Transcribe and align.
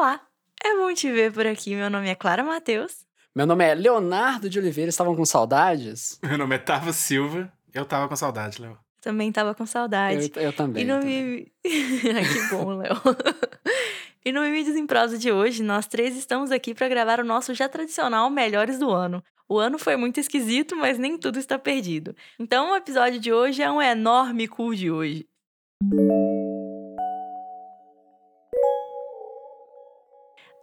Olá, 0.00 0.18
é 0.64 0.74
bom 0.76 0.94
te 0.94 1.12
ver 1.12 1.30
por 1.30 1.46
aqui. 1.46 1.76
Meu 1.76 1.90
nome 1.90 2.08
é 2.08 2.14
Clara 2.14 2.42
Matheus. 2.42 3.04
Meu 3.36 3.46
nome 3.46 3.66
é 3.66 3.74
Leonardo 3.74 4.48
de 4.48 4.58
Oliveira. 4.58 4.88
Estavam 4.88 5.14
com 5.14 5.26
saudades? 5.26 6.18
Meu 6.24 6.38
nome 6.38 6.54
é 6.54 6.58
Tava 6.58 6.90
Silva. 6.90 7.52
Eu 7.70 7.84
tava 7.84 8.08
com 8.08 8.16
saudade, 8.16 8.62
Léo. 8.62 8.78
Também 9.02 9.30
tava 9.30 9.54
com 9.54 9.66
saudade. 9.66 10.32
Eu, 10.36 10.42
eu 10.44 10.52
também. 10.54 10.84
E 10.84 10.86
no 10.86 10.94
eu. 10.94 11.04
Me... 11.04 11.52
Ai, 12.16 12.24
que 12.24 12.48
bom, 12.50 12.78
Léo. 12.78 12.96
e 14.24 14.32
no 14.32 14.40
Mimides 14.40 14.74
em 14.74 14.86
Prosa 14.86 15.18
de 15.18 15.30
hoje, 15.30 15.62
nós 15.62 15.86
três 15.86 16.16
estamos 16.16 16.50
aqui 16.50 16.72
para 16.72 16.88
gravar 16.88 17.20
o 17.20 17.24
nosso 17.24 17.52
já 17.52 17.68
tradicional 17.68 18.30
Melhores 18.30 18.78
do 18.78 18.90
Ano. 18.90 19.22
O 19.46 19.58
ano 19.58 19.78
foi 19.78 19.96
muito 19.96 20.18
esquisito, 20.18 20.74
mas 20.74 20.96
nem 20.96 21.18
tudo 21.18 21.38
está 21.38 21.58
perdido. 21.58 22.16
Então, 22.38 22.72
o 22.72 22.76
episódio 22.76 23.20
de 23.20 23.34
hoje 23.34 23.60
é 23.60 23.70
um 23.70 23.82
enorme 23.82 24.48
cu 24.48 24.74
de 24.74 24.90
hoje. 24.90 25.28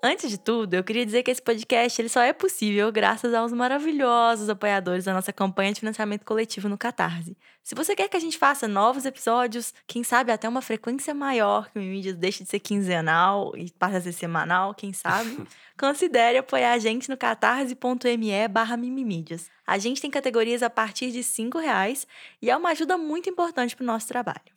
Antes 0.04 0.30
de 0.30 0.38
tudo, 0.38 0.76
eu 0.76 0.84
queria 0.84 1.04
dizer 1.04 1.24
que 1.24 1.32
esse 1.32 1.42
podcast 1.42 2.00
ele 2.00 2.08
só 2.08 2.22
é 2.22 2.32
possível 2.32 2.92
graças 2.92 3.34
aos 3.34 3.52
maravilhosos 3.52 4.48
apoiadores 4.48 5.06
da 5.06 5.14
nossa 5.14 5.34
campanha 5.34 5.74
de 5.74 5.80
financiamento 5.80 6.24
coletivo 6.24 6.70
no 6.70 6.78
Catarse. 6.78 7.36
Se 7.64 7.74
você 7.74 7.96
quer 7.96 8.08
que 8.08 8.16
a 8.16 8.20
gente 8.20 8.38
faça 8.38 8.68
novos 8.68 9.06
episódios, 9.06 9.74
quem 9.88 10.04
sabe 10.04 10.32
até 10.32 10.48
uma 10.48 10.62
frequência 10.62 11.16
maior, 11.16 11.72
que 11.72 11.80
o 11.80 11.82
Mídias 11.82 12.16
deixe 12.16 12.44
de 12.44 12.50
ser 12.50 12.60
quinzenal 12.60 13.54
e 13.58 13.72
passe 13.72 13.96
a 13.96 14.02
ser 14.02 14.12
semanal, 14.12 14.76
quem 14.76 14.94
sabe, 14.94 15.36
considere 15.78 16.38
apoiar 16.38 16.74
a 16.74 16.80
gente 16.80 17.10
no 17.10 17.18
catarse.me 17.18 18.48
barra 18.50 18.78
mimimídias. 18.78 19.50
A 19.66 19.80
gente 19.80 20.00
tem 20.00 20.12
categorias 20.12 20.62
a 20.62 20.70
partir 20.70 21.12
de 21.12 21.22
R$ 21.22 21.50
reais 21.60 22.06
e 22.40 22.52
é 22.52 22.56
uma 22.56 22.70
ajuda 22.70 23.00
muito 23.00 23.30
importante 23.32 23.76
para 23.76 23.84
o 23.84 23.88
nosso 23.88 24.08
trabalho. 24.08 24.57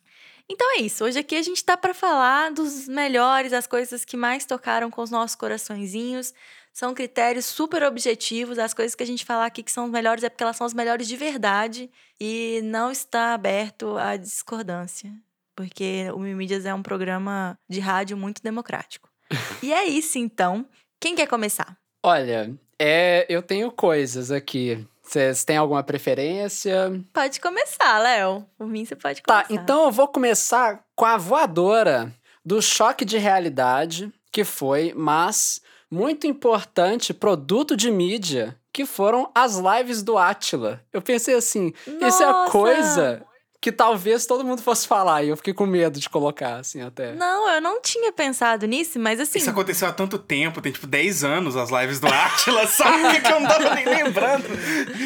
Então 0.51 0.69
é 0.77 0.81
isso. 0.81 1.05
Hoje 1.05 1.17
aqui 1.17 1.37
a 1.37 1.41
gente 1.41 1.63
tá 1.63 1.77
para 1.77 1.93
falar 1.93 2.51
dos 2.51 2.85
melhores, 2.85 3.53
as 3.53 3.65
coisas 3.65 4.03
que 4.03 4.17
mais 4.17 4.45
tocaram 4.45 4.91
com 4.91 5.01
os 5.01 5.09
nossos 5.09 5.33
coraçõezinhos. 5.33 6.33
São 6.73 6.93
critérios 6.93 7.45
super 7.45 7.81
objetivos. 7.83 8.59
As 8.59 8.73
coisas 8.73 8.93
que 8.93 9.01
a 9.01 9.05
gente 9.05 9.23
falar 9.23 9.45
aqui 9.45 9.63
que 9.63 9.71
são 9.71 9.87
melhores 9.87 10.25
é 10.25 10.29
porque 10.29 10.43
elas 10.43 10.57
são 10.57 10.67
as 10.67 10.73
melhores 10.73 11.07
de 11.07 11.15
verdade 11.15 11.89
e 12.19 12.59
não 12.65 12.91
está 12.91 13.33
aberto 13.33 13.97
à 13.97 14.17
discordância, 14.17 15.09
porque 15.55 16.07
o 16.13 16.19
Mimídias 16.19 16.65
é 16.65 16.73
um 16.73 16.83
programa 16.83 17.57
de 17.69 17.79
rádio 17.79 18.17
muito 18.17 18.43
democrático. 18.43 19.09
e 19.63 19.71
é 19.71 19.85
isso 19.85 20.17
então. 20.17 20.67
Quem 20.99 21.15
quer 21.15 21.27
começar? 21.27 21.77
Olha, 22.03 22.53
é, 22.77 23.25
eu 23.29 23.41
tenho 23.41 23.71
coisas 23.71 24.31
aqui. 24.31 24.85
Vocês 25.03 25.43
têm 25.43 25.57
alguma 25.57 25.83
preferência? 25.83 27.01
Pode 27.11 27.39
começar, 27.39 27.97
Léo. 27.99 28.45
Por 28.57 28.67
mim, 28.67 28.85
você 28.85 28.95
pode 28.95 29.21
começar. 29.21 29.47
Tá, 29.47 29.53
então 29.53 29.85
eu 29.85 29.91
vou 29.91 30.07
começar 30.07 30.83
com 30.95 31.05
a 31.05 31.17
voadora 31.17 32.13
do 32.45 32.61
choque 32.61 33.03
de 33.03 33.17
realidade, 33.17 34.11
que 34.31 34.43
foi, 34.43 34.93
mas 34.95 35.61
muito 35.89 36.25
importante, 36.25 37.13
produto 37.13 37.75
de 37.75 37.91
mídia, 37.91 38.57
que 38.71 38.85
foram 38.85 39.29
as 39.35 39.57
lives 39.57 40.01
do 40.01 40.17
Atila. 40.17 40.81
Eu 40.93 41.01
pensei 41.01 41.35
assim, 41.35 41.73
Nossa! 41.85 42.07
isso 42.07 42.23
é 42.23 42.29
a 42.29 42.45
coisa 42.49 43.25
que 43.61 43.71
talvez 43.71 44.25
todo 44.25 44.43
mundo 44.43 44.61
fosse 44.63 44.87
falar, 44.87 45.23
e 45.23 45.29
eu 45.29 45.37
fiquei 45.37 45.53
com 45.53 45.67
medo 45.67 45.99
de 45.99 46.09
colocar, 46.09 46.55
assim, 46.55 46.81
até. 46.81 47.13
Não, 47.13 47.47
eu 47.47 47.61
não 47.61 47.79
tinha 47.79 48.11
pensado 48.11 48.65
nisso, 48.65 48.99
mas 48.99 49.19
assim. 49.19 49.37
Isso 49.37 49.51
aconteceu 49.51 49.87
há 49.87 49.91
tanto 49.93 50.17
tempo, 50.17 50.59
tem 50.59 50.71
tipo 50.71 50.87
10 50.87 51.23
anos 51.23 51.55
as 51.55 51.69
lives 51.69 51.99
do 51.99 52.07
Atila, 52.07 52.65
sabe? 52.67 53.21
que 53.21 53.31
eu 53.31 53.39
não 53.39 53.47
tava 53.47 53.75
nem 53.75 53.85
lembrando. 53.85 54.45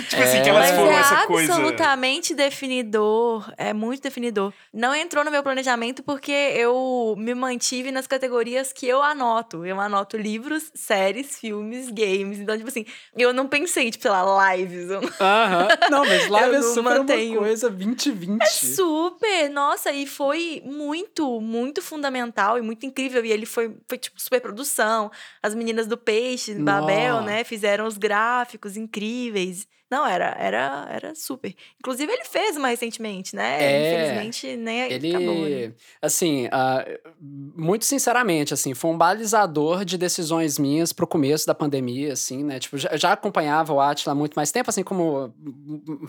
Tipo 0.10 0.24
assim, 0.24 0.42
que 0.42 0.50
elas 0.50 0.70
Mas 0.72 0.80
foram 0.80 0.92
é 0.92 0.96
essa 1.00 1.28
coisa. 1.28 1.54
absolutamente 1.54 2.34
definidor, 2.34 3.52
é 3.58 3.74
muito 3.74 4.02
definidor. 4.02 4.54
Não 4.74 4.96
entrou 4.96 5.26
no 5.26 5.32
meu 5.32 5.44
planejamento 5.44 6.02
porque 6.04 6.32
eu 6.32 7.14
me 7.18 7.34
mantive 7.36 7.92
nas 7.92 8.08
categorias 8.08 8.72
que 8.72 8.88
eu 8.88 9.04
anoto. 9.04 9.66
Eu 9.66 9.80
anoto 9.82 10.16
livros, 10.18 10.72
séries, 10.74 11.38
filmes, 11.40 11.90
games. 11.90 12.40
Então, 12.40 12.56
tipo 12.56 12.70
assim, 12.70 12.86
eu 13.18 13.34
não 13.34 13.48
pensei, 13.48 13.92
tipo, 13.92 14.02
sei 14.04 14.12
lá, 14.12 14.56
lives. 14.56 14.90
Eu 14.90 15.02
não- 15.02 15.10
Aham. 15.20 15.68
Não, 15.92 16.06
mas 16.06 16.30
live 16.30 16.46
Eu 16.56 16.56
é 16.56 16.60
não 16.62 16.74
super 16.74 17.00
mantenho. 17.00 17.32
uma 17.40 17.40
coisa 17.48 17.70
2020. 17.70 18.45
É 18.46 18.50
super! 18.50 19.50
Nossa, 19.50 19.92
e 19.92 20.06
foi 20.06 20.62
muito, 20.66 21.40
muito 21.42 21.82
fundamental 21.82 22.58
e 22.58 22.62
muito 22.62 22.86
incrível. 22.86 23.24
E 23.26 23.32
ele 23.32 23.46
foi, 23.46 23.76
foi 23.88 23.98
tipo, 23.98 24.20
super 24.22 24.42
produção. 24.42 25.12
As 25.42 25.56
meninas 25.56 25.88
do 25.88 25.98
Peixe, 25.98 26.54
Babel, 26.56 27.16
Nó. 27.16 27.22
né? 27.22 27.44
Fizeram 27.44 27.86
os 27.86 27.98
gráficos 27.98 28.78
incríveis. 28.78 29.68
Não, 29.92 30.06
era, 30.06 30.36
era, 30.40 30.88
era 30.90 31.16
super. 31.16 31.54
Inclusive, 31.80 32.12
ele 32.12 32.26
fez 32.26 32.58
uma 32.58 32.70
recentemente, 32.70 33.36
né? 33.36 33.58
É, 33.64 33.92
Infelizmente, 33.92 34.58
nem 34.58 34.84
acabou. 34.84 35.20
né? 35.46 35.50
Ele, 35.52 35.76
assim, 36.02 36.48
ah, 36.52 36.84
muito 37.22 37.86
sinceramente, 37.86 38.54
assim, 38.54 38.74
foi 38.74 38.90
um 38.92 38.98
balizador 38.98 39.86
de 39.86 39.98
decisões 39.98 40.58
minhas 40.58 40.92
pro 40.92 41.06
começo 41.06 41.46
da 41.46 41.54
pandemia, 41.54 42.14
assim, 42.14 42.44
né? 42.44 42.58
Tipo, 42.60 42.78
já, 42.80 42.98
já 42.98 43.12
acompanhava 43.14 43.74
o 43.74 43.80
Atila 43.80 44.14
há 44.14 44.16
muito 44.16 44.34
mais 44.34 44.52
tempo, 44.52 44.70
assim 44.72 44.84
como 44.84 45.34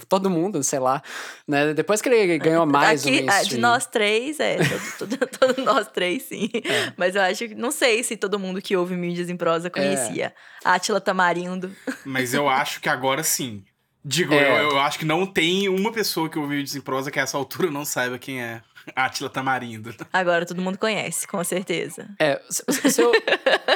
todo 0.08 0.30
mundo, 0.30 0.62
sei 0.62 0.78
lá, 0.78 1.02
né? 1.46 1.74
Depois 1.74 2.00
que 2.00 2.08
ele 2.08 2.38
ganhou 2.38 2.64
mais 2.66 3.04
o 3.04 3.08
Aqui, 3.08 3.18
ah, 3.18 3.20
de 3.20 3.26
mainstream. 3.26 3.60
nós 3.60 3.86
três, 3.86 4.40
é. 4.40 4.56
Todo, 4.98 5.16
todo- 5.28 5.38
todo 5.54 5.62
nós 5.64 5.86
três, 5.88 6.22
sim. 6.22 6.48
É. 6.54 6.92
Mas 6.96 7.14
eu 7.14 7.22
acho 7.22 7.46
que. 7.48 7.54
Não 7.54 7.70
sei 7.70 8.02
se 8.02 8.16
todo 8.16 8.38
mundo 8.38 8.62
que 8.62 8.74
ouve 8.76 8.96
mídias 8.96 9.28
em 9.28 9.36
prosa 9.36 9.68
conhecia. 9.68 10.34
Átila 10.64 11.00
Tamarindo. 11.00 11.70
Mas 12.04 12.34
eu 12.34 12.48
acho 12.48 12.80
que 12.80 12.88
agora 12.88 13.22
sim. 13.22 13.62
Digo, 14.08 14.32
É. 14.32 14.60
eu, 14.62 14.70
eu 14.70 14.78
acho 14.78 15.00
que 15.00 15.04
não 15.04 15.26
tem 15.26 15.68
uma 15.68 15.90
pessoa 15.90 16.28
que 16.28 16.38
ouviu 16.38 16.60
isso 16.60 16.78
em 16.78 16.80
prosa 16.80 17.10
que 17.10 17.18
a 17.18 17.22
essa 17.22 17.36
altura 17.36 17.72
não 17.72 17.84
saiba 17.84 18.18
quem 18.20 18.40
é 18.40 18.62
Atila 18.94 19.28
Tamarindo. 19.30 19.94
Agora 20.12 20.46
todo 20.46 20.60
mundo 20.62 20.78
conhece, 20.78 21.26
com 21.26 21.42
certeza. 21.42 22.08
É, 22.18 22.40
o, 22.66 22.86
o 22.86 22.90
seu, 22.90 23.12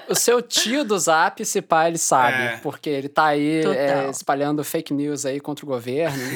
o 0.09 0.15
seu 0.15 0.43
tio 0.43 0.85
do 0.85 0.99
Zap, 0.99 1.45
se 1.45 1.61
pá, 1.63 1.89
ele 1.89 1.99
sabe, 1.99 2.37
É. 2.37 2.57
porque 2.63 2.89
ele 2.89 3.09
tá 3.09 3.27
aí 3.27 3.65
é, 3.67 4.09
espalhando 4.11 4.63
fake 4.63 4.93
news 4.95 5.27
aí 5.27 5.41
contra 5.41 5.65
o 5.65 5.69
governo. 5.69 6.21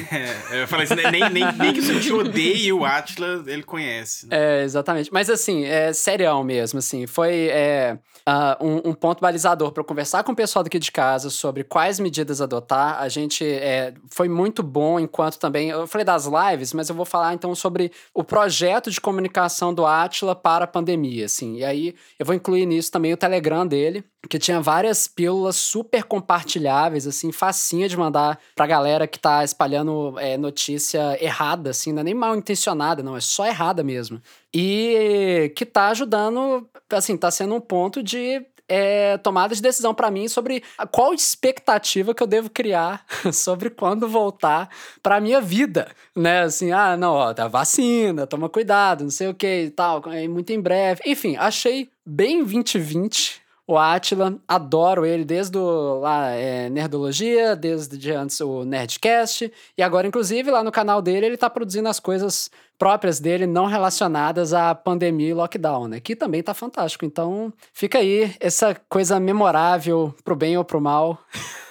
É, 0.51 0.63
eu 0.63 0.67
falei 0.67 0.85
assim, 0.85 0.95
nem, 0.95 1.29
nem, 1.29 1.51
nem 1.53 1.73
que 1.73 1.79
o 1.79 1.83
seu 1.83 1.99
tio 1.99 2.19
odeie 2.19 2.71
o 2.71 2.85
Atila, 2.85 3.43
ele 3.47 3.63
conhece. 3.63 4.27
né? 4.27 4.61
É, 4.61 4.63
exatamente. 4.63 5.11
Mas 5.11 5.29
assim, 5.29 5.65
é 5.65 5.91
serião 5.93 6.43
mesmo, 6.43 6.79
assim. 6.79 7.05
Foi 7.07 7.47
é, 7.49 7.97
ah, 8.25 8.57
um, 8.61 8.89
um 8.89 8.93
ponto 8.93 9.19
balizador 9.21 9.71
para 9.71 9.81
eu 9.81 9.85
conversar 9.85 10.23
com 10.23 10.31
o 10.31 10.35
pessoal 10.35 10.63
daqui 10.63 10.79
de 10.79 10.91
casa 10.91 11.29
sobre 11.29 11.63
quais 11.63 11.99
medidas 11.99 12.41
adotar. 12.41 12.99
A 13.01 13.09
gente 13.09 13.43
é, 13.45 13.93
foi 14.09 14.27
muito 14.29 14.61
bom 14.63 14.99
enquanto 14.99 15.37
também. 15.37 15.69
Eu 15.69 15.87
falei 15.87 16.05
das 16.05 16.25
lives, 16.25 16.73
mas 16.73 16.89
eu 16.89 16.95
vou 16.95 17.05
falar 17.05 17.33
então 17.33 17.53
sobre 17.55 17.91
o 18.13 18.23
projeto 18.23 18.64
de 18.89 19.01
comunicação 19.01 19.73
do 19.73 19.85
Atila 19.85 20.35
para 20.35 20.65
a 20.65 20.67
pandemia, 20.67 21.25
assim. 21.25 21.57
E 21.57 21.65
aí 21.65 21.95
eu 22.19 22.25
vou 22.25 22.35
incluir 22.35 22.65
nisso 22.65 22.91
também 22.91 23.13
o 23.13 23.17
Telegram 23.17 23.65
dele, 23.65 24.03
que 24.29 24.39
tinha 24.39 24.61
várias 24.61 25.07
pílulas 25.07 25.55
super 25.55 26.03
compartilháveis, 26.03 27.05
assim, 27.07 27.31
facinha 27.31 27.87
de 27.87 27.97
mandar 27.97 28.39
pra 28.55 28.67
galera 28.67 29.07
que 29.07 29.19
tá 29.19 29.43
espalhando 29.43 30.17
é, 30.19 30.37
notícia 30.37 31.17
errada, 31.23 31.69
assim, 31.69 31.93
não 31.93 32.01
é 32.01 32.03
nem 32.03 32.13
mal 32.13 32.35
intencionada, 32.35 33.03
não, 33.03 33.15
é 33.15 33.21
só 33.21 33.45
errada 33.45 33.83
mesmo. 33.83 34.21
E 34.53 35.51
que 35.55 35.65
tá 35.65 35.89
ajudando, 35.89 36.67
assim, 36.91 37.17
tá 37.17 37.29
sendo 37.29 37.55
um 37.55 37.61
ponto 37.61 38.01
de 38.01 38.45
é, 38.67 39.17
tomada 39.17 39.53
de 39.53 39.61
decisão 39.61 39.93
pra 39.93 40.11
mim 40.11 40.27
sobre 40.27 40.63
qual 40.91 41.13
expectativa 41.13 42.13
que 42.13 42.21
eu 42.21 42.27
devo 42.27 42.49
criar 42.49 43.05
sobre 43.31 43.69
quando 43.69 44.07
voltar 44.07 44.69
pra 45.01 45.19
minha 45.19 45.39
vida, 45.39 45.87
né? 46.15 46.43
Assim, 46.43 46.71
ah, 46.71 46.97
não, 46.97 47.13
ó, 47.13 47.33
tá 47.33 47.47
vacina, 47.47 48.27
toma 48.27 48.49
cuidado, 48.49 49.03
não 49.03 49.11
sei 49.11 49.27
o 49.27 49.33
que 49.33 49.65
e 49.65 49.69
tal, 49.69 50.01
é 50.11 50.27
muito 50.27 50.51
em 50.51 50.59
breve. 50.59 51.01
Enfim, 51.05 51.35
achei 51.37 51.89
bem 52.05 52.43
2020 52.43 53.45
o 53.67 53.77
Atila, 53.77 54.37
adoro 54.47 55.05
ele 55.05 55.25
desde 55.25 55.57
o, 55.57 55.99
lá, 55.99 56.29
é, 56.29 56.69
Nerdologia, 56.69 57.55
desde 57.55 58.11
antes 58.11 58.39
o 58.39 58.63
Nerdcast, 58.63 59.51
e 59.75 59.81
agora, 59.81 60.07
inclusive, 60.07 60.51
lá 60.51 60.63
no 60.63 60.71
canal 60.71 61.01
dele, 61.01 61.25
ele 61.25 61.37
tá 61.37 61.49
produzindo 61.49 61.89
as 61.89 61.99
coisas 61.99 62.51
próprias 62.77 63.19
dele, 63.19 63.47
não 63.47 63.65
relacionadas 63.65 64.53
à 64.53 64.73
pandemia 64.75 65.29
e 65.29 65.33
lockdown, 65.33 65.87
né? 65.87 65.99
Que 65.99 66.15
também 66.15 66.43
tá 66.43 66.53
fantástico. 66.53 67.05
Então, 67.05 67.53
fica 67.73 67.99
aí 67.99 68.35
essa 68.39 68.75
coisa 68.89 69.19
memorável 69.19 70.13
pro 70.23 70.35
bem 70.35 70.57
ou 70.57 70.63
pro 70.63 70.81
mal. 70.81 71.19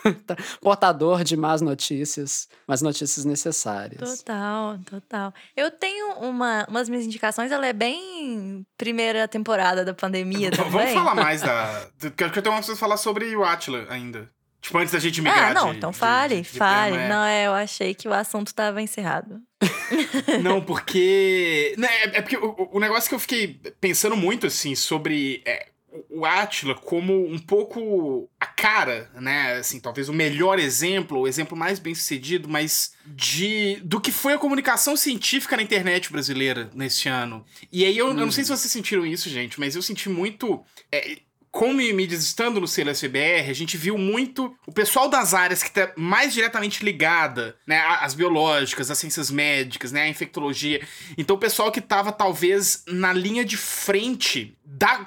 Portador 0.61 1.25
de 1.25 1.37
más 1.37 1.63
notícias, 1.63 2.49
mas 2.67 2.83
notícias 2.83 3.25
necessárias. 3.25 4.19
Total, 4.19 4.79
total. 4.85 5.33
Eu 5.57 5.71
tenho 5.71 6.19
uma, 6.19 6.67
umas 6.69 6.89
minhas 6.89 7.07
indicações, 7.07 7.51
ela 7.51 7.67
é 7.67 7.73
bem 7.73 8.67
primeira 8.77 9.27
temporada 9.27 9.85
da 9.85 9.95
pandemia 9.95 10.51
também. 10.53 10.71
Vamos 10.71 10.93
falar 10.93 11.15
mais 11.15 11.41
da. 11.43 11.87
Porque 11.99 12.39
eu 12.39 12.43
tenho 12.43 12.55
uma 12.55 12.63
coisa 12.63 12.73
pra 12.73 12.77
falar 12.77 12.97
sobre 12.97 13.35
o 13.35 13.45
Atila 13.45 13.87
ainda. 13.89 14.31
Tipo, 14.65 14.79
antes 14.79 14.93
da 14.95 14.99
gente 14.99 15.21
migrar 15.21 15.51
Ah, 15.51 15.53
não, 15.55 15.73
de- 15.73 15.77
então 15.77 15.93
fale, 15.93 16.37
de- 16.37 16.43
de 16.43 16.49
fale. 16.59 16.93
tema, 16.93 17.03
é. 17.05 17.09
Não, 17.11 17.23
é, 17.27 17.47
eu 17.47 17.53
achei 17.53 17.93
que 17.95 18.09
o 18.09 18.15
assunto 18.15 18.47
estava 18.47 18.81
encerrado. 18.81 19.39
Não, 20.43 20.63
porque. 20.63 21.75
né, 21.77 21.89
é, 22.03 22.19
é 22.19 22.23
porque 22.23 22.39
o, 22.39 22.71
o 22.73 22.81
negócio 22.81 23.07
que 23.09 23.15
eu 23.15 23.19
fiquei 23.19 23.61
pensando 23.79 24.17
muito, 24.17 24.47
assim, 24.47 24.75
sobre 24.75 25.43
é, 25.45 25.69
o- 26.11 26.25
Átila 26.25 26.75
como 26.75 27.27
um 27.31 27.39
pouco 27.39 28.29
a 28.41 28.47
cara, 28.47 29.11
né? 29.21 29.55
Assim, 29.59 29.79
talvez 29.79 30.09
o 30.09 30.13
melhor 30.15 30.59
exemplo, 30.59 31.21
o 31.21 31.29
exemplo 31.29 31.57
mais 31.57 31.79
bem 31.79 31.95
sucedido, 31.95 32.49
mas 32.49 32.93
de 33.07 33.77
do 33.85 34.01
que 34.01 34.11
foi 34.11 34.33
a 34.33 34.39
comunicação 34.39 34.97
científica 34.97 35.57
na 35.59 35.63
internet 35.63 36.11
brasileira 36.11 36.71
nesse 36.75 37.09
ano. 37.09 37.45
E 37.71 37.85
aí 37.85 37.97
eu, 37.99 38.09
eu 38.09 38.15
não 38.15 38.33
sei 38.33 38.45
se 38.45 38.51
vocês 38.51 38.73
sentiram 38.73 39.05
isso, 39.05 39.29
gente, 39.29 39.61
mas 39.61 39.77
eu 39.77 39.83
senti 39.83 40.09
muito. 40.09 40.65
é, 40.91 41.19
como 41.55 41.75
mídias 41.75 42.25
estando 42.25 42.61
no 42.61 42.67
selo 42.67 42.91
SBR, 42.91 43.49
a 43.49 43.53
gente 43.53 43.77
viu 43.77 43.97
muito 43.97 44.53
o 44.67 44.73
pessoal 44.73 45.09
das 45.09 45.33
áreas 45.33 45.63
que 45.63 45.71
tá 45.71 45.93
mais 45.97 46.35
diretamente 46.35 46.85
ligada, 46.85 47.57
né, 47.65 47.79
às 48.01 48.13
biológicas, 48.13 48.91
às 48.91 48.99
ciências 48.99 49.31
médicas, 49.31 49.93
né, 49.93 50.03
à 50.03 50.09
infectologia. 50.09 50.85
Então 51.17 51.37
o 51.37 51.39
pessoal 51.39 51.71
que 51.71 51.81
tava 51.81 52.11
talvez 52.11 52.83
na 52.89 53.13
linha 53.13 53.45
de 53.45 53.57
frente 53.57 54.59
da 54.65 55.07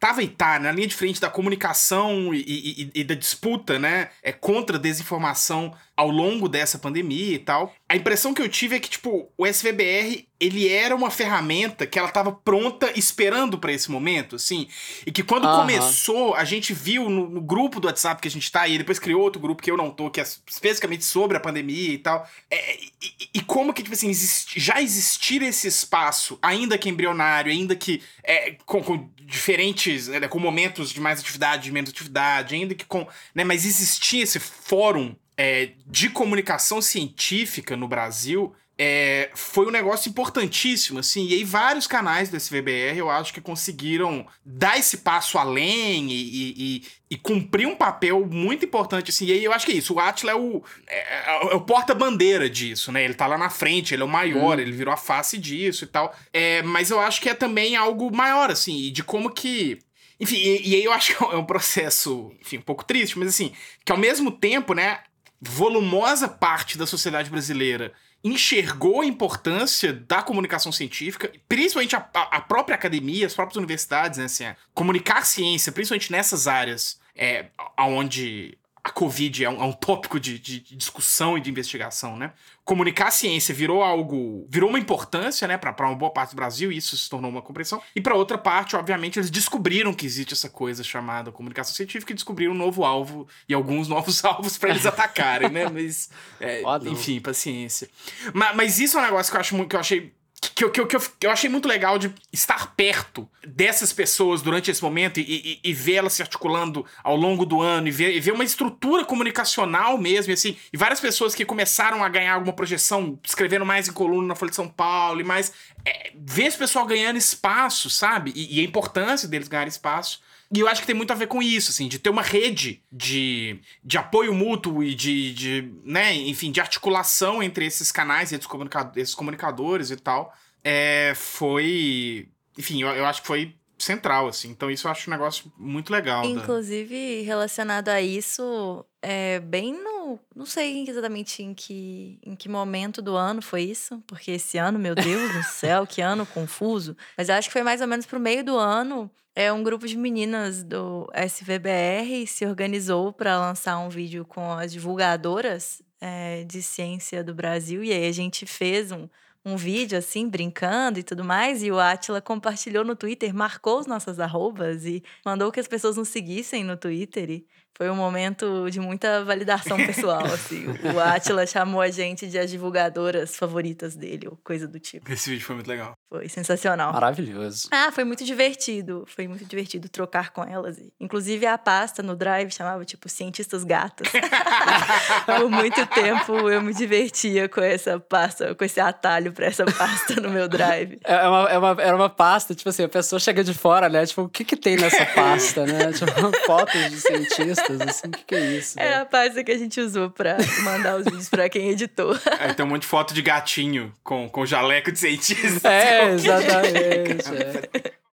tava 0.00 0.22
e 0.22 0.28
tá 0.28 0.58
na 0.58 0.72
linha 0.72 0.88
de 0.88 0.94
frente 0.94 1.20
da 1.20 1.30
comunicação 1.30 2.34
e, 2.34 2.40
e, 2.40 2.90
e 2.94 3.04
da 3.04 3.14
disputa, 3.14 3.78
né, 3.78 4.10
é 4.22 4.32
contra 4.32 4.76
a 4.76 4.80
desinformação 4.80 5.72
ao 5.96 6.10
longo 6.10 6.48
dessa 6.48 6.78
pandemia 6.78 7.34
e 7.34 7.38
tal. 7.38 7.74
A 7.88 7.96
impressão 7.96 8.34
que 8.34 8.42
eu 8.42 8.48
tive 8.48 8.76
é 8.76 8.80
que, 8.80 8.90
tipo, 8.90 9.30
o 9.36 9.46
SVBR, 9.46 10.26
ele 10.38 10.68
era 10.68 10.94
uma 10.94 11.10
ferramenta 11.10 11.86
que 11.86 11.98
ela 11.98 12.10
tava 12.10 12.30
pronta 12.30 12.92
esperando 12.94 13.58
para 13.58 13.72
esse 13.72 13.90
momento, 13.90 14.36
assim. 14.36 14.68
E 15.06 15.10
que 15.10 15.22
quando 15.22 15.46
uhum. 15.46 15.60
começou, 15.60 16.34
a 16.34 16.44
gente 16.44 16.74
viu 16.74 17.08
no, 17.08 17.30
no, 17.30 17.40
grupo 17.40 17.80
do 17.80 17.86
WhatsApp 17.86 18.20
que 18.20 18.28
a 18.28 18.30
gente 18.30 18.52
tá, 18.52 18.68
e 18.68 18.76
depois 18.76 18.98
criou 18.98 19.22
outro 19.22 19.40
grupo 19.40 19.62
que 19.62 19.70
eu 19.70 19.76
não 19.76 19.90
tô, 19.90 20.10
que 20.10 20.20
é 20.20 20.24
especificamente 20.24 21.04
sobre 21.04 21.38
a 21.38 21.40
pandemia 21.40 21.94
e 21.94 21.98
tal. 21.98 22.28
É, 22.50 22.74
e, 22.74 23.30
e, 23.36 23.40
como 23.40 23.72
que, 23.72 23.82
tipo 23.82 23.94
assim, 23.94 24.10
exist, 24.10 24.60
já 24.60 24.82
existir 24.82 25.40
esse 25.40 25.66
espaço, 25.66 26.38
ainda 26.42 26.76
que 26.76 26.90
embrionário, 26.90 27.50
ainda 27.50 27.74
que 27.74 28.02
é, 28.22 28.56
com, 28.66 28.82
com 28.82 28.95
diferentes, 29.20 30.08
né, 30.08 30.28
com 30.28 30.38
momentos 30.38 30.90
de 30.90 31.00
mais 31.00 31.20
atividade, 31.20 31.64
de 31.64 31.72
menos 31.72 31.90
atividade, 31.90 32.54
ainda 32.54 32.74
que 32.74 32.84
com. 32.84 33.06
Né, 33.34 33.44
mas 33.44 33.64
existir 33.64 34.20
esse 34.20 34.38
fórum 34.38 35.14
é, 35.36 35.72
de 35.86 36.08
comunicação 36.08 36.80
científica 36.80 37.76
no 37.76 37.88
Brasil 37.88 38.54
é, 38.78 39.30
foi 39.34 39.66
um 39.66 39.70
negócio 39.70 40.10
importantíssimo, 40.10 40.98
assim, 40.98 41.26
e 41.26 41.34
aí 41.34 41.44
vários 41.44 41.86
canais 41.86 42.28
do 42.28 42.36
SVBR 42.36 42.98
eu 42.98 43.08
acho 43.08 43.32
que 43.32 43.40
conseguiram 43.40 44.26
dar 44.44 44.78
esse 44.78 44.98
passo 44.98 45.38
além 45.38 46.10
e, 46.10 46.54
e, 46.56 46.82
e 47.10 47.16
cumprir 47.16 47.66
um 47.66 47.74
papel 47.74 48.26
muito 48.26 48.66
importante, 48.66 49.10
assim, 49.10 49.26
e 49.26 49.32
aí 49.32 49.44
eu 49.44 49.52
acho 49.52 49.64
que 49.64 49.72
é 49.72 49.76
isso, 49.76 49.94
o 49.94 50.00
Atila 50.00 50.32
é 50.32 50.34
o, 50.34 50.62
é, 50.86 51.52
é 51.52 51.54
o 51.54 51.60
porta-bandeira 51.62 52.50
disso, 52.50 52.92
né, 52.92 53.02
ele 53.02 53.14
tá 53.14 53.26
lá 53.26 53.38
na 53.38 53.48
frente, 53.48 53.94
ele 53.94 54.02
é 54.02 54.04
o 54.04 54.08
maior, 54.08 54.58
hum. 54.58 54.60
ele 54.60 54.72
virou 54.72 54.92
a 54.92 54.98
face 54.98 55.38
disso 55.38 55.84
e 55.84 55.88
tal, 55.88 56.14
é, 56.30 56.62
mas 56.62 56.90
eu 56.90 57.00
acho 57.00 57.20
que 57.22 57.30
é 57.30 57.34
também 57.34 57.76
algo 57.76 58.14
maior, 58.14 58.50
assim, 58.50 58.92
de 58.92 59.02
como 59.02 59.30
que 59.30 59.78
enfim, 60.18 60.36
e, 60.36 60.70
e, 60.70 60.74
aí 60.76 60.84
eu 60.84 60.92
acho 60.92 61.14
que 61.14 61.22
é 61.22 61.36
um 61.36 61.44
processo, 61.44 62.32
enfim, 62.40 62.56
um 62.56 62.62
pouco 62.62 62.82
triste, 62.82 63.18
mas 63.18 63.28
assim, 63.28 63.52
que 63.84 63.92
ao 63.92 63.98
mesmo 63.98 64.30
tempo, 64.30 64.72
né, 64.72 65.00
volumosa 65.38 66.26
parte 66.26 66.78
da 66.78 66.86
sociedade 66.86 67.28
brasileira 67.28 67.92
enxergou 68.24 69.00
a 69.02 69.06
importância 69.06 69.92
da 69.92 70.22
comunicação 70.22 70.72
científica, 70.72 71.32
principalmente 71.48 71.94
a, 71.94 72.08
a 72.14 72.40
própria 72.40 72.74
academia, 72.74 73.26
as 73.26 73.34
próprias 73.34 73.56
universidades, 73.56 74.18
né? 74.18 74.24
Assim, 74.24 74.44
é, 74.44 74.56
comunicar 74.74 75.24
ciência, 75.24 75.70
principalmente 75.70 76.10
nessas 76.10 76.48
áreas 76.48 77.00
é, 77.14 77.46
onde 77.78 78.58
a 78.86 78.90
Covid 78.90 79.44
é 79.44 79.50
um, 79.50 79.60
é 79.60 79.64
um 79.64 79.72
tópico 79.72 80.20
de, 80.20 80.38
de, 80.38 80.60
discussão 80.76 81.36
e 81.36 81.40
de 81.40 81.50
investigação, 81.50 82.16
né? 82.16 82.32
Comunicar 82.64 83.08
a 83.08 83.10
ciência 83.10 83.52
virou 83.52 83.82
algo. 83.82 84.46
virou 84.48 84.68
uma 84.70 84.78
importância, 84.78 85.48
né, 85.48 85.58
para 85.58 85.74
uma 85.88 85.96
boa 85.96 86.12
parte 86.12 86.30
do 86.30 86.36
Brasil, 86.36 86.70
e 86.70 86.76
isso 86.76 86.96
se 86.96 87.10
tornou 87.10 87.28
uma 87.28 87.42
compreensão. 87.42 87.82
E 87.96 88.00
para 88.00 88.14
outra 88.14 88.38
parte, 88.38 88.76
obviamente, 88.76 89.18
eles 89.18 89.28
descobriram 89.28 89.92
que 89.92 90.06
existe 90.06 90.34
essa 90.34 90.48
coisa 90.48 90.84
chamada 90.84 91.32
comunicação 91.32 91.74
científica 91.74 92.12
e 92.12 92.14
descobriram 92.14 92.52
um 92.52 92.56
novo 92.56 92.84
alvo 92.84 93.26
e 93.48 93.54
alguns 93.54 93.88
novos 93.88 94.22
alvos 94.24 94.56
para 94.56 94.70
eles 94.70 94.86
atacarem, 94.86 95.50
né? 95.50 95.68
Mas. 95.68 96.08
É, 96.40 96.62
enfim, 96.86 97.20
paciência. 97.20 97.90
Mas, 98.32 98.54
mas 98.54 98.78
isso 98.78 98.96
é 98.98 99.00
um 99.00 99.04
negócio 99.04 99.32
que 99.32 99.36
eu, 99.36 99.40
acho, 99.40 99.66
que 99.66 99.74
eu 99.74 99.80
achei 99.80 100.12
que, 100.40 100.64
eu, 100.64 100.70
que, 100.70 100.80
eu, 100.80 100.86
que 100.86 101.26
eu 101.26 101.30
achei 101.30 101.48
muito 101.48 101.66
legal 101.66 101.98
de 101.98 102.12
estar 102.32 102.74
perto 102.74 103.28
dessas 103.46 103.92
pessoas 103.92 104.42
durante 104.42 104.70
esse 104.70 104.82
momento 104.82 105.18
e, 105.18 105.22
e, 105.22 105.70
e 105.70 105.72
vê-las 105.72 106.14
se 106.14 106.22
articulando 106.22 106.84
ao 107.02 107.16
longo 107.16 107.46
do 107.46 107.60
ano 107.60 107.88
e 107.88 107.90
ver, 107.90 108.14
e 108.14 108.20
ver 108.20 108.32
uma 108.32 108.44
estrutura 108.44 109.04
comunicacional 109.04 109.96
mesmo, 109.98 110.32
assim, 110.32 110.56
e 110.72 110.76
várias 110.76 111.00
pessoas 111.00 111.34
que 111.34 111.44
começaram 111.44 112.04
a 112.04 112.08
ganhar 112.08 112.34
alguma 112.34 112.52
projeção, 112.52 113.18
escrevendo 113.24 113.64
mais 113.64 113.88
em 113.88 113.92
coluna 113.92 114.28
na 114.28 114.34
Folha 114.34 114.50
de 114.50 114.56
São 114.56 114.68
Paulo 114.68 115.20
e 115.20 115.24
mais. 115.24 115.52
É, 115.84 116.12
ver 116.14 116.44
esse 116.44 116.58
pessoal 116.58 116.84
ganhando 116.84 117.16
espaço, 117.16 117.88
sabe? 117.88 118.32
E, 118.34 118.58
e 118.58 118.60
a 118.60 118.64
importância 118.64 119.28
deles 119.28 119.48
ganharem 119.48 119.68
espaço. 119.68 120.20
E 120.54 120.60
eu 120.60 120.68
acho 120.68 120.80
que 120.80 120.86
tem 120.86 120.94
muito 120.94 121.12
a 121.12 121.16
ver 121.16 121.26
com 121.26 121.42
isso, 121.42 121.70
assim, 121.70 121.88
de 121.88 121.98
ter 121.98 122.10
uma 122.10 122.22
rede 122.22 122.82
de, 122.90 123.60
de 123.84 123.98
apoio 123.98 124.32
mútuo 124.32 124.82
e 124.82 124.94
de, 124.94 125.34
de, 125.34 125.72
né, 125.84 126.14
enfim, 126.14 126.52
de 126.52 126.60
articulação 126.60 127.42
entre 127.42 127.66
esses 127.66 127.90
canais, 127.90 128.30
comunicadores, 128.46 128.96
esses 129.02 129.14
comunicadores 129.14 129.90
e 129.90 129.96
tal, 129.96 130.32
é, 130.62 131.12
foi. 131.16 132.28
Enfim, 132.56 132.82
eu, 132.82 132.88
eu 132.88 133.06
acho 133.06 133.22
que 133.22 133.26
foi 133.26 133.54
central, 133.78 134.28
assim. 134.28 134.48
Então, 134.50 134.70
isso 134.70 134.86
eu 134.86 134.90
acho 134.90 135.08
um 135.08 135.12
negócio 135.12 135.52
muito 135.56 135.92
legal. 135.92 136.24
Inclusive, 136.24 137.20
da... 137.20 137.26
relacionado 137.26 137.88
a 137.88 138.00
isso, 138.00 138.84
é 139.02 139.40
bem 139.40 139.72
no. 139.72 140.18
Não 140.34 140.46
sei 140.46 140.88
exatamente 140.88 141.42
em 141.42 141.52
que, 141.52 142.18
em 142.24 142.34
que 142.34 142.48
momento 142.48 143.02
do 143.02 143.16
ano 143.16 143.42
foi 143.42 143.62
isso, 143.62 144.02
porque 144.06 144.32
esse 144.32 144.58
ano, 144.58 144.78
meu 144.78 144.94
Deus 144.94 145.32
do 145.32 145.42
céu, 145.42 145.86
que 145.86 146.00
ano 146.00 146.24
confuso. 146.26 146.96
Mas 147.16 147.28
acho 147.28 147.48
que 147.48 147.52
foi 147.52 147.62
mais 147.62 147.80
ou 147.80 147.86
menos 147.86 148.06
pro 148.06 148.20
meio 148.20 148.44
do 148.44 148.56
ano. 148.56 149.10
É 149.38 149.52
um 149.52 149.62
grupo 149.62 149.86
de 149.86 149.98
meninas 149.98 150.64
do 150.64 151.06
SVBR 151.12 152.26
se 152.26 152.46
organizou 152.46 153.12
para 153.12 153.38
lançar 153.38 153.78
um 153.78 153.90
vídeo 153.90 154.24
com 154.24 154.50
as 154.52 154.72
divulgadoras 154.72 155.82
é, 156.00 156.42
de 156.44 156.62
ciência 156.62 157.22
do 157.22 157.34
Brasil. 157.34 157.84
E 157.84 157.92
aí 157.92 158.08
a 158.08 158.12
gente 158.12 158.46
fez 158.46 158.90
um, 158.90 159.06
um 159.44 159.54
vídeo 159.54 159.98
assim, 159.98 160.26
brincando 160.26 160.98
e 160.98 161.02
tudo 161.02 161.22
mais, 161.22 161.62
e 161.62 161.70
o 161.70 161.78
Atila 161.78 162.22
compartilhou 162.22 162.82
no 162.82 162.96
Twitter, 162.96 163.34
marcou 163.34 163.78
as 163.78 163.86
nossas 163.86 164.18
arrobas 164.18 164.86
e 164.86 165.02
mandou 165.22 165.52
que 165.52 165.60
as 165.60 165.68
pessoas 165.68 165.98
nos 165.98 166.08
seguissem 166.08 166.64
no 166.64 166.74
Twitter. 166.74 167.28
E 167.28 167.46
foi 167.76 167.90
um 167.90 167.94
momento 167.94 168.70
de 168.70 168.80
muita 168.80 169.22
validação 169.22 169.76
pessoal, 169.76 170.24
assim. 170.32 170.64
O 170.94 170.98
Atila 170.98 171.46
chamou 171.46 171.82
a 171.82 171.90
gente 171.90 172.26
de 172.26 172.38
as 172.38 172.50
divulgadoras 172.50 173.36
favoritas 173.36 173.94
dele, 173.94 174.28
ou 174.28 174.38
coisa 174.42 174.66
do 174.66 174.80
tipo. 174.80 175.12
Esse 175.12 175.28
vídeo 175.28 175.44
foi 175.44 175.56
muito 175.56 175.68
legal. 175.68 175.92
Foi 176.08 176.26
sensacional. 176.26 176.90
Maravilhoso. 176.94 177.68
Ah, 177.70 177.92
foi 177.92 178.04
muito 178.04 178.24
divertido. 178.24 179.04
Foi 179.06 179.28
muito 179.28 179.44
divertido 179.44 179.90
trocar 179.90 180.30
com 180.30 180.42
elas. 180.42 180.78
Inclusive, 180.98 181.44
a 181.44 181.58
pasta 181.58 182.02
no 182.02 182.16
Drive 182.16 182.50
chamava, 182.50 182.82
tipo, 182.82 183.10
Cientistas 183.10 183.62
Gatas. 183.62 184.08
Por 185.26 185.50
muito 185.50 185.84
tempo, 185.88 186.48
eu 186.48 186.62
me 186.62 186.72
divertia 186.72 187.46
com 187.46 187.60
essa 187.60 188.00
pasta, 188.00 188.54
com 188.54 188.64
esse 188.64 188.80
atalho 188.80 189.34
pra 189.34 189.46
essa 189.46 189.66
pasta 189.66 190.18
no 190.18 190.30
meu 190.30 190.48
Drive. 190.48 190.98
É, 191.04 191.14
é 191.14 191.28
uma, 191.28 191.50
é 191.50 191.58
uma, 191.58 191.82
era 191.82 191.96
uma 191.96 192.08
pasta, 192.08 192.54
tipo 192.54 192.70
assim, 192.70 192.84
a 192.84 192.88
pessoa 192.88 193.20
chega 193.20 193.44
de 193.44 193.52
fora, 193.52 193.90
né? 193.90 194.06
Tipo, 194.06 194.22
o 194.22 194.28
que 194.30 194.46
que 194.46 194.56
tem 194.56 194.76
nessa 194.76 195.04
pasta, 195.14 195.66
né? 195.66 195.92
Tipo, 195.92 196.32
fotos 196.46 196.90
de 196.90 197.00
cientistas 197.00 197.65
assim, 197.88 198.08
o 198.08 198.10
que, 198.10 198.24
que 198.24 198.34
é 198.34 198.50
isso? 198.52 198.78
É 198.80 198.94
a 198.96 199.04
pasta 199.04 199.42
que 199.42 199.52
a 199.52 199.58
gente 199.58 199.80
usou 199.80 200.10
pra 200.10 200.36
mandar 200.62 200.96
os 200.96 201.04
vídeos 201.04 201.28
pra 201.28 201.48
quem 201.48 201.70
editou. 201.70 202.16
Aí 202.38 202.52
tem 202.54 202.64
um 202.64 202.68
monte 202.68 202.82
de 202.82 202.88
foto 202.88 203.14
de 203.14 203.22
gatinho 203.22 203.92
com, 204.02 204.28
com 204.28 204.46
jaleco 204.46 204.92
de 204.92 204.98
cientista. 204.98 205.68
É, 205.68 206.12
exatamente. 206.12 207.24
É. 207.34 208.06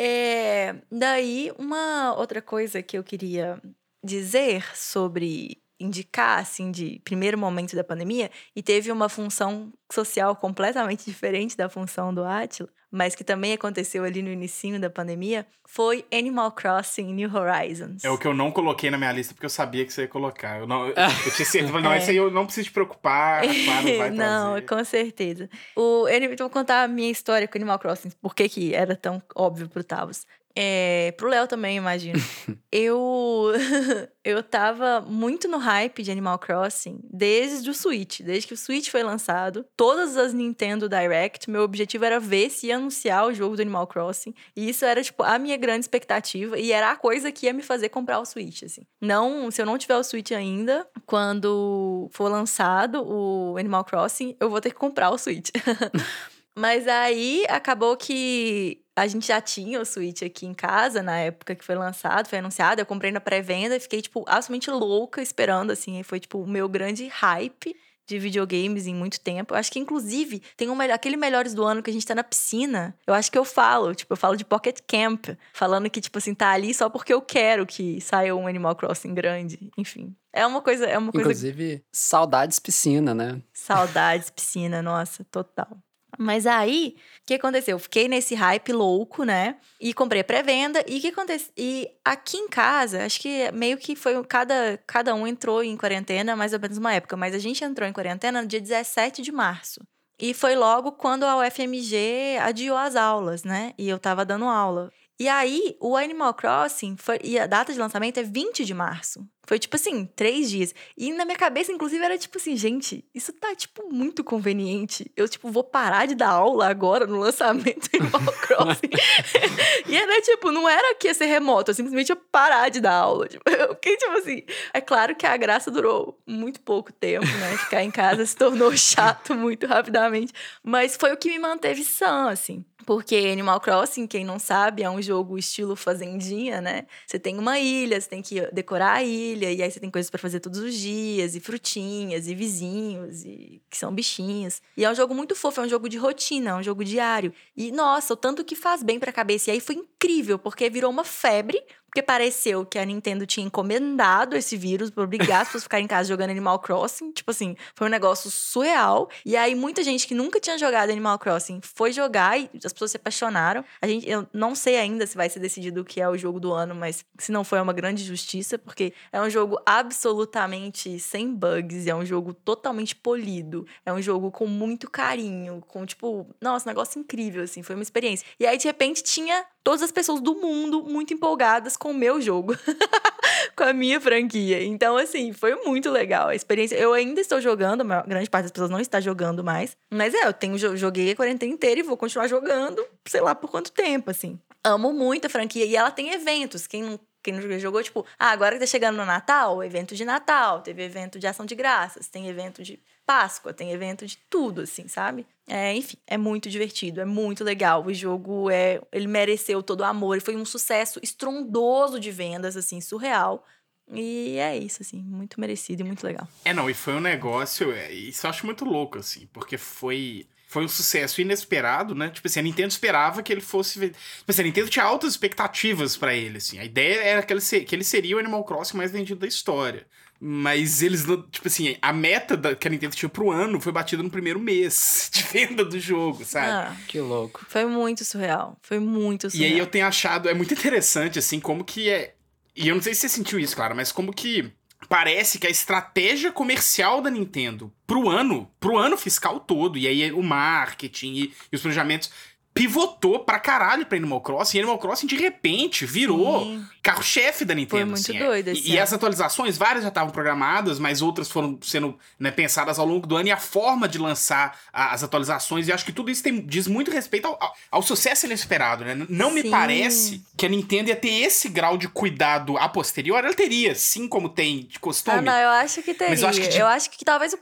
É, 0.00 0.74
daí, 0.92 1.52
uma 1.58 2.14
outra 2.14 2.40
coisa 2.40 2.82
que 2.82 2.96
eu 2.96 3.02
queria 3.02 3.60
dizer 4.04 4.64
sobre 4.76 5.58
indicar, 5.80 6.38
assim, 6.38 6.70
de 6.70 7.00
primeiro 7.04 7.38
momento 7.38 7.74
da 7.74 7.84
pandemia, 7.84 8.30
e 8.54 8.62
teve 8.62 8.90
uma 8.90 9.08
função 9.08 9.72
social 9.90 10.34
completamente 10.36 11.04
diferente 11.10 11.56
da 11.56 11.68
função 11.68 12.12
do 12.12 12.24
Atila, 12.24 12.68
mas 12.90 13.14
que 13.14 13.22
também 13.22 13.52
aconteceu 13.52 14.02
ali 14.04 14.22
no 14.22 14.30
início 14.30 14.80
da 14.80 14.88
pandemia, 14.88 15.46
foi 15.66 16.04
Animal 16.12 16.52
Crossing 16.52 17.12
New 17.12 17.30
Horizons. 17.34 18.02
É 18.02 18.10
o 18.10 18.16
que 18.16 18.26
eu 18.26 18.32
não 18.32 18.50
coloquei 18.50 18.90
na 18.90 18.96
minha 18.96 19.12
lista 19.12 19.34
porque 19.34 19.46
eu 19.46 19.50
sabia 19.50 19.84
que 19.84 19.92
você 19.92 20.02
ia 20.02 20.08
colocar. 20.08 20.58
Eu, 20.58 20.66
não, 20.66 20.86
eu, 20.86 20.94
eu 21.26 21.34
tinha 21.34 21.44
certeza, 21.44 21.80
não, 21.80 21.92
é. 21.92 21.98
esse 21.98 22.10
aí 22.10 22.16
eu 22.16 22.30
não 22.30 22.46
preciso 22.46 22.68
te 22.68 22.72
preocupar, 22.72 23.42
claro, 23.64 23.82
vai 23.82 23.96
trazer. 23.96 24.16
Não, 24.16 24.60
com 24.62 24.84
certeza. 24.84 25.50
O, 25.76 26.08
eu 26.08 26.36
vou 26.36 26.50
contar 26.50 26.84
a 26.84 26.88
minha 26.88 27.10
história 27.10 27.46
com 27.46 27.58
Animal 27.58 27.78
Crossing, 27.78 28.10
por 28.22 28.34
que 28.34 28.48
que 28.48 28.74
era 28.74 28.96
tão 28.96 29.22
óbvio 29.34 29.68
pro 29.68 29.84
Tavos. 29.84 30.26
É, 30.60 31.12
pro 31.12 31.28
Léo 31.28 31.46
também, 31.46 31.76
imagino. 31.76 32.18
eu 32.72 33.52
eu 34.24 34.42
tava 34.42 35.00
muito 35.00 35.46
no 35.46 35.56
hype 35.56 36.02
de 36.02 36.10
Animal 36.10 36.36
Crossing 36.36 36.98
desde 37.04 37.70
o 37.70 37.74
Switch. 37.74 38.22
Desde 38.22 38.48
que 38.48 38.54
o 38.54 38.56
Switch 38.56 38.90
foi 38.90 39.04
lançado, 39.04 39.64
todas 39.76 40.16
as 40.16 40.34
Nintendo 40.34 40.88
Direct, 40.88 41.48
meu 41.48 41.62
objetivo 41.62 42.04
era 42.04 42.18
ver 42.18 42.50
se 42.50 42.66
ia 42.66 42.76
anunciar 42.76 43.24
o 43.28 43.32
jogo 43.32 43.54
do 43.54 43.62
Animal 43.62 43.86
Crossing. 43.86 44.34
E 44.56 44.68
isso 44.68 44.84
era, 44.84 45.00
tipo, 45.00 45.22
a 45.22 45.38
minha 45.38 45.56
grande 45.56 45.84
expectativa. 45.84 46.58
E 46.58 46.72
era 46.72 46.90
a 46.90 46.96
coisa 46.96 47.30
que 47.30 47.46
ia 47.46 47.52
me 47.52 47.62
fazer 47.62 47.90
comprar 47.90 48.18
o 48.18 48.26
Switch, 48.26 48.64
assim. 48.64 48.82
Não, 49.00 49.52
se 49.52 49.62
eu 49.62 49.66
não 49.66 49.78
tiver 49.78 49.96
o 49.96 50.02
Switch 50.02 50.32
ainda, 50.32 50.88
quando 51.06 52.10
for 52.10 52.28
lançado 52.28 53.00
o 53.06 53.56
Animal 53.56 53.84
Crossing, 53.84 54.36
eu 54.40 54.50
vou 54.50 54.60
ter 54.60 54.70
que 54.70 54.76
comprar 54.76 55.10
o 55.10 55.18
Switch. 55.18 55.50
Mas 56.58 56.88
aí 56.88 57.44
acabou 57.48 57.96
que 57.96 58.82
a 59.02 59.06
gente 59.06 59.26
já 59.26 59.40
tinha 59.40 59.80
o 59.80 59.84
Switch 59.84 60.22
aqui 60.22 60.46
em 60.46 60.54
casa 60.54 61.02
na 61.02 61.18
época 61.18 61.54
que 61.54 61.64
foi 61.64 61.74
lançado, 61.74 62.28
foi 62.28 62.38
anunciado. 62.38 62.80
Eu 62.80 62.86
comprei 62.86 63.10
na 63.10 63.20
pré-venda 63.20 63.76
e 63.76 63.80
fiquei, 63.80 64.02
tipo, 64.02 64.24
absolutamente 64.26 64.70
louca 64.70 65.22
esperando, 65.22 65.70
assim. 65.70 66.02
Foi, 66.02 66.20
tipo, 66.20 66.38
o 66.40 66.46
meu 66.46 66.68
grande 66.68 67.06
hype. 67.08 67.74
de 68.08 68.18
videogames 68.18 68.86
em 68.86 68.94
muito 68.94 69.20
tempo. 69.20 69.52
Eu 69.52 69.58
acho 69.58 69.70
que, 69.70 69.78
inclusive, 69.78 70.42
tem 70.56 70.70
um, 70.70 70.80
aquele 70.80 71.16
Melhores 71.16 71.52
do 71.52 71.62
Ano 71.62 71.82
que 71.82 71.90
a 71.90 71.92
gente 71.92 72.06
tá 72.06 72.14
na 72.14 72.24
piscina. 72.24 72.96
Eu 73.06 73.12
acho 73.12 73.30
que 73.30 73.36
eu 73.36 73.44
falo, 73.44 73.94
tipo, 73.94 74.14
eu 74.14 74.16
falo 74.16 74.34
de 74.34 74.46
Pocket 74.46 74.78
Camp. 74.88 75.26
Falando 75.52 75.90
que, 75.90 76.00
tipo 76.00 76.16
assim, 76.16 76.34
tá 76.34 76.50
ali 76.50 76.72
só 76.72 76.88
porque 76.88 77.12
eu 77.12 77.20
quero 77.20 77.66
que 77.66 78.00
saia 78.00 78.34
um 78.34 78.46
Animal 78.46 78.74
Crossing 78.74 79.12
grande. 79.12 79.70
Enfim. 79.76 80.16
É 80.32 80.46
uma 80.46 80.62
coisa. 80.62 80.86
É 80.86 80.96
uma 80.96 81.12
coisa... 81.12 81.28
Inclusive, 81.28 81.84
saudades 81.92 82.58
piscina, 82.58 83.14
né? 83.14 83.42
Saudades 83.52 84.30
piscina, 84.30 84.80
nossa, 84.80 85.22
total. 85.24 85.76
Mas 86.18 86.46
aí, 86.46 86.96
o 87.22 87.26
que 87.26 87.34
aconteceu? 87.34 87.76
Eu 87.76 87.78
fiquei 87.78 88.08
nesse 88.08 88.34
hype 88.34 88.72
louco, 88.72 89.22
né? 89.22 89.56
E 89.80 89.94
comprei 89.94 90.24
pré-venda. 90.24 90.84
E 90.86 90.98
que 90.98 91.08
aconteceu? 91.08 91.52
E 91.56 91.88
aqui 92.04 92.36
em 92.36 92.48
casa, 92.48 93.04
acho 93.04 93.20
que 93.20 93.52
meio 93.52 93.78
que 93.78 93.94
foi 93.94 94.22
cada, 94.24 94.78
cada 94.84 95.14
um 95.14 95.26
entrou 95.26 95.62
em 95.62 95.76
quarentena, 95.76 96.34
mais 96.34 96.52
ou 96.52 96.58
menos 96.58 96.76
uma 96.76 96.92
época. 96.92 97.16
Mas 97.16 97.34
a 97.34 97.38
gente 97.38 97.62
entrou 97.62 97.88
em 97.88 97.92
quarentena 97.92 98.42
no 98.42 98.48
dia 98.48 98.60
17 98.60 99.22
de 99.22 99.30
março. 99.30 99.80
E 100.20 100.34
foi 100.34 100.56
logo 100.56 100.92
quando 100.92 101.22
a 101.22 101.36
UFMG 101.38 102.38
adiou 102.40 102.76
as 102.76 102.96
aulas, 102.96 103.44
né? 103.44 103.72
E 103.78 103.88
eu 103.88 104.00
tava 104.00 104.24
dando 104.24 104.46
aula. 104.46 104.90
E 105.20 105.28
aí, 105.28 105.76
o 105.80 105.96
Animal 105.96 106.34
Crossing, 106.34 106.96
foi, 106.96 107.18
e 107.22 107.38
a 107.38 107.46
data 107.46 107.72
de 107.72 107.78
lançamento 107.78 108.18
é 108.18 108.22
20 108.24 108.64
de 108.64 108.74
março. 108.74 109.24
Foi 109.48 109.58
tipo 109.58 109.76
assim, 109.76 110.04
três 110.04 110.50
dias. 110.50 110.74
E 110.94 111.10
na 111.10 111.24
minha 111.24 111.38
cabeça, 111.38 111.72
inclusive, 111.72 112.04
era 112.04 112.18
tipo 112.18 112.36
assim, 112.36 112.54
gente, 112.54 113.02
isso 113.14 113.32
tá, 113.32 113.54
tipo, 113.54 113.90
muito 113.90 114.22
conveniente. 114.22 115.10
Eu, 115.16 115.26
tipo, 115.26 115.50
vou 115.50 115.64
parar 115.64 116.06
de 116.06 116.14
dar 116.14 116.28
aula 116.28 116.68
agora 116.68 117.06
no 117.06 117.18
lançamento 117.18 117.88
Animal 117.94 118.34
Crossing. 118.42 118.90
e 119.88 119.96
era, 119.96 120.20
tipo, 120.20 120.52
não 120.52 120.68
era 120.68 120.94
que 120.96 121.08
ia 121.08 121.14
ser 121.14 121.24
remoto, 121.24 121.70
eu 121.70 121.74
simplesmente 121.74 122.10
ia 122.10 122.16
parar 122.30 122.68
de 122.68 122.78
dar 122.78 122.92
aula. 122.92 123.26
Tipo, 123.26 123.42
eu 123.48 123.74
fiquei, 123.74 123.96
tipo 123.96 124.12
assim. 124.12 124.42
É 124.74 124.82
claro 124.82 125.16
que 125.16 125.24
a 125.24 125.34
graça 125.38 125.70
durou 125.70 126.20
muito 126.26 126.60
pouco 126.60 126.92
tempo, 126.92 127.24
né? 127.24 127.56
Ficar 127.56 127.82
em 127.82 127.90
casa 127.90 128.26
se 128.26 128.36
tornou 128.36 128.70
chato 128.76 129.34
muito 129.34 129.66
rapidamente. 129.66 130.30
Mas 130.62 130.94
foi 130.94 131.10
o 131.10 131.16
que 131.16 131.30
me 131.30 131.38
manteve 131.38 131.84
sã, 131.84 132.28
assim. 132.28 132.66
Porque 132.88 133.16
Animal 133.30 133.60
Crossing, 133.60 134.06
quem 134.06 134.24
não 134.24 134.38
sabe, 134.38 134.82
é 134.82 134.88
um 134.88 135.02
jogo 135.02 135.36
estilo 135.36 135.76
fazendinha, 135.76 136.58
né? 136.58 136.86
Você 137.06 137.18
tem 137.18 137.38
uma 137.38 137.58
ilha, 137.58 138.00
você 138.00 138.08
tem 138.08 138.22
que 138.22 138.40
decorar 138.50 138.94
a 138.94 139.04
ilha, 139.04 139.37
e 139.46 139.62
aí 139.62 139.70
você 139.70 139.80
tem 139.80 139.90
coisas 139.90 140.10
para 140.10 140.18
fazer 140.18 140.40
todos 140.40 140.58
os 140.60 140.74
dias, 140.74 141.34
e 141.34 141.40
frutinhas, 141.40 142.26
e 142.26 142.34
vizinhos, 142.34 143.24
e 143.24 143.60
que 143.70 143.76
são 143.76 143.92
bichinhos. 143.92 144.60
E 144.76 144.84
é 144.84 144.90
um 144.90 144.94
jogo 144.94 145.14
muito 145.14 145.34
fofo, 145.34 145.60
é 145.60 145.64
um 145.64 145.68
jogo 145.68 145.88
de 145.88 145.96
rotina, 145.96 146.50
é 146.50 146.54
um 146.54 146.62
jogo 146.62 146.84
diário. 146.84 147.32
E 147.56 147.70
nossa, 147.72 148.14
o 148.14 148.16
tanto 148.16 148.44
que 148.44 148.56
faz 148.56 148.82
bem 148.82 148.98
pra 148.98 149.12
cabeça. 149.12 149.50
E 149.50 149.54
aí 149.54 149.60
foi 149.60 149.76
incrível, 149.76 150.38
porque 150.38 150.68
virou 150.70 150.90
uma 150.90 151.04
febre, 151.04 151.62
porque 151.88 152.02
pareceu 152.02 152.66
que 152.66 152.78
a 152.78 152.84
Nintendo 152.84 153.26
tinha 153.26 153.46
encomendado 153.46 154.36
esse 154.36 154.56
vírus 154.56 154.90
para 154.90 155.02
obrigar 155.02 155.40
as 155.40 155.48
pessoas 155.48 155.62
a 155.62 155.64
ficarem 155.64 155.84
em 155.84 155.88
casa 155.88 156.08
jogando 156.08 156.30
Animal 156.30 156.58
Crossing. 156.58 157.12
Tipo 157.12 157.30
assim, 157.30 157.56
foi 157.74 157.86
um 157.86 157.90
negócio 157.90 158.30
surreal. 158.30 159.08
E 159.24 159.36
aí, 159.36 159.54
muita 159.54 159.82
gente 159.82 160.06
que 160.06 160.14
nunca 160.14 160.38
tinha 160.38 160.58
jogado 160.58 160.90
Animal 160.90 161.18
Crossing 161.18 161.60
foi 161.62 161.90
jogar 161.90 162.38
e 162.38 162.50
as 162.62 162.72
pessoas 162.72 162.90
se 162.90 162.98
apaixonaram. 162.98 163.64
A 163.80 163.86
gente, 163.86 164.08
eu 164.08 164.26
não 164.34 164.54
sei 164.54 164.76
ainda 164.76 165.06
se 165.06 165.16
vai 165.16 165.30
ser 165.30 165.40
decidido 165.40 165.80
o 165.80 165.84
que 165.84 165.98
é 165.98 166.08
o 166.08 166.16
jogo 166.16 166.38
do 166.38 166.52
ano, 166.52 166.74
mas 166.74 167.04
se 167.18 167.32
não 167.32 167.42
foi, 167.42 167.58
é 167.58 167.62
uma 167.62 167.72
grande 167.72 168.04
justiça, 168.04 168.58
porque 168.58 168.92
é 169.10 169.20
um 169.20 169.30
jogo 169.30 169.58
absolutamente 169.64 171.00
sem 171.00 171.34
bugs, 171.34 171.86
é 171.86 171.94
um 171.94 172.04
jogo 172.04 172.34
totalmente 172.34 172.94
polido, 172.94 173.66
é 173.84 173.92
um 173.92 174.02
jogo 174.02 174.30
com 174.30 174.46
muito 174.46 174.90
carinho, 174.90 175.62
com 175.66 175.86
tipo, 175.86 176.26
nossa, 176.38 176.68
negócio 176.68 177.00
incrível, 177.00 177.42
assim, 177.42 177.62
foi 177.62 177.74
uma 177.74 177.82
experiência. 177.82 178.26
E 178.38 178.46
aí, 178.46 178.58
de 178.58 178.66
repente, 178.66 179.02
tinha 179.02 179.46
todas 179.68 179.82
as 179.82 179.92
pessoas 179.92 180.20
do 180.20 180.34
mundo 180.34 180.82
muito 180.82 181.12
empolgadas 181.12 181.76
com 181.78 181.90
o 181.90 181.94
meu 181.94 182.20
jogo, 182.20 182.54
com 183.56 183.64
a 183.64 183.72
minha 183.72 184.00
franquia. 184.00 184.62
Então, 184.64 184.96
assim, 184.96 185.32
foi 185.32 185.54
muito 185.64 185.90
legal 185.90 186.28
a 186.28 186.34
experiência. 186.34 186.76
Eu 186.76 186.92
ainda 186.92 187.20
estou 187.20 187.40
jogando, 187.40 187.80
a 187.90 188.02
grande 188.02 188.28
parte 188.28 188.44
das 188.44 188.52
pessoas 188.52 188.70
não 188.70 188.80
está 188.80 189.00
jogando 189.00 189.42
mais. 189.44 189.76
Mas 189.90 190.12
é, 190.14 190.26
eu 190.26 190.32
tenho, 190.32 190.58
joguei 190.76 191.12
a 191.12 191.16
quarentena 191.16 191.52
inteira 191.52 191.80
e 191.80 191.82
vou 191.82 191.96
continuar 191.96 192.28
jogando, 192.28 192.84
sei 193.06 193.20
lá 193.20 193.34
por 193.34 193.50
quanto 193.50 193.72
tempo, 193.72 194.10
assim. 194.10 194.38
Amo 194.62 194.92
muito 194.92 195.26
a 195.26 195.30
franquia 195.30 195.64
e 195.64 195.76
ela 195.76 195.90
tem 195.90 196.10
eventos. 196.12 196.66
Quem 196.66 196.82
não 196.82 197.00
quem 197.20 197.34
não 197.34 197.58
jogou, 197.58 197.82
tipo, 197.82 198.06
ah, 198.18 198.30
agora 198.30 198.54
que 198.54 198.60
tá 198.60 198.66
chegando 198.66 198.96
no 198.96 199.04
Natal, 199.04 199.62
evento 199.62 199.94
de 199.94 200.04
Natal, 200.04 200.62
teve 200.62 200.84
evento 200.84 201.18
de 201.18 201.26
ação 201.26 201.44
de 201.44 201.54
graças, 201.54 202.08
tem 202.08 202.28
evento 202.28 202.62
de 202.62 202.80
Páscoa, 203.08 203.54
tem 203.54 203.72
evento 203.72 204.06
de 204.06 204.18
tudo, 204.28 204.60
assim, 204.60 204.86
sabe? 204.86 205.26
É, 205.46 205.74
enfim, 205.74 205.96
é 206.06 206.18
muito 206.18 206.50
divertido, 206.50 207.00
é 207.00 207.06
muito 207.06 207.42
legal. 207.42 207.82
O 207.86 207.94
jogo 207.94 208.50
é. 208.50 208.82
Ele 208.92 209.06
mereceu 209.06 209.62
todo 209.62 209.80
o 209.80 209.84
amor. 209.84 210.12
Ele 210.12 210.20
foi 210.20 210.36
um 210.36 210.44
sucesso 210.44 211.00
estrondoso 211.02 211.98
de 211.98 212.10
vendas, 212.10 212.54
assim, 212.54 212.82
surreal. 212.82 213.42
E 213.90 214.36
é 214.36 214.58
isso, 214.58 214.82
assim, 214.82 215.00
muito 215.00 215.40
merecido 215.40 215.80
e 215.80 215.84
muito 215.86 216.06
legal. 216.06 216.28
É, 216.44 216.52
não, 216.52 216.68
e 216.68 216.74
foi 216.74 216.92
um 216.92 217.00
negócio. 217.00 217.72
É, 217.72 217.90
isso 217.90 218.26
eu 218.26 218.30
acho 218.30 218.44
muito 218.44 218.66
louco, 218.66 218.98
assim, 218.98 219.26
porque 219.32 219.56
foi. 219.56 220.26
Foi 220.46 220.64
um 220.64 220.68
sucesso 220.68 221.20
inesperado, 221.22 221.94
né? 221.94 222.10
Tipo 222.10 222.26
assim, 222.28 222.40
a 222.40 222.42
Nintendo 222.42 222.68
esperava 222.68 223.22
que 223.22 223.32
ele 223.32 223.40
fosse. 223.40 223.80
Tipo 223.80 223.94
assim, 224.28 224.42
a 224.42 224.44
Nintendo 224.44 224.68
tinha 224.68 224.84
altas 224.84 225.12
expectativas 225.12 225.96
para 225.96 226.14
ele, 226.14 226.36
assim. 226.36 226.58
A 226.58 226.64
ideia 226.64 227.00
era 227.00 227.22
que 227.22 227.32
ele, 227.32 227.40
que 227.40 227.74
ele 227.74 227.84
seria 227.84 228.16
o 228.16 228.18
Animal 228.18 228.44
Crossing 228.44 228.76
mais 228.76 228.90
vendido 228.90 229.20
da 229.20 229.26
história. 229.26 229.86
Mas 230.20 230.82
eles 230.82 231.04
não. 231.04 231.22
Tipo 231.22 231.46
assim, 231.46 231.76
a 231.80 231.92
meta 231.92 232.36
da, 232.36 232.54
que 232.54 232.66
a 232.66 232.70
Nintendo 232.70 232.96
tinha 232.96 233.08
pro 233.08 233.30
ano 233.30 233.60
foi 233.60 233.70
batida 233.70 234.02
no 234.02 234.10
primeiro 234.10 234.40
mês 234.40 235.08
de 235.14 235.22
venda 235.22 235.64
do 235.64 235.78
jogo, 235.78 236.24
sabe? 236.24 236.48
Ah, 236.48 236.76
que 236.88 237.00
louco. 237.00 237.46
Foi 237.48 237.64
muito 237.64 238.04
surreal. 238.04 238.56
Foi 238.60 238.80
muito 238.80 239.30
surreal. 239.30 239.50
E 239.50 239.52
aí 239.52 239.58
eu 239.58 239.66
tenho 239.66 239.86
achado. 239.86 240.28
É 240.28 240.34
muito 240.34 240.52
interessante, 240.54 241.18
assim, 241.18 241.38
como 241.38 241.64
que 241.64 241.88
é. 241.88 242.14
E 242.56 242.68
eu 242.68 242.74
não 242.74 242.82
sei 242.82 242.94
se 242.94 243.02
você 243.02 243.08
sentiu 243.08 243.38
isso, 243.38 243.54
claro, 243.54 243.76
mas 243.76 243.92
como 243.92 244.12
que 244.12 244.52
parece 244.88 245.38
que 245.38 245.46
a 245.46 245.50
estratégia 245.50 246.32
comercial 246.32 247.00
da 247.00 247.10
Nintendo 247.10 247.72
pro 247.86 248.08
ano, 248.08 248.50
pro 248.58 248.76
ano 248.76 248.96
fiscal 248.96 249.40
todo, 249.40 249.78
e 249.78 249.86
aí 249.86 250.12
o 250.12 250.22
marketing 250.22 251.12
e, 251.14 251.34
e 251.52 251.56
os 251.56 251.62
planejamentos 251.62 252.10
pivotou 252.58 253.20
pra 253.20 253.38
caralho 253.38 253.86
pra 253.86 253.96
Animal 253.96 254.20
Crossing. 254.20 254.56
E 254.56 254.60
Animal 254.60 254.78
Crossing, 254.78 255.06
de 255.06 255.14
repente, 255.14 255.86
virou 255.86 256.60
carro-chefe 256.82 257.44
da 257.44 257.54
Nintendo. 257.54 257.70
Foi 257.70 257.84
muito 257.84 258.00
assim, 258.00 258.16
é. 258.16 258.24
doido. 258.24 258.50
E, 258.50 258.72
e, 258.72 258.78
as 258.80 258.92
atualizações, 258.92 259.56
várias 259.56 259.82
já 259.82 259.88
estavam 259.88 260.10
programadas, 260.10 260.78
mas 260.78 261.00
outras 261.00 261.30
foram 261.30 261.56
sendo 261.62 261.96
né, 262.18 262.32
pensadas 262.32 262.78
ao 262.78 262.86
longo 262.86 263.06
do 263.06 263.16
ano. 263.16 263.28
E 263.28 263.30
a 263.30 263.36
forma 263.36 263.86
de 263.86 263.98
lançar 263.98 264.58
a, 264.72 264.92
as 264.92 265.04
atualizações, 265.04 265.68
e 265.68 265.72
acho 265.72 265.84
que 265.84 265.92
tudo 265.92 266.10
isso 266.10 266.22
tem, 266.22 266.40
diz 266.40 266.66
muito 266.66 266.90
respeito 266.90 267.28
ao, 267.28 267.38
ao, 267.40 267.54
ao 267.70 267.82
sucesso 267.82 268.26
inesperado, 268.26 268.84
né? 268.84 269.06
Não 269.08 269.28
sim. 269.28 269.34
me 269.34 269.50
parece 269.50 270.22
que 270.36 270.44
a 270.44 270.48
Nintendo 270.48 270.88
ia 270.88 270.96
ter 270.96 271.10
esse 271.10 271.48
grau 271.48 271.78
de 271.78 271.86
cuidado 271.86 272.58
a 272.58 272.68
posterior. 272.68 273.22
Ela 273.22 273.34
teria, 273.34 273.74
sim, 273.76 274.08
como 274.08 274.28
tem 274.28 274.64
de 274.64 274.80
costume. 274.80 275.18
Ah, 275.18 275.22
não, 275.22 275.38
eu 275.38 275.50
acho 275.50 275.80
que 275.82 275.94
teria. 275.94 276.10
Mas 276.10 276.22
eu 276.22 276.28
acho 276.28 276.40
que, 276.40 276.48
de... 276.48 276.58
eu 276.58 276.66
acho 276.66 276.90
que 276.90 277.04
talvez... 277.04 277.36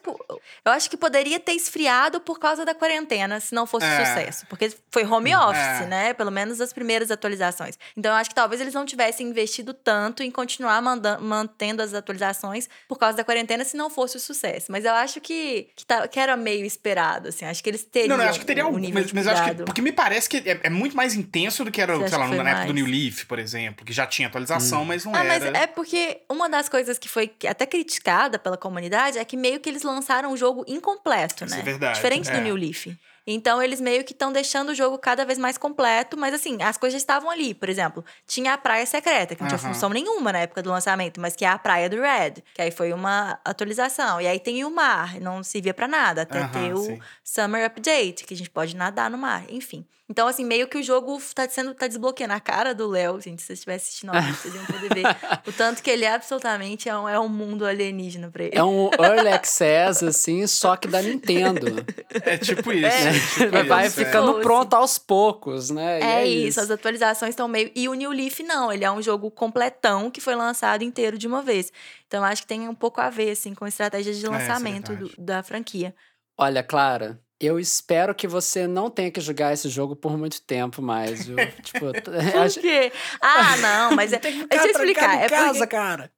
Eu 0.64 0.72
acho 0.72 0.90
que 0.90 0.96
poderia 0.96 1.40
ter 1.40 1.52
esfriado 1.52 2.20
por 2.20 2.38
causa 2.38 2.64
da 2.64 2.74
quarentena, 2.74 3.40
se 3.40 3.54
não 3.54 3.66
fosse 3.66 3.86
é. 3.86 4.04
sucesso. 4.04 4.46
Porque 4.48 4.70
foi 4.90 5.05
home 5.10 5.34
hum, 5.34 5.38
office, 5.38 5.82
é. 5.82 5.86
né? 5.86 6.14
Pelo 6.14 6.30
menos 6.30 6.60
as 6.60 6.72
primeiras 6.72 7.10
atualizações. 7.10 7.78
Então 7.96 8.12
eu 8.12 8.16
acho 8.16 8.30
que 8.30 8.34
talvez 8.34 8.60
eles 8.60 8.74
não 8.74 8.84
tivessem 8.84 9.28
investido 9.28 9.72
tanto 9.72 10.22
em 10.22 10.30
continuar 10.30 10.80
mandando, 10.82 11.22
mantendo 11.22 11.82
as 11.82 11.94
atualizações 11.94 12.68
por 12.88 12.98
causa 12.98 13.16
da 13.16 13.24
quarentena 13.24 13.64
se 13.64 13.76
não 13.76 13.90
fosse 13.90 14.16
o 14.16 14.20
sucesso. 14.20 14.70
Mas 14.70 14.84
eu 14.84 14.92
acho 14.92 15.20
que, 15.20 15.68
que, 15.74 15.86
tá, 15.86 16.06
que 16.08 16.18
era 16.18 16.36
meio 16.36 16.64
esperado, 16.64 17.28
assim. 17.28 17.44
Acho 17.44 17.62
que 17.62 17.70
eles 17.70 17.84
teriam. 17.84 18.16
Não, 18.16 18.24
não, 18.24 18.30
acho 18.30 18.40
que 18.40 18.46
teria 18.46 18.64
algum. 18.64 18.80
Mas, 18.92 19.12
mas 19.12 19.26
acho 19.26 19.44
que. 19.44 19.64
Porque 19.64 19.82
me 19.82 19.92
parece 19.92 20.28
que 20.28 20.36
é, 20.38 20.60
é 20.64 20.70
muito 20.70 20.96
mais 20.96 21.14
intenso 21.14 21.64
do 21.64 21.70
que 21.70 21.80
era, 21.80 21.96
Você 21.96 22.08
sei 22.08 22.18
lá, 22.18 22.28
na 22.28 22.42
mais? 22.42 22.56
época 22.56 22.66
do 22.66 22.74
New 22.74 22.86
Leaf, 22.86 23.24
por 23.26 23.38
exemplo, 23.38 23.84
que 23.84 23.92
já 23.92 24.06
tinha 24.06 24.28
atualização, 24.28 24.82
hum. 24.82 24.86
mas 24.86 25.04
não 25.04 25.14
ah, 25.14 25.24
era. 25.24 25.50
Mas 25.50 25.62
é 25.62 25.66
porque 25.66 26.22
uma 26.30 26.48
das 26.48 26.68
coisas 26.68 26.98
que 26.98 27.08
foi 27.08 27.32
até 27.48 27.66
criticada 27.66 28.38
pela 28.38 28.56
comunidade 28.56 29.18
é 29.18 29.24
que 29.24 29.36
meio 29.36 29.60
que 29.60 29.68
eles 29.68 29.82
lançaram 29.82 30.32
o 30.32 30.36
jogo 30.36 30.64
incompleto, 30.66 31.44
Isso 31.44 31.54
né? 31.54 31.60
É 31.60 31.64
verdade. 31.64 31.94
Diferente 31.94 32.30
é. 32.30 32.34
do 32.34 32.40
New 32.40 32.56
Leaf. 32.56 32.86
Então 33.26 33.60
eles 33.60 33.80
meio 33.80 34.04
que 34.04 34.12
estão 34.12 34.32
deixando 34.32 34.70
o 34.70 34.74
jogo 34.74 34.98
cada 34.98 35.24
vez 35.24 35.38
mais 35.38 35.58
completo, 35.58 36.16
mas 36.16 36.32
assim, 36.32 36.62
as 36.62 36.76
coisas 36.76 37.00
estavam 37.00 37.28
ali. 37.28 37.54
Por 37.54 37.68
exemplo, 37.68 38.04
tinha 38.26 38.54
a 38.54 38.58
Praia 38.58 38.86
Secreta, 38.86 39.34
que 39.34 39.40
não 39.42 39.48
tinha 39.48 39.58
função 39.58 39.90
nenhuma 39.90 40.32
na 40.32 40.40
época 40.40 40.62
do 40.62 40.70
lançamento, 40.70 41.20
mas 41.20 41.34
que 41.34 41.44
é 41.44 41.48
a 41.48 41.58
Praia 41.58 41.88
do 41.90 42.00
Red, 42.00 42.42
que 42.54 42.62
aí 42.62 42.70
foi 42.70 42.92
uma 42.92 43.38
atualização. 43.44 44.20
E 44.20 44.26
aí 44.26 44.38
tem 44.38 44.64
o 44.64 44.70
mar, 44.70 45.20
não 45.20 45.42
servia 45.42 45.74
para 45.74 45.88
nada, 45.88 46.22
até 46.22 46.46
ter 46.48 46.72
o 46.72 46.78
sim. 46.78 47.00
Summer 47.24 47.66
Update, 47.66 48.24
que 48.24 48.34
a 48.34 48.36
gente 48.36 48.50
pode 48.50 48.76
nadar 48.76 49.10
no 49.10 49.18
mar, 49.18 49.44
enfim. 49.48 49.84
Então, 50.08 50.28
assim, 50.28 50.44
meio 50.44 50.68
que 50.68 50.78
o 50.78 50.82
jogo 50.82 51.20
tá 51.34 51.48
sendo, 51.48 51.74
tá 51.74 51.88
desbloqueando 51.88 52.32
a 52.32 52.38
cara 52.38 52.72
do 52.72 52.86
Léo, 52.86 53.20
gente. 53.20 53.42
Se 53.42 53.46
vocês 53.48 53.58
estivessem 53.58 53.86
assistindo 53.88 54.12
vocês 54.12 54.54
iam 54.54 54.64
poder 54.64 54.94
ver 54.94 55.04
o 55.44 55.52
tanto 55.52 55.82
que 55.82 55.90
ele 55.90 56.04
é 56.04 56.14
absolutamente 56.14 56.88
é 56.88 56.96
um, 56.96 57.08
é 57.08 57.18
um 57.18 57.28
mundo 57.28 57.66
alienígena 57.66 58.30
pra 58.30 58.44
ele. 58.44 58.56
É 58.56 58.62
um 58.62 58.88
early 59.00 59.28
access, 59.28 60.04
assim, 60.04 60.46
só 60.46 60.76
que 60.76 60.86
da 60.86 61.02
Nintendo. 61.02 61.84
É 62.22 62.38
tipo 62.38 62.72
isso. 62.72 62.86
É, 62.86 63.08
é 63.08 63.12
tipo 63.12 63.62
Vai 63.66 63.88
isso, 63.88 63.96
ficando 63.96 64.38
é. 64.38 64.42
pronto 64.42 64.74
aos 64.74 64.96
poucos, 64.96 65.70
né? 65.70 66.00
É, 66.00 66.22
é, 66.22 66.26
isso, 66.26 66.60
as 66.60 66.70
atualizações 66.70 67.30
estão 67.30 67.48
meio. 67.48 67.72
E 67.74 67.88
o 67.88 67.94
New 67.94 68.12
Leaf, 68.12 68.40
não, 68.44 68.72
ele 68.72 68.84
é 68.84 68.90
um 68.90 69.02
jogo 69.02 69.28
completão 69.28 70.08
que 70.08 70.20
foi 70.20 70.36
lançado 70.36 70.84
inteiro 70.84 71.18
de 71.18 71.26
uma 71.26 71.42
vez. 71.42 71.72
Então, 72.06 72.22
acho 72.22 72.42
que 72.42 72.48
tem 72.48 72.68
um 72.68 72.74
pouco 72.74 73.00
a 73.00 73.10
ver, 73.10 73.30
assim, 73.30 73.54
com 73.54 73.64
a 73.64 73.68
estratégia 73.68 74.14
de 74.14 74.24
é, 74.24 74.28
lançamento 74.28 74.94
do, 74.94 75.10
da 75.18 75.42
franquia. 75.42 75.92
Olha, 76.38 76.62
Clara, 76.62 77.20
eu 77.40 77.58
espero 77.58 78.14
que 78.14 78.26
você 78.26 78.66
não 78.66 78.90
tenha 78.90 79.10
que 79.10 79.20
jogar 79.20 79.52
esse 79.52 79.68
jogo 79.68 79.94
por 79.94 80.16
muito 80.16 80.40
tempo 80.42 80.80
mais, 80.80 81.26
viu? 81.26 81.36
tipo, 81.62 81.80
por 81.80 81.92
quê? 82.60 82.92
Ah, 83.20 83.56
não, 83.58 83.96
mas 83.96 84.12
é. 84.14 84.18
Deixa 84.18 84.44
eu 84.52 84.70
explicar. 84.70 85.24
Em 85.24 85.28
casa, 85.28 85.44
é 85.44 85.52
porque... 85.52 85.66
cara. 85.66 86.10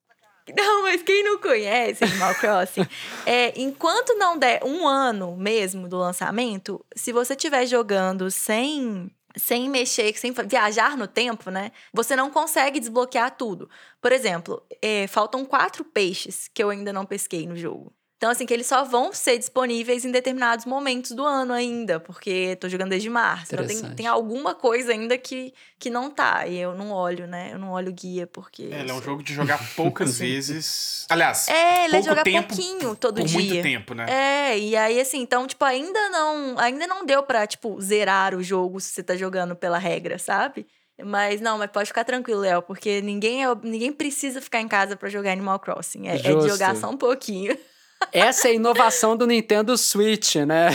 Não, 0.56 0.82
mas 0.82 1.02
quem 1.02 1.22
não 1.22 1.38
conhece 1.38 2.02
Animal 2.02 2.34
Crossing, 2.36 2.86
é, 3.26 3.52
enquanto 3.60 4.14
não 4.14 4.38
der 4.38 4.64
um 4.64 4.88
ano 4.88 5.36
mesmo 5.36 5.86
do 5.86 5.98
lançamento, 5.98 6.82
se 6.96 7.12
você 7.12 7.34
estiver 7.34 7.66
jogando 7.66 8.30
sem 8.30 9.10
sem 9.36 9.68
mexer, 9.68 10.18
sem 10.18 10.32
viajar 10.32 10.96
no 10.96 11.06
tempo, 11.06 11.50
né? 11.50 11.70
Você 11.92 12.16
não 12.16 12.30
consegue 12.30 12.80
desbloquear 12.80 13.36
tudo. 13.36 13.70
Por 14.00 14.10
exemplo, 14.10 14.62
é, 14.82 15.06
faltam 15.06 15.44
quatro 15.44 15.84
peixes 15.84 16.48
que 16.52 16.62
eu 16.62 16.70
ainda 16.70 16.92
não 16.92 17.06
pesquei 17.06 17.46
no 17.46 17.56
jogo. 17.56 17.92
Então, 18.18 18.30
assim, 18.30 18.44
que 18.44 18.52
eles 18.52 18.66
só 18.66 18.84
vão 18.84 19.12
ser 19.12 19.38
disponíveis 19.38 20.04
em 20.04 20.10
determinados 20.10 20.66
momentos 20.66 21.12
do 21.12 21.24
ano 21.24 21.52
ainda, 21.52 22.00
porque 22.00 22.56
tô 22.56 22.68
jogando 22.68 22.90
desde 22.90 23.08
março. 23.08 23.54
Então 23.54 23.64
tem, 23.64 23.80
tem 23.94 24.06
alguma 24.08 24.56
coisa 24.56 24.90
ainda 24.90 25.16
que, 25.16 25.54
que 25.78 25.88
não 25.88 26.10
tá. 26.10 26.44
E 26.44 26.58
eu 26.58 26.74
não 26.74 26.90
olho, 26.90 27.28
né? 27.28 27.50
Eu 27.52 27.60
não 27.60 27.70
olho 27.70 27.92
guia, 27.92 28.26
porque. 28.26 28.70
É, 28.72 28.80
ele 28.80 28.90
é 28.90 28.94
um 28.94 29.00
jogo 29.00 29.22
de 29.22 29.32
jogar 29.32 29.60
poucas 29.76 30.18
vezes. 30.18 31.06
Aliás, 31.08 31.46
é, 31.46 31.84
ele 31.84 31.92
pouco 31.92 32.06
é 32.06 32.10
jogar 32.10 32.24
tempo, 32.24 32.48
pouquinho 32.48 32.96
todo 32.96 33.20
por 33.20 33.24
dia. 33.24 33.38
muito 33.38 33.62
tempo, 33.62 33.94
né? 33.94 34.06
É, 34.08 34.58
e 34.58 34.76
aí, 34.76 35.00
assim, 35.00 35.20
então, 35.20 35.46
tipo, 35.46 35.64
ainda 35.64 36.08
não. 36.08 36.58
Ainda 36.58 36.88
não 36.88 37.06
deu 37.06 37.22
pra, 37.22 37.46
tipo, 37.46 37.80
zerar 37.80 38.34
o 38.34 38.42
jogo 38.42 38.80
se 38.80 38.90
você 38.90 39.02
tá 39.04 39.14
jogando 39.14 39.54
pela 39.54 39.78
regra, 39.78 40.18
sabe? 40.18 40.66
Mas 41.04 41.40
não, 41.40 41.56
mas 41.56 41.70
pode 41.70 41.86
ficar 41.86 42.02
tranquilo, 42.02 42.40
Léo, 42.40 42.62
porque 42.62 43.00
ninguém, 43.00 43.44
é, 43.44 43.54
ninguém 43.62 43.92
precisa 43.92 44.40
ficar 44.40 44.60
em 44.60 44.66
casa 44.66 44.96
para 44.96 45.08
jogar 45.08 45.30
Animal 45.30 45.60
Crossing. 45.60 46.08
É, 46.08 46.16
é 46.16 46.34
de 46.34 46.48
jogar 46.48 46.74
só 46.74 46.90
um 46.90 46.96
pouquinho. 46.96 47.56
Essa 48.12 48.48
é 48.48 48.50
a 48.52 48.54
inovação 48.54 49.16
do 49.16 49.26
Nintendo 49.26 49.76
Switch, 49.76 50.36
né? 50.36 50.70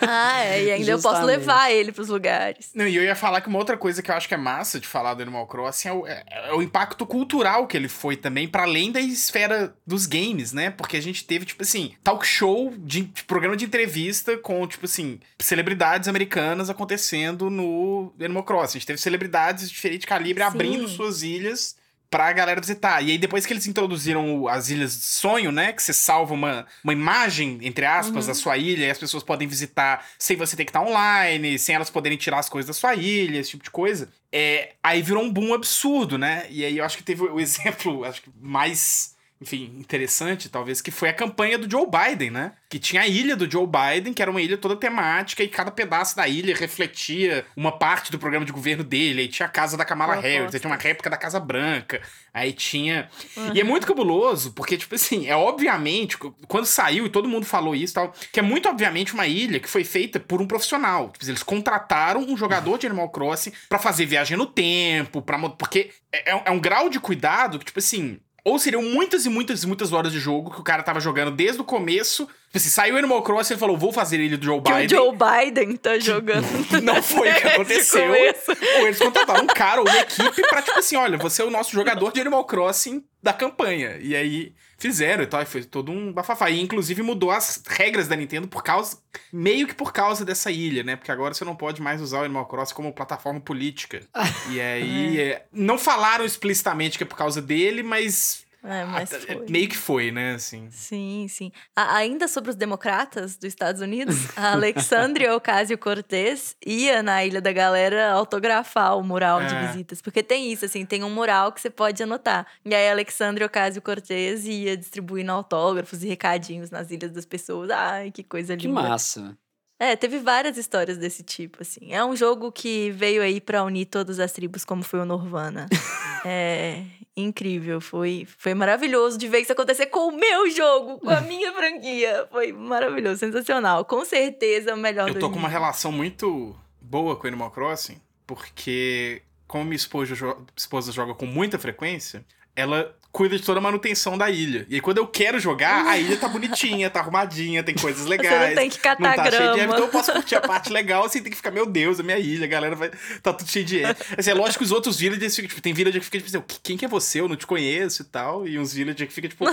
Ah, 0.00 0.44
é, 0.44 0.64
e 0.64 0.70
ainda 0.70 0.90
eu 0.90 1.00
posso 1.00 1.22
levar 1.24 1.70
ele 1.70 1.92
pros 1.92 2.08
lugares. 2.08 2.70
Não, 2.74 2.86
e 2.86 2.94
eu 2.96 3.02
ia 3.02 3.14
falar 3.14 3.40
que 3.40 3.48
uma 3.48 3.58
outra 3.58 3.76
coisa 3.76 4.02
que 4.02 4.10
eu 4.10 4.14
acho 4.14 4.28
que 4.28 4.34
é 4.34 4.36
massa 4.36 4.78
de 4.78 4.86
falar 4.86 5.14
do 5.14 5.22
Animal 5.22 5.46
Crossing 5.46 5.88
é 5.88 5.92
o, 5.92 6.06
é, 6.06 6.24
é 6.28 6.52
o 6.52 6.62
impacto 6.62 7.06
cultural 7.06 7.66
que 7.66 7.76
ele 7.76 7.88
foi 7.88 8.16
também, 8.16 8.46
para 8.46 8.64
além 8.64 8.92
da 8.92 9.00
esfera 9.00 9.74
dos 9.86 10.06
games, 10.06 10.52
né? 10.52 10.70
Porque 10.70 10.96
a 10.96 11.02
gente 11.02 11.24
teve, 11.24 11.46
tipo 11.46 11.62
assim, 11.62 11.94
talk 12.04 12.26
show 12.26 12.72
de, 12.78 13.02
de 13.02 13.24
programa 13.24 13.56
de 13.56 13.64
entrevista 13.64 14.36
com, 14.36 14.66
tipo 14.66 14.84
assim, 14.84 15.20
celebridades 15.38 16.08
americanas 16.08 16.68
acontecendo 16.68 17.48
no 17.48 18.12
Animal 18.20 18.44
Crossing. 18.44 18.76
A 18.76 18.80
gente 18.80 18.86
teve 18.86 19.00
celebridades 19.00 19.68
de 19.68 19.74
diferente 19.74 20.06
calibre 20.06 20.42
Sim. 20.42 20.48
abrindo 20.48 20.88
suas 20.88 21.22
ilhas 21.22 21.76
pra 22.10 22.32
galera 22.32 22.60
visitar. 22.60 23.02
E 23.02 23.12
aí, 23.12 23.18
depois 23.18 23.44
que 23.44 23.52
eles 23.52 23.66
introduziram 23.66 24.48
as 24.48 24.70
ilhas 24.70 24.96
de 24.96 25.04
sonho, 25.04 25.52
né? 25.52 25.72
Que 25.72 25.82
você 25.82 25.92
salva 25.92 26.34
uma, 26.34 26.66
uma 26.82 26.92
imagem, 26.92 27.58
entre 27.62 27.84
aspas, 27.84 28.24
uhum. 28.24 28.30
da 28.30 28.34
sua 28.34 28.56
ilha, 28.56 28.86
e 28.86 28.90
as 28.90 28.98
pessoas 28.98 29.22
podem 29.22 29.46
visitar 29.46 30.06
sem 30.18 30.36
você 30.36 30.56
ter 30.56 30.64
que 30.64 30.70
estar 30.70 30.82
online, 30.82 31.58
sem 31.58 31.74
elas 31.74 31.90
poderem 31.90 32.16
tirar 32.16 32.38
as 32.38 32.48
coisas 32.48 32.66
da 32.66 32.72
sua 32.72 32.94
ilha, 32.94 33.38
esse 33.38 33.50
tipo 33.50 33.64
de 33.64 33.70
coisa. 33.70 34.08
É, 34.32 34.72
aí 34.82 35.02
virou 35.02 35.22
um 35.22 35.32
boom 35.32 35.52
absurdo, 35.54 36.16
né? 36.16 36.46
E 36.50 36.64
aí 36.64 36.78
eu 36.78 36.84
acho 36.84 36.96
que 36.96 37.02
teve 37.02 37.22
o 37.22 37.38
exemplo, 37.40 38.04
acho 38.04 38.22
que 38.22 38.30
mais 38.40 39.16
enfim, 39.40 39.76
interessante, 39.78 40.48
talvez, 40.48 40.80
que 40.80 40.90
foi 40.90 41.08
a 41.08 41.12
campanha 41.12 41.56
do 41.56 41.70
Joe 41.70 41.86
Biden, 41.86 42.30
né? 42.30 42.52
Que 42.68 42.78
tinha 42.78 43.02
a 43.02 43.06
ilha 43.06 43.36
do 43.36 43.48
Joe 43.48 43.66
Biden, 43.66 44.12
que 44.12 44.20
era 44.20 44.30
uma 44.30 44.42
ilha 44.42 44.58
toda 44.58 44.74
temática, 44.74 45.44
e 45.44 45.48
cada 45.48 45.70
pedaço 45.70 46.16
da 46.16 46.26
ilha 46.26 46.56
refletia 46.56 47.46
uma 47.56 47.70
parte 47.70 48.10
do 48.10 48.18
programa 48.18 48.44
de 48.44 48.50
governo 48.50 48.82
dele. 48.82 49.22
Aí 49.22 49.28
tinha 49.28 49.46
a 49.46 49.50
casa 49.50 49.76
da 49.76 49.84
Kamala 49.84 50.16
Harris, 50.16 50.52
aí 50.52 50.60
tinha 50.60 50.70
uma 50.70 50.76
réplica 50.76 51.08
da 51.08 51.16
Casa 51.16 51.38
Branca, 51.38 52.02
aí 52.34 52.52
tinha. 52.52 53.08
Uhum. 53.36 53.54
E 53.54 53.60
é 53.60 53.64
muito 53.64 53.86
cabuloso, 53.86 54.52
porque, 54.52 54.76
tipo 54.76 54.96
assim, 54.96 55.28
é 55.28 55.36
obviamente, 55.36 56.18
quando 56.48 56.66
saiu 56.66 57.06
e 57.06 57.10
todo 57.10 57.28
mundo 57.28 57.46
falou 57.46 57.76
isso 57.76 57.94
tal, 57.94 58.12
que 58.32 58.40
é 58.40 58.42
muito 58.42 58.68
obviamente 58.68 59.14
uma 59.14 59.28
ilha 59.28 59.60
que 59.60 59.68
foi 59.68 59.84
feita 59.84 60.18
por 60.18 60.42
um 60.42 60.48
profissional. 60.48 61.10
Tipo, 61.10 61.30
eles 61.30 61.44
contrataram 61.44 62.22
um 62.22 62.36
jogador 62.36 62.76
de 62.76 62.88
Animal 62.88 63.10
Crossing 63.10 63.52
para 63.68 63.78
fazer 63.78 64.04
viagem 64.04 64.36
no 64.36 64.46
tempo, 64.46 65.22
para 65.22 65.38
porque 65.50 65.90
é, 66.10 66.32
é 66.46 66.50
um 66.50 66.58
grau 66.58 66.90
de 66.90 66.98
cuidado 66.98 67.58
que, 67.60 67.64
tipo 67.66 67.78
assim 67.78 68.18
ou 68.44 68.58
seriam 68.58 68.82
muitas 68.82 69.26
e 69.26 69.28
muitas 69.28 69.62
e 69.62 69.66
muitas 69.66 69.92
horas 69.92 70.12
de 70.12 70.18
jogo 70.18 70.50
que 70.50 70.60
o 70.60 70.64
cara 70.64 70.82
tava 70.82 71.00
jogando 71.00 71.30
desde 71.30 71.60
o 71.60 71.64
começo. 71.64 72.24
Tipo 72.46 72.56
assim, 72.56 72.70
saiu 72.70 72.96
Animal 72.96 73.22
Crossing 73.22 73.54
e 73.54 73.58
falou, 73.58 73.76
vou 73.76 73.92
fazer 73.92 74.20
ele 74.20 74.36
do 74.36 74.44
Joe 74.44 74.60
Biden. 74.60 74.86
Que 74.86 74.94
o 74.94 74.98
Joe 74.98 75.12
Biden 75.12 75.76
tá 75.76 75.98
jogando. 75.98 76.46
Não 76.82 77.02
foi 77.02 77.30
o 77.30 77.34
que 77.34 77.46
aconteceu. 77.46 78.10
Ou 78.10 78.86
eles 78.86 78.98
contrataram 78.98 79.44
um 79.44 79.46
cara 79.46 79.80
ou 79.80 79.88
uma 79.88 79.98
equipe 79.98 80.42
pra, 80.48 80.62
tipo 80.62 80.78
assim, 80.78 80.96
olha, 80.96 81.18
você 81.18 81.42
é 81.42 81.44
o 81.44 81.50
nosso 81.50 81.72
jogador 81.72 82.12
de 82.12 82.20
Animal 82.20 82.44
Crossing 82.44 83.04
da 83.22 83.32
campanha. 83.32 83.98
E 84.00 84.16
aí 84.16 84.54
fizeram 84.78 85.24
e 85.24 85.26
tal, 85.26 85.42
e 85.42 85.46
foi 85.46 85.64
todo 85.64 85.90
um 85.90 86.12
bafafá. 86.12 86.48
E 86.50 86.60
inclusive 86.60 87.02
mudou 87.02 87.30
as 87.30 87.60
regras 87.66 88.06
da 88.06 88.16
Nintendo 88.16 88.48
por 88.48 88.62
causa. 88.62 88.96
meio 89.32 89.66
que 89.66 89.74
por 89.74 89.92
causa 89.92 90.24
dessa 90.24 90.50
ilha, 90.50 90.82
né? 90.82 90.96
Porque 90.96 91.10
agora 91.10 91.34
você 91.34 91.44
não 91.44 91.56
pode 91.56 91.82
mais 91.82 92.00
usar 92.00 92.20
o 92.20 92.24
Animal 92.24 92.46
Crossing 92.46 92.74
como 92.74 92.92
plataforma 92.92 93.40
política. 93.40 94.00
e 94.50 94.60
aí. 94.60 95.20
É. 95.20 95.46
Não 95.52 95.76
falaram 95.76 96.24
explicitamente 96.24 96.96
que 96.96 97.04
é 97.04 97.06
por 97.06 97.18
causa 97.18 97.42
dele, 97.42 97.82
mas 97.82 98.46
é, 98.62 98.84
mas 98.84 99.10
foi. 99.10 99.46
Meio 99.48 99.68
que 99.68 99.76
foi, 99.76 100.10
né, 100.10 100.34
assim. 100.34 100.68
Sim, 100.70 101.26
sim. 101.28 101.52
A, 101.76 101.96
ainda 101.96 102.26
sobre 102.26 102.50
os 102.50 102.56
democratas 102.56 103.36
dos 103.36 103.48
Estados 103.48 103.80
Unidos, 103.80 104.16
a 104.36 104.52
Alexandria 104.52 105.34
Ocasio-Cortez 105.36 106.56
ia 106.66 107.02
na 107.02 107.24
Ilha 107.24 107.40
da 107.40 107.52
Galera 107.52 108.10
autografar 108.10 108.98
o 108.98 109.02
mural 109.02 109.40
é. 109.40 109.46
de 109.46 109.66
visitas. 109.66 110.02
Porque 110.02 110.22
tem 110.22 110.52
isso, 110.52 110.64
assim, 110.64 110.84
tem 110.84 111.04
um 111.04 111.10
mural 111.10 111.52
que 111.52 111.60
você 111.60 111.70
pode 111.70 112.02
anotar. 112.02 112.46
E 112.64 112.74
aí 112.74 112.88
a 112.88 112.92
Alexandria 112.92 113.46
Ocasio-Cortez 113.46 114.46
ia 114.46 114.76
distribuindo 114.76 115.30
autógrafos 115.30 116.02
e 116.02 116.08
recadinhos 116.08 116.70
nas 116.70 116.90
ilhas 116.90 117.12
das 117.12 117.24
pessoas. 117.24 117.70
Ai, 117.70 118.10
que 118.10 118.24
coisa 118.24 118.54
linda. 118.54 118.62
Que 118.62 118.68
massa. 118.68 119.36
É, 119.78 119.94
teve 119.94 120.18
várias 120.18 120.56
histórias 120.56 120.98
desse 120.98 121.22
tipo, 121.22 121.62
assim. 121.62 121.92
É 121.92 122.04
um 122.04 122.16
jogo 122.16 122.50
que 122.50 122.90
veio 122.90 123.22
aí 123.22 123.40
para 123.40 123.62
unir 123.62 123.86
todas 123.86 124.18
as 124.18 124.32
tribos, 124.32 124.64
como 124.64 124.82
foi 124.82 124.98
o 124.98 125.04
Nirvana. 125.04 125.68
é 126.26 126.82
incrível, 127.16 127.80
foi, 127.80 128.26
foi 128.38 128.54
maravilhoso 128.54 129.18
de 129.18 129.28
ver 129.28 129.40
isso 129.40 129.52
acontecer 129.52 129.86
com 129.86 130.08
o 130.08 130.12
meu 130.12 130.50
jogo, 130.50 130.98
com 130.98 131.10
a 131.10 131.20
minha 131.20 131.52
franquia. 131.52 132.26
Foi 132.30 132.52
maravilhoso, 132.52 133.20
sensacional. 133.20 133.84
Com 133.84 134.04
certeza 134.04 134.74
o 134.74 134.76
melhor 134.76 135.08
Eu 135.08 135.14
do 135.14 135.20
tô 135.20 135.30
com 135.30 135.38
uma 135.38 135.48
relação 135.48 135.92
muito 135.92 136.56
boa 136.80 137.16
com 137.16 137.26
Animal 137.26 137.50
Crossing, 137.50 138.00
porque 138.26 139.22
como 139.46 139.64
minha 139.64 139.76
esposa, 139.76 140.14
esposa 140.56 140.92
joga 140.92 141.14
com 141.14 141.26
muita 141.26 141.58
frequência, 141.58 142.24
ela 142.54 142.94
cuida 143.10 143.36
de 143.36 143.42
toda 143.42 143.58
a 143.58 143.62
manutenção 143.62 144.16
da 144.16 144.30
ilha. 144.30 144.66
E 144.68 144.76
aí, 144.76 144.80
quando 144.80 144.98
eu 144.98 145.06
quero 145.06 145.40
jogar, 145.40 145.86
a 145.86 145.98
ilha 145.98 146.16
tá 146.16 146.28
bonitinha, 146.28 146.88
tá 146.90 147.00
arrumadinha, 147.00 147.62
tem 147.62 147.74
coisas 147.74 148.06
legais. 148.06 148.28
Você 148.28 148.48
não 148.48 148.54
tem 148.54 148.70
que 148.70 148.78
catar 148.78 149.08
não 149.08 149.16
tá 149.16 149.22
grama. 149.24 149.36
cheio 149.36 149.54
de 149.54 149.60
então 149.60 149.78
eu 149.78 149.88
posso 149.88 150.12
curtir 150.12 150.36
a 150.36 150.40
parte 150.40 150.70
legal, 150.70 151.04
assim, 151.04 151.22
tem 151.22 151.30
que 151.30 151.36
ficar, 151.36 151.50
meu 151.50 151.66
Deus, 151.66 151.98
a 151.98 152.02
minha 152.02 152.18
ilha, 152.18 152.44
a 152.44 152.48
galera 152.48 152.76
vai. 152.76 152.90
Tá 153.22 153.32
tudo 153.32 153.50
cheio 153.50 153.64
de. 153.64 153.82
Assim, 153.84 154.30
é 154.30 154.34
lógico 154.34 154.58
que 154.58 154.64
os 154.64 154.72
outros 154.72 154.98
villagers 154.98 155.34
ficam, 155.34 155.48
tipo, 155.48 155.60
tem 155.60 155.72
villager 155.72 156.00
que 156.00 156.04
fica, 156.04 156.18
tipo, 156.18 156.36
assim, 156.36 156.60
quem 156.62 156.76
que 156.76 156.84
é 156.84 156.88
você? 156.88 157.20
Eu 157.20 157.28
não 157.28 157.36
te 157.36 157.46
conheço 157.46 158.02
e 158.02 158.04
tal. 158.04 158.46
E 158.46 158.58
uns 158.58 158.72
villagers 158.72 159.08
que 159.08 159.14
fica, 159.14 159.28
tipo, 159.28 159.44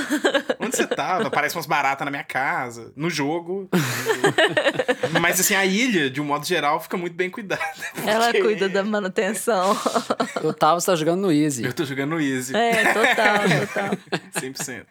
onde 0.60 0.76
você 0.76 0.86
tá? 0.86 1.18
Aparece 1.18 1.56
umas 1.56 1.66
baratas 1.66 2.06
na 2.06 2.12
minha 2.12 2.24
casa, 2.24 2.92
no 2.96 3.10
jogo. 3.10 3.70
Mas, 5.22 5.40
assim, 5.40 5.56
a 5.56 5.66
ilha, 5.66 6.10
de 6.10 6.22
um 6.22 6.26
modo 6.26 6.46
geral, 6.46 6.80
fica 6.80 6.98
muito 6.98 7.14
bem 7.14 7.30
cuidada. 7.30 7.62
Porque... 7.94 8.10
Ela 8.10 8.34
cuida 8.34 8.70
da 8.70 8.84
manutenção. 8.84 9.78
O 10.44 10.54
Tavo 10.54 10.78
está 10.78 10.96
jogando 10.96 11.22
no 11.22 11.32
Easy. 11.32 11.64
Eu 11.64 11.74
tô 11.74 11.86
jogando 11.86 12.12
no 12.12 12.22
Easy. 12.22 12.56
É, 12.56 12.94
total, 12.94 13.45
total. 13.68 13.92
100%. 14.34 14.86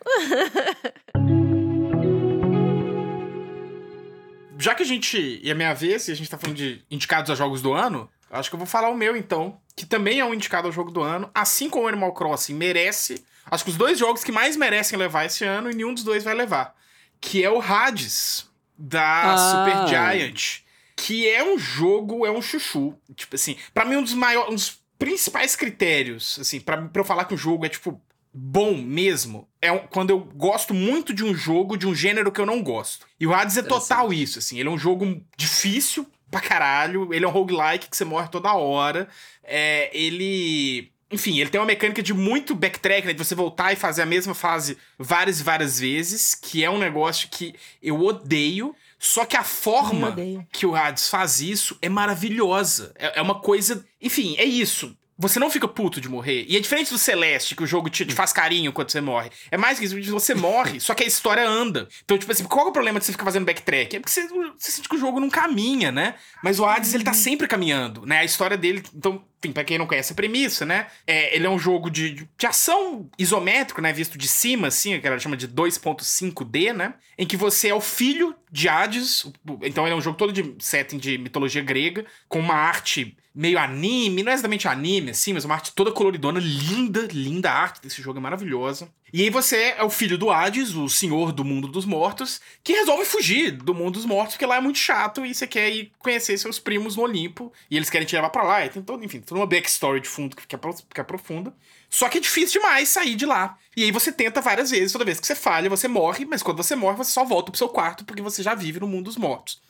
Já 4.58 4.74
que 4.74 4.82
a 4.82 4.86
gente. 4.86 5.40
E 5.42 5.50
a 5.50 5.54
minha 5.54 5.74
vez, 5.74 6.08
e 6.08 6.12
a 6.12 6.14
gente 6.14 6.30
tá 6.30 6.38
falando 6.38 6.56
de 6.56 6.82
indicados 6.90 7.30
a 7.30 7.34
jogos 7.34 7.60
do 7.60 7.72
ano, 7.72 8.08
acho 8.30 8.48
que 8.48 8.54
eu 8.54 8.58
vou 8.58 8.66
falar 8.66 8.88
o 8.88 8.96
meu 8.96 9.16
então. 9.16 9.60
Que 9.76 9.84
também 9.84 10.20
é 10.20 10.24
um 10.24 10.32
indicado 10.32 10.68
ao 10.68 10.72
jogo 10.72 10.90
do 10.90 11.02
ano. 11.02 11.30
Assim 11.34 11.68
como 11.68 11.84
o 11.84 11.88
Animal 11.88 12.14
Crossing 12.14 12.54
merece. 12.54 13.24
Acho 13.50 13.64
que 13.64 13.70
os 13.70 13.76
dois 13.76 13.98
jogos 13.98 14.24
que 14.24 14.32
mais 14.32 14.56
merecem 14.56 14.98
levar 14.98 15.26
esse 15.26 15.44
ano 15.44 15.70
e 15.70 15.74
nenhum 15.74 15.92
dos 15.92 16.04
dois 16.04 16.24
vai 16.24 16.34
levar. 16.34 16.74
Que 17.20 17.44
é 17.44 17.50
o 17.50 17.60
Hades, 17.60 18.48
da 18.78 19.34
ah. 19.34 19.38
Super 19.38 19.88
Giant. 19.88 20.60
Que 20.96 21.28
é 21.28 21.42
um 21.42 21.58
jogo, 21.58 22.24
é 22.24 22.30
um 22.30 22.40
chuchu. 22.40 22.94
Tipo 23.14 23.34
assim, 23.34 23.56
para 23.72 23.84
mim, 23.84 23.96
um 23.96 24.02
dos 24.02 24.14
maiores. 24.14 24.50
Um 24.50 24.54
dos 24.54 24.84
principais 24.98 25.56
critérios, 25.56 26.38
assim, 26.40 26.60
para 26.60 26.80
pra 26.80 27.00
eu 27.00 27.04
falar 27.04 27.24
que 27.24 27.34
o 27.34 27.38
jogo 27.38 27.66
é, 27.66 27.68
tipo, 27.68 28.00
bom 28.34 28.76
mesmo 28.76 29.48
é 29.62 29.70
quando 29.78 30.10
eu 30.10 30.18
gosto 30.18 30.74
muito 30.74 31.14
de 31.14 31.24
um 31.24 31.32
jogo 31.32 31.76
de 31.76 31.86
um 31.86 31.94
gênero 31.94 32.32
que 32.32 32.40
eu 32.40 32.46
não 32.46 32.60
gosto. 32.62 33.06
E 33.18 33.26
o 33.26 33.32
Hades 33.32 33.56
é 33.56 33.62
total 33.62 34.12
isso, 34.12 34.40
assim. 34.40 34.58
Ele 34.58 34.68
é 34.68 34.72
um 34.72 34.78
jogo 34.78 35.22
difícil 35.36 36.06
pra 36.30 36.40
caralho. 36.40 37.14
Ele 37.14 37.24
é 37.24 37.28
um 37.28 37.30
roguelike 37.30 37.88
que 37.88 37.96
você 37.96 38.04
morre 38.04 38.28
toda 38.28 38.52
hora. 38.52 39.08
É, 39.44 39.88
ele. 39.96 40.90
Enfim, 41.10 41.38
ele 41.38 41.48
tem 41.48 41.60
uma 41.60 41.66
mecânica 41.66 42.02
de 42.02 42.12
muito 42.12 42.56
backtrack, 42.56 43.06
né? 43.06 43.12
De 43.12 43.24
você 43.24 43.36
voltar 43.36 43.72
e 43.72 43.76
fazer 43.76 44.02
a 44.02 44.06
mesma 44.06 44.34
fase 44.34 44.76
várias 44.98 45.38
e 45.38 45.44
várias 45.44 45.78
vezes, 45.78 46.34
que 46.34 46.64
é 46.64 46.68
um 46.68 46.78
negócio 46.78 47.28
que 47.30 47.54
eu 47.80 48.00
odeio. 48.00 48.74
Só 48.98 49.24
que 49.24 49.36
a 49.36 49.44
forma 49.44 50.16
que 50.50 50.66
o 50.66 50.74
Hades 50.74 51.08
faz 51.08 51.40
isso 51.40 51.78
é 51.80 51.88
maravilhosa. 51.88 52.92
É, 52.96 53.20
é 53.20 53.22
uma 53.22 53.38
coisa. 53.38 53.86
Enfim, 54.00 54.34
é 54.38 54.44
isso 54.44 54.96
você 55.16 55.38
não 55.38 55.48
fica 55.48 55.68
puto 55.68 56.00
de 56.00 56.08
morrer. 56.08 56.44
E 56.48 56.56
é 56.56 56.60
diferente 56.60 56.90
do 56.90 56.98
Celeste, 56.98 57.54
que 57.54 57.62
o 57.62 57.66
jogo 57.66 57.88
te, 57.88 58.04
te 58.04 58.14
faz 58.14 58.32
carinho 58.32 58.72
quando 58.72 58.90
você 58.90 59.00
morre. 59.00 59.30
É 59.50 59.56
mais 59.56 59.78
que 59.78 59.84
isso, 59.84 59.96
você 60.10 60.34
morre, 60.34 60.80
só 60.80 60.94
que 60.94 61.04
a 61.04 61.06
história 61.06 61.48
anda. 61.48 61.88
Então, 62.04 62.18
tipo 62.18 62.30
assim, 62.30 62.44
qual 62.44 62.66
é 62.66 62.70
o 62.70 62.72
problema 62.72 62.98
de 62.98 63.06
você 63.06 63.12
ficar 63.12 63.24
fazendo 63.24 63.44
backtrack? 63.44 63.96
É 63.96 64.00
porque 64.00 64.12
você, 64.12 64.26
você 64.58 64.72
sente 64.72 64.88
que 64.88 64.96
o 64.96 64.98
jogo 64.98 65.20
não 65.20 65.30
caminha, 65.30 65.92
né? 65.92 66.16
Mas 66.42 66.58
o 66.58 66.64
Hades, 66.64 66.94
ele 66.94 67.04
tá 67.04 67.12
uhum. 67.12 67.16
sempre 67.16 67.46
caminhando, 67.46 68.04
né? 68.04 68.18
A 68.18 68.24
história 68.24 68.56
dele, 68.56 68.82
então, 68.92 69.24
enfim, 69.38 69.52
pra 69.52 69.62
quem 69.62 69.78
não 69.78 69.86
conhece 69.86 70.12
a 70.12 70.16
premissa, 70.16 70.66
né? 70.66 70.88
É, 71.06 71.34
ele 71.36 71.46
é 71.46 71.50
um 71.50 71.58
jogo 71.58 71.90
de, 71.90 72.26
de 72.36 72.46
ação 72.46 73.08
isométrico, 73.16 73.80
né? 73.80 73.92
Visto 73.92 74.18
de 74.18 74.26
cima, 74.26 74.68
assim, 74.68 74.98
que 74.98 75.06
ela 75.06 75.18
chama 75.18 75.36
de 75.36 75.46
2.5D, 75.46 76.72
né? 76.72 76.94
Em 77.16 77.26
que 77.26 77.36
você 77.36 77.68
é 77.68 77.74
o 77.74 77.80
filho 77.80 78.34
de 78.50 78.68
Hades. 78.68 79.30
Então 79.62 79.84
ele 79.84 79.94
é 79.94 79.96
um 79.96 80.00
jogo 80.00 80.16
todo 80.16 80.32
de 80.32 80.54
setting 80.58 80.98
de 80.98 81.18
mitologia 81.18 81.62
grega, 81.62 82.04
com 82.28 82.40
uma 82.40 82.54
arte 82.54 83.16
meio 83.34 83.58
anime, 83.58 84.22
não 84.22 84.30
é 84.30 84.34
exatamente 84.34 84.68
anime, 84.68 85.10
assim, 85.10 85.32
mas 85.32 85.44
uma 85.44 85.54
arte 85.54 85.72
toda 85.72 85.90
coloridona, 85.90 86.38
linda, 86.38 87.08
linda 87.10 87.50
a 87.50 87.54
arte 87.54 87.82
desse 87.82 88.00
jogo, 88.00 88.18
é 88.18 88.22
maravilhosa. 88.22 88.88
E 89.12 89.22
aí 89.22 89.30
você 89.30 89.74
é 89.76 89.82
o 89.82 89.90
filho 89.90 90.16
do 90.16 90.30
Hades, 90.30 90.74
o 90.74 90.88
senhor 90.88 91.32
do 91.32 91.44
mundo 91.44 91.66
dos 91.66 91.84
mortos, 91.84 92.40
que 92.62 92.72
resolve 92.72 93.04
fugir 93.04 93.50
do 93.50 93.74
mundo 93.74 93.94
dos 93.94 94.04
mortos, 94.04 94.34
porque 94.34 94.46
lá 94.46 94.56
é 94.56 94.60
muito 94.60 94.78
chato 94.78 95.26
e 95.26 95.34
você 95.34 95.46
quer 95.46 95.68
ir 95.70 95.92
conhecer 95.98 96.38
seus 96.38 96.60
primos 96.60 96.96
no 96.96 97.02
Olimpo, 97.02 97.52
e 97.68 97.76
eles 97.76 97.90
querem 97.90 98.06
te 98.06 98.14
levar 98.14 98.30
para 98.30 98.44
lá, 98.44 98.64
e 98.64 98.68
tem 98.68 98.82
todo, 98.82 99.04
enfim, 99.04 99.20
toda 99.20 99.40
uma 99.40 99.46
backstory 99.46 100.00
de 100.00 100.08
fundo 100.08 100.36
que, 100.36 100.46
que 100.46 101.00
aprofunda. 101.00 101.52
Só 101.90 102.08
que 102.08 102.18
é 102.18 102.20
difícil 102.20 102.60
demais 102.60 102.88
sair 102.88 103.16
de 103.16 103.26
lá. 103.26 103.56
E 103.76 103.82
aí 103.82 103.90
você 103.90 104.12
tenta 104.12 104.40
várias 104.40 104.70
vezes, 104.70 104.92
toda 104.92 105.04
vez 105.04 105.18
que 105.18 105.26
você 105.26 105.34
falha, 105.34 105.70
você 105.70 105.88
morre, 105.88 106.24
mas 106.24 106.42
quando 106.42 106.56
você 106.56 106.76
morre, 106.76 106.96
você 106.96 107.12
só 107.12 107.24
volta 107.24 107.50
pro 107.50 107.58
seu 107.58 107.68
quarto, 107.68 108.04
porque 108.04 108.22
você 108.22 108.42
já 108.42 108.54
vive 108.54 108.80
no 108.80 108.88
mundo 108.88 109.04
dos 109.04 109.16
mortos. 109.16 109.60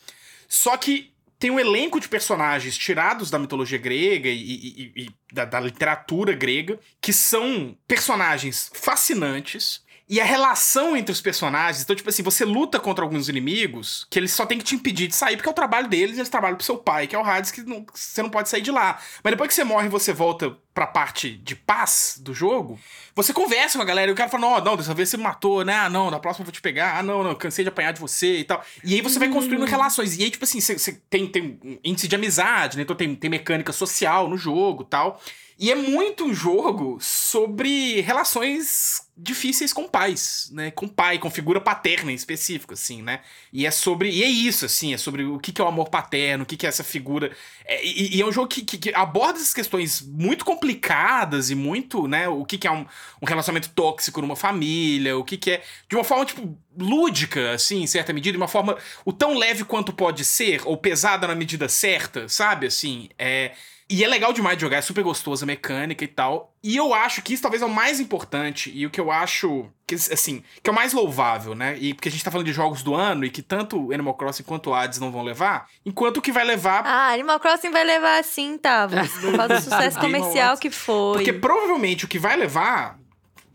Só 0.47 0.77
que 0.77 1.14
tem 1.37 1.51
um 1.51 1.59
elenco 1.59 1.99
de 1.99 2.07
personagens 2.07 2.77
tirados 2.77 3.29
da 3.29 3.37
mitologia 3.37 3.77
grega 3.77 4.29
e, 4.29 4.33
e, 4.35 5.03
e 5.03 5.09
da, 5.31 5.45
da 5.45 5.59
literatura 5.59 6.33
grega, 6.33 6.79
que 7.01 7.13
são 7.13 7.77
personagens 7.87 8.71
fascinantes, 8.73 9.84
e 10.07 10.21
a 10.21 10.25
relação 10.25 10.95
entre 10.95 11.11
os 11.11 11.19
personagens, 11.19 11.83
então, 11.83 11.95
tipo 11.95 12.09
assim, 12.09 12.21
você 12.21 12.45
luta 12.45 12.79
contra 12.79 13.03
alguns 13.03 13.27
inimigos 13.27 14.05
que 14.07 14.19
eles 14.19 14.31
só 14.31 14.45
tem 14.45 14.59
que 14.59 14.63
te 14.63 14.75
impedir 14.75 15.07
de 15.07 15.15
sair, 15.15 15.35
porque 15.35 15.49
é 15.49 15.51
o 15.51 15.55
trabalho 15.55 15.87
deles, 15.87 16.17
eles 16.17 16.29
trabalham 16.29 16.55
pro 16.55 16.65
seu 16.65 16.77
pai, 16.77 17.07
que 17.07 17.15
é 17.15 17.19
o 17.19 17.25
Hades, 17.25 17.49
que 17.49 17.63
não, 17.63 17.83
você 17.91 18.21
não 18.21 18.29
pode 18.29 18.47
sair 18.47 18.61
de 18.61 18.69
lá. 18.69 18.99
Mas 19.23 19.31
depois 19.31 19.47
que 19.47 19.55
você 19.55 19.63
morre 19.63 19.87
e 19.87 19.89
você 19.89 20.13
volta 20.13 20.55
pra 20.75 20.85
parte 20.85 21.31
de 21.31 21.55
paz 21.55 22.19
do 22.21 22.35
jogo, 22.35 22.79
você 23.15 23.33
conversa 23.33 23.79
com 23.79 23.81
a 23.81 23.85
galera 23.85 24.11
e 24.11 24.13
o 24.13 24.15
cara 24.15 24.29
fala: 24.29 24.47
Não, 24.47 24.63
não, 24.63 24.77
dessa 24.77 24.93
vez 24.93 25.09
você 25.09 25.17
me 25.17 25.23
matou, 25.23 25.65
né? 25.65 25.73
Ah, 25.73 25.89
não, 25.89 26.11
na 26.11 26.19
próxima 26.19 26.43
eu 26.43 26.45
vou 26.45 26.53
te 26.53 26.61
pegar. 26.61 26.99
Ah, 26.99 27.01
não, 27.01 27.23
não, 27.23 27.33
cansei 27.33 27.63
de 27.63 27.69
apanhar 27.69 27.91
de 27.91 27.99
você 27.99 28.39
e 28.39 28.43
tal. 28.43 28.63
E 28.83 28.93
aí 28.93 29.01
você 29.01 29.17
vai 29.17 29.29
construindo 29.29 29.63
hum. 29.63 29.69
relações. 29.69 30.15
E 30.17 30.23
aí, 30.23 30.29
tipo 30.29 30.43
assim, 30.43 30.61
você, 30.61 30.77
você 30.77 31.01
tem, 31.09 31.25
tem 31.25 31.59
um 31.63 31.79
índice 31.83 32.07
de 32.07 32.15
amizade, 32.15 32.77
né? 32.77 32.83
Então 32.83 32.95
tem, 32.95 33.15
tem 33.15 33.29
mecânica 33.29 33.73
social 33.73 34.29
no 34.29 34.37
jogo 34.37 34.83
tal. 34.83 35.19
E 35.57 35.71
é 35.71 35.75
muito 35.75 36.25
um 36.25 36.33
jogo 36.33 36.97
sobre 36.99 38.01
relações 38.01 39.05
difíceis 39.17 39.71
com 39.71 39.87
pais, 39.87 40.49
né? 40.51 40.71
Com 40.71 40.85
pai, 40.85 41.17
com 41.17 41.29
figura 41.29 41.61
paterna 41.61 42.11
em 42.11 42.15
específico, 42.15 42.73
assim, 42.73 43.01
né? 43.01 43.21
E 43.53 43.65
é 43.65 43.71
sobre. 43.71 44.09
E 44.09 44.21
é 44.21 44.27
isso, 44.27 44.65
assim, 44.65 44.93
é 44.93 44.97
sobre 44.97 45.23
o 45.23 45.39
que, 45.39 45.59
é 45.61 45.63
o 45.63 45.67
amor 45.67 45.87
paterno, 45.87 46.43
o 46.43 46.45
que, 46.45 46.65
é 46.65 46.69
essa 46.69 46.83
figura. 46.83 47.31
É, 47.63 47.85
e, 47.85 48.17
e, 48.17 48.21
é 48.21 48.25
um 48.25 48.31
jogo 48.33 48.49
que, 48.49 48.63
que, 48.63 48.77
que, 48.77 48.93
aborda 48.93 49.39
essas 49.39 49.53
questões 49.53 50.01
muito 50.01 50.43
complicadas 50.43 51.49
e 51.49 51.55
muito, 51.55 52.05
né? 52.05 52.27
O 52.27 52.43
que, 52.43 52.67
é 52.67 52.71
um, 52.71 52.85
um 53.21 53.25
relacionamento 53.25 53.69
tóxico 53.69 54.21
numa 54.21 54.35
família, 54.35 55.17
o 55.17 55.23
que 55.23 55.51
é. 55.51 55.63
De 55.87 55.95
uma 55.95 56.03
forma, 56.03 56.25
tipo, 56.25 56.57
lúdica, 56.77 57.53
assim, 57.53 57.81
em 57.81 57.87
certa 57.87 58.11
medida, 58.11 58.33
de 58.33 58.41
uma 58.41 58.49
forma 58.49 58.77
o 59.05 59.13
tão 59.13 59.37
leve 59.37 59.63
quanto 59.63 59.93
pode 59.93 60.25
ser, 60.25 60.61
ou 60.65 60.75
pesada 60.75 61.25
na 61.25 61.35
medida 61.35 61.69
certa, 61.69 62.27
sabe? 62.27 62.67
Assim, 62.67 63.07
é. 63.17 63.53
E 63.87 64.03
é 64.03 64.07
legal 64.07 64.33
demais 64.33 64.57
de 64.57 64.61
jogar, 64.61 64.77
é 64.77 64.81
super 64.81 65.03
gostoso 65.03 65.43
a 65.43 65.45
mecânica 65.45 66.03
e 66.03 66.07
tal. 66.07 66.51
E 66.63 66.75
eu 66.75 66.91
acho 66.91 67.21
que 67.21 67.33
isso 67.33 67.43
talvez 67.43 67.61
é 67.61 67.65
o 67.65 67.69
mais 67.69 67.99
importante 67.99 68.71
e 68.73 68.83
o 68.83 68.89
que 68.89 68.99
eu 68.99 69.11
acho, 69.11 69.69
que, 69.85 69.93
assim, 69.93 70.43
que 70.63 70.69
é 70.69 70.73
o 70.73 70.75
mais 70.75 70.91
louvável, 70.91 71.53
né? 71.53 71.77
E 71.79 71.93
porque 71.93 72.09
a 72.09 72.11
gente 72.11 72.23
tá 72.23 72.31
falando 72.31 72.47
de 72.47 72.53
jogos 72.53 72.81
do 72.81 72.95
ano 72.95 73.23
e 73.25 73.29
que 73.29 73.43
tanto 73.43 73.91
Animal 73.91 74.15
Crossing 74.15 74.41
quanto 74.41 74.73
Hades 74.73 74.97
não 74.97 75.11
vão 75.11 75.21
levar, 75.21 75.67
enquanto 75.85 76.17
o 76.17 76.21
que 76.21 76.31
vai 76.31 76.43
levar. 76.43 76.83
Ah, 76.83 77.13
Animal 77.13 77.39
Crossing 77.39 77.69
vai 77.69 77.83
levar 77.83 78.23
sim, 78.23 78.57
tá? 78.57 78.87
Por 78.87 79.37
causa 79.37 79.55
do 79.55 79.61
sucesso 79.61 79.99
comercial 79.99 80.57
que 80.57 80.71
foi. 80.71 81.17
Porque 81.17 81.33
provavelmente 81.33 82.05
o 82.05 82.07
que 82.07 82.17
vai 82.17 82.35
levar, 82.35 82.97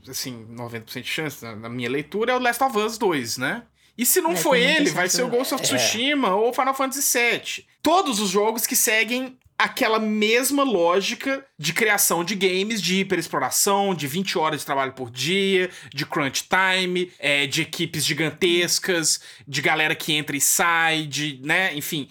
assim, 0.08 0.46
90% 0.48 1.02
de 1.02 1.08
chance 1.08 1.44
na 1.44 1.68
minha 1.68 1.90
leitura, 1.90 2.32
é 2.32 2.36
o 2.36 2.38
Last 2.38 2.62
of 2.62 2.78
Us 2.78 2.96
2, 2.98 3.38
né? 3.38 3.64
E 3.98 4.06
se 4.06 4.20
não 4.20 4.32
é, 4.32 4.36
for 4.36 4.54
ele, 4.54 4.90
vai 4.90 5.08
ser 5.08 5.24
o 5.24 5.28
Ghost 5.28 5.54
of. 5.54 5.62
Tsushima 5.62 6.28
é. 6.28 6.32
ou 6.32 6.52
Final 6.54 6.72
Fantasy 6.72 7.18
VII. 7.18 7.66
Todos 7.82 8.20
os 8.20 8.30
jogos 8.30 8.66
que 8.66 8.76
seguem 8.76 9.36
aquela 9.60 9.98
mesma 9.98 10.62
lógica 10.62 11.44
de 11.58 11.74
criação 11.74 12.24
de 12.24 12.34
games, 12.34 12.80
de 12.80 13.00
hiperexploração, 13.00 13.94
de 13.94 14.06
20 14.06 14.38
horas 14.38 14.60
de 14.60 14.66
trabalho 14.66 14.94
por 14.94 15.10
dia, 15.10 15.68
de 15.92 16.06
crunch 16.06 16.48
time, 16.48 17.12
é, 17.18 17.46
de 17.46 17.60
equipes 17.60 18.02
gigantescas, 18.02 19.20
de 19.46 19.60
galera 19.60 19.94
que 19.94 20.14
entra 20.14 20.34
e 20.34 20.40
sai, 20.40 21.04
de, 21.06 21.38
né, 21.44 21.74
enfim. 21.76 22.08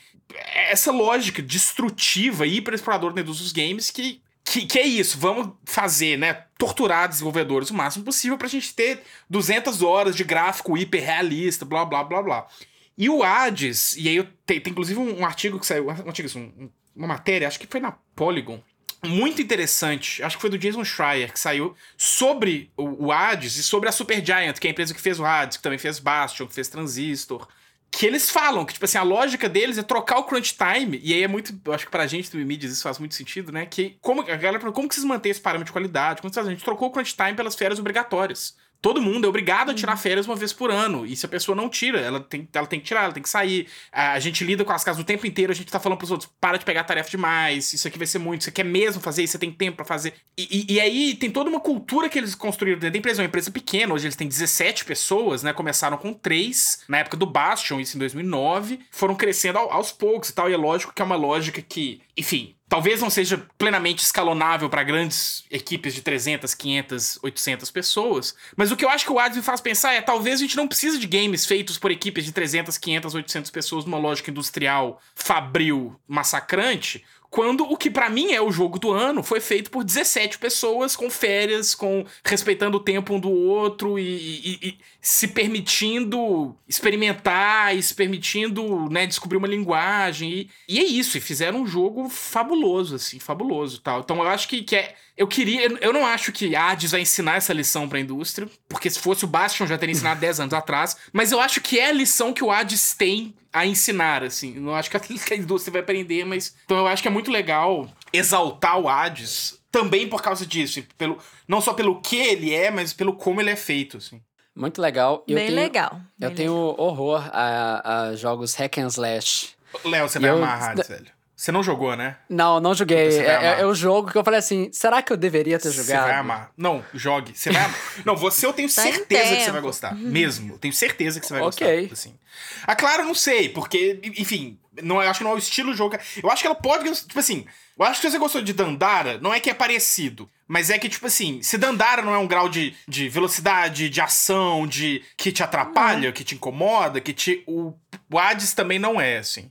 Essa 0.69 0.91
lógica 0.91 1.41
destrutiva 1.41 2.45
e 2.45 2.57
hiperexploradora 2.57 3.15
dentro 3.15 3.33
dos 3.33 3.51
games 3.51 3.89
que, 3.89 4.21
que, 4.43 4.67
que 4.67 4.77
é 4.77 4.85
isso, 4.85 5.17
vamos 5.17 5.49
fazer, 5.65 6.19
né, 6.19 6.45
torturar 6.55 7.09
desenvolvedores 7.09 7.71
o 7.71 7.73
máximo 7.73 8.05
possível 8.05 8.37
pra 8.37 8.47
gente 8.47 8.75
ter 8.75 9.01
200 9.27 9.81
horas 9.81 10.15
de 10.15 10.23
gráfico 10.23 10.77
hiperrealista, 10.77 11.65
blá, 11.65 11.83
blá, 11.83 12.03
blá, 12.03 12.21
blá. 12.21 12.47
E 12.95 13.09
o 13.09 13.23
Hades, 13.23 13.95
e 13.97 14.07
aí 14.07 14.17
eu 14.17 14.27
tem, 14.45 14.59
tem 14.59 14.71
inclusive 14.71 14.99
um, 14.99 15.21
um, 15.21 15.25
artigo 15.25 15.57
que 15.57 15.65
saiu, 15.65 15.87
um 15.87 15.89
artigo, 15.89 16.27
assim, 16.27 16.53
um, 16.59 16.69
uma 16.99 17.07
matéria, 17.07 17.47
acho 17.47 17.59
que 17.59 17.65
foi 17.65 17.79
na 17.79 17.93
Polygon, 18.15 18.61
muito 19.05 19.41
interessante, 19.41 20.21
acho 20.21 20.35
que 20.35 20.41
foi 20.41 20.49
do 20.49 20.57
Jason 20.57 20.83
Schreier, 20.83 21.31
que 21.31 21.39
saiu 21.39 21.73
sobre 21.97 22.69
o, 22.75 23.05
o 23.07 23.11
Hades 23.11 23.55
e 23.55 23.63
sobre 23.63 23.87
a 23.87 23.91
Supergiant, 23.91 24.59
que 24.59 24.67
é 24.67 24.69
a 24.69 24.71
empresa 24.71 24.93
que 24.93 24.99
fez 24.99 25.19
o 25.19 25.25
Hades, 25.25 25.57
que 25.57 25.63
também 25.63 25.79
fez 25.79 25.99
Bastion, 25.99 26.45
que 26.45 26.53
fez 26.53 26.67
Transistor. 26.67 27.47
Que 27.91 28.05
eles 28.05 28.29
falam 28.29 28.65
que, 28.65 28.73
tipo 28.73 28.85
assim, 28.85 28.99
a 28.99 29.03
lógica 29.03 29.49
deles 29.49 29.77
é 29.77 29.83
trocar 29.83 30.19
o 30.19 30.23
crunch 30.23 30.55
time, 30.55 30.99
e 31.01 31.11
aí 31.11 31.23
é 31.23 31.27
muito. 31.27 31.59
Acho 31.71 31.85
que 31.85 31.91
pra 31.91 32.05
gente 32.05 32.29
do 32.29 32.37
mídias 32.37 32.71
isso 32.71 32.83
faz 32.83 32.99
muito 32.99 33.15
sentido, 33.15 33.51
né? 33.51 33.65
Que 33.65 33.97
como 33.99 34.21
a 34.21 34.35
galera 34.35 34.59
como 34.71 34.87
que 34.87 34.93
vocês 34.93 35.03
mantêm 35.03 35.31
esse 35.31 35.41
parâmetro 35.41 35.67
de 35.67 35.71
qualidade? 35.71 36.21
Como 36.21 36.31
vocês, 36.31 36.45
a 36.45 36.51
gente 36.51 36.63
trocou 36.63 36.89
o 36.89 36.91
crunch 36.91 37.15
time 37.15 37.33
pelas 37.33 37.55
férias 37.55 37.79
obrigatórias 37.79 38.55
todo 38.81 39.01
mundo 39.01 39.25
é 39.25 39.27
obrigado 39.27 39.71
a 39.71 39.73
tirar 39.73 39.93
uhum. 39.93 39.97
férias 39.97 40.25
uma 40.25 40.35
vez 40.35 40.53
por 40.53 40.71
ano. 40.71 41.05
E 41.05 41.15
se 41.15 41.25
a 41.25 41.29
pessoa 41.29 41.55
não 41.55 41.69
tira, 41.69 41.99
ela 41.99 42.19
tem, 42.19 42.47
ela 42.53 42.67
tem 42.67 42.79
que 42.79 42.85
tirar, 42.85 43.03
ela 43.03 43.13
tem 43.13 43.23
que 43.23 43.29
sair. 43.29 43.67
A 43.91 44.19
gente 44.19 44.43
lida 44.43 44.63
com 44.63 44.71
as 44.71 44.83
casas 44.83 45.01
o 45.01 45.05
tempo 45.05 45.25
inteiro, 45.27 45.51
a 45.51 45.55
gente 45.55 45.71
tá 45.71 45.79
falando 45.79 45.97
pros 45.97 46.11
outros, 46.11 46.29
para 46.39 46.57
de 46.57 46.65
pegar 46.65 46.83
tarefa 46.83 47.09
demais, 47.09 47.73
isso 47.73 47.87
aqui 47.87 47.97
vai 47.97 48.07
ser 48.07 48.19
muito, 48.19 48.43
você 48.43 48.51
quer 48.51 48.63
mesmo 48.63 49.01
fazer 49.01 49.23
isso, 49.23 49.33
você 49.33 49.39
tem 49.39 49.51
tempo 49.51 49.77
para 49.77 49.85
fazer. 49.85 50.13
E, 50.37 50.65
e, 50.69 50.73
e, 50.75 50.79
aí 50.79 51.15
tem 51.15 51.29
toda 51.29 51.49
uma 51.49 51.59
cultura 51.59 52.07
que 52.07 52.17
eles 52.17 52.35
construíram 52.35 52.79
dentro 52.79 52.93
da 52.93 52.97
empresa, 52.97 53.21
é 53.21 53.23
uma 53.23 53.27
empresa 53.27 53.51
pequena, 53.51 53.93
hoje 53.93 54.05
eles 54.05 54.15
têm 54.15 54.27
17 54.27 54.85
pessoas, 54.85 55.43
né? 55.43 55.51
Começaram 55.51 55.97
com 55.97 56.13
3, 56.13 56.83
na 56.87 56.99
época 56.99 57.17
do 57.17 57.25
Bastion, 57.25 57.79
isso 57.79 57.97
em 57.97 57.99
2009, 57.99 58.79
foram 58.91 59.15
crescendo 59.15 59.57
aos 59.57 59.91
poucos 59.91 60.29
e 60.29 60.33
tal, 60.33 60.49
e 60.49 60.53
é 60.53 60.57
lógico 60.57 60.93
que 60.93 61.01
é 61.01 61.05
uma 61.05 61.15
lógica 61.15 61.61
que, 61.61 62.01
enfim, 62.19 62.55
Talvez 62.69 63.01
não 63.01 63.09
seja 63.09 63.43
plenamente 63.57 64.03
escalonável 64.03 64.69
para 64.69 64.83
grandes 64.83 65.43
equipes 65.49 65.91
de 65.91 66.03
300, 66.03 66.53
500, 66.53 67.19
800 67.23 67.71
pessoas, 67.71 68.35
mas 68.55 68.71
o 68.71 68.77
que 68.77 68.85
eu 68.85 68.89
acho 68.89 69.05
que 69.05 69.11
o 69.11 69.17
Hades 69.17 69.37
me 69.37 69.43
faz 69.43 69.59
pensar 69.59 69.93
é 69.93 70.01
talvez 70.01 70.39
a 70.39 70.43
gente 70.43 70.55
não 70.55 70.67
precisa 70.67 70.99
de 70.99 71.07
games 71.07 71.47
feitos 71.47 71.79
por 71.79 71.89
equipes 71.89 72.23
de 72.23 72.31
300, 72.31 72.77
500, 72.77 73.15
800 73.15 73.49
pessoas 73.49 73.85
numa 73.85 73.97
lógica 73.97 74.29
industrial 74.29 75.01
fabril 75.15 75.99
massacrante, 76.07 77.03
quando 77.29 77.63
o 77.63 77.77
que 77.77 77.91
para 77.91 78.09
mim 78.09 78.31
é 78.31 78.41
o 78.41 78.51
jogo 78.51 78.79
do 78.79 78.91
ano 78.91 79.21
foi 79.21 79.39
feito 79.39 79.69
por 79.69 79.83
17 79.83 80.39
pessoas 80.39 80.95
com 80.95 81.09
férias, 81.09 81.75
com 81.75 82.03
respeitando 82.23 82.77
o 82.77 82.79
tempo 82.79 83.13
um 83.13 83.19
do 83.19 83.29
outro 83.29 83.99
e, 83.99 84.03
e, 84.03 84.59
e 84.69 84.77
se 84.99 85.27
permitindo 85.27 86.55
experimentar 86.67 87.75
e 87.75 87.83
se 87.83 87.93
permitindo 87.93 88.89
né, 88.89 89.05
descobrir 89.05 89.37
uma 89.37 89.47
linguagem. 89.47 90.31
E, 90.31 90.49
e, 90.67 90.79
é 90.79 90.83
isso, 90.83 91.17
e 91.17 91.21
fizeram 91.21 91.61
um 91.61 91.67
jogo 91.67 92.09
fabuloso, 92.09 92.95
assim, 92.95 93.19
fabuloso 93.19 93.79
tal. 93.79 93.99
Então 93.99 94.17
eu 94.17 94.27
acho 94.27 94.47
que, 94.47 94.63
que 94.63 94.75
é. 94.75 94.95
Eu 95.15 95.27
queria. 95.27 95.67
Eu 95.81 95.93
não 95.93 96.05
acho 96.05 96.31
que 96.31 96.55
Hades 96.55 96.91
vai 96.91 97.01
ensinar 97.01 97.35
essa 97.35 97.53
lição 97.53 97.87
pra 97.87 97.99
indústria, 97.99 98.49
porque 98.67 98.89
se 98.89 98.99
fosse 98.99 99.25
o 99.25 99.27
Bastion 99.27 99.67
já 99.67 99.77
teria 99.77 99.93
ensinado 99.93 100.19
10 100.19 100.39
anos 100.39 100.53
atrás, 100.53 100.97
mas 101.11 101.31
eu 101.31 101.39
acho 101.39 101.61
que 101.61 101.77
é 101.77 101.89
a 101.89 101.93
lição 101.93 102.33
que 102.33 102.43
o 102.43 102.49
Hades 102.49 102.93
tem 102.93 103.35
a 103.51 103.65
ensinar, 103.65 104.23
assim. 104.23 104.53
Não 104.59 104.75
acho 104.75 104.89
que 104.89 104.97
a 105.33 105.37
indústria 105.37 105.73
vai 105.73 105.81
aprender, 105.81 106.25
mas. 106.25 106.55
Então 106.65 106.77
eu 106.77 106.87
acho 106.87 107.01
que 107.01 107.07
é 107.07 107.11
muito 107.11 107.31
legal 107.31 107.89
exaltar 108.13 108.79
o 108.79 108.87
Hades 108.87 109.59
também 109.71 110.07
por 110.07 110.21
causa 110.21 110.45
disso. 110.45 110.83
Pelo, 110.97 111.17
não 111.47 111.61
só 111.61 111.73
pelo 111.73 112.01
que 112.01 112.17
ele 112.17 112.53
é, 112.53 112.71
mas 112.71 112.93
pelo 112.93 113.13
como 113.13 113.41
ele 113.41 113.51
é 113.51 113.55
feito, 113.55 113.97
assim. 113.97 114.21
Muito 114.55 114.81
legal. 114.81 115.23
Eu 115.27 115.35
bem 115.35 115.47
tenho, 115.47 115.59
legal. 115.59 116.01
eu 116.19 116.35
tenho 116.35 116.53
horror 116.53 117.29
a, 117.31 118.09
a, 118.09 118.15
jogos 118.15 118.55
hack 118.55 118.77
and 118.79 118.87
slash. 118.87 119.51
Léo, 119.85 120.09
você 120.09 120.19
vai 120.19 120.31
eu, 120.31 120.37
amar 120.37 120.61
Hades, 120.61 120.87
velho. 120.87 121.18
Você 121.39 121.53
não 121.53 121.63
jogou, 121.63 121.95
né? 121.95 122.17
Não, 122.27 122.59
não 122.59 122.75
joguei. 122.75 122.97
É, 122.97 123.21
é, 123.21 123.61
é, 123.61 123.65
o 123.65 123.73
jogo 123.73 124.11
que 124.11 124.17
eu 124.17 124.23
falei 124.25 124.39
assim: 124.39 124.69
será 124.73 125.01
que 125.01 125.13
eu 125.13 125.15
deveria 125.15 125.57
ter 125.57 125.71
jogado? 125.71 125.85
Você 125.85 126.11
vai 126.11 126.19
amar. 126.19 126.51
Não, 126.57 126.83
jogue. 126.93 127.31
Você 127.33 127.49
vai 127.49 127.63
amar. 127.63 127.79
não, 128.03 128.17
você 128.17 128.45
eu 128.45 128.51
tenho 128.51 128.67
tá 128.67 128.81
certeza 128.81 129.35
que 129.37 129.43
você 129.43 129.51
vai 129.51 129.61
gostar. 129.61 129.93
Uhum. 129.93 130.09
Mesmo. 130.09 130.59
Tenho 130.59 130.73
certeza 130.73 131.17
que 131.17 131.25
você 131.25 131.33
vai 131.33 131.43
okay. 131.43 131.87
gostar. 131.87 131.93
Assim. 131.93 132.19
A 132.67 132.75
Clara, 132.75 133.03
não 133.03 133.15
sei, 133.15 133.47
porque, 133.47 134.01
enfim, 134.17 134.59
não, 134.83 135.01
eu 135.01 135.09
acho 135.09 135.19
que 135.19 135.23
não 135.23 135.31
é 135.31 135.35
o 135.35 135.37
estilo 135.37 135.71
do 135.71 135.77
jogo. 135.77 135.97
Eu 136.21 136.29
acho 136.29 136.41
que 136.41 136.47
ela 136.47 136.57
pode. 136.57 136.93
Tipo 136.93 137.19
assim, 137.19 137.45
eu 137.79 137.85
acho 137.85 138.01
que 138.01 138.07
se 138.07 138.11
você 138.11 138.19
gostou 138.19 138.41
de 138.41 138.51
Dandara, 138.51 139.17
não 139.19 139.33
é 139.33 139.39
que 139.39 139.49
é 139.49 139.53
parecido. 139.53 140.29
Mas 140.45 140.69
é 140.69 140.77
que, 140.77 140.89
tipo 140.89 141.07
assim, 141.07 141.41
se 141.41 141.57
Dandara 141.57 142.01
não 142.01 142.13
é 142.13 142.17
um 142.17 142.27
grau 142.27 142.49
de, 142.49 142.75
de 142.85 143.07
velocidade, 143.07 143.89
de 143.89 144.01
ação, 144.01 144.67
de 144.67 145.05
que 145.15 145.31
te 145.31 145.41
atrapalha, 145.41 146.11
que 146.11 146.25
te 146.25 146.35
incomoda, 146.35 146.99
que 146.99 147.13
te. 147.13 147.45
O, 147.47 147.73
o 148.11 148.19
Hades 148.19 148.53
também 148.53 148.77
não 148.77 148.99
é, 148.99 149.19
assim. 149.19 149.49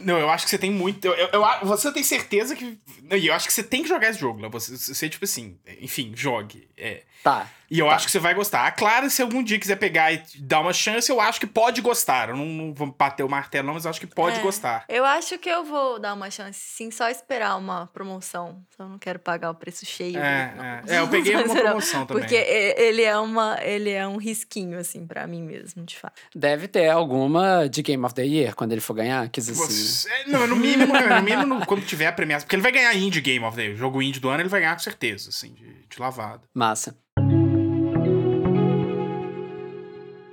Não, 0.00 0.18
eu 0.18 0.28
acho 0.30 0.44
que 0.44 0.50
você 0.50 0.58
tem 0.58 0.70
muito. 0.70 1.04
Eu, 1.06 1.14
eu, 1.14 1.28
eu- 1.32 1.66
você 1.66 1.92
tem 1.92 2.02
certeza 2.02 2.54
que. 2.56 2.78
eu 3.10 3.34
acho 3.34 3.46
que 3.46 3.52
você 3.52 3.62
tem 3.62 3.82
que 3.82 3.88
jogar 3.88 4.08
esse 4.10 4.18
jogo, 4.20 4.40
Léo. 4.40 4.50
Você, 4.50 4.76
você, 4.76 5.08
tipo 5.08 5.24
assim, 5.24 5.56
enfim, 5.80 6.12
jogue. 6.14 6.68
É. 6.76 7.02
Tá. 7.22 7.48
E 7.70 7.78
eu 7.78 7.88
acho 7.88 8.06
que 8.06 8.10
você 8.10 8.18
vai 8.18 8.34
gostar. 8.34 8.66
A 8.66 8.72
Clara, 8.72 9.08
se 9.08 9.22
algum 9.22 9.42
dia 9.44 9.58
quiser 9.58 9.76
pegar 9.76 10.12
e 10.12 10.20
dar 10.40 10.60
uma 10.60 10.72
chance, 10.72 11.08
eu 11.10 11.20
acho 11.20 11.38
que 11.38 11.46
pode 11.46 11.80
gostar. 11.80 12.30
Eu 12.30 12.36
não, 12.36 12.44
não 12.44 12.74
vou 12.74 12.88
bater 12.98 13.22
o 13.22 13.28
martelo, 13.28 13.66
não, 13.68 13.74
mas 13.74 13.84
eu 13.84 13.90
acho 13.90 14.00
que 14.00 14.08
pode 14.08 14.38
É. 14.40 14.42
gostar. 14.42 14.84
Eu 14.88 15.04
acho 15.04 15.38
que 15.38 15.48
eu 15.48 15.64
vou 15.64 15.98
dar 16.00 16.14
uma 16.14 16.28
chance, 16.30 16.58
sim, 16.60 16.90
só 16.90 17.08
esperar 17.08 17.56
uma 17.56 17.86
promoção. 17.92 18.60
Só 18.76 18.88
não 18.88 18.98
quero 18.98 19.18
pagar 19.20 19.50
o 19.50 19.54
preço 19.54 19.86
cheio. 19.86 20.18
É, 20.18 20.82
é. 20.88 20.96
É, 20.96 20.98
eu 20.98 21.06
peguei 21.08 21.36
uma 21.36 21.54
promoção 21.54 22.04
também. 22.04 22.22
Porque 22.24 22.34
ele 22.36 23.02
é, 23.02 23.16
uma, 23.16 23.56
ele 23.62 23.90
é 23.90 24.06
um 24.06 24.16
risquinho, 24.16 24.76
assim, 24.78 25.06
pra 25.06 25.26
mim 25.28 25.42
mesmo, 25.42 25.84
de 25.84 25.96
fato. 25.96 26.20
Deve 26.34 26.66
ter 26.66 26.88
alguma 26.90 27.68
de 27.68 27.82
Game 27.82 28.04
of 28.04 28.14
the 28.14 28.24
Year 28.24 28.54
quando 28.56 28.72
ele 28.72 28.80
for 28.80 28.94
ganhar, 28.94 29.28
quis 29.28 29.48
assim. 29.48 29.60
Você- 29.60 30.10
é, 30.10 30.28
não, 30.28 30.46
no 30.46 30.56
mínimo, 30.56 30.92
no 30.92 31.22
mínimo 31.22 31.46
no- 31.60 31.66
quando 31.66 31.84
tiver 31.86 32.06
a 32.08 32.12
premiação. 32.12 32.46
Porque 32.46 32.56
ele 32.56 32.62
vai 32.62 32.72
ganhar 32.72 32.92
Indie 32.96 33.20
Game 33.20 33.44
of 33.44 33.56
the 33.56 33.62
Year. 33.62 33.74
O 33.74 33.78
jogo 33.78 34.02
Indie 34.02 34.18
do 34.18 34.28
ano 34.28 34.40
ele 34.42 34.48
vai 34.48 34.60
ganhar 34.60 34.74
com 34.74 34.82
certeza, 34.82 35.28
assim, 35.28 35.52
de, 35.52 35.64
de 35.88 36.00
lavada. 36.00 36.40
Massa. 36.52 36.96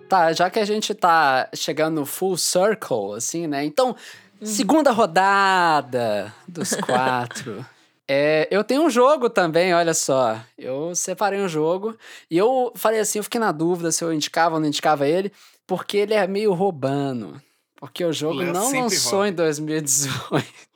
Tá, 0.07 0.31
já 0.33 0.49
que 0.49 0.59
a 0.59 0.65
gente 0.65 0.93
tá 0.93 1.49
chegando 1.53 1.99
no 1.99 2.05
full 2.05 2.37
circle, 2.37 3.15
assim, 3.15 3.47
né? 3.47 3.65
Então, 3.65 3.95
segunda 4.41 4.91
rodada 4.91 6.33
dos 6.47 6.73
quatro. 6.81 7.65
É, 8.07 8.47
eu 8.49 8.63
tenho 8.63 8.83
um 8.83 8.89
jogo 8.89 9.29
também, 9.29 9.73
olha 9.73 9.93
só. 9.93 10.39
Eu 10.57 10.95
separei 10.95 11.41
um 11.41 11.49
jogo 11.49 11.97
e 12.31 12.37
eu 12.37 12.71
falei 12.75 13.01
assim, 13.01 13.19
eu 13.19 13.23
fiquei 13.23 13.39
na 13.39 13.51
dúvida 13.51 13.91
se 13.91 14.03
eu 14.03 14.13
indicava 14.13 14.55
ou 14.55 14.61
não 14.61 14.67
indicava 14.67 15.07
ele, 15.07 15.31
porque 15.65 15.97
ele 15.97 16.13
é 16.13 16.25
meio 16.25 16.53
roubando. 16.53 17.41
Porque 17.75 18.03
o 18.03 18.13
jogo 18.13 18.39
Léo 18.39 18.53
não 18.53 18.71
lançou 18.71 19.11
rouba. 19.19 19.29
em 19.29 19.33
2018. 19.33 20.66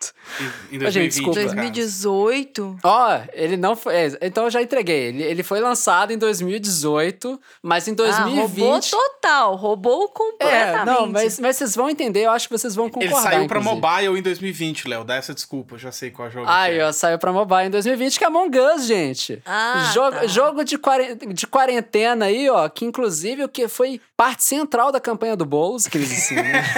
Em, 0.71 0.75
em 0.75 0.77
Ô, 0.85 0.91
gente, 0.91 0.91
2020, 0.91 1.11
desculpa. 1.11 1.39
no 1.39 1.45
caso. 1.45 1.55
2018? 1.55 2.77
Ó, 2.83 3.19
ele 3.33 3.57
não 3.57 3.75
foi. 3.75 3.95
é, 3.95 4.17
então 4.21 4.45
eu 4.45 4.49
já 4.49 4.61
entreguei. 4.61 5.07
Ele, 5.07 5.23
ele 5.23 5.43
foi 5.43 5.59
lançado 5.59 6.11
em 6.11 6.17
2018, 6.17 7.39
mas 7.61 7.87
em 7.87 7.93
2020. 7.93 8.37
Ah, 8.37 8.41
roubou 8.41 8.79
total, 8.81 9.55
roubou 9.55 10.07
completamente. 10.09 10.81
É, 10.81 10.85
não, 10.85 11.07
mas, 11.07 11.39
mas 11.39 11.55
vocês 11.57 11.75
vão 11.75 11.89
entender, 11.89 12.25
eu 12.25 12.31
acho 12.31 12.47
que 12.47 12.57
vocês 12.57 12.75
vão 12.75 12.85
Ele 12.85 12.93
concordar. 12.93 13.21
saiu 13.21 13.47
pra 13.47 13.59
inclusive. 13.59 13.81
mobile 13.87 14.19
em 14.19 14.23
2020, 14.23 14.87
Léo. 14.87 15.03
Dá 15.03 15.15
essa 15.15 15.33
desculpa, 15.33 15.75
eu 15.75 15.79
já 15.79 15.91
sei 15.91 16.11
qual 16.11 16.29
jogo. 16.31 16.45
Aí, 16.49 16.75
que 16.75 16.79
é. 16.79 16.85
ó, 16.87 16.91
saiu 16.91 17.19
pra 17.19 17.31
mobile 17.33 17.67
em 17.67 17.71
2020, 17.71 18.17
que 18.17 18.23
é 18.23 18.27
Among 18.27 18.57
Us, 18.59 18.85
gente. 18.85 19.41
Ah, 19.45 19.91
jogo 19.93 20.11
tá. 20.17 20.27
jogo 20.27 20.63
de, 20.63 20.77
quaren- 20.77 21.15
de 21.17 21.47
quarentena 21.47 22.25
aí, 22.25 22.49
ó, 22.49 22.67
que 22.69 22.85
inclusive 22.85 23.43
o 23.43 23.49
que 23.49 23.67
foi 23.67 23.99
parte 24.15 24.43
central 24.43 24.91
da 24.91 24.99
campanha 24.99 25.35
do 25.35 25.45
Boulos, 25.45 25.87
que 25.87 25.97
eles 25.97 26.11
assim, 26.11 26.35
né? 26.35 26.63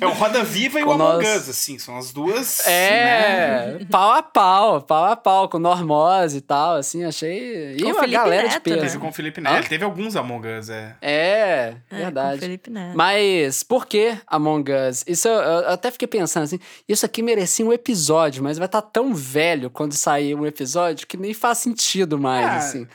É 0.00 0.06
o 0.06 0.12
Roda 0.12 0.44
Viva 0.44 0.78
e 0.78 0.82
o 0.84 0.86
Com 0.86 0.92
Among 0.92 1.17
Us, 1.18 1.48
assim, 1.48 1.78
são 1.78 1.96
as 1.96 2.12
duas. 2.12 2.62
né? 2.66 2.72
É, 2.72 3.78
pau 3.90 4.12
a 4.12 4.22
pau, 4.22 4.80
pau 4.82 5.04
a 5.04 5.16
pau, 5.16 5.48
com 5.48 5.58
Normose 5.58 6.38
e 6.38 6.40
tal, 6.40 6.76
assim, 6.76 7.04
achei. 7.04 7.74
E 7.76 7.82
Com 7.82 7.88
uma 7.90 8.00
Felipe 8.00 8.16
galera 8.16 8.48
de 8.48 8.54
Neto, 8.54 8.62
peso. 8.62 8.76
né? 8.76 8.82
Teve 8.86 8.98
com 8.98 9.08
o 9.08 9.12
Felipe 9.12 9.40
Neto. 9.40 9.56
Ele 9.56 9.68
teve 9.68 9.84
alguns 9.84 10.16
Among 10.16 10.46
Us, 10.58 10.68
é. 10.70 10.96
É, 11.00 11.10
É, 11.10 11.76
com 11.90 11.96
verdade. 11.96 12.40
Felipe 12.40 12.70
Neto. 12.70 12.96
Mas 12.96 13.62
por 13.62 13.86
que 13.86 14.16
Among 14.26 14.70
Us? 14.72 15.04
Isso 15.06 15.28
eu, 15.28 15.34
eu 15.34 15.68
até 15.70 15.90
fiquei 15.90 16.08
pensando 16.08 16.44
assim, 16.44 16.58
isso 16.88 17.04
aqui 17.06 17.22
merecia 17.22 17.64
um 17.64 17.72
episódio, 17.72 18.42
mas 18.42 18.58
vai 18.58 18.66
estar 18.66 18.82
tão 18.82 19.14
velho 19.14 19.70
quando 19.70 19.92
sair 19.94 20.34
um 20.34 20.46
episódio 20.46 21.06
que 21.06 21.16
nem 21.16 21.34
faz 21.34 21.58
sentido 21.58 22.18
mais, 22.18 22.46
Ah. 22.46 22.56
assim. 22.56 22.86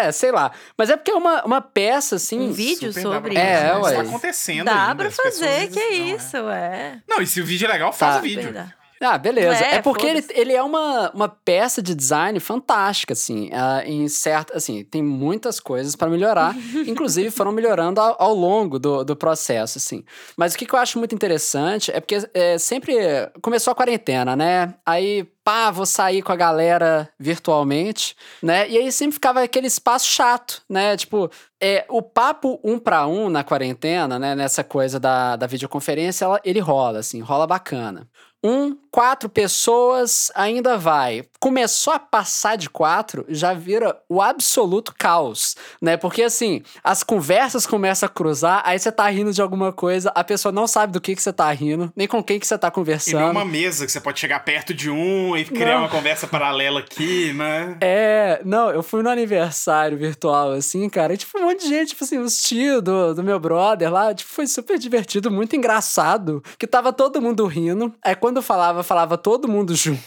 É, 0.00 0.12
sei 0.12 0.32
lá. 0.32 0.50
Mas 0.76 0.90
é 0.90 0.96
porque 0.96 1.10
é 1.10 1.14
uma, 1.14 1.44
uma 1.44 1.60
peça, 1.60 2.16
assim. 2.16 2.38
Um 2.40 2.52
vídeo 2.52 2.92
sobre 2.92 3.32
pra- 3.34 3.40
É, 3.42 3.70
Isso 3.72 3.80
ué. 3.82 3.94
tá 3.94 4.00
acontecendo 4.02 4.64
Dá 4.64 4.82
ainda, 4.88 4.94
pra 4.96 5.10
fazer, 5.10 5.68
que 5.70 5.78
é 5.78 5.98
não, 5.98 6.16
isso, 6.16 6.36
é. 6.48 6.98
Não, 7.08 7.20
e 7.20 7.26
se 7.26 7.40
o 7.40 7.44
vídeo 7.44 7.66
é 7.66 7.72
legal, 7.72 7.92
faz 7.92 8.14
Tá. 8.14 8.18
o 8.20 8.22
vídeo. 8.22 8.42
Verdade. 8.44 8.74
Ah, 9.02 9.18
beleza. 9.18 9.64
É, 9.64 9.74
É, 9.74 9.82
porque 9.82 10.06
ele, 10.06 10.24
ele 10.30 10.52
é 10.52 10.62
uma, 10.62 11.10
uma 11.10 11.28
peça 11.28 11.82
de 11.82 11.94
design 11.94 12.38
fantástica, 12.38 13.12
assim. 13.12 13.50
ah, 13.52 13.82
em 13.84 14.06
certa, 14.08 14.56
assim, 14.56 14.84
tem 14.84 15.02
muitas 15.02 15.58
coisas 15.58 15.96
para 15.96 16.08
melhorar. 16.08 16.54
Inclusive, 16.86 17.30
foram 17.30 17.50
melhorando 17.52 18.00
ao, 18.00 18.16
ao 18.22 18.34
longo 18.34 18.78
do, 18.78 19.04
do 19.04 19.16
processo, 19.16 19.78
assim. 19.78 20.04
Mas 20.36 20.54
o 20.54 20.58
que, 20.58 20.64
que 20.66 20.74
eu 20.74 20.78
acho 20.78 20.98
muito 20.98 21.14
interessante 21.14 21.90
é 21.90 22.00
porque 22.00 22.18
é, 22.32 22.58
sempre 22.58 22.94
começou 23.42 23.72
a 23.72 23.74
quarentena, 23.74 24.36
né? 24.36 24.74
Aí, 24.86 25.24
pá, 25.44 25.70
vou 25.72 25.84
sair 25.86 26.22
com 26.22 26.30
a 26.32 26.36
galera 26.36 27.08
virtualmente, 27.18 28.14
né? 28.42 28.68
E 28.68 28.78
aí 28.78 28.92
sempre 28.92 29.14
ficava 29.14 29.42
aquele 29.42 29.66
espaço 29.66 30.06
chato, 30.06 30.62
né? 30.68 30.96
Tipo, 30.96 31.30
é, 31.60 31.84
o 31.88 32.00
papo 32.02 32.60
um 32.62 32.78
para 32.78 33.06
um 33.06 33.28
na 33.28 33.42
quarentena, 33.44 34.18
né? 34.18 34.34
Nessa 34.34 34.62
coisa 34.62 35.00
da, 35.00 35.36
da 35.36 35.46
videoconferência, 35.46 36.24
ela- 36.24 36.40
ele 36.44 36.60
rola, 36.60 37.00
assim, 37.00 37.20
rola 37.20 37.46
bacana. 37.46 38.08
Um, 38.44 38.76
quatro 38.92 39.28
pessoas 39.28 40.30
ainda 40.34 40.76
vai. 40.76 41.24
Começou 41.40 41.92
a 41.94 41.98
passar 41.98 42.56
de 42.56 42.68
quatro, 42.70 43.24
já 43.28 43.52
vira 43.54 43.98
o 44.08 44.20
absoluto 44.22 44.94
caos, 44.96 45.56
né? 45.80 45.96
Porque 45.96 46.22
assim, 46.22 46.62
as 46.84 47.02
conversas 47.02 47.66
começam 47.66 48.06
a 48.06 48.10
cruzar, 48.10 48.62
aí 48.64 48.78
você 48.78 48.92
tá 48.92 49.08
rindo 49.08 49.32
de 49.32 49.40
alguma 49.42 49.72
coisa, 49.72 50.12
a 50.14 50.22
pessoa 50.22 50.52
não 50.52 50.66
sabe 50.68 50.92
do 50.92 51.00
que, 51.00 51.16
que 51.16 51.22
você 51.22 51.32
tá 51.32 51.50
rindo, 51.50 51.90
nem 51.96 52.06
com 52.06 52.22
quem 52.22 52.38
que 52.38 52.46
você 52.46 52.56
tá 52.58 52.68
E 52.68 52.70
não 52.70 52.74
conversando. 52.74 53.30
uma 53.30 53.44
mesa 53.44 53.86
que 53.86 53.90
você 53.92 54.00
pode 54.00 54.20
chegar 54.20 54.40
perto 54.44 54.72
de 54.74 54.90
um 54.90 55.36
e 55.36 55.44
criar 55.44 55.74
Não. 55.74 55.78
uma 55.80 55.88
conversa 55.88 56.26
paralela 56.26 56.80
aqui, 56.80 57.32
né? 57.32 57.76
É, 57.80 58.40
não, 58.44 58.70
eu 58.70 58.82
fui 58.82 59.02
no 59.02 59.08
aniversário 59.10 59.96
virtual, 59.96 60.52
assim, 60.52 60.88
cara, 60.88 61.14
e 61.14 61.16
tipo, 61.16 61.38
um 61.38 61.46
monte 61.46 61.62
de 61.62 61.68
gente, 61.68 61.88
tipo 61.88 62.04
assim, 62.04 62.18
os 62.18 62.42
tios 62.42 62.82
do, 62.82 63.14
do 63.14 63.22
meu 63.24 63.40
brother 63.40 63.90
lá, 63.90 64.14
tipo, 64.14 64.30
foi 64.30 64.46
super 64.46 64.78
divertido, 64.78 65.30
muito 65.30 65.56
engraçado, 65.56 66.42
que 66.58 66.66
tava 66.66 66.92
todo 66.92 67.20
mundo 67.22 67.46
rindo, 67.46 67.92
aí 68.04 68.14
quando 68.14 68.36
eu 68.36 68.42
falava, 68.42 68.81
falava 68.82 69.18
todo 69.18 69.48
mundo 69.48 69.74
junto, 69.76 70.00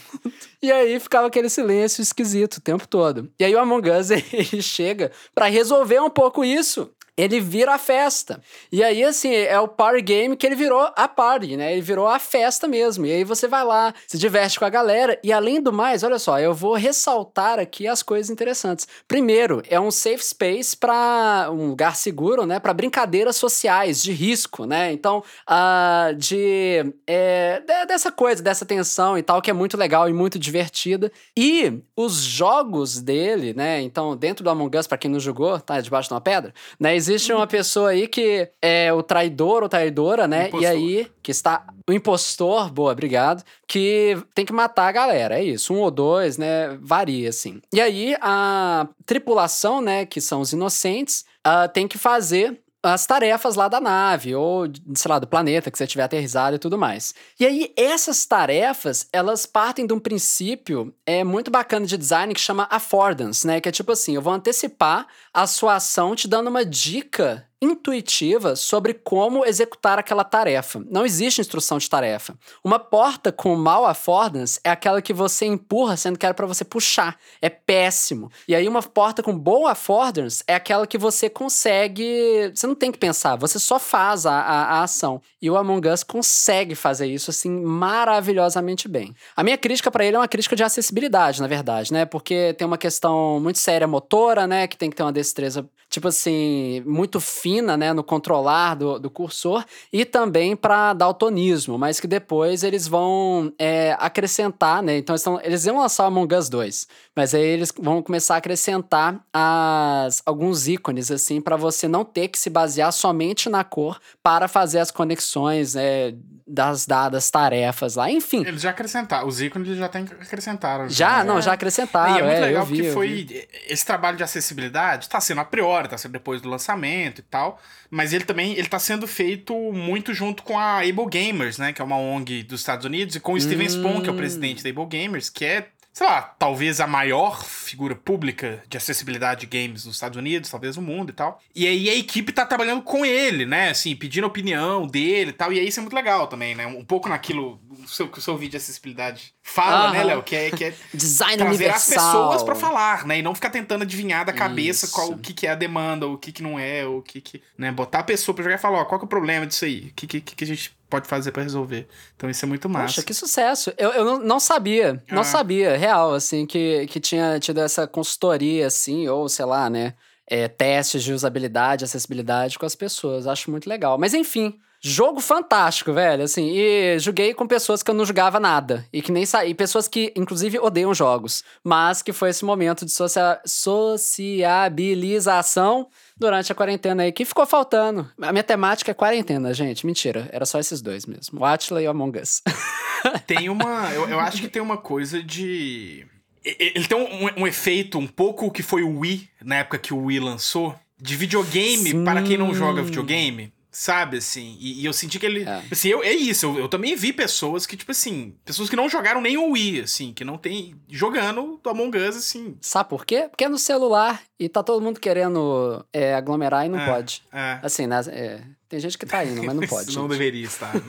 e 0.62 0.70
aí 0.70 0.98
ficava 0.98 1.26
aquele 1.26 1.48
silêncio 1.48 2.02
esquisito 2.02 2.56
o 2.56 2.60
tempo 2.60 2.86
todo. 2.86 3.30
E 3.38 3.44
aí 3.44 3.54
o 3.54 3.58
Among 3.58 3.90
Us, 3.90 4.10
ele 4.32 4.62
chega 4.62 5.10
pra 5.34 5.46
resolver 5.46 6.00
um 6.00 6.10
pouco 6.10 6.44
isso. 6.44 6.90
Ele 7.16 7.40
vira 7.40 7.74
a 7.74 7.78
festa. 7.78 8.40
E 8.70 8.82
aí, 8.84 9.02
assim, 9.02 9.32
é 9.32 9.58
o 9.58 9.66
party 9.68 10.02
game 10.02 10.36
que 10.36 10.46
ele 10.46 10.54
virou 10.54 10.90
a 10.94 11.08
party, 11.08 11.56
né? 11.56 11.72
Ele 11.72 11.80
virou 11.80 12.06
a 12.06 12.18
festa 12.18 12.68
mesmo. 12.68 13.06
E 13.06 13.12
aí 13.12 13.24
você 13.24 13.48
vai 13.48 13.64
lá, 13.64 13.94
se 14.06 14.18
diverte 14.18 14.58
com 14.58 14.64
a 14.64 14.68
galera. 14.68 15.18
E 15.24 15.32
além 15.32 15.60
do 15.62 15.72
mais, 15.72 16.02
olha 16.02 16.18
só, 16.18 16.38
eu 16.38 16.52
vou 16.52 16.74
ressaltar 16.74 17.58
aqui 17.58 17.88
as 17.88 18.02
coisas 18.02 18.30
interessantes. 18.30 18.86
Primeiro, 19.08 19.62
é 19.68 19.80
um 19.80 19.90
safe 19.90 20.24
space 20.24 20.76
para 20.76 21.48
um 21.50 21.68
lugar 21.68 21.96
seguro, 21.96 22.44
né? 22.44 22.60
Para 22.60 22.74
brincadeiras 22.74 23.36
sociais 23.36 24.02
de 24.02 24.12
risco, 24.12 24.66
né? 24.66 24.92
Então, 24.92 25.22
ah, 25.46 26.10
de, 26.16 26.92
é, 27.06 27.60
de- 27.60 27.86
dessa 27.86 28.12
coisa, 28.12 28.42
dessa 28.42 28.66
tensão 28.66 29.16
e 29.16 29.22
tal, 29.22 29.40
que 29.40 29.50
é 29.50 29.54
muito 29.54 29.76
legal 29.76 30.08
e 30.08 30.12
muito 30.12 30.38
divertida. 30.38 31.10
E 31.36 31.80
os 31.96 32.16
jogos 32.16 33.00
dele, 33.00 33.54
né? 33.54 33.80
Então, 33.80 34.16
dentro 34.16 34.44
do 34.44 34.50
Among 34.50 34.76
Us, 34.76 34.86
para 34.86 34.98
quem 34.98 35.10
não 35.10 35.20
jogou, 35.20 35.58
tá 35.60 35.80
debaixo 35.80 36.08
de 36.08 36.14
uma 36.14 36.20
pedra, 36.20 36.52
né? 36.78 36.94
Existe 37.08 37.32
uma 37.32 37.46
pessoa 37.46 37.90
aí 37.90 38.08
que 38.08 38.48
é 38.60 38.92
o 38.92 39.00
traidor 39.00 39.62
ou 39.62 39.68
traidora, 39.68 40.26
né? 40.26 40.46
E 40.46 40.48
Impostor. 40.48 40.70
aí, 40.70 41.10
que 41.22 41.30
está. 41.30 41.64
O 41.88 41.92
impostor, 41.92 42.68
boa, 42.70 42.90
obrigado. 42.90 43.44
Que 43.68 44.18
tem 44.34 44.44
que 44.44 44.52
matar 44.52 44.88
a 44.88 44.92
galera, 44.92 45.38
é 45.38 45.44
isso. 45.44 45.72
Um 45.72 45.78
ou 45.78 45.90
dois, 45.90 46.36
né? 46.36 46.76
Varia, 46.80 47.28
assim. 47.28 47.60
E 47.72 47.80
aí, 47.80 48.16
a 48.20 48.88
tripulação, 49.04 49.80
né? 49.80 50.04
Que 50.04 50.20
são 50.20 50.40
os 50.40 50.52
inocentes, 50.52 51.24
ah, 51.44 51.68
tem 51.68 51.86
que 51.86 51.96
fazer 51.96 52.60
as 52.86 53.06
tarefas 53.06 53.54
lá 53.56 53.68
da 53.68 53.80
nave, 53.80 54.34
ou, 54.34 54.66
sei 54.94 55.08
lá, 55.08 55.18
do 55.18 55.26
planeta 55.26 55.70
que 55.70 55.78
você 55.78 55.86
tiver 55.86 56.04
aterrissado 56.04 56.56
e 56.56 56.58
tudo 56.58 56.78
mais. 56.78 57.14
E 57.38 57.46
aí, 57.46 57.72
essas 57.76 58.24
tarefas, 58.24 59.08
elas 59.12 59.46
partem 59.46 59.86
de 59.86 59.92
um 59.92 59.98
princípio 59.98 60.94
é, 61.04 61.24
muito 61.24 61.50
bacana 61.50 61.86
de 61.86 61.96
design 61.96 62.32
que 62.34 62.40
chama 62.40 62.68
affordance, 62.70 63.46
né? 63.46 63.60
Que 63.60 63.68
é 63.68 63.72
tipo 63.72 63.92
assim, 63.92 64.14
eu 64.14 64.22
vou 64.22 64.32
antecipar 64.32 65.06
a 65.32 65.46
sua 65.46 65.76
ação 65.76 66.14
te 66.14 66.28
dando 66.28 66.48
uma 66.48 66.64
dica 66.64 67.46
intuitiva 67.70 68.56
sobre 68.56 68.94
como 68.94 69.44
executar 69.44 69.98
aquela 69.98 70.24
tarefa. 70.24 70.82
Não 70.90 71.04
existe 71.04 71.40
instrução 71.40 71.78
de 71.78 71.88
tarefa. 71.88 72.34
Uma 72.62 72.78
porta 72.78 73.30
com 73.30 73.54
mau 73.56 73.84
affordance 73.84 74.60
é 74.64 74.70
aquela 74.70 75.02
que 75.02 75.12
você 75.12 75.46
empurra 75.46 75.96
sendo 75.96 76.18
que 76.18 76.24
era 76.24 76.34
para 76.34 76.46
você 76.46 76.64
puxar. 76.64 77.16
É 77.40 77.48
péssimo. 77.48 78.30
E 78.46 78.54
aí 78.54 78.66
uma 78.68 78.82
porta 78.82 79.22
com 79.22 79.36
bom 79.36 79.66
affordance 79.66 80.42
é 80.46 80.54
aquela 80.54 80.86
que 80.86 80.98
você 80.98 81.28
consegue... 81.28 82.52
Você 82.54 82.66
não 82.66 82.74
tem 82.74 82.90
que 82.92 82.98
pensar, 82.98 83.36
você 83.36 83.58
só 83.58 83.78
faz 83.78 84.26
a, 84.26 84.32
a, 84.32 84.62
a 84.78 84.82
ação. 84.82 85.20
E 85.40 85.50
o 85.50 85.56
Among 85.56 85.88
Us 85.88 86.02
consegue 86.02 86.74
fazer 86.74 87.06
isso, 87.06 87.30
assim, 87.30 87.50
maravilhosamente 87.50 88.88
bem. 88.88 89.14
A 89.34 89.42
minha 89.42 89.58
crítica 89.58 89.90
para 89.90 90.04
ele 90.04 90.16
é 90.16 90.18
uma 90.18 90.28
crítica 90.28 90.56
de 90.56 90.62
acessibilidade, 90.62 91.40
na 91.40 91.46
verdade, 91.46 91.92
né? 91.92 92.04
Porque 92.04 92.54
tem 92.54 92.66
uma 92.66 92.78
questão 92.78 93.40
muito 93.40 93.58
séria 93.58 93.86
motora, 93.86 94.46
né? 94.46 94.66
Que 94.66 94.76
tem 94.76 94.90
que 94.90 94.96
ter 94.96 95.02
uma 95.02 95.12
destreza, 95.12 95.68
tipo 95.96 96.08
assim, 96.08 96.82
muito 96.84 97.18
fina, 97.18 97.74
né? 97.74 97.92
No 97.94 98.04
controlar 98.04 98.74
do, 98.74 98.98
do 98.98 99.08
cursor. 99.08 99.64
E 99.90 100.04
também 100.04 100.54
para 100.54 100.92
daltonismo, 100.92 101.78
mas 101.78 101.98
que 101.98 102.06
depois 102.06 102.62
eles 102.62 102.86
vão 102.86 103.50
é, 103.58 103.96
acrescentar, 103.98 104.82
né? 104.82 104.98
Então 104.98 105.14
eles, 105.14 105.22
tão, 105.22 105.40
eles 105.42 105.64
iam 105.64 105.78
lançar 105.78 106.04
o 106.04 106.06
Among 106.08 106.34
Us 106.34 106.50
2, 106.50 106.86
mas 107.14 107.34
aí 107.34 107.42
eles 107.42 107.72
vão 107.78 108.02
começar 108.02 108.34
a 108.34 108.38
acrescentar 108.38 109.24
as, 109.32 110.22
alguns 110.26 110.68
ícones, 110.68 111.10
assim, 111.10 111.40
para 111.40 111.56
você 111.56 111.88
não 111.88 112.04
ter 112.04 112.28
que 112.28 112.38
se 112.38 112.50
basear 112.50 112.92
somente 112.92 113.48
na 113.48 113.64
cor 113.64 113.98
para 114.22 114.48
fazer 114.48 114.80
as 114.80 114.90
conexões, 114.90 115.76
é, 115.76 116.14
das 116.46 116.86
dadas 116.86 117.28
tarefas 117.30 117.96
lá. 117.96 118.10
Enfim. 118.10 118.44
Eles 118.46 118.62
já 118.62 118.70
acrescentaram. 118.70 119.26
Os 119.26 119.40
ícones 119.40 119.66
eles 119.66 119.80
já 119.80 119.88
tem, 119.88 120.04
acrescentaram. 120.04 120.88
Já? 120.88 121.18
né? 121.18 121.24
Não, 121.24 121.42
já 121.42 121.52
acrescentaram. 121.54 122.16
E 122.16 122.20
é 122.20 122.22
muito 122.22 122.36
é, 122.36 122.40
legal 122.40 122.62
eu 122.62 122.66
vi, 122.66 122.76
porque 122.76 122.92
foi. 122.92 123.48
Esse 123.68 123.84
trabalho 123.84 124.16
de 124.16 124.22
acessibilidade 124.22 125.08
tá 125.08 125.20
sendo 125.20 125.40
a 125.40 125.44
priori, 125.44 125.88
tá 125.88 125.98
sendo 125.98 126.12
depois 126.12 126.40
do 126.40 126.48
lançamento 126.48 127.18
e 127.18 127.22
tal. 127.22 127.60
Mas 127.90 128.12
ele 128.12 128.24
também 128.24 128.52
ele 128.52 128.68
tá 128.68 128.78
sendo 128.78 129.06
feito 129.06 129.54
muito 129.72 130.14
junto 130.14 130.42
com 130.42 130.58
a 130.58 130.78
Able 130.78 131.06
Gamers, 131.10 131.58
né? 131.58 131.72
Que 131.72 131.82
é 131.82 131.84
uma 131.84 131.96
ONG 131.96 132.42
dos 132.44 132.60
Estados 132.60 132.84
Unidos, 132.84 133.16
e 133.16 133.20
com 133.20 133.32
o 133.32 133.40
Steven 133.40 133.66
Spoon, 133.66 134.00
que 134.00 134.08
é 134.08 134.10
o 134.10 134.14
Hum. 134.14 134.16
presidente 134.16 134.62
da 134.62 134.70
Able 134.70 134.86
Gamers, 134.86 135.28
que 135.28 135.44
é. 135.44 135.68
Sei 135.96 136.06
lá, 136.06 136.20
talvez 136.20 136.78
a 136.78 136.86
maior 136.86 137.42
figura 137.42 137.94
pública 137.94 138.62
de 138.68 138.76
acessibilidade 138.76 139.40
de 139.40 139.46
games 139.46 139.86
nos 139.86 139.94
Estados 139.94 140.18
Unidos, 140.18 140.50
talvez 140.50 140.76
no 140.76 140.82
mundo 140.82 141.08
e 141.08 141.14
tal. 141.14 141.40
E 141.54 141.66
aí 141.66 141.88
a 141.88 141.94
equipe 141.94 142.32
tá 142.32 142.44
trabalhando 142.44 142.82
com 142.82 143.02
ele, 143.02 143.46
né? 143.46 143.70
Assim, 143.70 143.96
pedindo 143.96 144.26
opinião 144.26 144.86
dele 144.86 145.30
e 145.30 145.32
tal. 145.32 145.50
E 145.54 145.58
aí 145.58 145.66
isso 145.66 145.80
é 145.80 145.82
muito 145.82 145.96
legal 145.96 146.26
também, 146.26 146.54
né? 146.54 146.66
Um 146.66 146.84
pouco 146.84 147.08
naquilo 147.08 147.58
o 147.82 147.88
seu, 147.88 148.08
que 148.08 148.18
o 148.18 148.20
seu 148.20 148.36
vídeo 148.36 148.50
de 148.50 148.56
acessibilidade 148.58 149.32
fala, 149.42 149.90
né. 149.90 150.04
Léo? 150.04 150.22
Que 150.22 150.36
é, 150.36 150.50
que 150.50 150.64
é 150.66 150.74
Design 150.92 151.38
trazer 151.38 151.70
as 151.70 151.86
universal. 151.86 152.12
pessoas 152.12 152.42
pra 152.42 152.54
falar, 152.54 153.06
né? 153.06 153.20
E 153.20 153.22
não 153.22 153.34
ficar 153.34 153.48
tentando 153.48 153.80
adivinhar 153.80 154.22
da 154.22 154.34
cabeça 154.34 154.84
Isso. 154.84 154.94
qual 154.94 155.12
o 155.12 155.18
que, 155.18 155.32
que 155.32 155.46
é 155.46 155.52
a 155.52 155.54
demanda, 155.54 156.06
o 156.06 156.18
que, 156.18 156.30
que 156.30 156.42
não 156.42 156.58
é, 156.58 156.84
o 156.84 157.00
que 157.00 157.22
que. 157.22 157.42
Né? 157.56 157.72
Botar 157.72 158.00
a 158.00 158.04
pessoa 158.04 158.34
pra 158.34 158.44
jogar 158.44 158.56
e 158.56 158.60
falar, 158.60 158.80
ó, 158.80 158.84
qual 158.84 159.00
que 159.00 159.04
é 159.04 159.06
o 159.06 159.08
problema 159.08 159.46
disso 159.46 159.64
aí? 159.64 159.86
O 159.86 159.94
que, 159.94 160.06
que, 160.06 160.20
que 160.20 160.44
a 160.44 160.46
gente 160.46 160.75
pode 160.88 161.08
fazer 161.08 161.32
pra 161.32 161.42
resolver? 161.42 161.86
Então 162.16 162.30
isso 162.30 162.44
é 162.44 162.48
muito 162.48 162.68
massa. 162.68 162.86
Poxa, 162.86 163.02
que 163.02 163.14
sucesso. 163.14 163.72
Eu, 163.76 163.90
eu 163.90 164.04
não, 164.04 164.18
não 164.18 164.40
sabia, 164.40 165.02
não 165.10 165.22
Ah. 165.22 165.24
sabia, 165.24 165.76
real, 165.76 166.14
assim, 166.14 166.46
que, 166.46 166.86
que 166.86 167.00
tinha 167.00 167.38
tido 167.40 167.60
essa 167.60 167.86
consultoria, 167.86 168.66
assim, 168.66 169.08
ou 169.08 169.28
sei 169.28 169.44
lá, 169.44 169.68
né, 169.70 169.94
é, 170.28 170.48
testes 170.48 171.02
de 171.02 171.12
usabilidade, 171.12 171.84
acessibilidade 171.84 172.58
com 172.58 172.66
as 172.66 172.74
pessoas. 172.74 173.26
Acho 173.26 173.50
muito 173.50 173.68
legal. 173.68 173.98
Mas 173.98 174.14
enfim, 174.14 174.54
jogo 174.80 175.20
fantástico, 175.20 175.92
velho, 175.92 176.22
assim, 176.24 176.50
e 176.54 176.98
joguei 176.98 177.34
com 177.34 177.46
pessoas 177.46 177.82
que 177.82 177.90
eu 177.90 177.94
não 177.94 178.04
jogava 178.04 178.38
nada, 178.38 178.84
e 178.92 179.00
que 179.02 179.10
nem 179.10 179.26
saí, 179.26 179.54
pessoas 179.54 179.88
que, 179.88 180.12
inclusive, 180.14 180.58
odeiam 180.60 180.94
jogos, 180.94 181.42
mas 181.64 182.02
que 182.02 182.12
foi 182.12 182.28
esse 182.30 182.44
momento 182.44 182.84
de 182.84 182.92
socia 182.92 183.40
sociabilização 183.44 185.88
durante 186.16 186.50
a 186.50 186.54
quarentena 186.54 187.02
aí, 187.02 187.12
que 187.12 187.24
ficou 187.24 187.46
faltando. 187.46 188.10
A 188.20 188.32
minha 188.32 188.44
temática 188.44 188.90
é 188.90 188.94
quarentena, 188.94 189.52
gente, 189.52 189.86
mentira, 189.86 190.28
era 190.32 190.46
só 190.46 190.58
esses 190.58 190.80
dois 190.80 191.06
mesmo, 191.06 191.40
o 191.40 191.44
Atila 191.44 191.82
e 191.82 191.86
o 191.86 191.90
Among 191.90 192.18
Us. 192.18 192.42
Tem 193.26 193.48
uma. 193.48 193.92
Eu, 193.92 194.08
eu 194.08 194.18
acho 194.18 194.40
que 194.40 194.48
tem 194.48 194.60
uma 194.60 194.76
coisa 194.76 195.22
de. 195.22 196.06
Ele 196.44 196.86
tem 196.86 196.98
um, 196.98 197.42
um 197.42 197.46
efeito 197.46 197.98
um 197.98 198.06
pouco 198.06 198.46
o 198.46 198.50
que 198.50 198.62
foi 198.62 198.82
o 198.82 199.00
Wii, 199.00 199.28
na 199.44 199.56
época 199.56 199.78
que 199.78 199.92
o 199.92 200.04
Wii 200.04 200.20
lançou, 200.20 200.74
de 201.00 201.14
videogame 201.14 201.90
Sim. 201.90 202.04
para 202.04 202.22
quem 202.22 202.36
não 202.36 202.54
joga 202.54 202.82
videogame. 202.82 203.52
Sabe, 203.78 204.16
assim? 204.16 204.56
E, 204.58 204.80
e 204.80 204.86
eu 204.86 204.92
senti 204.94 205.18
que 205.18 205.26
ele. 205.26 205.42
É. 205.42 205.62
Assim, 205.70 205.88
eu, 205.90 206.02
é 206.02 206.10
isso. 206.10 206.46
Eu, 206.46 206.60
eu 206.60 206.66
também 206.68 206.96
vi 206.96 207.12
pessoas 207.12 207.66
que, 207.66 207.76
tipo 207.76 207.90
assim. 207.92 208.34
Pessoas 208.42 208.70
que 208.70 208.74
não 208.76 208.88
jogaram 208.88 209.20
nem 209.20 209.36
o 209.36 209.50
Wii, 209.50 209.82
assim. 209.82 210.14
Que 210.14 210.24
não 210.24 210.38
tem. 210.38 210.74
Jogando 210.88 211.60
do 211.62 211.68
Among 211.68 211.94
Us, 211.98 212.16
assim. 212.16 212.56
Sabe 212.62 212.88
por 212.88 213.04
quê? 213.04 213.26
Porque 213.28 213.44
é 213.44 213.50
no 213.50 213.58
celular 213.58 214.22
e 214.40 214.48
tá 214.48 214.62
todo 214.62 214.82
mundo 214.82 214.98
querendo 214.98 215.84
é, 215.92 216.14
aglomerar 216.14 216.64
e 216.64 216.70
não 216.70 216.80
É. 216.80 216.86
pode. 216.90 217.22
É. 217.30 217.60
Assim, 217.62 217.86
né? 217.86 218.00
é, 218.08 218.40
tem 218.66 218.80
gente 218.80 218.96
que 218.96 219.04
tá 219.04 219.22
indo, 219.22 219.42
mas 219.44 219.54
não 219.54 219.62
pode. 219.68 219.94
não 219.94 220.04
gente. 220.04 220.10
deveria 220.12 220.46
estar. 220.46 220.74
Né? 220.74 220.80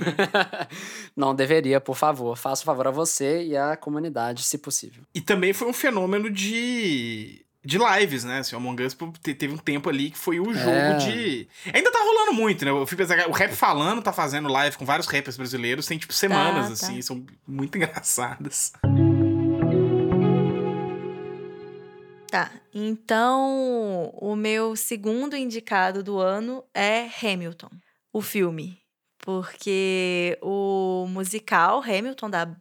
não 1.14 1.36
deveria, 1.36 1.82
por 1.82 1.98
favor. 1.98 2.38
Faça 2.38 2.62
o 2.62 2.66
favor 2.66 2.88
a 2.88 2.92
você 2.92 3.44
e 3.44 3.58
à 3.58 3.76
comunidade, 3.76 4.44
se 4.44 4.58
possível. 4.58 5.04
E 5.14 5.20
também 5.20 5.52
foi 5.52 5.68
um 5.68 5.74
fenômeno 5.74 6.30
de. 6.32 7.46
De 7.68 7.78
lives, 7.78 8.24
né? 8.24 8.40
Assim, 8.40 8.56
o 8.56 8.60
Among 8.60 8.82
Us 8.82 8.96
teve 9.22 9.54
um 9.54 9.58
tempo 9.58 9.90
ali 9.90 10.10
que 10.10 10.18
foi 10.18 10.40
o 10.40 10.54
jogo 10.54 10.70
É. 10.70 10.94
de. 11.00 11.50
Ainda 11.74 11.92
tá 11.92 12.00
rolando 12.00 12.32
muito, 12.32 12.64
né? 12.64 12.72
Eu 12.72 12.88
fui 12.88 12.96
pensar, 12.96 13.28
o 13.28 13.34
Rap 13.34 13.52
Falando 13.54 14.02
tá 14.02 14.14
fazendo 14.14 14.48
live 14.48 14.78
com 14.78 14.86
vários 14.86 15.06
rappers 15.06 15.36
brasileiros, 15.36 15.86
tem 15.86 15.98
tipo 15.98 16.14
semanas, 16.14 16.68
tá. 16.68 16.74
assim, 16.74 17.02
são 17.02 17.26
muito 17.46 17.76
engraçadas. 17.78 18.72
Tá, 22.32 22.50
então 22.74 24.14
o 24.14 24.34
meu 24.34 24.78
segundo 24.78 25.36
indicado 25.36 26.02
do 26.02 26.20
ano 26.20 26.64
é 26.74 27.10
Hamilton, 27.22 27.70
o 28.14 28.22
filme. 28.22 28.80
Porque 29.20 30.38
o 30.42 31.06
musical 31.10 31.84
Hamilton 31.84 32.30
da, 32.30 32.56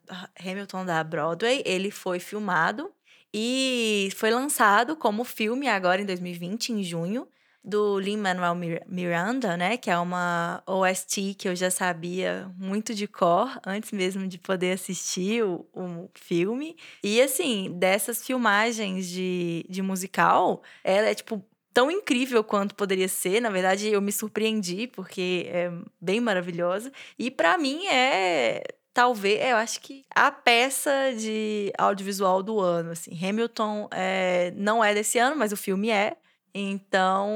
Hamilton 0.45 0.85
da 0.85 1.05
Broadway, 1.05 1.63
ele 1.65 1.93
foi 1.93 2.19
filmado 2.19 2.91
e 3.39 4.09
foi 4.17 4.31
lançado 4.31 4.97
como 4.97 5.23
filme 5.25 5.69
agora 5.69 6.01
em 6.01 6.07
2020, 6.07 6.71
em 6.73 6.83
junho, 6.83 7.29
do 7.63 7.99
Lin-Manuel 7.99 8.55
Mir- 8.55 8.83
Miranda, 8.89 9.57
né? 9.59 9.77
Que 9.77 9.91
é 9.91 9.99
uma 9.99 10.63
OST 10.67 11.35
que 11.35 11.47
eu 11.47 11.55
já 11.55 11.71
sabia 11.71 12.51
muito 12.57 12.95
de 12.95 13.07
cor, 13.07 13.61
antes 13.67 13.93
mesmo 13.93 14.27
de 14.27 14.39
poder 14.39 14.73
assistir 14.73 15.45
o, 15.45 15.67
o 15.75 16.09
filme. 16.15 16.77
E, 17.05 17.21
assim, 17.21 17.73
dessas 17.79 18.25
filmagens 18.25 19.07
de, 19.09 19.67
de 19.69 19.83
musical, 19.83 20.63
ela 20.83 21.09
é, 21.09 21.15
tipo, 21.15 21.45
tão 21.75 21.91
incrível 21.91 22.43
quanto 22.43 22.75
poderia 22.75 23.09
ser. 23.09 23.41
Na 23.43 23.51
verdade, 23.51 23.89
eu 23.89 24.01
me 24.01 24.13
surpreendi, 24.13 24.87
porque 24.87 25.45
é 25.49 25.71
bem 26.01 26.21
maravilhosa. 26.21 26.91
E, 27.19 27.31
pra 27.31 27.59
mim, 27.59 27.87
é 27.89 28.63
talvez, 28.97 29.39
eu 29.45 29.57
acho 29.57 29.79
que 29.83 30.07
a 30.11 30.33
peça 30.33 31.13
de 31.15 31.71
audiovisual 31.77 32.43
do 32.43 32.59
ano, 32.59 32.93
assim. 32.93 33.11
Hamilton 33.23 33.91
é, 33.93 34.55
não 34.57 34.83
é 34.83 34.95
desse 34.95 35.19
ano, 35.19 35.37
mas 35.37 35.53
o 35.53 35.57
filme 35.57 35.91
é. 35.91 36.17
Então, 36.55 37.29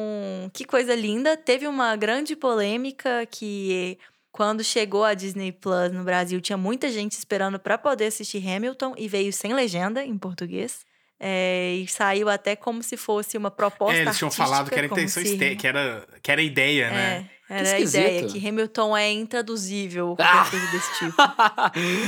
que 0.55 0.65
coisa 0.65 0.95
linda. 0.95 1.37
Teve 1.37 1.67
uma 1.67 1.95
grande 1.97 2.35
polêmica 2.35 3.27
que 3.31 3.99
quando 4.33 4.65
chegou 4.65 5.05
a 5.05 5.13
Disney 5.13 5.53
Plus 5.53 5.93
no 5.93 6.03
Brasil, 6.03 6.41
tinha 6.41 6.57
muita 6.57 6.89
gente 6.89 7.13
esperando 7.13 7.59
para 7.61 7.77
poder 7.77 8.07
assistir 8.07 8.43
Hamilton 8.49 8.95
e 8.97 9.07
veio 9.07 9.31
sem 9.31 9.53
legenda 9.53 10.03
em 10.03 10.17
português. 10.17 10.87
É, 11.23 11.75
e 11.75 11.87
saiu 11.87 12.31
até 12.31 12.57
como 12.57 12.83
se 12.83 12.97
fosse 12.97 13.37
uma 13.37 13.51
proposta 13.51 13.99
É, 13.99 14.03
eles 14.03 14.17
tinham 14.17 14.31
falado 14.31 14.71
que 14.71 14.75
era 14.75 14.87
artística, 14.87 15.21
intenção 15.21 15.23
como 15.23 15.39
se- 15.39 15.45
este- 15.45 15.57
que 15.57 15.67
era, 15.67 16.07
que 16.23 16.33
era 16.33 16.41
ideia, 16.43 16.91
né? 16.91 17.29
É, 17.51 17.59
era 17.61 17.73
a 17.77 17.81
ideia 17.81 18.27
que 18.27 18.49
Hamilton 18.49 18.97
é 18.97 19.11
intraduzível, 19.13 20.09
ou 20.11 20.17
Ah! 20.19 20.47
coisa 20.51 20.67
desse 20.69 20.99
tipo. 20.99 21.15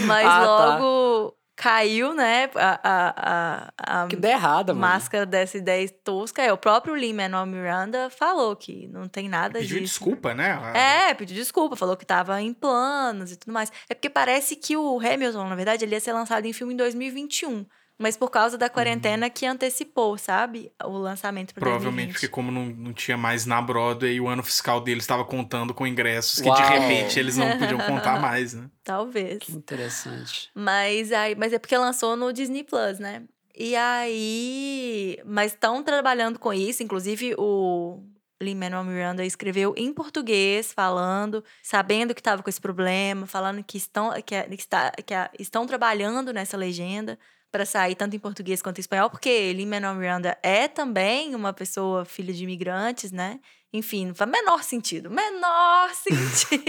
Mas 0.06 0.26
Ah, 0.26 0.40
tá. 0.40 0.78
logo 0.78 1.36
caiu, 1.54 2.14
né, 2.14 2.48
a, 2.56 2.80
a, 2.82 3.72
a, 3.76 4.02
a 4.04 4.06
Que 4.08 4.16
ideia 4.16 4.32
errada, 4.32 4.72
mano. 4.72 4.80
máscara 4.86 5.26
dessa 5.26 5.58
ideia 5.58 5.86
tosca. 6.02 6.42
É, 6.42 6.52
o 6.52 6.56
próprio 6.56 6.94
Lin-Manuel 6.96 7.44
Miranda 7.46 8.08
falou 8.10 8.56
que 8.56 8.88
não 8.88 9.06
tem 9.08 9.28
nada 9.28 9.58
Pediu 9.60 9.78
disso. 9.78 9.92
desculpa, 9.98 10.34
né? 10.34 10.58
É, 10.74 11.12
pediu 11.14 11.36
desculpa, 11.36 11.76
falou 11.76 11.96
que 11.96 12.06
tava 12.06 12.40
em 12.40 12.52
planos 12.54 13.30
e 13.30 13.36
tudo 13.36 13.52
mais. 13.52 13.70
É 13.88 13.94
porque 13.94 14.08
parece 14.10 14.56
que 14.56 14.76
o 14.76 14.98
Hamilton, 14.98 15.46
na 15.48 15.54
verdade, 15.54 15.84
ele 15.84 15.94
ia 15.94 16.00
ser 16.00 16.12
lançado 16.14 16.46
em 16.46 16.52
filme 16.52 16.72
em 16.72 16.76
2021. 16.78 17.66
Mas 17.98 18.16
por 18.16 18.30
causa 18.30 18.58
da 18.58 18.68
quarentena 18.68 19.30
que 19.30 19.46
antecipou, 19.46 20.18
sabe? 20.18 20.72
O 20.82 20.96
lançamento 20.98 21.54
pra 21.54 21.60
Provavelmente 21.60 22.08
2020. 22.08 22.14
porque 22.14 22.28
como 22.28 22.50
não, 22.50 22.64
não 22.66 22.92
tinha 22.92 23.16
mais 23.16 23.46
na 23.46 23.62
Broadway, 23.62 24.20
o 24.20 24.26
ano 24.28 24.42
fiscal 24.42 24.80
deles 24.80 25.04
estava 25.04 25.24
contando 25.24 25.72
com 25.72 25.86
ingressos 25.86 26.36
que 26.40 26.42
de 26.42 26.48
Uau. 26.48 26.68
repente 26.68 27.18
eles 27.20 27.36
não 27.36 27.56
podiam 27.58 27.78
contar 27.78 28.18
mais, 28.20 28.54
né? 28.54 28.68
Talvez. 28.82 29.38
Que 29.38 29.52
interessante. 29.52 30.50
Mas, 30.54 31.12
aí, 31.12 31.36
mas 31.36 31.52
é 31.52 31.58
porque 31.58 31.76
lançou 31.76 32.16
no 32.16 32.32
Disney 32.32 32.64
Plus, 32.64 32.98
né? 32.98 33.22
E 33.56 33.76
aí. 33.76 35.18
Mas 35.24 35.52
estão 35.52 35.82
trabalhando 35.82 36.38
com 36.38 36.52
isso. 36.52 36.82
Inclusive, 36.82 37.34
o 37.38 38.02
Lin-Manuel 38.42 38.84
Miranda 38.84 39.24
escreveu 39.24 39.74
em 39.76 39.92
português, 39.92 40.72
falando, 40.72 41.44
sabendo 41.62 42.14
que 42.14 42.20
estava 42.20 42.42
com 42.42 42.50
esse 42.50 42.60
problema, 42.60 43.26
falando 43.26 43.62
que 43.62 43.76
estão, 43.76 44.10
que, 44.22 44.34
é- 44.34 44.42
que 44.44 44.54
está, 44.54 44.90
que 44.90 45.14
é- 45.14 45.30
estão 45.38 45.66
trabalhando 45.66 46.32
nessa 46.32 46.56
legenda 46.56 47.18
para 47.52 47.66
sair 47.66 47.94
tanto 47.94 48.16
em 48.16 48.18
português 48.18 48.62
quanto 48.62 48.78
em 48.78 48.80
espanhol, 48.80 49.10
porque 49.10 49.52
Lin-Manuel 49.52 49.94
Miranda 49.94 50.38
é 50.42 50.66
também 50.66 51.34
uma 51.34 51.52
pessoa 51.52 52.04
filha 52.06 52.32
de 52.32 52.42
imigrantes, 52.42 53.12
né? 53.12 53.38
Enfim, 53.74 54.06
não 54.06 54.14
faz 54.14 54.30
menor 54.30 54.62
sentido. 54.62 55.10
Menor 55.10 55.90
sentido. 55.94 56.62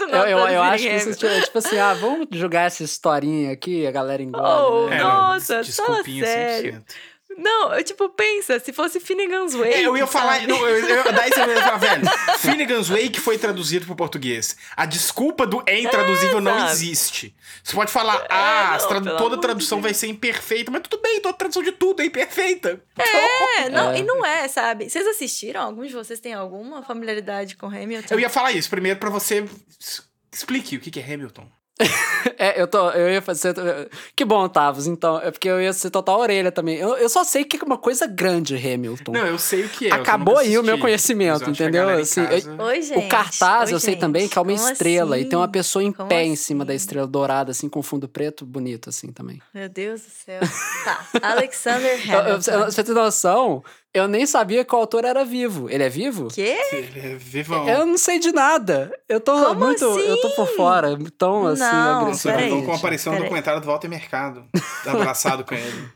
Eu, 0.00 0.26
eu, 0.26 0.38
eu 0.48 0.62
acho 0.62 0.84
que 0.84 0.96
isso 0.96 1.26
é 1.26 1.40
tipo 1.42 1.58
assim, 1.58 1.78
ah, 1.78 1.94
vamos 1.94 2.26
jogar 2.32 2.62
essa 2.62 2.82
historinha 2.82 3.52
aqui, 3.52 3.86
a 3.86 3.90
galera 3.90 4.22
engole, 4.22 4.46
Oh, 4.46 4.88
né? 4.88 4.96
É, 4.96 5.02
Nossa, 5.02 5.62
desculpinha 5.62 6.24
fala 6.24 6.36
sério. 6.36 6.72
100%. 6.72 6.94
Não, 7.38 7.72
eu, 7.72 7.84
tipo, 7.84 8.08
pensa, 8.08 8.58
se 8.58 8.72
fosse 8.72 8.98
Finnegan's 8.98 9.54
Wake. 9.54 9.72
É, 9.74 9.86
eu 9.86 9.96
ia 9.96 10.06
falar, 10.08 10.34
sabe? 10.40 10.48
não, 10.48 10.58
eu, 10.66 10.78
eu, 10.88 10.96
eu, 11.04 11.12
daí 11.12 11.30
você 11.30 11.38
ia 11.40 11.62
falar, 11.62 11.76
velho, 11.78 12.02
Finnegan's 12.38 12.88
Wake 12.88 13.20
foi 13.20 13.38
traduzido 13.38 13.86
pro 13.86 13.94
português. 13.94 14.56
A 14.76 14.84
desculpa 14.84 15.46
do 15.46 15.62
é 15.64 15.78
intraduzível 15.80 16.40
não 16.40 16.58
sabe? 16.58 16.70
existe. 16.72 17.34
Você 17.62 17.74
pode 17.76 17.92
falar, 17.92 18.26
ah, 18.28 18.66
não, 18.70 18.74
as 18.74 18.86
tra- 18.86 19.00
pelo 19.00 19.16
toda 19.16 19.40
tradução 19.40 19.80
vai 19.80 19.94
ser 19.94 20.08
imperfeita, 20.08 20.70
mas 20.70 20.82
tudo 20.82 21.00
bem, 21.00 21.20
toda 21.20 21.36
tradução 21.38 21.62
de 21.62 21.70
tudo 21.72 22.02
é 22.02 22.06
imperfeita. 22.06 22.82
É, 22.98 23.68
não, 23.68 23.92
É. 23.92 23.98
e 24.00 24.02
não 24.02 24.26
é, 24.26 24.48
sabe? 24.48 24.90
Vocês 24.90 25.06
assistiram? 25.06 25.60
Alguns 25.62 25.88
de 25.88 25.94
vocês 25.94 26.18
têm 26.18 26.34
alguma 26.34 26.82
familiaridade 26.82 27.56
com 27.56 27.66
Hamilton? 27.66 28.14
Eu 28.14 28.20
ia 28.20 28.28
falar 28.28 28.50
isso 28.52 28.68
primeiro 28.68 28.98
pra 28.98 29.10
você 29.10 29.44
explique 30.32 30.76
o 30.76 30.80
que 30.80 30.90
que 30.90 31.00
é 31.00 31.14
Hamilton. 31.14 31.48
é, 32.36 32.60
eu 32.60 32.66
tô. 32.66 32.90
Eu 32.90 33.08
ia 33.10 33.22
fazer. 33.22 33.54
Que 34.16 34.24
bom, 34.24 34.48
Tavos. 34.48 34.86
Então, 34.86 35.18
é 35.20 35.30
porque 35.30 35.48
eu 35.48 35.60
ia 35.60 35.72
ser 35.72 35.90
total 35.90 36.18
orelha 36.18 36.50
também. 36.50 36.76
Eu, 36.76 36.96
eu 36.96 37.08
só 37.08 37.22
sei 37.24 37.44
que 37.44 37.56
é 37.56 37.64
uma 37.64 37.78
coisa 37.78 38.06
grande, 38.06 38.56
Hamilton. 38.56 39.12
Não, 39.12 39.26
eu 39.26 39.38
sei 39.38 39.64
o 39.64 39.68
que 39.68 39.88
é. 39.88 39.92
Acabou 39.94 40.38
aí 40.38 40.58
o 40.58 40.62
meu 40.62 40.78
conhecimento, 40.78 41.48
entendeu? 41.48 41.88
Assim, 41.88 42.24
casa... 42.24 42.62
Oi, 42.62 42.82
gente. 42.82 43.06
O 43.06 43.08
cartaz 43.08 43.68
Oi, 43.68 43.74
eu 43.74 43.80
sei 43.80 43.94
gente. 43.94 44.00
também 44.00 44.28
que 44.28 44.36
é 44.38 44.42
uma 44.42 44.52
Como 44.56 44.70
estrela 44.70 45.16
assim? 45.16 45.24
e 45.24 45.28
tem 45.28 45.38
uma 45.38 45.48
pessoa 45.48 45.82
em 45.82 45.92
Como 45.92 46.08
pé 46.08 46.22
assim? 46.22 46.30
em 46.30 46.36
cima 46.36 46.64
da 46.64 46.74
estrela 46.74 47.06
dourada, 47.06 47.52
assim, 47.52 47.68
com 47.68 47.82
fundo 47.82 48.08
preto, 48.08 48.44
bonito, 48.44 48.88
assim 48.88 49.12
também. 49.12 49.40
Meu 49.54 49.68
Deus 49.68 50.00
do 50.02 50.10
céu. 50.10 50.40
Tá. 50.84 51.06
Alexander 51.22 51.98
Eu, 52.08 52.14
eu, 52.14 52.20
Hamilton. 52.20 52.50
eu, 52.50 52.64
você 52.64 52.84
tem 52.84 52.94
noção? 52.94 53.62
Eu 53.98 54.08
nem 54.08 54.24
sabia 54.26 54.64
que 54.64 54.74
o 54.74 54.78
autor 54.78 55.04
era 55.04 55.24
vivo. 55.24 55.68
Ele 55.70 55.82
é 55.82 55.88
vivo? 55.88 56.28
Quê? 56.28 56.56
Ele 56.72 57.00
é 57.00 57.14
vivão. 57.16 57.68
Eu 57.68 57.84
não 57.86 57.98
sei 57.98 58.18
de 58.18 58.32
nada. 58.32 58.92
Eu 59.08 59.20
tô 59.20 59.32
Como 59.32 59.66
muito. 59.66 59.84
Eu 59.84 60.20
tô 60.20 60.30
por 60.30 60.44
assim? 60.46 60.56
fora. 60.56 60.98
Tão 61.16 61.46
assim, 61.46 61.62
Não, 61.62 62.06
Você 62.14 62.30
agressivo. 62.30 62.62
como 62.62 62.74
apareceu 62.76 63.12
no 63.12 63.18
Peraí. 63.18 63.28
documentário 63.28 63.60
do 63.60 63.66
Walter 63.66 63.88
Mercado. 63.88 64.44
Abraçado 64.86 65.44
com 65.44 65.54
ele. 65.54 65.88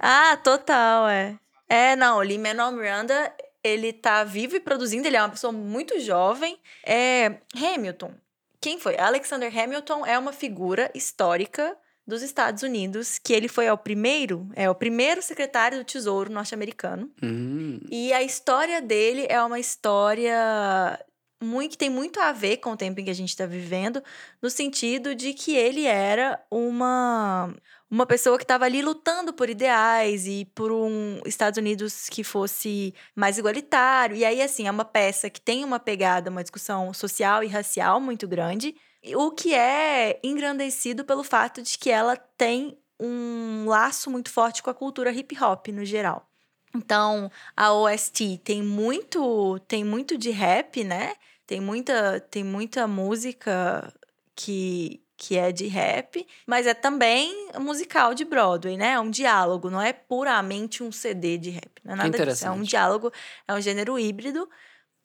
Ah, 0.00 0.36
total, 0.42 1.08
é. 1.08 1.34
É, 1.68 1.96
não, 1.96 2.18
o 2.18 2.22
Lin-Manuel 2.22 2.72
Miranda, 2.72 3.32
ele 3.62 3.92
tá 3.92 4.22
vivo 4.22 4.54
e 4.56 4.60
produzindo, 4.60 5.06
ele 5.08 5.16
é 5.16 5.20
uma 5.22 5.30
pessoa 5.30 5.52
muito 5.52 5.98
jovem. 6.00 6.56
É, 6.84 7.38
Hamilton, 7.56 8.12
quem 8.60 8.78
foi? 8.78 8.96
Alexander 8.98 9.52
Hamilton 9.56 10.06
é 10.06 10.18
uma 10.18 10.32
figura 10.32 10.90
histórica 10.94 11.76
dos 12.06 12.22
Estados 12.22 12.62
Unidos, 12.62 13.18
que 13.18 13.32
ele 13.32 13.48
foi 13.48 13.68
o 13.68 13.76
primeiro, 13.76 14.48
é 14.54 14.70
o 14.70 14.74
primeiro 14.74 15.20
secretário 15.20 15.78
do 15.78 15.84
Tesouro 15.84 16.30
norte-americano. 16.32 17.10
Hum, 17.22 17.80
E 17.90 18.12
a 18.12 18.22
história 18.22 18.80
dele 18.80 19.26
é 19.28 19.42
uma 19.42 19.58
história 19.58 20.98
muito, 21.42 21.72
que 21.72 21.78
tem 21.78 21.90
muito 21.90 22.20
a 22.20 22.32
ver 22.32 22.58
com 22.58 22.70
o 22.72 22.76
tempo 22.76 23.00
em 23.00 23.04
que 23.04 23.10
a 23.10 23.14
gente 23.14 23.30
está 23.30 23.44
vivendo, 23.44 24.02
no 24.40 24.48
sentido 24.48 25.14
de 25.14 25.34
que 25.34 25.54
ele 25.54 25.84
era 25.84 26.40
uma, 26.50 27.54
uma 27.90 28.06
pessoa 28.06 28.38
que 28.38 28.44
estava 28.44 28.64
ali 28.64 28.80
lutando 28.80 29.32
por 29.32 29.50
ideais 29.50 30.26
e 30.26 30.44
por 30.54 30.72
um 30.72 31.20
Estados 31.26 31.58
Unidos 31.58 32.08
que 32.08 32.24
fosse 32.24 32.94
mais 33.14 33.36
igualitário. 33.36 34.16
E 34.16 34.24
aí, 34.24 34.40
assim, 34.40 34.66
é 34.66 34.70
uma 34.70 34.84
peça 34.84 35.28
que 35.28 35.40
tem 35.40 35.64
uma 35.64 35.78
pegada, 35.78 36.30
uma 36.30 36.42
discussão 36.42 36.92
social 36.94 37.44
e 37.44 37.48
racial 37.48 38.00
muito 38.00 38.26
grande, 38.26 38.74
o 39.14 39.30
que 39.30 39.54
é 39.54 40.18
engrandecido 40.22 41.04
pelo 41.04 41.22
fato 41.22 41.62
de 41.62 41.78
que 41.78 41.90
ela 41.90 42.16
tem 42.16 42.76
um 42.98 43.66
laço 43.66 44.10
muito 44.10 44.30
forte 44.30 44.62
com 44.62 44.70
a 44.70 44.74
cultura 44.74 45.12
hip 45.12 45.36
hop 45.42 45.68
no 45.68 45.84
geral. 45.84 46.26
Então, 46.74 47.30
a 47.56 47.72
OST 47.72 48.38
tem 48.44 48.62
muito, 48.62 49.58
tem 49.66 49.84
muito 49.84 50.18
de 50.18 50.30
rap, 50.30 50.84
né? 50.84 51.14
Tem 51.46 51.60
muita, 51.60 52.20
tem 52.20 52.44
muita 52.44 52.86
música 52.86 53.92
que, 54.34 55.00
que 55.16 55.38
é 55.38 55.52
de 55.52 55.66
rap, 55.66 56.26
mas 56.46 56.66
é 56.66 56.74
também 56.74 57.50
musical 57.58 58.12
de 58.14 58.24
Broadway, 58.24 58.76
né? 58.76 58.92
É 58.92 59.00
um 59.00 59.10
diálogo, 59.10 59.70
não 59.70 59.80
é 59.80 59.92
puramente 59.92 60.82
um 60.82 60.92
CD 60.92 61.38
de 61.38 61.50
rap. 61.50 61.70
Não 61.84 61.94
é 61.94 61.96
nada 61.96 62.26
disso. 62.26 62.46
É 62.46 62.50
um 62.50 62.62
diálogo, 62.62 63.12
é 63.46 63.54
um 63.54 63.60
gênero 63.60 63.98
híbrido. 63.98 64.48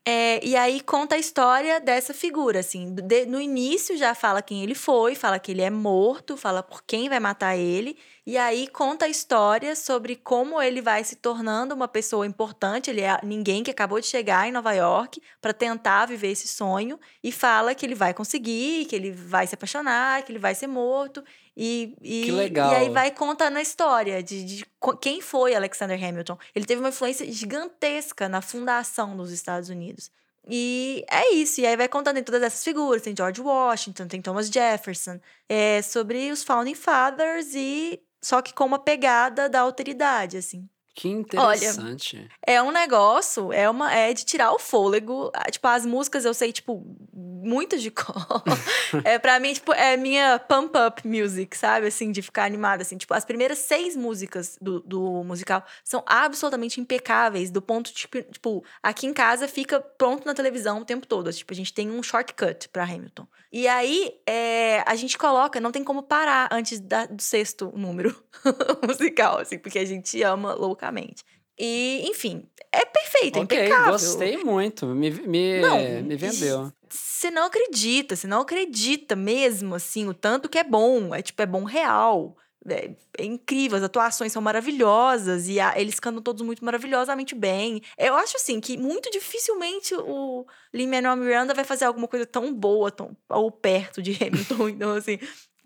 É, 0.03 0.43
e 0.43 0.55
aí 0.55 0.81
conta 0.81 1.13
a 1.13 1.19
história 1.19 1.79
dessa 1.79 2.11
figura, 2.11 2.59
assim. 2.61 2.95
De- 2.95 3.27
no 3.27 3.39
início 3.39 3.95
já 3.95 4.15
fala 4.15 4.41
quem 4.41 4.63
ele 4.63 4.73
foi, 4.73 5.13
fala 5.13 5.37
que 5.37 5.51
ele 5.51 5.61
é 5.61 5.69
morto, 5.69 6.35
fala 6.35 6.63
por 6.63 6.81
quem 6.83 7.07
vai 7.07 7.19
matar 7.19 7.55
ele. 7.55 7.95
E 8.25 8.35
aí 8.35 8.67
conta 8.67 9.05
a 9.05 9.07
história 9.09 9.75
sobre 9.75 10.15
como 10.15 10.59
ele 10.59 10.81
vai 10.81 11.03
se 11.03 11.15
tornando 11.17 11.75
uma 11.75 11.87
pessoa 11.87 12.25
importante. 12.25 12.89
Ele 12.89 13.01
é 13.01 13.19
ninguém 13.23 13.61
que 13.63 13.69
acabou 13.69 13.99
de 13.99 14.07
chegar 14.07 14.47
em 14.47 14.51
Nova 14.51 14.73
York 14.73 15.21
para 15.39 15.53
tentar 15.53 16.07
viver 16.07 16.31
esse 16.31 16.47
sonho. 16.47 16.99
E 17.23 17.31
fala 17.31 17.75
que 17.75 17.85
ele 17.85 17.93
vai 17.95 18.11
conseguir, 18.11 18.85
que 18.85 18.95
ele 18.95 19.11
vai 19.11 19.45
se 19.45 19.53
apaixonar, 19.53 20.23
que 20.23 20.31
ele 20.31 20.39
vai 20.39 20.55
ser 20.55 20.65
morto. 20.67 21.23
E, 21.55 21.95
e, 22.01 22.23
Que 22.23 22.31
legal. 22.31 22.71
E 22.71 22.75
aí 22.75 22.89
vai 22.89 23.11
contando 23.11 23.57
a 23.57 23.61
história 23.61 24.23
de, 24.23 24.43
de 24.43 24.65
quem 25.01 25.21
foi 25.21 25.53
Alexander 25.53 26.01
Hamilton. 26.01 26.37
Ele 26.55 26.65
teve 26.65 26.79
uma 26.79 26.89
influência 26.89 27.29
gigantesca 27.31 28.29
na 28.29 28.41
fundação 28.41 29.15
dos 29.17 29.31
Estados 29.31 29.69
Unidos. 29.69 30.11
E 30.47 31.05
é 31.09 31.33
isso. 31.33 31.61
E 31.61 31.65
aí 31.65 31.75
vai 31.75 31.87
contando 31.87 32.17
em 32.17 32.23
todas 32.23 32.41
essas 32.41 32.63
figuras. 32.63 33.01
Tem 33.01 33.15
George 33.15 33.41
Washington, 33.41 34.07
tem 34.07 34.21
Thomas 34.21 34.47
Jefferson. 34.49 35.19
É 35.47 35.81
sobre 35.81 36.31
os 36.31 36.43
Founding 36.43 36.75
Fathers 36.75 37.53
e... 37.53 38.01
Só 38.23 38.39
que 38.41 38.53
com 38.53 38.65
uma 38.65 38.77
pegada 38.77 39.49
da 39.49 39.61
alteridade, 39.61 40.37
assim. 40.37 40.69
Que 40.95 41.07
interessante. 41.09 42.27
É 42.45 42.61
um 42.61 42.71
negócio, 42.71 43.51
é 43.53 43.69
uma 43.69 43.93
é 43.93 44.13
de 44.13 44.23
tirar 44.25 44.51
o 44.51 44.59
fôlego. 44.59 45.31
Ah, 45.33 45.49
Tipo, 45.49 45.67
as 45.67 45.85
músicas 45.85 46.25
eu 46.25 46.33
sei, 46.33 46.51
tipo, 46.51 46.83
muitas 47.13 47.81
de 47.81 47.89
cor. 47.91 48.15
é, 49.03 49.17
pra 49.19 49.39
mim, 49.39 49.53
tipo, 49.53 49.73
é 49.73 49.95
minha 49.97 50.37
pump 50.39 50.75
up 50.77 51.07
music, 51.07 51.57
sabe? 51.57 51.87
Assim, 51.87 52.11
de 52.11 52.21
ficar 52.21 52.45
animada, 52.45 52.81
assim. 52.83 52.97
Tipo, 52.97 53.13
as 53.13 53.25
primeiras 53.25 53.57
seis 53.59 53.95
músicas 53.95 54.57
do, 54.61 54.79
do 54.81 55.23
musical 55.23 55.63
são 55.83 56.03
absolutamente 56.05 56.79
impecáveis, 56.79 57.49
do 57.49 57.61
ponto, 57.61 57.87
de, 57.87 57.93
tipo, 57.93 58.21
tipo, 58.23 58.63
aqui 58.83 59.07
em 59.07 59.13
casa 59.13 59.47
fica 59.47 59.79
pronto 59.79 60.25
na 60.25 60.33
televisão 60.33 60.79
o 60.79 60.85
tempo 60.85 61.07
todo. 61.07 61.31
Tipo, 61.31 61.53
a 61.53 61.55
gente 61.55 61.73
tem 61.73 61.89
um 61.89 62.03
shortcut 62.03 62.69
pra 62.69 62.83
Hamilton. 62.83 63.27
E 63.51 63.67
aí, 63.67 64.13
é, 64.25 64.81
a 64.87 64.95
gente 64.95 65.17
coloca, 65.17 65.59
não 65.59 65.71
tem 65.71 65.83
como 65.83 66.03
parar 66.03 66.47
antes 66.51 66.79
da- 66.79 67.05
do 67.05 67.21
sexto 67.21 67.71
número 67.75 68.15
musical, 68.87 69.39
assim, 69.39 69.57
porque 69.57 69.77
a 69.79 69.85
gente 69.85 70.21
ama 70.23 70.53
loucamente. 70.81 71.23
E, 71.59 72.01
enfim, 72.05 72.43
é 72.71 72.83
perfeito, 72.85 73.37
é 73.37 73.41
ok, 73.41 73.57
impecável. 73.59 73.91
gostei 73.91 74.37
muito. 74.37 74.87
Me, 74.87 75.11
me, 75.11 75.61
Não, 75.61 75.77
me 76.03 76.15
vendeu. 76.15 76.71
Você 76.89 77.29
não 77.29 77.45
acredita, 77.45 78.15
você 78.15 78.25
não 78.25 78.41
acredita 78.41 79.15
mesmo, 79.15 79.75
assim, 79.75 80.07
o 80.07 80.13
tanto 80.13 80.49
que 80.49 80.57
é 80.57 80.63
bom. 80.63 81.13
É 81.13 81.21
tipo, 81.21 81.41
é 81.41 81.45
bom 81.45 81.63
real. 81.63 82.35
É, 82.67 82.91
é 83.17 83.23
incrível, 83.25 83.75
as 83.77 83.83
atuações 83.83 84.31
são 84.31 84.41
maravilhosas 84.41 85.47
e 85.47 85.59
a- 85.59 85.73
eles 85.79 85.99
cantam 85.99 86.21
todos 86.21 86.43
muito 86.43 86.63
maravilhosamente 86.63 87.33
bem. 87.33 87.81
Eu 87.97 88.13
acho, 88.15 88.37
assim, 88.37 88.59
que 88.59 88.77
muito 88.77 89.09
dificilmente 89.09 89.95
o 89.95 90.45
Lin-Manuel 90.73 91.15
Miranda 91.17 91.53
vai 91.55 91.63
fazer 91.63 91.85
alguma 91.85 92.07
coisa 92.07 92.25
tão 92.25 92.53
boa, 92.53 92.91
tão 92.91 93.15
ou 93.29 93.51
perto 93.51 94.01
de 94.01 94.11
Hamilton. 94.23 94.69
Então, 94.69 94.93
assim, 94.93 95.17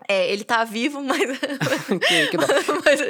é, 0.08 0.30
ele 0.32 0.44
tá 0.44 0.64
vivo, 0.64 1.02
mas... 1.04 1.18
que, 1.20 2.26
que 2.28 2.36
mas 2.84 3.00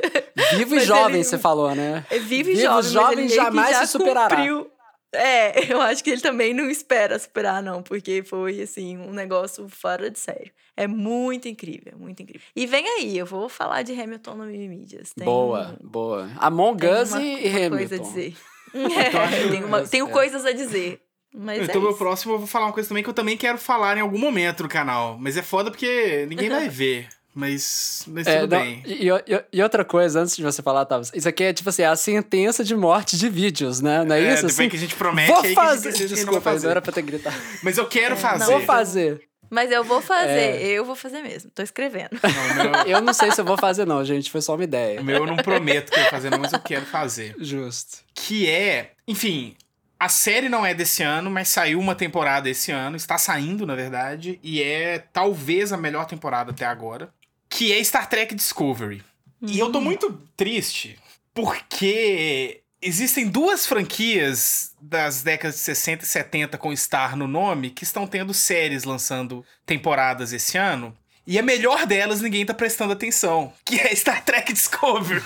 Vivo 0.59 0.74
e 0.74 0.78
Mas 0.78 0.87
jovem, 0.87 1.14
ele- 1.16 1.24
você 1.24 1.39
falou, 1.39 1.74
né? 1.74 2.05
é 2.11 2.18
vivo 2.18 2.51
e 2.51 2.55
Vivo, 2.55 2.62
jovem, 2.62 2.74
mas 2.74 2.93
jovem 2.93 3.28
jamais 3.28 3.70
já 3.70 3.87
se 3.87 3.93
superará. 3.93 4.37
cumpriu. 4.37 4.70
É, 5.14 5.53
eu 5.72 5.80
acho 5.80 6.03
que 6.05 6.11
ele 6.11 6.20
também 6.20 6.53
não 6.53 6.68
espera 6.68 7.18
superar, 7.18 7.62
não, 7.62 7.82
porque 7.82 8.22
foi, 8.22 8.61
assim, 8.61 8.99
um 8.99 9.12
negócio 9.12 9.66
fora 9.68 10.11
de 10.11 10.18
sério. 10.18 10.51
É 10.76 10.87
muito 10.87 11.49
incrível, 11.49 11.95
muito 11.97 12.22
incrível. 12.22 12.47
E 12.55 12.66
vem 12.66 12.87
aí, 12.87 13.16
eu 13.16 13.24
vou 13.24 13.49
falar 13.49 13.82
de 13.82 13.99
Hamilton 13.99 14.34
no 14.34 14.45
Mídias. 14.45 15.12
Tem 15.14 15.24
boa, 15.24 15.74
um- 15.82 15.89
boa. 15.89 16.30
Among 16.39 16.76
tem 16.78 16.91
Us 16.93 17.11
e 17.12 17.14
uma 17.14 17.22
Hamilton. 17.66 17.76
coisa 17.76 17.95
a 17.95 17.99
dizer. 17.99 18.37
É, 18.74 19.49
tenho, 19.51 19.66
uma- 19.66 19.82
tenho 19.87 20.07
É. 20.07 20.11
coisas 20.11 20.45
a 20.45 20.53
dizer. 20.53 21.01
Mas 21.39 21.62
então, 21.64 21.76
é 21.76 21.78
meu 21.80 21.91
isso. 21.91 21.99
próximo, 21.99 22.32
eu 22.34 22.39
vou 22.39 22.47
falar 22.47 22.66
uma 22.66 22.72
coisa 22.72 22.89
também 22.89 23.03
que 23.05 23.11
eu 23.11 23.14
também 23.14 23.37
quero 23.37 23.59
falar 23.59 23.97
em 23.99 24.01
algum 24.01 24.18
momento 24.18 24.62
no 24.62 24.68
canal. 24.68 25.18
Mas 25.20 25.37
é 25.37 25.43
foda 25.43 25.70
porque 25.70 26.24
ninguém 26.28 26.49
vai 26.49 26.66
ver. 26.70 27.09
Mas, 27.34 28.03
mas 28.09 28.26
É, 28.26 28.41
tudo 28.41 28.57
não, 28.57 28.62
bem. 28.62 28.82
e, 28.87 29.11
e- 29.11 29.45
e 29.53 29.62
outra 29.62 29.84
coisa, 29.84 30.20
antes 30.20 30.34
de 30.34 30.43
você 30.43 30.62
falar, 30.62 30.87
Tavos, 30.87 31.12
isso 31.14 31.28
aqui 31.28 31.45
é 31.45 31.53
tipo 31.53 31.68
assim, 31.68 31.82
a 31.82 31.95
sentença 31.95 32.64
de 32.64 32.74
morte 32.74 33.14
de 33.18 33.28
vídeos, 33.28 33.82
né? 33.82 34.03
Não 34.05 34.16
é, 34.16 34.20
É, 34.20 34.22
isso? 34.32 34.37
depois 34.37 34.53
Assim? 34.59 34.68
que 34.70 34.76
a 34.76 34.78
gente 34.78 34.95
promete 34.97 35.28
Vou 35.32 35.37
aí 35.43 35.43
que 35.43 35.49
a 35.49 35.51
gente 35.51 35.68
fazer. 35.74 35.89
decide 35.91 36.14
Desculpa, 36.14 36.41
vai 36.41 36.53
não 36.55 36.59
fazer. 36.61 36.70
era 36.70 36.80
pra 36.80 36.93
ter 36.93 37.03
gritado. 37.03 37.37
Mas 37.62 37.76
eu 37.76 37.87
quero 37.87 38.14
É, 38.14 38.16
fazer. 38.16 38.45
não, 38.45 38.53
Vou 38.53 38.61
fazer. 38.62 39.20
Mas 39.51 39.70
eu 39.70 39.84
vou 39.84 40.01
fazer, 40.01 40.30
É. 40.30 40.66
eu 40.66 40.84
vou 40.87 40.97
fazer 40.97 41.20
mesmo. 41.20 41.51
Tô 41.55 41.62
escrevendo. 41.62 42.11
Não, 42.57 42.70
meu- 42.70 42.82
Eu 42.87 43.01
não 43.03 43.12
sei 43.12 43.30
se 43.30 43.39
eu 43.41 43.45
vou 43.45 43.59
fazer, 43.59 43.84
não, 43.87 44.03
gente. 44.03 44.30
Foi 44.30 44.41
só 44.41 44.55
uma 44.55 44.64
ideia. 44.64 44.99
O 45.01 45.05
meu 45.05 45.18
eu 45.18 45.26
não 45.26 45.37
prometo 45.37 45.91
que 45.93 45.99
eu 45.99 46.03
vou 46.05 46.11
fazer, 46.11 46.30
não, 46.30 46.39
mas 46.39 46.55
eu 46.55 46.59
quero 46.59 46.87
fazer. 46.87 47.34
Justo. 47.39 47.99
Que 48.14 48.49
é, 48.49 48.93
enfim, 49.07 49.55
a 49.99 50.09
série 50.09 50.49
não 50.49 50.64
é 50.64 50.74
desse 50.74 51.03
ano, 51.03 51.30
mas 51.30 51.49
saiu 51.49 51.80
uma 51.80 51.94
temporada 51.94 52.51
esse 52.51 52.70
ano, 52.70 52.97
está 52.97 53.16
saindo, 53.16 53.66
na 53.66 53.74
verdade, 53.74 54.38
e 54.42 54.62
é 54.62 54.99
talvez 54.99 55.72
a 55.72 55.76
melhor 55.76 56.07
temporada 56.07 56.51
até 56.51 56.66
agora, 56.66 57.12
que 57.49 57.72
é 57.72 57.82
Star 57.82 58.09
Trek 58.09 58.34
Discovery. 58.34 59.03
E 59.40 59.59
eu 59.59 59.70
tô 59.70 59.80
muito 59.80 60.20
triste 60.36 60.99
porque 61.34 62.62
existem 62.80 63.28
duas 63.28 63.66
franquias 63.66 64.72
das 64.80 65.22
décadas 65.22 65.57
de 65.57 65.62
60 65.62 66.05
e 66.05 66.07
70 66.07 66.59
com 66.59 66.74
Star 66.74 67.16
no 67.16 67.26
nome 67.26 67.70
que 67.70 67.84
estão 67.84 68.07
tendo 68.07 68.32
séries 68.34 68.84
lançando 68.84 69.44
temporadas 69.64 70.32
esse 70.32 70.57
ano. 70.59 70.97
E 71.26 71.38
a 71.38 71.42
melhor 71.42 71.86
delas 71.86 72.20
ninguém 72.20 72.47
tá 72.47 72.55
prestando 72.55 72.92
atenção, 72.92 73.53
que 73.64 73.80
é 73.80 73.94
Star 73.94 74.24
Trek 74.24 74.53
Discovery. 74.53 75.22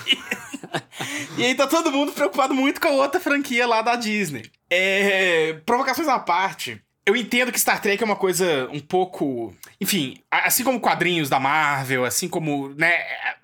e 1.37 1.45
aí 1.45 1.55
tá 1.55 1.67
todo 1.67 1.91
mundo 1.91 2.11
preocupado 2.11 2.53
muito 2.53 2.81
com 2.81 2.87
a 2.87 2.91
outra 2.91 3.19
franquia 3.19 3.67
lá 3.67 3.81
da 3.81 3.95
Disney. 3.95 4.49
É, 4.73 5.59
provocações 5.65 6.07
à 6.07 6.17
parte, 6.17 6.81
eu 7.05 7.13
entendo 7.13 7.51
que 7.51 7.59
Star 7.59 7.81
Trek 7.81 8.01
é 8.01 8.05
uma 8.05 8.15
coisa 8.15 8.69
um 8.71 8.79
pouco. 8.79 9.53
Enfim, 9.81 10.17
assim 10.29 10.63
como 10.63 10.79
quadrinhos 10.79 11.27
da 11.27 11.41
Marvel, 11.41 12.05
assim 12.05 12.29
como. 12.29 12.69
né, 12.77 12.93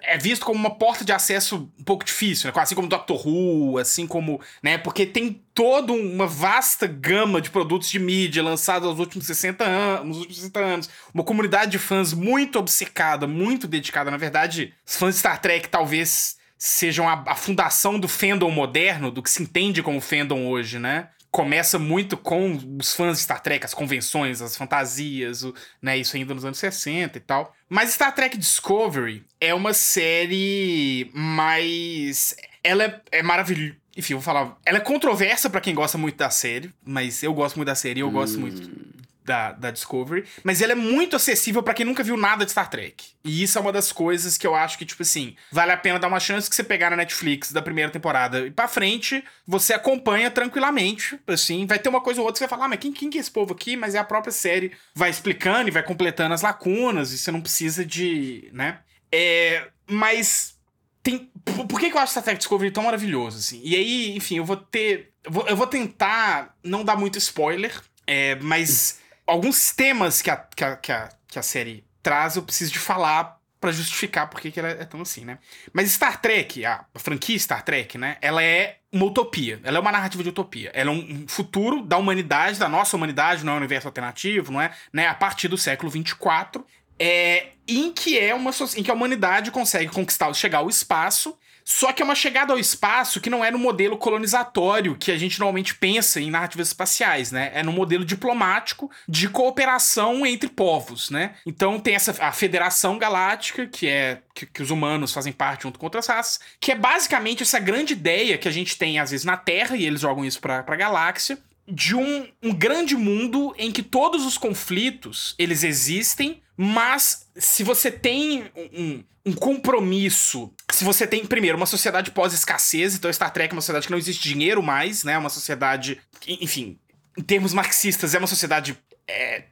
é 0.03 0.17
visto 0.17 0.45
como 0.45 0.57
uma 0.57 0.75
porta 0.75 1.03
de 1.03 1.11
acesso 1.11 1.69
um 1.77 1.83
pouco 1.83 2.05
difícil, 2.05 2.49
né? 2.49 2.61
Assim 2.61 2.75
como 2.75 2.87
Doctor 2.87 3.27
Who, 3.27 3.77
assim 3.77 4.07
como. 4.07 4.39
né? 4.63 4.77
Porque 4.77 5.05
tem 5.05 5.41
toda 5.53 5.91
uma 5.91 6.25
vasta 6.27 6.87
gama 6.87 7.41
de 7.41 7.49
produtos 7.49 7.89
de 7.89 7.99
mídia 7.99 8.41
lançados 8.41 8.87
aos 8.87 8.99
últimos 8.99 9.27
60 9.27 9.65
anos, 9.65 10.07
nos 10.07 10.17
últimos 10.19 10.37
60 10.37 10.59
anos. 10.59 10.89
Uma 11.13 11.23
comunidade 11.23 11.71
de 11.71 11.79
fãs 11.79 12.13
muito 12.13 12.57
obcecada, 12.59 13.27
muito 13.27 13.67
dedicada. 13.67 14.09
Na 14.09 14.17
verdade, 14.17 14.73
os 14.85 14.95
fãs 14.95 15.15
de 15.15 15.19
Star 15.19 15.41
Trek 15.41 15.67
talvez 15.67 16.37
sejam 16.57 17.09
a, 17.09 17.23
a 17.27 17.35
fundação 17.35 17.99
do 17.99 18.07
fandom 18.07 18.49
moderno, 18.49 19.11
do 19.11 19.21
que 19.21 19.29
se 19.29 19.43
entende 19.43 19.83
como 19.83 19.99
fandom 19.99 20.47
hoje, 20.47 20.79
né? 20.79 21.09
Começa 21.31 21.77
muito 21.77 22.17
com 22.17 22.57
os 22.79 22.93
fãs 22.93 23.17
de 23.17 23.23
Star 23.23 23.41
Trek, 23.41 23.65
as 23.65 23.73
convenções, 23.73 24.41
as 24.41 24.55
fantasias, 24.55 25.43
o, 25.43 25.53
né, 25.81 25.97
isso 25.97 26.15
ainda 26.15 26.33
nos 26.33 26.45
anos 26.45 26.57
60 26.57 27.17
e 27.17 27.21
tal. 27.21 27.53
Mas 27.69 27.91
Star 27.91 28.13
Trek 28.13 28.37
Discovery 28.37 29.25
é 29.39 29.53
uma 29.53 29.73
série 29.73 31.09
mais. 31.13 32.35
Ela 32.63 32.83
é, 32.85 33.01
é 33.11 33.23
maravilhosa. 33.23 33.75
Enfim, 33.95 34.13
vou 34.13 34.21
falar. 34.21 34.57
Ela 34.65 34.77
é 34.77 34.81
controversa 34.81 35.49
para 35.49 35.59
quem 35.59 35.73
gosta 35.73 35.97
muito 35.97 36.17
da 36.17 36.29
série, 36.29 36.71
mas 36.85 37.23
eu 37.23 37.33
gosto 37.33 37.55
muito 37.55 37.67
da 37.67 37.75
série 37.75 37.99
e 37.99 38.01
eu 38.01 38.09
hum. 38.09 38.13
gosto 38.13 38.39
muito 38.39 38.86
da, 39.27 39.51
da 39.51 39.71
Discovery, 39.71 40.23
mas 40.41 40.61
ele 40.61 40.71
é 40.71 40.75
muito 40.75 41.17
acessível 41.17 41.61
para 41.61 41.73
quem 41.73 41.85
nunca 41.85 42.01
viu 42.01 42.15
nada 42.15 42.45
de 42.45 42.51
Star 42.51 42.69
Trek. 42.69 43.05
E 43.25 43.43
isso 43.43 43.57
é 43.57 43.61
uma 43.61 43.73
das 43.73 43.91
coisas 43.91 44.37
que 44.37 44.47
eu 44.47 44.55
acho 44.55 44.77
que, 44.77 44.85
tipo 44.85 45.03
assim, 45.03 45.35
vale 45.51 45.73
a 45.73 45.77
pena 45.77 45.99
dar 45.99 46.07
uma 46.07 46.19
chance 46.19 46.49
que 46.49 46.55
você 46.55 46.63
pegar 46.63 46.89
na 46.89 46.95
Netflix 46.95 47.51
da 47.51 47.61
primeira 47.61 47.91
temporada 47.91 48.47
e 48.47 48.51
pra 48.51 48.69
frente, 48.69 49.21
você 49.45 49.73
acompanha 49.73 50.31
tranquilamente, 50.31 51.19
assim, 51.27 51.65
vai 51.65 51.77
ter 51.77 51.89
uma 51.89 51.99
coisa 51.99 52.21
ou 52.21 52.25
outra 52.25 52.39
você 52.39 52.45
vai 52.45 52.49
falar, 52.49 52.65
ah, 52.65 52.69
mas 52.69 52.79
quem, 52.79 52.93
quem 52.93 53.09
que 53.09 53.17
é 53.17 53.21
esse 53.21 53.29
povo 53.29 53.53
aqui? 53.53 53.75
Mas 53.75 53.95
é 53.95 53.99
a 53.99 54.03
própria 54.03 54.31
série, 54.31 54.71
vai 54.95 55.09
explicando 55.09 55.67
e 55.67 55.71
vai 55.71 55.83
completando 55.83 56.33
as 56.33 56.41
lacunas, 56.41 57.11
e 57.11 57.17
você 57.17 57.29
não 57.29 57.41
precisa 57.41 57.85
de, 57.85 58.49
né? 58.53 58.79
É, 59.11 59.67
mas 59.85 60.57
tem. 61.03 61.29
Por 61.67 61.79
que, 61.79 61.89
que 61.89 61.97
eu 61.97 62.01
acho 62.01 62.11
Star 62.11 62.23
Trek 62.23 62.37
Discovery 62.37 62.71
tão 62.71 62.83
maravilhoso, 62.83 63.37
assim? 63.37 63.61
E 63.63 63.75
aí, 63.75 64.15
enfim, 64.15 64.37
eu 64.37 64.45
vou 64.45 64.55
ter. 64.55 65.11
Eu 65.47 65.57
vou 65.57 65.67
tentar 65.67 66.55
não 66.63 66.85
dar 66.85 66.95
muito 66.95 67.17
spoiler, 67.17 67.73
é, 68.05 68.35
mas 68.35 68.99
alguns 69.27 69.71
temas 69.71 70.21
que 70.21 70.31
a, 70.31 70.37
que 70.37 70.63
a, 70.63 70.75
que 70.77 70.91
a, 70.91 71.09
que 71.27 71.37
a 71.37 71.43
série 71.43 71.83
traz, 72.01 72.37
eu 72.37 72.43
preciso 72.43 72.71
de 72.71 72.79
falar 72.79 73.37
para 73.59 73.71
justificar 73.71 74.29
por 74.29 74.39
que 74.39 74.57
ela 74.59 74.69
é 74.69 74.85
tão 74.85 75.01
assim, 75.01 75.25
né? 75.25 75.39
Mas 75.73 75.91
Star 75.91 76.21
Trek, 76.21 76.63
a 76.63 76.85
franquia 76.95 77.37
Star 77.37 77.63
Trek, 77.63 77.97
né? 77.97 78.17
Ela 78.21 78.43
é 78.43 78.77
uma 78.91 79.05
utopia. 79.05 79.59
Ela 79.63 79.77
é 79.77 79.79
uma 79.79 79.91
narrativa 79.91 80.23
de 80.23 80.29
utopia. 80.29 80.71
Ela 80.73 80.91
é 80.91 80.93
um 80.93 81.25
futuro 81.27 81.81
da 81.81 81.97
humanidade, 81.97 82.59
da 82.59 82.69
nossa 82.69 82.95
humanidade, 82.95 83.43
não 83.43 83.53
é 83.53 83.55
um 83.55 83.59
universo 83.59 83.87
alternativo, 83.87 84.51
não 84.51 84.61
é? 84.61 84.71
Né? 84.93 85.07
A 85.07 85.13
partir 85.13 85.47
do 85.47 85.57
século 85.57 85.91
24, 85.91 86.65
é, 86.99 87.47
em 87.67 87.91
que 87.91 88.17
é 88.17 88.33
uma 88.33 88.51
em 88.75 88.83
que 88.83 88.91
a 88.91 88.93
humanidade 88.93 89.51
consegue 89.51 89.91
conquistar, 89.91 90.31
chegar 90.33 90.59
ao 90.59 90.69
espaço 90.69 91.37
só 91.69 91.91
que 91.91 92.01
é 92.01 92.05
uma 92.05 92.15
chegada 92.15 92.53
ao 92.53 92.59
espaço 92.59 93.19
que 93.19 93.29
não 93.29 93.43
é 93.43 93.51
no 93.51 93.59
modelo 93.59 93.97
colonizatório 93.97 94.95
que 94.95 95.11
a 95.11 95.17
gente 95.17 95.37
normalmente 95.37 95.75
pensa 95.75 96.21
em 96.21 96.31
narrativas 96.31 96.69
espaciais, 96.69 97.29
né? 97.29 97.51
É 97.53 97.61
no 97.61 97.73
modelo 97.73 98.05
diplomático 98.05 98.89
de 99.05 99.27
cooperação 99.27 100.25
entre 100.25 100.47
povos, 100.47 101.09
né? 101.09 101.35
Então 101.45 101.77
tem 101.77 101.93
essa 101.93 102.15
a 102.23 102.31
Federação 102.31 102.97
Galáctica, 102.97 103.67
que 103.67 103.85
é 103.85 104.19
que, 104.33 104.45
que 104.45 104.63
os 104.63 104.71
humanos 104.71 105.11
fazem 105.11 105.33
parte 105.33 105.63
junto 105.63 105.77
com 105.77 105.85
outras 105.85 106.07
raças, 106.07 106.39
que 106.57 106.71
é 106.71 106.75
basicamente 106.75 107.43
essa 107.43 107.59
grande 107.59 107.91
ideia 107.91 108.37
que 108.37 108.47
a 108.47 108.51
gente 108.51 108.77
tem 108.77 108.97
às 108.97 109.11
vezes 109.11 109.25
na 109.25 109.35
Terra 109.35 109.75
e 109.75 109.85
eles 109.85 109.99
jogam 109.99 110.23
isso 110.23 110.39
para 110.39 110.63
a 110.65 110.75
galáxia, 110.75 111.37
de 111.67 111.95
um, 111.95 112.27
um 112.41 112.53
grande 112.53 112.95
mundo 112.95 113.53
em 113.57 113.71
que 113.71 113.83
todos 113.83 114.25
os 114.25 114.37
conflitos 114.37 115.35
eles 115.37 115.63
existem, 115.63 116.41
mas 116.55 117.27
se 117.35 117.63
você 117.63 117.91
tem 117.91 118.49
um, 118.55 119.03
um 119.25 119.33
compromisso, 119.33 120.53
se 120.71 120.85
você 120.85 121.05
tem, 121.05 121.25
primeiro, 121.25 121.57
uma 121.57 121.65
sociedade 121.65 122.11
pós-escassez, 122.11 122.95
então 122.95 123.11
Star 123.11 123.31
Trek 123.31 123.51
é 123.51 123.55
uma 123.55 123.61
sociedade 123.61 123.87
que 123.87 123.91
não 123.91 123.97
existe 123.99 124.29
dinheiro 124.29 124.63
mais, 124.63 125.03
né? 125.03 125.17
Uma 125.17 125.29
sociedade, 125.29 125.99
enfim, 126.25 126.79
em 127.17 127.21
termos 127.21 127.53
marxistas, 127.53 128.15
é 128.15 128.17
uma 128.17 128.27
sociedade 128.27 128.77
é, 129.05 129.43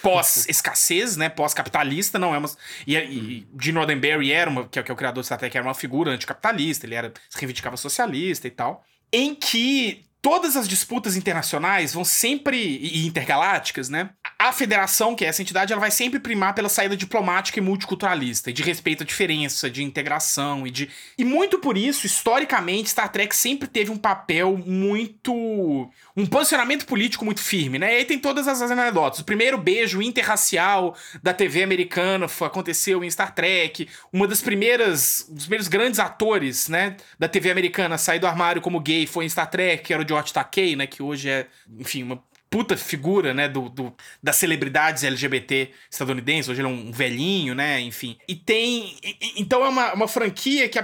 pós-escassez, 0.00 1.16
né? 1.16 1.28
Pós-capitalista, 1.28 2.18
não 2.18 2.34
é 2.34 2.38
uma. 2.38 2.50
E, 2.86 2.96
e 2.96 3.46
Gene 3.60 3.78
Roddenberry 3.78 4.30
era 4.30 4.48
uma, 4.48 4.68
que 4.68 4.78
é, 4.78 4.82
que 4.82 4.90
é 4.90 4.94
o 4.94 4.96
criador 4.96 5.22
do 5.22 5.26
Star 5.26 5.38
Trek, 5.38 5.56
era 5.56 5.66
uma 5.66 5.74
figura 5.74 6.12
anticapitalista, 6.12 6.86
ele 6.86 6.94
era, 6.94 7.12
se 7.28 7.38
reivindicava 7.38 7.76
socialista 7.76 8.46
e 8.46 8.50
tal. 8.50 8.84
Em 9.12 9.34
que 9.34 10.07
todas 10.28 10.58
as 10.58 10.68
disputas 10.68 11.16
internacionais 11.16 11.94
vão 11.94 12.04
sempre 12.04 12.58
e 12.58 13.06
intergalácticas, 13.06 13.88
né? 13.88 14.10
A 14.38 14.52
federação, 14.52 15.14
que 15.14 15.24
é 15.24 15.28
essa 15.28 15.40
entidade, 15.40 15.72
ela 15.72 15.80
vai 15.80 15.90
sempre 15.90 16.20
primar 16.20 16.54
pela 16.54 16.68
saída 16.68 16.94
diplomática 16.94 17.58
e 17.58 17.62
multiculturalista, 17.62 18.50
e 18.50 18.52
de 18.52 18.62
respeito 18.62 19.02
à 19.02 19.06
diferença, 19.06 19.70
de 19.70 19.82
integração 19.82 20.66
e 20.66 20.70
de 20.70 20.90
e 21.16 21.24
muito 21.24 21.58
por 21.58 21.78
isso, 21.78 22.04
historicamente, 22.04 22.90
Star 22.90 23.10
Trek 23.10 23.34
sempre 23.34 23.66
teve 23.66 23.90
um 23.90 23.96
papel 23.96 24.62
muito 24.66 25.90
um 26.18 26.26
posicionamento 26.26 26.84
político 26.84 27.24
muito 27.24 27.40
firme, 27.40 27.78
né? 27.78 27.94
E 27.94 27.96
aí 27.98 28.04
tem 28.04 28.18
todas 28.18 28.48
as 28.48 28.60
anedotas. 28.60 29.20
O 29.20 29.24
primeiro 29.24 29.56
beijo 29.56 30.02
interracial 30.02 30.96
da 31.22 31.32
TV 31.32 31.62
americana 31.62 32.26
aconteceu 32.44 33.04
em 33.04 33.10
Star 33.10 33.32
Trek. 33.32 33.88
Uma 34.12 34.26
das 34.26 34.40
primeiras, 34.40 35.24
dos 35.30 35.44
primeiros 35.44 35.68
grandes 35.68 36.00
atores, 36.00 36.68
né, 36.68 36.96
da 37.18 37.28
TV 37.28 37.50
americana 37.50 37.96
sair 37.96 38.18
do 38.18 38.26
armário 38.26 38.60
como 38.60 38.80
gay 38.80 39.06
foi 39.06 39.24
em 39.24 39.28
Star 39.28 39.48
Trek, 39.48 39.84
que 39.84 39.92
era 39.92 40.02
o 40.02 40.04
George 40.18 40.32
Takei, 40.32 40.76
né, 40.76 40.86
que 40.86 41.02
hoje 41.02 41.28
é, 41.28 41.46
enfim, 41.78 42.02
uma 42.02 42.22
puta 42.50 42.76
figura, 42.76 43.34
né, 43.34 43.48
do, 43.48 43.68
do, 43.68 43.94
das 44.22 44.36
celebridades 44.36 45.04
LGBT 45.04 45.70
estadunidenses. 45.90 46.48
Hoje 46.48 46.60
ele 46.60 46.68
é 46.68 46.70
um 46.70 46.90
velhinho, 46.90 47.54
né, 47.54 47.80
enfim. 47.80 48.18
E 48.26 48.34
tem... 48.34 48.96
Então 49.36 49.64
é 49.64 49.68
uma, 49.68 49.92
uma 49.94 50.08
franquia 50.08 50.68
que, 50.68 50.78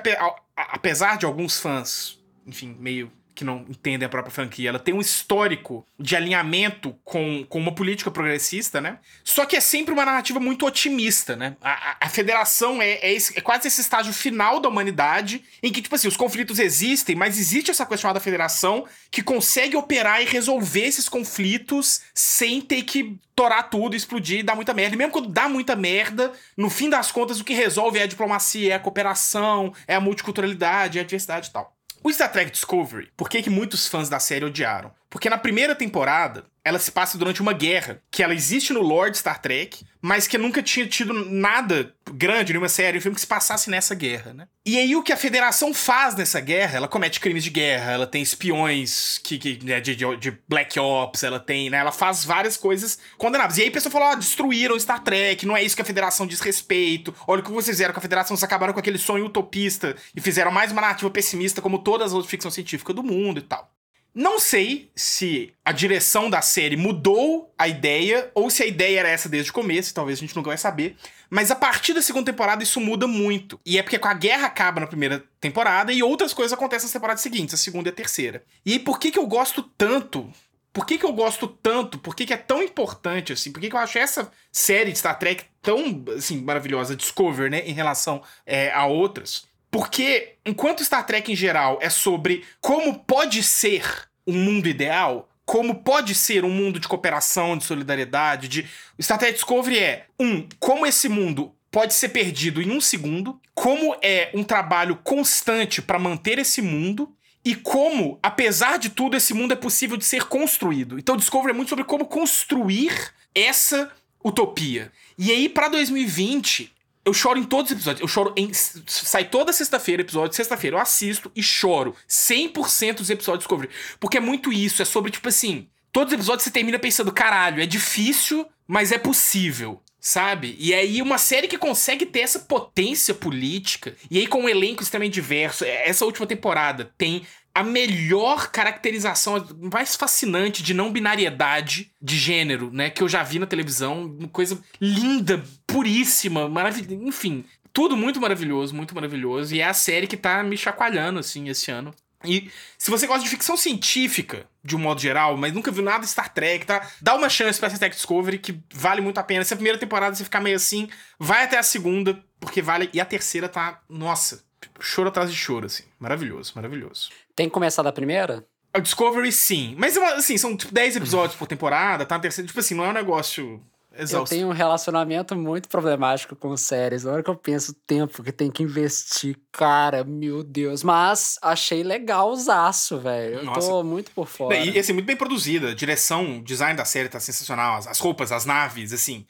apesar 0.56 1.16
de 1.16 1.24
alguns 1.24 1.58
fãs, 1.58 2.18
enfim, 2.46 2.76
meio 2.78 3.10
que 3.34 3.44
não 3.44 3.64
entendem 3.68 4.06
a 4.06 4.08
própria 4.08 4.32
franquia, 4.32 4.68
ela 4.68 4.78
tem 4.78 4.94
um 4.94 5.00
histórico 5.00 5.86
de 5.98 6.14
alinhamento 6.14 6.96
com, 7.04 7.44
com 7.48 7.58
uma 7.58 7.74
política 7.74 8.10
progressista, 8.10 8.80
né? 8.80 8.98
Só 9.24 9.44
que 9.44 9.56
é 9.56 9.60
sempre 9.60 9.92
uma 9.92 10.04
narrativa 10.04 10.38
muito 10.38 10.64
otimista, 10.64 11.34
né? 11.34 11.56
A, 11.60 11.72
a, 11.72 11.96
a 12.02 12.08
federação 12.08 12.80
é, 12.80 12.92
é, 12.92 13.12
esse, 13.12 13.36
é, 13.36 13.40
quase 13.40 13.66
esse 13.66 13.80
estágio 13.80 14.12
final 14.12 14.60
da 14.60 14.68
humanidade 14.68 15.42
em 15.62 15.72
que, 15.72 15.82
tipo 15.82 15.94
assim, 15.94 16.06
os 16.06 16.16
conflitos 16.16 16.58
existem, 16.58 17.16
mas 17.16 17.38
existe 17.38 17.70
essa 17.70 17.84
coisa 17.84 18.02
chamada 18.02 18.20
federação 18.20 18.86
que 19.10 19.22
consegue 19.22 19.76
operar 19.76 20.22
e 20.22 20.26
resolver 20.26 20.84
esses 20.84 21.08
conflitos 21.08 22.02
sem 22.14 22.60
ter 22.60 22.82
que 22.82 23.18
torar 23.34 23.68
tudo, 23.68 23.96
explodir 23.96 24.40
e 24.40 24.42
dar 24.44 24.54
muita 24.54 24.72
merda. 24.72 24.94
E 24.94 24.98
mesmo 24.98 25.12
quando 25.12 25.28
dá 25.28 25.48
muita 25.48 25.74
merda, 25.74 26.32
no 26.56 26.70
fim 26.70 26.88
das 26.88 27.10
contas, 27.10 27.40
o 27.40 27.44
que 27.44 27.52
resolve 27.52 27.98
é 27.98 28.04
a 28.04 28.06
diplomacia, 28.06 28.72
é 28.72 28.76
a 28.76 28.80
cooperação, 28.80 29.72
é 29.88 29.96
a 29.96 30.00
multiculturalidade, 30.00 30.98
é 30.98 31.02
a 31.02 31.04
diversidade 31.04 31.48
e 31.48 31.52
tal. 31.52 31.73
O 32.06 32.10
Star 32.10 32.30
Trek 32.30 32.50
Discovery, 32.50 33.10
por 33.16 33.30
que, 33.30 33.40
que 33.40 33.48
muitos 33.48 33.88
fãs 33.88 34.10
da 34.10 34.20
série 34.20 34.44
odiaram? 34.44 34.92
Porque 35.08 35.30
na 35.30 35.38
primeira 35.38 35.74
temporada, 35.74 36.44
ela 36.64 36.78
se 36.78 36.90
passa 36.90 37.18
durante 37.18 37.42
uma 37.42 37.52
guerra, 37.52 38.02
que 38.10 38.22
ela 38.22 38.34
existe 38.34 38.72
no 38.72 38.80
Lord 38.80 39.18
Star 39.18 39.38
Trek, 39.38 39.84
mas 40.00 40.26
que 40.26 40.38
nunca 40.38 40.62
tinha 40.62 40.86
tido 40.86 41.12
nada 41.12 41.94
grande, 42.10 42.52
nenhuma 42.52 42.70
série, 42.70 42.96
um 42.96 43.00
filme 43.02 43.14
que 43.14 43.20
se 43.20 43.26
passasse 43.26 43.68
nessa 43.68 43.94
guerra, 43.94 44.32
né? 44.32 44.48
E 44.64 44.78
aí 44.78 44.96
o 44.96 45.02
que 45.02 45.12
a 45.12 45.16
Federação 45.16 45.74
faz 45.74 46.14
nessa 46.14 46.40
guerra, 46.40 46.78
ela 46.78 46.88
comete 46.88 47.20
crimes 47.20 47.44
de 47.44 47.50
guerra, 47.50 47.92
ela 47.92 48.06
tem 48.06 48.22
espiões 48.22 49.18
que, 49.18 49.38
que 49.38 49.62
né, 49.62 49.78
de, 49.78 49.94
de, 49.94 50.16
de, 50.16 50.38
Black 50.48 50.80
Ops, 50.80 51.22
ela 51.22 51.38
tem, 51.38 51.68
né? 51.68 51.78
Ela 51.78 51.92
faz 51.92 52.24
várias 52.24 52.56
coisas 52.56 52.98
condenáveis. 53.18 53.58
E 53.58 53.62
aí 53.62 53.68
a 53.68 53.72
pessoa 53.72 53.92
falou, 53.92 54.08
ó, 54.08 54.12
oh, 54.12 54.16
destruíram 54.16 54.78
Star 54.80 55.02
Trek, 55.02 55.44
não 55.44 55.54
é 55.56 55.62
isso 55.62 55.76
que 55.76 55.82
a 55.82 55.86
Federação 55.86 56.26
diz 56.26 56.40
respeito. 56.40 57.14
Olha 57.26 57.40
o 57.40 57.44
que 57.44 57.50
vocês 57.50 57.76
fizeram 57.76 57.92
com 57.92 58.00
a 58.00 58.02
Federação, 58.02 58.34
vocês 58.36 58.44
acabaram 58.44 58.72
com 58.72 58.80
aquele 58.80 58.98
sonho 58.98 59.26
utopista 59.26 59.94
e 60.16 60.20
fizeram 60.20 60.50
mais 60.50 60.72
uma 60.72 60.80
narrativa 60.80 61.10
pessimista 61.10 61.60
como 61.60 61.78
todas 61.78 62.08
as 62.08 62.12
outras 62.14 62.30
ficção 62.30 62.50
científica 62.50 62.94
do 62.94 63.02
mundo 63.02 63.38
e 63.38 63.42
tal. 63.42 63.70
Não 64.14 64.38
sei 64.38 64.92
se 64.94 65.52
a 65.64 65.72
direção 65.72 66.30
da 66.30 66.40
série 66.40 66.76
mudou 66.76 67.52
a 67.58 67.66
ideia 67.66 68.30
ou 68.32 68.48
se 68.48 68.62
a 68.62 68.66
ideia 68.66 69.00
era 69.00 69.08
essa 69.08 69.28
desde 69.28 69.50
o 69.50 69.54
começo, 69.54 69.92
talvez 69.92 70.18
a 70.18 70.20
gente 70.20 70.36
nunca 70.36 70.50
vai 70.50 70.56
saber. 70.56 70.96
Mas 71.28 71.50
a 71.50 71.56
partir 71.56 71.92
da 71.92 72.00
segunda 72.00 72.30
temporada 72.30 72.62
isso 72.62 72.80
muda 72.80 73.08
muito. 73.08 73.58
E 73.66 73.76
é 73.76 73.82
porque 73.82 73.98
a 74.00 74.14
guerra 74.14 74.46
acaba 74.46 74.80
na 74.80 74.86
primeira 74.86 75.24
temporada 75.40 75.92
e 75.92 76.00
outras 76.00 76.32
coisas 76.32 76.52
acontecem 76.52 76.84
nas 76.86 76.92
temporadas 76.92 77.22
seguintes, 77.22 77.54
a 77.54 77.56
segunda 77.56 77.88
e 77.88 77.90
a 77.90 77.94
terceira. 77.94 78.44
E 78.64 78.74
aí 78.74 78.78
por 78.78 79.00
que 79.00 79.10
que 79.10 79.18
eu 79.18 79.26
gosto 79.26 79.62
tanto? 79.76 80.32
Por 80.72 80.86
que 80.86 80.96
que 80.96 81.04
eu 81.04 81.12
gosto 81.12 81.48
tanto? 81.48 81.98
Por 81.98 82.14
que 82.14 82.24
que 82.24 82.32
é 82.32 82.36
tão 82.36 82.62
importante 82.62 83.32
assim? 83.32 83.50
Por 83.50 83.60
que 83.60 83.68
que 83.68 83.74
eu 83.74 83.80
acho 83.80 83.98
essa 83.98 84.30
série 84.52 84.92
de 84.92 84.98
Star 84.98 85.18
Trek 85.18 85.44
tão 85.60 86.04
assim 86.16 86.40
maravilhosa, 86.40 86.94
Discover, 86.94 87.50
né, 87.50 87.62
em 87.66 87.72
relação 87.72 88.22
é, 88.46 88.70
a 88.72 88.86
outras? 88.86 89.44
Porque 89.74 90.34
enquanto 90.46 90.84
Star 90.84 91.04
Trek 91.04 91.32
em 91.32 91.34
geral 91.34 91.80
é 91.82 91.90
sobre 91.90 92.44
como 92.60 93.00
pode 93.00 93.42
ser 93.42 93.84
um 94.24 94.32
mundo 94.32 94.68
ideal, 94.68 95.28
como 95.44 95.82
pode 95.82 96.14
ser 96.14 96.44
um 96.44 96.48
mundo 96.48 96.78
de 96.78 96.86
cooperação, 96.86 97.58
de 97.58 97.64
solidariedade, 97.64 98.46
de 98.46 98.68
Star 99.02 99.18
Trek 99.18 99.32
Discovery 99.32 99.80
é 99.80 100.06
um 100.16 100.46
como 100.60 100.86
esse 100.86 101.08
mundo 101.08 101.52
pode 101.72 101.92
ser 101.92 102.10
perdido 102.10 102.62
em 102.62 102.70
um 102.70 102.80
segundo, 102.80 103.40
como 103.52 103.96
é 104.00 104.30
um 104.32 104.44
trabalho 104.44 104.94
constante 105.02 105.82
para 105.82 105.98
manter 105.98 106.38
esse 106.38 106.62
mundo 106.62 107.12
e 107.44 107.56
como, 107.56 108.20
apesar 108.22 108.78
de 108.78 108.90
tudo, 108.90 109.16
esse 109.16 109.34
mundo 109.34 109.54
é 109.54 109.56
possível 109.56 109.96
de 109.96 110.04
ser 110.04 110.26
construído. 110.26 111.00
Então, 111.00 111.16
Discovery 111.16 111.50
é 111.50 111.56
muito 111.56 111.70
sobre 111.70 111.84
como 111.84 112.06
construir 112.06 113.12
essa 113.34 113.90
utopia. 114.22 114.92
E 115.18 115.32
aí, 115.32 115.48
pra 115.48 115.66
2020, 115.66 116.72
eu 117.04 117.12
choro 117.12 117.38
em 117.38 117.44
todos 117.44 117.70
os 117.70 117.76
episódios. 117.76 118.00
Eu 118.00 118.08
choro 118.08 118.32
em. 118.36 118.50
Sai 118.52 119.24
toda 119.24 119.52
sexta-feira 119.52 120.02
episódio, 120.02 120.34
sexta-feira 120.34 120.76
eu 120.76 120.80
assisto 120.80 121.30
e 121.34 121.42
choro 121.42 121.94
100% 122.08 122.96
dos 122.96 123.10
episódios 123.10 123.40
de 123.40 123.48
Discovery. 123.48 123.70
Porque 124.00 124.16
é 124.16 124.20
muito 124.20 124.52
isso, 124.52 124.82
é 124.82 124.84
sobre, 124.84 125.10
tipo 125.10 125.28
assim. 125.28 125.68
Todos 125.92 126.12
os 126.12 126.18
episódios 126.18 126.42
você 126.42 126.50
termina 126.50 126.78
pensando, 126.78 127.12
caralho, 127.12 127.62
é 127.62 127.66
difícil, 127.66 128.46
mas 128.66 128.90
é 128.90 128.98
possível 128.98 129.80
sabe? 130.04 130.54
E 130.58 130.74
aí 130.74 131.00
uma 131.00 131.16
série 131.16 131.48
que 131.48 131.56
consegue 131.56 132.04
ter 132.04 132.20
essa 132.20 132.40
potência 132.40 133.14
política, 133.14 133.96
e 134.10 134.18
aí 134.18 134.26
com 134.26 134.42
um 134.42 134.48
elenco 134.50 134.82
extremamente 134.82 135.14
diverso, 135.14 135.64
é, 135.64 135.88
essa 135.88 136.04
última 136.04 136.26
temporada 136.26 136.92
tem 136.98 137.26
a 137.54 137.62
melhor 137.62 138.50
caracterização, 138.50 139.46
mais 139.72 139.94
fascinante 139.94 140.62
de 140.62 140.74
não 140.74 140.92
binariedade 140.92 141.92
de 142.02 142.18
gênero, 142.18 142.70
né, 142.72 142.90
que 142.90 143.02
eu 143.02 143.08
já 143.08 143.22
vi 143.22 143.38
na 143.38 143.46
televisão, 143.46 144.04
uma 144.18 144.28
coisa 144.28 144.60
linda, 144.80 145.42
puríssima, 145.66 146.48
maravilhosa, 146.48 146.94
enfim, 146.94 147.44
tudo 147.72 147.96
muito 147.96 148.20
maravilhoso, 148.20 148.74
muito 148.74 148.94
maravilhoso, 148.94 149.54
e 149.54 149.60
é 149.60 149.64
a 149.64 149.74
série 149.74 150.06
que 150.06 150.16
tá 150.16 150.42
me 150.42 150.56
chacoalhando 150.56 151.20
assim 151.20 151.48
esse 151.48 151.70
ano. 151.70 151.94
E 152.24 152.50
se 152.78 152.90
você 152.90 153.06
gosta 153.06 153.22
de 153.22 153.28
ficção 153.28 153.56
científica, 153.56 154.46
de 154.62 154.74
um 154.74 154.78
modo 154.78 155.00
geral, 155.00 155.36
mas 155.36 155.52
nunca 155.52 155.70
viu 155.70 155.82
nada 155.82 156.00
de 156.04 156.10
Star 156.10 156.32
Trek, 156.32 156.64
tá? 156.64 156.88
Dá 157.00 157.14
uma 157.14 157.28
chance 157.28 157.60
pra 157.60 157.68
Star 157.68 157.78
Trek 157.78 157.94
Discovery, 157.94 158.38
que 158.38 158.58
vale 158.72 159.02
muito 159.02 159.18
a 159.18 159.22
pena. 159.22 159.44
Se 159.44 159.52
a 159.52 159.56
primeira 159.56 159.78
temporada 159.78 160.16
você 160.16 160.24
ficar 160.24 160.40
meio 160.40 160.56
assim, 160.56 160.88
vai 161.18 161.44
até 161.44 161.58
a 161.58 161.62
segunda, 161.62 162.18
porque 162.40 162.62
vale. 162.62 162.88
E 162.94 163.00
a 163.00 163.04
terceira 163.04 163.46
tá, 163.46 163.82
nossa, 163.90 164.42
choro 164.80 165.10
atrás 165.10 165.30
de 165.30 165.36
choro, 165.36 165.66
assim. 165.66 165.84
Maravilhoso, 165.98 166.52
maravilhoso. 166.56 167.10
Tem 167.34 167.48
que 167.48 167.52
começar 167.52 167.82
da 167.82 167.92
primeira? 167.92 168.44
A 168.72 168.78
Discovery, 168.78 169.30
sim. 169.30 169.74
Mas, 169.78 169.96
assim, 169.96 170.36
são 170.36 170.56
tipo 170.56 170.74
10 170.74 170.96
episódios 170.96 171.36
por 171.36 171.46
temporada, 171.46 172.04
tá? 172.04 172.18
Terceira, 172.18 172.46
tipo 172.46 172.58
assim, 172.58 172.74
não 172.74 172.84
é 172.84 172.88
um 172.88 172.92
negócio 172.92 173.62
Exausto. 173.96 174.34
Eu 174.34 174.38
tenho 174.38 174.48
um 174.48 174.52
relacionamento 174.52 175.36
muito 175.36 175.68
problemático 175.68 176.34
com 176.34 176.56
séries. 176.56 177.04
Na 177.04 177.12
hora 177.12 177.22
que 177.22 177.30
eu 177.30 177.36
penso 177.36 177.72
o 177.72 177.74
tempo 177.74 178.22
que 178.22 178.32
tem 178.32 178.50
que 178.50 178.62
investir, 178.62 179.36
cara, 179.52 180.02
meu 180.02 180.42
Deus. 180.42 180.82
Mas 180.82 181.38
achei 181.40 181.82
legal 181.82 182.30
o 182.30 182.36
zaço, 182.36 182.98
velho. 182.98 183.36
Eu 183.36 183.44
Nossa. 183.44 183.68
tô 183.68 183.82
muito 183.84 184.10
por 184.10 184.26
fora. 184.26 184.56
E, 184.56 184.78
assim, 184.78 184.92
muito 184.92 185.06
bem 185.06 185.16
produzida. 185.16 185.70
A 185.70 185.74
direção, 185.74 186.42
design 186.42 186.76
da 186.76 186.84
série 186.84 187.08
tá 187.08 187.20
sensacional. 187.20 187.76
As, 187.76 187.86
as 187.86 188.00
roupas, 188.00 188.32
as 188.32 188.44
naves, 188.44 188.92
assim. 188.92 189.26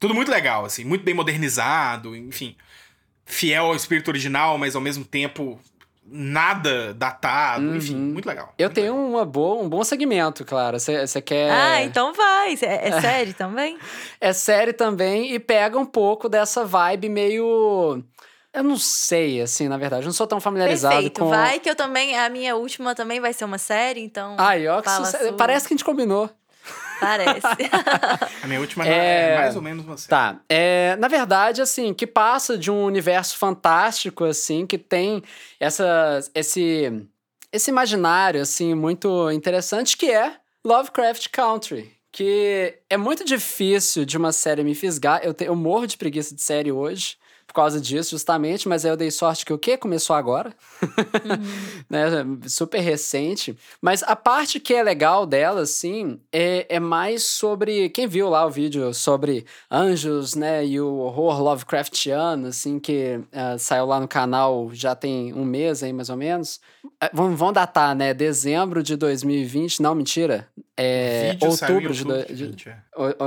Tudo 0.00 0.14
muito 0.14 0.30
legal, 0.30 0.64
assim. 0.64 0.84
Muito 0.84 1.04
bem 1.04 1.14
modernizado, 1.14 2.16
enfim. 2.16 2.56
Fiel 3.24 3.66
ao 3.66 3.76
espírito 3.76 4.08
original, 4.08 4.56
mas 4.56 4.74
ao 4.74 4.80
mesmo 4.80 5.04
tempo 5.04 5.60
nada 6.08 6.94
datado, 6.94 7.64
uhum. 7.64 7.76
enfim, 7.76 7.96
muito 7.96 8.26
legal. 8.26 8.54
Eu 8.58 8.68
muito 8.68 8.74
tenho 8.74 8.94
legal. 8.94 9.08
Uma 9.08 9.24
boa, 9.24 9.62
um 9.62 9.68
bom 9.68 9.82
segmento, 9.82 10.44
claro. 10.44 10.78
Você 10.78 11.20
quer. 11.20 11.50
Ah, 11.50 11.82
então 11.82 12.12
vai. 12.12 12.54
É, 12.62 12.88
é 12.88 13.00
série 13.00 13.32
também? 13.32 13.78
É 14.20 14.32
série 14.32 14.72
também 14.72 15.32
e 15.34 15.38
pega 15.38 15.78
um 15.78 15.86
pouco 15.86 16.28
dessa 16.28 16.64
vibe 16.64 17.08
meio. 17.08 18.02
Eu 18.52 18.62
não 18.62 18.78
sei, 18.78 19.42
assim, 19.42 19.68
na 19.68 19.76
verdade. 19.76 20.04
Eu 20.04 20.06
não 20.06 20.14
sou 20.14 20.26
tão 20.26 20.40
familiarizado 20.40 20.94
Perfeito. 20.94 21.20
com. 21.20 21.28
Vai 21.28 21.60
que 21.60 21.68
eu 21.68 21.74
também. 21.74 22.16
A 22.16 22.28
minha 22.30 22.56
última 22.56 22.94
também 22.94 23.20
vai 23.20 23.32
ser 23.32 23.44
uma 23.44 23.58
série, 23.58 24.00
então. 24.00 24.36
Ai, 24.38 24.66
ó, 24.66 24.80
que 24.80 24.90
sucesso. 24.90 25.34
Parece 25.34 25.68
que 25.68 25.74
a 25.74 25.76
gente 25.76 25.84
combinou. 25.84 26.30
Parece. 27.00 27.46
a 28.42 28.46
minha 28.46 28.60
última 28.60 28.86
é, 28.86 29.32
é 29.32 29.38
mais 29.38 29.56
ou 29.56 29.62
menos 29.62 29.84
você. 29.84 30.08
Tá. 30.08 30.40
É, 30.48 30.96
na 30.96 31.08
verdade, 31.08 31.60
assim, 31.60 31.92
que 31.92 32.06
passa 32.06 32.56
de 32.56 32.70
um 32.70 32.84
universo 32.84 33.36
fantástico, 33.36 34.24
assim, 34.24 34.66
que 34.66 34.78
tem 34.78 35.22
essa, 35.60 36.20
esse, 36.34 37.06
esse 37.52 37.70
imaginário, 37.70 38.40
assim, 38.40 38.74
muito 38.74 39.30
interessante, 39.30 39.96
que 39.96 40.10
é 40.10 40.36
Lovecraft 40.64 41.28
Country. 41.30 41.92
Que 42.10 42.78
é 42.88 42.96
muito 42.96 43.24
difícil 43.24 44.04
de 44.04 44.16
uma 44.16 44.32
série 44.32 44.64
me 44.64 44.74
fisgar. 44.74 45.20
Eu, 45.22 45.34
te, 45.34 45.44
eu 45.44 45.54
morro 45.54 45.86
de 45.86 45.98
preguiça 45.98 46.34
de 46.34 46.40
série 46.40 46.72
hoje 46.72 47.16
causa 47.56 47.80
disso, 47.80 48.10
justamente, 48.10 48.68
mas 48.68 48.84
aí 48.84 48.90
eu 48.90 48.96
dei 48.96 49.10
sorte 49.10 49.44
que 49.44 49.52
o 49.52 49.58
quê? 49.58 49.76
Começou 49.76 50.14
agora. 50.14 50.54
Uhum. 50.82 51.86
né? 51.90 52.06
Super 52.46 52.80
recente. 52.80 53.56
Mas 53.80 54.02
a 54.02 54.14
parte 54.14 54.60
que 54.60 54.74
é 54.74 54.82
legal 54.82 55.26
dela, 55.26 55.62
assim, 55.62 56.20
é, 56.32 56.66
é 56.68 56.80
mais 56.80 57.24
sobre. 57.24 57.88
Quem 57.90 58.06
viu 58.06 58.28
lá 58.28 58.46
o 58.46 58.50
vídeo 58.50 58.92
sobre 58.94 59.46
anjos, 59.70 60.34
né? 60.34 60.64
E 60.66 60.80
o 60.80 60.96
horror 60.98 61.42
Lovecraftiano, 61.42 62.48
assim, 62.48 62.78
que 62.78 63.18
uh, 63.18 63.58
saiu 63.58 63.86
lá 63.86 63.98
no 64.00 64.08
canal 64.08 64.70
já 64.72 64.94
tem 64.94 65.32
um 65.32 65.44
mês 65.44 65.82
aí, 65.82 65.92
mais 65.92 66.10
ou 66.10 66.16
menos. 66.16 66.60
Uh, 66.84 67.10
vamos 67.12 67.54
datar, 67.54 67.94
né? 67.94 68.12
Dezembro 68.14 68.82
de 68.82 68.96
2020. 68.96 69.80
Não, 69.82 69.94
mentira. 69.94 70.48
É, 70.78 71.38
outubro 71.40 71.92
de, 71.92 72.04
de, 72.04 72.34
de 72.34 72.46
20, 72.46 72.68
é. 72.68 72.76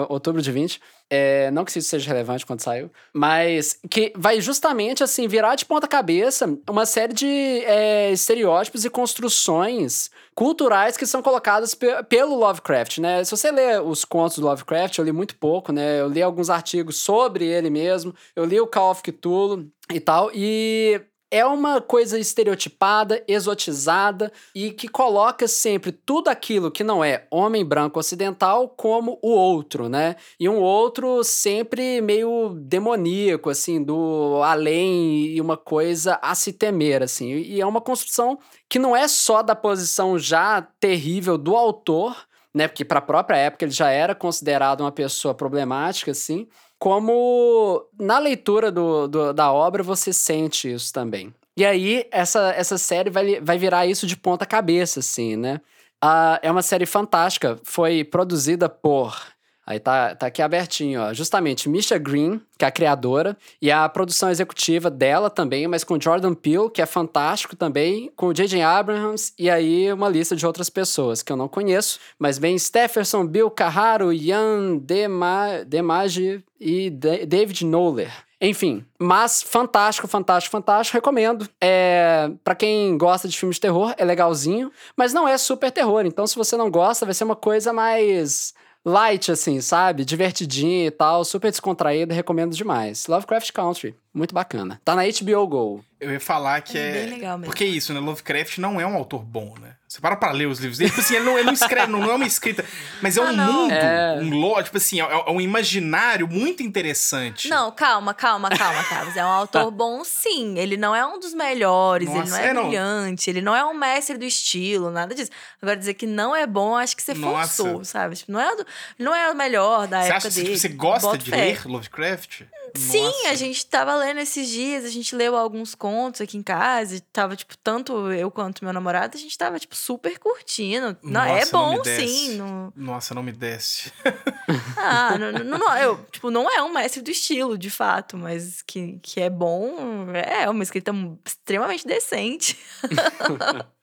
outubro 0.08 0.42
de 0.42 0.52
20. 0.52 0.80
É, 1.12 1.50
não 1.50 1.66
que 1.66 1.72
isso 1.72 1.90
seja 1.90 2.08
relevante 2.08 2.46
quando 2.46 2.62
saiu, 2.62 2.92
mas 3.12 3.80
que 3.90 4.14
vai 4.16 4.40
justamente 4.40 5.04
assim 5.04 5.28
virar 5.28 5.56
de 5.56 5.66
ponta 5.66 5.88
cabeça 5.88 6.56
uma 6.70 6.86
série 6.86 7.14
de 7.14 7.26
é, 7.26 8.12
estereótipos 8.12 8.86
e 8.86 8.90
construções 8.92 10.12
culturais 10.36 10.96
que 10.96 11.08
são 11.08 11.24
colocadas 11.24 11.74
pe 11.74 11.88
pelo 12.08 12.36
Lovecraft, 12.36 13.00
né? 13.00 13.24
Se 13.24 13.32
você 13.32 13.52
lê 13.52 13.80
os 13.80 14.06
contos 14.06 14.38
do 14.38 14.46
Lovecraft, 14.46 15.00
eu 15.00 15.06
li 15.06 15.12
muito 15.12 15.36
pouco, 15.36 15.72
né? 15.72 16.00
Eu 16.00 16.08
li 16.08 16.22
alguns 16.22 16.52
artigos 16.52 16.98
sobre 16.98 17.46
ele 17.46 17.72
mesmo, 17.72 18.14
eu 18.36 18.46
li 18.46 18.60
o 18.60 18.68
Call 18.68 18.92
of 18.92 19.02
Cthulhu 19.02 19.68
e 19.92 20.00
tal, 20.00 20.30
e 20.32 21.02
é 21.32 21.46
uma 21.46 21.80
coisa 21.80 22.18
estereotipada, 22.18 23.24
exotizada 23.28 24.32
e 24.54 24.72
que 24.72 24.88
coloca 24.88 25.48
sempre 25.48 25.92
tudo 25.92 26.28
aquilo 26.30 26.72
que 26.72 26.84
não 26.84 27.04
é 27.04 27.28
homem 27.30 27.64
branco 27.64 28.00
ocidental 28.00 28.70
como 28.70 29.20
o 29.22 29.30
outro, 29.30 29.88
né? 29.88 30.16
E 30.40 30.50
um 30.50 30.60
outro 30.60 31.24
sempre 31.24 32.02
meio 32.02 32.56
demoníaco, 32.56 33.50
assim, 33.50 33.84
do 33.84 34.42
além 34.44 35.28
e 35.28 35.40
uma 35.40 35.58
coisa 35.58 36.18
a 36.22 36.34
se 36.34 36.52
temer, 36.52 37.04
assim. 37.04 37.30
E 37.30 37.62
é 37.62 37.66
uma 37.66 37.82
construção 37.82 38.40
que 38.68 38.80
não 38.80 38.96
é 38.96 39.08
só 39.08 39.44
da 39.44 39.56
posição 39.56 40.18
já 40.18 40.62
terrível 40.80 41.38
do 41.38 41.56
autor, 41.56 42.16
né? 42.54 42.68
Porque 42.68 42.84
para 42.84 43.00
a 43.00 43.04
própria 43.04 43.38
época 43.38 43.66
ele 43.66 43.72
já 43.72 43.90
era 43.90 44.16
considerado 44.16 44.82
uma 44.82 44.92
pessoa 44.92 45.36
problemática, 45.36 46.12
assim 46.12 46.48
como 46.80 47.86
na 48.00 48.18
leitura 48.18 48.72
do, 48.72 49.08
do, 49.08 49.34
da 49.34 49.52
obra 49.52 49.84
você 49.84 50.14
sente 50.14 50.72
isso 50.72 50.94
também. 50.94 51.34
E 51.58 51.66
aí, 51.66 52.08
essa, 52.10 52.54
essa 52.56 52.78
série 52.78 53.10
vai, 53.10 53.42
vai 53.42 53.58
virar 53.58 53.86
isso 53.86 54.08
de 54.08 54.16
ponta 54.16 54.46
cabeça, 54.46 55.02
assim, 55.02 55.36
né? 55.36 55.60
Uh, 56.02 56.40
é 56.42 56.50
uma 56.50 56.62
série 56.62 56.86
fantástica. 56.86 57.60
Foi 57.64 58.06
produzida 58.06 58.70
por 58.70 59.22
Aí 59.70 59.80
tá, 59.80 60.16
tá 60.16 60.26
aqui 60.26 60.42
abertinho, 60.42 61.00
ó. 61.00 61.14
Justamente, 61.14 61.70
Misha 61.70 61.96
Green, 62.00 62.42
que 62.58 62.66
é 62.66 62.68
a 62.68 62.72
criadora, 62.72 63.38
e 63.62 63.70
a 63.72 63.88
produção 63.88 64.32
executiva 64.32 64.90
dela 64.90 65.30
também, 65.30 65.68
mas 65.68 65.84
com 65.84 66.02
Jordan 66.02 66.34
Peele, 66.34 66.72
que 66.72 66.82
é 66.82 66.88
fantástico 66.88 67.56
também, 67.56 68.12
com 68.16 68.34
J.J. 68.34 68.64
Abrams, 68.64 69.32
e 69.38 69.48
aí 69.48 69.94
uma 69.94 70.10
lista 70.10 70.36
de 70.36 70.44
outras 70.44 70.72
pessoas 70.72 71.22
que 71.22 71.32
eu 71.32 71.38
não 71.38 71.48
conheço, 71.48 72.00
mas 72.18 72.40
bem 72.40 72.58
Stephenson, 72.58 73.28
Bill 73.28 73.52
Carraro, 73.52 74.12
Ian 74.12 74.78
Dema 74.78 75.64
Demage 75.68 76.44
e 76.60 76.90
D 76.90 77.28
David 77.28 77.64
Noller. 77.64 78.12
Enfim, 78.42 78.84
mas 78.98 79.44
fantástico, 79.44 80.08
fantástico, 80.08 80.52
fantástico. 80.52 80.98
Recomendo. 80.98 81.48
É, 81.62 82.32
para 82.44 82.56
quem 82.56 82.98
gosta 82.98 83.28
de 83.28 83.38
filmes 83.38 83.58
de 83.58 83.62
terror, 83.62 83.94
é 83.98 84.06
legalzinho, 84.06 84.72
mas 84.96 85.14
não 85.14 85.28
é 85.28 85.38
super 85.38 85.70
terror. 85.72 86.06
Então, 86.06 86.26
se 86.26 86.38
você 86.38 86.56
não 86.56 86.72
gosta, 86.72 87.06
vai 87.06 87.14
ser 87.14 87.26
uma 87.26 87.36
coisa 87.36 87.74
mais 87.74 88.54
light, 88.86 89.32
assim, 89.32 89.62
sabe? 89.62 90.06
Divertidinho 90.06 90.88
e 90.88 90.92
tal, 90.92 91.24
super 91.26 91.52
descontraído, 91.52 92.14
recomendo 92.14 92.56
demais. 92.56 93.08
Lovecraft 93.08 93.52
Country, 93.52 93.96
muito 94.14 94.34
bacana. 94.34 94.82
Tá 94.84 94.96
na 94.96 95.04
HBO 95.04 95.48
Go. 95.48 95.86
Eu 96.00 96.12
ia 96.12 96.20
falar 96.20 96.62
que 96.62 96.78
é. 96.78 96.90
é... 96.90 96.92
Bem 96.92 97.10
legal 97.10 97.38
mesmo. 97.38 97.52
Porque 97.52 97.64
é 97.64 97.68
isso, 97.68 97.94
né? 97.94 98.00
Lovecraft 98.00 98.58
não 98.58 98.80
é 98.80 98.86
um 98.86 98.96
autor 98.96 99.24
bom, 99.24 99.54
né? 99.60 99.76
Você 99.90 100.00
para 100.00 100.16
pra 100.16 100.32
ler 100.32 100.46
os 100.46 100.60
livros 100.60 100.78
dele, 100.78 100.92
tipo 100.92 101.02
assim, 101.02 101.16
ele 101.16 101.26
não, 101.26 101.36
ele 101.36 101.48
não 101.48 101.54
escreve, 101.54 101.92
não, 101.92 102.04
é 102.04 102.14
uma 102.14 102.26
escrita, 102.28 102.64
mas 103.02 103.18
é 103.18 103.22
ah, 103.22 103.24
um 103.24 103.36
não. 103.36 103.54
mundo, 103.54 103.72
é... 103.72 104.20
um 104.22 104.40
lore, 104.40 104.66
tipo 104.66 104.78
assim, 104.78 105.02
é, 105.02 105.04
é, 105.04 105.32
um 105.32 105.42
imaginário 105.42 106.28
muito 106.28 106.62
interessante. 106.62 107.50
Não, 107.50 107.72
calma, 107.72 108.14
calma, 108.14 108.50
calma, 108.50 108.84
Carlos. 108.84 109.18
É 109.18 109.26
um 109.26 109.30
autor 109.30 109.72
bom, 109.72 110.04
sim. 110.04 110.60
Ele 110.60 110.78
não 110.78 110.96
é 110.96 111.04
um 111.04 111.20
dos 111.20 111.34
melhores, 111.34 112.08
Nossa, 112.08 112.20
ele 112.20 112.30
não 112.30 112.38
é, 112.38 112.46
é 112.46 112.54
brilhante, 112.54 113.28
não. 113.28 113.34
ele 113.34 113.42
não 113.44 113.56
é 113.56 113.66
um 113.66 113.74
mestre 113.74 114.16
do 114.16 114.26
estilo, 114.26 114.92
nada 114.92 115.16
disso. 115.16 115.32
Agora, 115.60 115.76
dizer 115.76 115.96
que 115.96 116.06
não 116.06 116.36
é 116.36 116.46
bom, 116.46 116.78
acho 116.78 116.96
que 116.96 117.02
você 117.02 117.16
Nossa. 117.16 117.64
forçou, 117.64 117.84
sabe? 117.84 118.16
Tipo, 118.16 118.32
não, 118.32 118.40
é 118.40 118.56
do, 118.56 118.66
não 119.00 119.16
é 119.16 119.32
o 119.32 119.36
melhor 119.36 119.88
da 119.88 120.04
você 120.04 120.10
época 120.10 120.18
acha, 120.18 120.30
dele. 120.30 120.48
Tipo, 120.50 120.60
você 120.60 120.70
gosta 120.70 121.18
de 121.18 121.32
fé. 121.32 121.36
ler 121.36 121.66
Lovecraft? 121.66 122.42
Sim, 122.76 123.04
Nossa. 123.04 123.30
a 123.30 123.36
gente 123.36 123.66
tava 123.66 123.96
lendo 124.00 124.20
esses 124.20 124.48
dias, 124.48 124.86
a 124.86 124.90
gente 124.90 125.16
leu 125.16 125.36
alguns 125.36 125.76
contos 125.76 126.22
aqui 126.22 126.38
em 126.38 126.44
casa, 126.44 126.96
e 126.96 127.00
tava, 127.00 127.36
tipo, 127.36 127.58
tanto 127.58 128.12
eu 128.12 128.32
quanto 128.32 128.64
meu 128.64 128.74
namorado, 128.74 129.16
a 129.16 129.20
gente 129.20 129.38
tava, 129.38 129.60
tipo, 129.60 129.76
super 129.76 130.18
curtindo. 130.18 130.98
Não, 131.04 131.22
é 131.22 131.46
bom, 131.46 131.78
não 131.78 131.84
sim. 131.84 132.36
No... 132.36 132.74
Nossa, 132.76 133.14
não 133.14 133.22
me 133.22 133.32
desce. 133.32 133.92
ah, 134.78 135.18
não, 135.18 135.32
não, 135.32 135.58
não, 135.58 135.78
eu, 135.78 136.06
tipo, 136.12 136.32
não 136.32 136.50
é 136.50 136.62
um 136.64 136.74
mestre 136.74 137.02
do 137.02 137.12
estilo, 137.12 137.58
de 137.58 137.70
fato, 137.70 138.18
mas 138.18 138.62
que, 138.62 139.00
que 139.02 139.20
é 139.20 139.30
bom, 139.30 140.08
é 140.14 140.50
uma 140.50 140.64
escrita 140.64 140.92
extremamente 141.26 141.86
decente. 141.86 142.58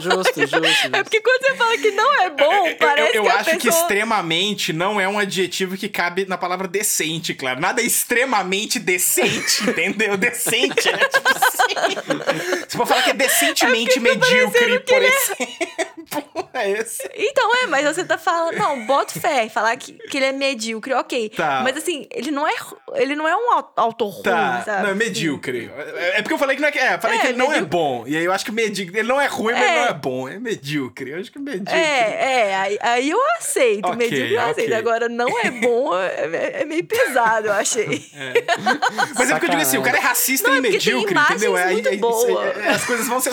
Justo, 0.00 0.40
justo, 0.40 0.50
justo. 0.64 0.96
É 0.96 1.02
porque 1.02 1.20
quando 1.20 1.42
você 1.42 1.54
fala 1.54 1.78
que 1.78 1.90
não 1.92 2.22
é 2.22 2.30
bom, 2.30 2.66
Eu- 2.68 2.76
parece 2.76 3.08
eu, 3.08 3.14
eu 3.14 3.22
que 3.24 3.28
a 3.28 3.34
acho 3.36 3.50
que 3.50 3.56
pessoa... 3.66 3.82
extremamente 3.82 4.72
não 4.72 5.00
é 5.00 5.08
um 5.08 5.18
adjetivo 5.18 5.76
que 5.76 5.88
cabe 5.88 6.24
na 6.26 6.36
palavra 6.38 6.66
decente, 6.68 7.34
claro. 7.34 7.60
Nada 7.60 7.80
é 7.82 7.84
extremamente 7.84 8.78
decente, 8.78 9.62
entendeu? 9.68 10.16
Decente, 10.16 10.90
né? 10.90 10.98
Tipo 10.98 11.28
assim. 11.34 12.64
Se 12.68 12.76
for 12.76 12.86
falar 12.86 13.02
que 13.02 13.10
é 13.10 13.14
decentemente 13.14 14.00
medíocre, 14.00 14.80
por 14.80 15.02
exemplo, 15.02 16.48
é 16.52 16.70
esse. 16.70 17.02
Então, 17.14 17.54
é, 17.56 17.66
mas 17.66 17.84
você 17.84 18.04
tá 18.04 18.16
falando... 18.18 18.56
Não, 18.56 18.86
bota 18.86 19.18
fé. 19.18 19.48
Falar 19.48 19.76
que, 19.76 19.92
que 19.92 20.16
ele 20.16 20.26
é 20.26 20.32
medíocre, 20.32 20.92
ok. 20.94 21.28
Tá. 21.30 21.60
Mas 21.62 21.76
assim, 21.76 22.06
ele 22.10 22.30
não 22.30 22.46
é, 22.46 22.52
ele 22.94 23.14
não 23.16 23.26
é 23.28 23.36
um 23.36 23.52
au- 23.52 23.72
autor 23.76 24.08
ruim, 24.10 24.22
Tá, 24.22 24.62
sabe? 24.64 24.82
não, 24.84 24.90
é 24.90 24.94
medíocre. 24.94 25.70
É 25.76 26.18
é 26.18 26.22
porque 26.22 26.34
eu 26.34 26.38
falei 26.38 26.56
que 26.56 26.62
não 26.62 26.68
é, 26.68 26.72
que- 26.72 26.78
é, 26.78 26.98
falei 26.98 27.18
É, 27.18 27.20
que 27.20 27.26
ele 27.28 27.38
não 27.38 27.46
é 27.46 27.48
medíocre. 27.60 27.70
bom. 27.70 28.04
E 28.06 28.16
aí 28.16 28.24
eu 28.24 28.32
acho 28.32 28.44
que 28.44 28.52
medíocre. 28.52 28.98
Ele 28.98 29.08
não 29.08 29.20
é 29.20 29.26
ruim, 29.26 29.43
mas 29.44 29.56
É. 29.56 29.64
ele 29.64 29.80
não 29.80 29.86
é 29.88 29.92
bom. 29.94 30.28
É 30.28 30.38
medíocre. 30.38 31.10
Eu 31.10 31.20
acho 31.20 31.30
que 31.32 31.38
é 31.38 31.40
medíocre. 31.40 31.74
É, 31.74 32.48
é, 32.50 32.56
aí, 32.56 32.78
aí 32.80 33.10
eu 33.10 33.18
aceito. 33.38 33.84
Ok, 33.86 33.96
medíocre 33.96 34.34
eu 34.34 34.40
aceito. 34.40 34.74
Agora, 34.74 35.08
não 35.08 35.38
é 35.40 35.50
bom, 35.50 35.94
é, 35.98 36.62
é 36.62 36.64
meio 36.64 36.84
pesado, 36.84 37.46
eu 37.48 37.52
achei. 37.52 38.04
Mas 39.16 39.30
é 39.30 39.34
porque 39.34 39.46
eu 39.46 39.50
digo 39.50 39.62
assim, 39.62 39.78
o 39.78 39.82
cara 39.82 39.96
é 39.98 40.00
racista 40.00 40.48
Não, 40.48 40.56
e 40.56 40.58
é 40.58 40.60
medíocre, 40.62 41.14
entendeu? 41.18 41.52
Muito 41.70 41.96
boas. 41.98 42.28
isso 42.28 42.38
aí- 42.38 42.68
as 42.68 42.84
coisas 42.84 43.06
vão 43.06 43.20
se, 43.20 43.30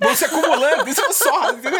vão 0.00 0.14
se 0.16 0.24
acumulando, 0.24 0.88
isso 0.88 1.00
é 1.00 1.12
só, 1.12 1.50
entendeu? 1.52 1.78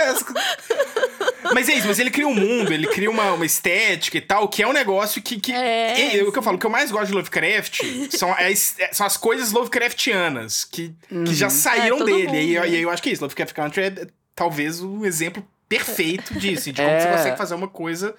Mas 1.54 1.68
é 1.68 1.74
isso, 1.74 1.86
mas 1.86 1.98
ele 1.98 2.10
cria 2.10 2.26
um 2.28 2.34
mundo, 2.34 2.72
ele 2.72 2.86
cria 2.88 3.10
uma, 3.10 3.32
uma 3.32 3.46
estética 3.46 4.18
e 4.18 4.20
tal, 4.20 4.48
que 4.48 4.62
é 4.62 4.66
um 4.66 4.72
negócio 4.72 5.22
que. 5.22 5.40
que 5.40 5.52
É, 5.52 6.16
e- 6.16 6.22
o 6.22 6.32
que 6.32 6.38
eu 6.38 6.42
falo, 6.42 6.56
o 6.56 6.60
que 6.60 6.66
eu 6.66 6.70
mais 6.70 6.90
gosto 6.90 7.06
de 7.08 7.14
Lovecraft 7.14 7.80
são 8.10 8.32
as, 8.32 8.76
são 8.92 9.06
as 9.06 9.16
coisas 9.16 9.52
Lovecraftianas, 9.52 10.64
que, 10.64 10.92
que 11.08 11.34
já 11.34 11.48
saíram 11.48 12.00
É, 12.00 12.04
dele. 12.04 12.52
e, 12.52 12.58
aí- 12.58 12.74
e 12.76 12.82
eu 12.82 12.90
acho 12.90 13.02
que 13.02 13.08
é 13.08 13.12
isso, 13.12 13.22
Lovecraft 13.22 13.54
Country 13.70 14.02
é 14.02 14.06
talvez 14.34 14.80
o 14.82 15.04
exemplo 15.04 15.44
perfeito 15.68 16.34
disso, 16.38 16.72
de 16.72 16.80
como 16.80 16.88
É. 16.88 17.00
você 17.00 17.08
consegue 17.16 17.36
fazer 17.36 17.54
uma 17.54 17.68
coisa 17.68 18.14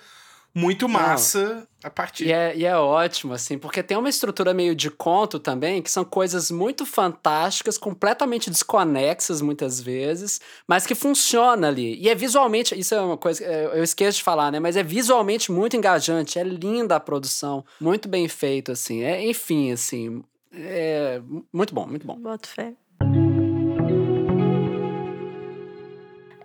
muito 0.53 0.89
massa 0.89 1.67
a 1.83 1.89
partir. 1.91 2.25
E 2.25 2.31
é, 2.31 2.55
e 2.57 2.65
é 2.65 2.75
ótimo, 2.75 3.33
assim, 3.33 3.57
porque 3.57 3.83
tem 3.83 3.95
uma 3.95 4.09
estrutura 4.09 4.51
meio 4.53 4.75
de 4.75 4.89
conto 4.89 5.39
também, 5.39 5.79
que 5.81 5.91
são 5.91 6.03
coisas 6.03 6.49
muito 6.49 6.85
fantásticas, 6.87 7.77
completamente 7.77 8.49
desconexas 8.49 9.41
muitas 9.41 9.79
vezes, 9.79 10.41
mas 10.67 10.85
que 10.87 10.95
funciona 10.95 11.67
ali. 11.67 11.95
E 12.01 12.09
é 12.09 12.15
visualmente, 12.15 12.77
isso 12.77 12.95
é 12.95 12.99
uma 13.01 13.15
coisa 13.17 13.39
que 13.39 13.45
é, 13.45 13.65
eu 13.65 13.83
esqueço 13.83 14.17
de 14.17 14.23
falar, 14.23 14.51
né? 14.51 14.59
Mas 14.59 14.75
é 14.75 14.83
visualmente 14.83 15.51
muito 15.51 15.77
engajante, 15.77 16.39
é 16.39 16.43
linda 16.43 16.95
a 16.95 16.99
produção, 16.99 17.63
muito 17.79 18.09
bem 18.09 18.27
feito, 18.27 18.71
assim. 18.71 19.03
É, 19.03 19.23
enfim, 19.23 19.71
assim, 19.71 20.23
é 20.51 21.21
muito 21.53 21.73
bom, 21.75 21.85
muito 21.85 22.05
bom. 22.05 22.17
Boto 22.17 22.47
fé. 22.49 22.73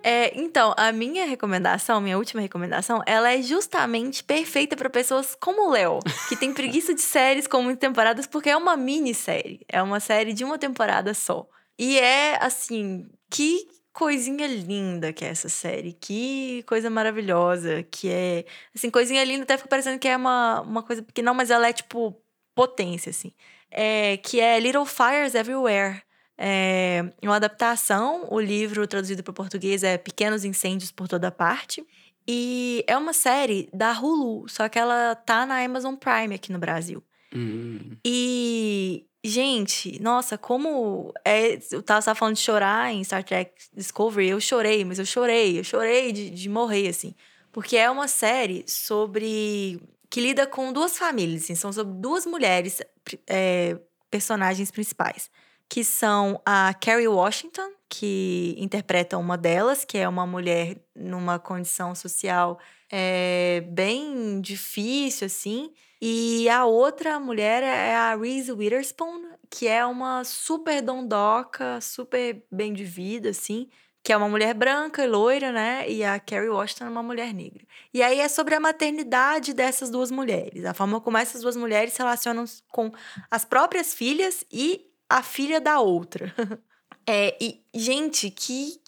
É, 0.06 0.38
então, 0.38 0.74
a 0.76 0.92
minha 0.92 1.24
recomendação, 1.24 1.98
minha 1.98 2.18
última 2.18 2.42
recomendação, 2.42 3.02
ela 3.06 3.32
é 3.32 3.40
justamente 3.40 4.22
perfeita 4.22 4.76
para 4.76 4.90
pessoas 4.90 5.34
como 5.34 5.66
o 5.66 5.70
Léo, 5.70 5.98
que 6.28 6.36
tem 6.36 6.52
preguiça 6.52 6.92
de 6.92 7.00
séries 7.00 7.46
com 7.46 7.62
muitas 7.62 7.80
temporadas, 7.80 8.26
porque 8.26 8.50
é 8.50 8.56
uma 8.56 8.76
minissérie. 8.76 9.64
É 9.66 9.82
uma 9.82 10.00
série 10.00 10.34
de 10.34 10.44
uma 10.44 10.58
temporada 10.58 11.14
só. 11.14 11.48
E 11.78 11.98
é, 11.98 12.36
assim, 12.38 13.08
que 13.30 13.66
coisinha 13.94 14.46
linda 14.46 15.10
que 15.10 15.24
é 15.24 15.28
essa 15.28 15.48
série. 15.48 15.94
Que 15.94 16.62
coisa 16.64 16.90
maravilhosa 16.90 17.82
que 17.84 18.10
é. 18.10 18.44
Assim, 18.74 18.90
coisinha 18.90 19.24
linda 19.24 19.44
até 19.44 19.56
fica 19.56 19.70
parecendo 19.70 19.98
que 19.98 20.08
é 20.08 20.16
uma, 20.18 20.60
uma 20.60 20.82
coisa 20.82 21.02
pequena, 21.02 21.32
mas 21.32 21.50
ela 21.50 21.66
é, 21.66 21.72
tipo, 21.72 22.14
potência, 22.54 23.08
assim. 23.08 23.32
É, 23.70 24.18
que 24.18 24.38
é 24.38 24.60
Little 24.60 24.84
Fires 24.84 25.34
Everywhere. 25.34 26.02
É 26.36 27.04
uma 27.22 27.36
adaptação, 27.36 28.26
o 28.30 28.40
livro 28.40 28.86
traduzido 28.86 29.22
para 29.22 29.30
o 29.30 29.34
português 29.34 29.82
é 29.82 29.96
Pequenos 29.96 30.44
Incêndios 30.44 30.90
por 30.90 31.06
Toda 31.06 31.30
Parte. 31.30 31.84
E 32.26 32.82
é 32.86 32.96
uma 32.96 33.12
série 33.12 33.68
da 33.72 33.92
Hulu, 33.92 34.48
só 34.48 34.68
que 34.68 34.78
ela 34.78 35.14
tá 35.14 35.44
na 35.44 35.62
Amazon 35.62 35.94
Prime 35.94 36.34
aqui 36.34 36.50
no 36.52 36.58
Brasil. 36.58 37.02
Hum. 37.34 37.96
E, 38.04 39.04
gente, 39.22 40.00
nossa, 40.00 40.38
como. 40.38 41.12
É, 41.24 41.58
eu 41.70 41.82
tava, 41.82 42.14
falando 42.14 42.36
de 42.36 42.40
chorar 42.40 42.92
em 42.92 43.04
Star 43.04 43.22
Trek 43.22 43.52
Discovery, 43.74 44.28
eu 44.28 44.40
chorei, 44.40 44.84
mas 44.84 44.98
eu 44.98 45.04
chorei, 45.04 45.58
eu 45.58 45.64
chorei 45.64 46.12
de, 46.12 46.30
de 46.30 46.48
morrer, 46.48 46.88
assim. 46.88 47.14
Porque 47.52 47.76
é 47.76 47.90
uma 47.90 48.08
série 48.08 48.64
sobre. 48.66 49.80
que 50.08 50.20
lida 50.20 50.46
com 50.46 50.72
duas 50.72 50.96
famílias, 50.96 51.42
assim, 51.42 51.54
são 51.54 51.72
sobre 51.72 51.94
duas 51.94 52.24
mulheres, 52.24 52.80
é, 53.26 53.78
personagens 54.10 54.70
principais. 54.70 55.30
Que 55.68 55.82
são 55.82 56.40
a 56.44 56.72
Kerry 56.74 57.08
Washington, 57.08 57.72
que 57.88 58.54
interpreta 58.58 59.16
uma 59.18 59.36
delas, 59.36 59.84
que 59.84 59.98
é 59.98 60.08
uma 60.08 60.26
mulher 60.26 60.78
numa 60.94 61.38
condição 61.38 61.94
social 61.94 62.58
é, 62.90 63.62
bem 63.68 64.40
difícil, 64.40 65.26
assim. 65.26 65.72
E 66.00 66.48
a 66.48 66.64
outra 66.64 67.18
mulher 67.18 67.62
é 67.62 67.94
a 67.94 68.14
Reese 68.14 68.52
Witherspoon, 68.52 69.36
que 69.50 69.66
é 69.66 69.84
uma 69.86 70.24
super 70.24 70.82
dondoca, 70.82 71.80
super 71.80 72.44
bem 72.50 72.72
de 72.72 72.84
vida, 72.84 73.30
assim. 73.30 73.68
Que 74.02 74.12
é 74.12 74.16
uma 74.16 74.28
mulher 74.28 74.52
branca 74.54 75.02
e 75.02 75.06
loira, 75.06 75.50
né? 75.50 75.88
E 75.88 76.04
a 76.04 76.18
Kerry 76.18 76.50
Washington 76.50 76.84
é 76.84 76.88
uma 76.90 77.02
mulher 77.02 77.32
negra. 77.32 77.64
E 77.92 78.02
aí 78.02 78.20
é 78.20 78.28
sobre 78.28 78.54
a 78.54 78.60
maternidade 78.60 79.54
dessas 79.54 79.88
duas 79.88 80.10
mulheres. 80.10 80.64
A 80.64 80.74
forma 80.74 81.00
como 81.00 81.16
essas 81.16 81.40
duas 81.40 81.56
mulheres 81.56 81.94
se 81.94 82.00
relacionam 82.00 82.44
com 82.70 82.92
as 83.30 83.44
próprias 83.44 83.94
filhas 83.94 84.44
e 84.52 84.93
a 85.08 85.22
filha 85.22 85.60
da 85.60 85.80
outra. 85.80 86.32
É, 87.06 87.36
e, 87.38 87.62
gente, 87.74 88.30
que, 88.30 88.80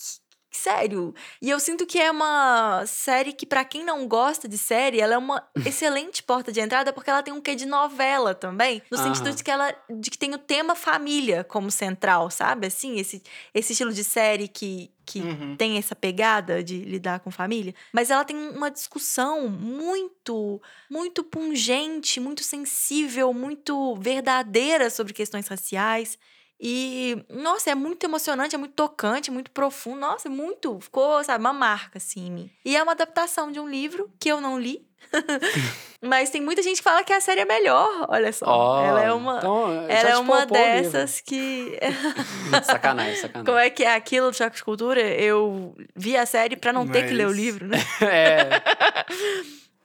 Sério. 0.57 1.15
E 1.41 1.51
eu 1.51 1.61
sinto 1.61 1.87
que 1.87 1.99
é 1.99 2.11
uma 2.11 2.85
série 2.87 3.33
que, 3.33 3.45
pra 3.45 3.65
quem 3.65 3.85
não 3.85 4.09
gosta 4.09 4.49
de 4.49 4.57
série, 4.57 5.01
ela 5.01 5.15
é 5.15 5.19
uma 5.19 5.47
excelente 5.67 6.23
porta 6.23 6.51
de 6.51 6.61
entrada, 6.61 6.93
porque 6.93 7.11
ela 7.11 7.23
tem 7.23 7.33
um 7.33 7.41
quê 7.41 7.55
de 7.55 7.67
novela 7.67 8.35
também. 8.35 8.83
No 8.91 8.97
sentido 8.97 9.33
de 9.33 9.45
que 9.45 9.51
ela 9.51 9.75
de 9.91 10.11
que 10.11 10.19
tem 10.19 10.35
o 10.35 10.39
tema 10.39 10.75
família 10.75 11.45
como 11.45 11.71
central, 11.71 12.31
sabe? 12.31 12.67
Assim, 12.67 12.99
esse, 12.99 13.23
esse 13.55 13.73
estilo 13.73 13.93
de 13.93 14.03
série 14.03 14.49
que, 14.49 14.91
que 15.05 15.21
Uhum. 15.21 15.57
tem 15.57 15.77
essa 15.77 15.95
pegada 15.95 16.63
de 16.65 16.79
lidar 16.79 17.21
com 17.21 17.31
família, 17.31 17.75
mas 17.93 18.11
ela 18.11 18.25
tem 18.25 18.37
uma 18.37 18.71
discussão 18.71 19.49
muito, 19.49 20.61
muito 20.91 21.23
pungente, 21.23 22.19
muito 22.19 22.43
sensível, 22.43 23.33
muito 23.33 23.95
verdadeira 23.97 24.89
sobre 24.91 25.13
questões 25.13 25.47
raciais. 25.49 26.19
E, 26.59 27.23
nossa, 27.29 27.71
é 27.71 27.75
muito 27.75 28.05
emocionante, 28.05 28.55
é 28.55 28.59
muito 28.59 28.73
tocante, 28.73 29.29
é 29.31 29.33
muito 29.33 29.51
profundo. 29.51 30.01
Nossa, 30.01 30.29
é 30.29 30.31
muito. 30.31 30.81
Ficou, 30.81 31.23
sabe, 31.23 31.41
uma 31.45 31.53
marca, 31.53 31.99
assim, 31.99 32.27
em 32.27 32.31
mim. 32.31 32.51
E 32.65 32.75
é 32.77 32.83
uma 32.83 32.93
adaptação 32.93 33.53
de 33.53 33.61
um 33.61 33.69
livro 33.69 34.11
que 34.19 34.29
eu 34.31 34.41
não 34.41 34.59
li. 34.59 34.87
Mas 36.03 36.31
tem 36.31 36.41
muita 36.41 36.63
gente 36.63 36.79
que 36.79 36.83
fala 36.83 37.05
que 37.05 37.13
a 37.13 37.21
série 37.21 37.41
é 37.41 37.45
melhor, 37.45 38.07
olha 38.09 38.33
só. 38.33 38.47
Ó, 38.49 38.85
ela 38.85 39.03
é 39.03 39.13
uma. 39.13 39.39
então, 39.39 39.87
já 39.87 39.93
ela 39.93 40.11
é 40.11 40.17
uma 40.19 40.47
dessas 40.47 41.21
que. 41.21 41.79
Sacanagem, 42.65 43.17
sacanagem. 43.17 43.45
Como 43.45 43.59
é 43.59 43.71
que 43.71 43.85
é 43.85 43.95
aquilo 43.95 44.31
do 44.31 44.37
Choque 44.37 44.57
de 44.57 44.65
Cultura? 44.65 45.01
Eu 45.01 45.75
vi 45.95 46.17
a 46.17 46.25
série 46.27 46.57
pra 46.57 46.73
não 46.73 46.89
ter 46.89 47.07
que 47.07 47.13
ler 47.15 47.27
o 47.27 47.29
Mas- 47.29 47.37
livro, 47.37 47.67
né? 47.69 47.79
É, 48.03 48.63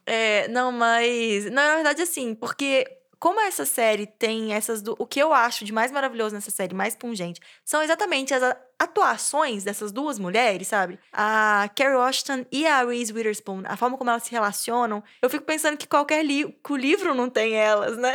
É, 0.06 0.48
não, 0.48 0.72
mas. 0.72 1.46
Não, 1.46 1.54
na 1.64 1.76
verdade, 1.76 2.02
assim, 2.02 2.34
porque 2.34 2.86
como 3.22 3.40
essa 3.40 3.68
série 3.68 4.08
tem 4.08 4.52
essas. 4.52 4.82
Du... 4.82 4.96
O 4.98 5.06
que 5.06 5.20
eu 5.20 5.32
acho 5.32 5.64
de 5.64 5.72
mais 5.72 5.92
maravilhoso 5.92 6.34
nessa 6.34 6.50
série, 6.50 6.74
mais 6.74 6.96
pungente, 6.96 7.40
são 7.64 7.80
exatamente 7.84 8.34
as 8.34 8.42
atuações 8.80 9.64
dessas 9.64 9.92
duas 9.92 10.18
mulheres, 10.18 10.68
sabe? 10.68 10.98
A 11.14 11.70
Carrie 11.76 11.98
Washington 11.98 12.48
e 12.52 12.66
a 12.66 12.84
Reese 12.84 13.14
Witherspoon, 13.14 13.62
a 13.66 13.78
forma 13.78 13.96
como 13.96 14.10
elas 14.10 14.24
se 14.24 14.32
relacionam. 14.32 15.04
Eu 15.22 15.30
fico 15.30 15.46
pensando 15.46 15.78
que 15.78 15.88
qualquer 15.88 16.26
li... 16.26 16.52
que 16.66 16.74
o 16.74 16.76
livro 16.76 17.14
não 17.14 17.30
tem 17.30 17.54
elas, 17.54 17.96
né? 17.96 18.14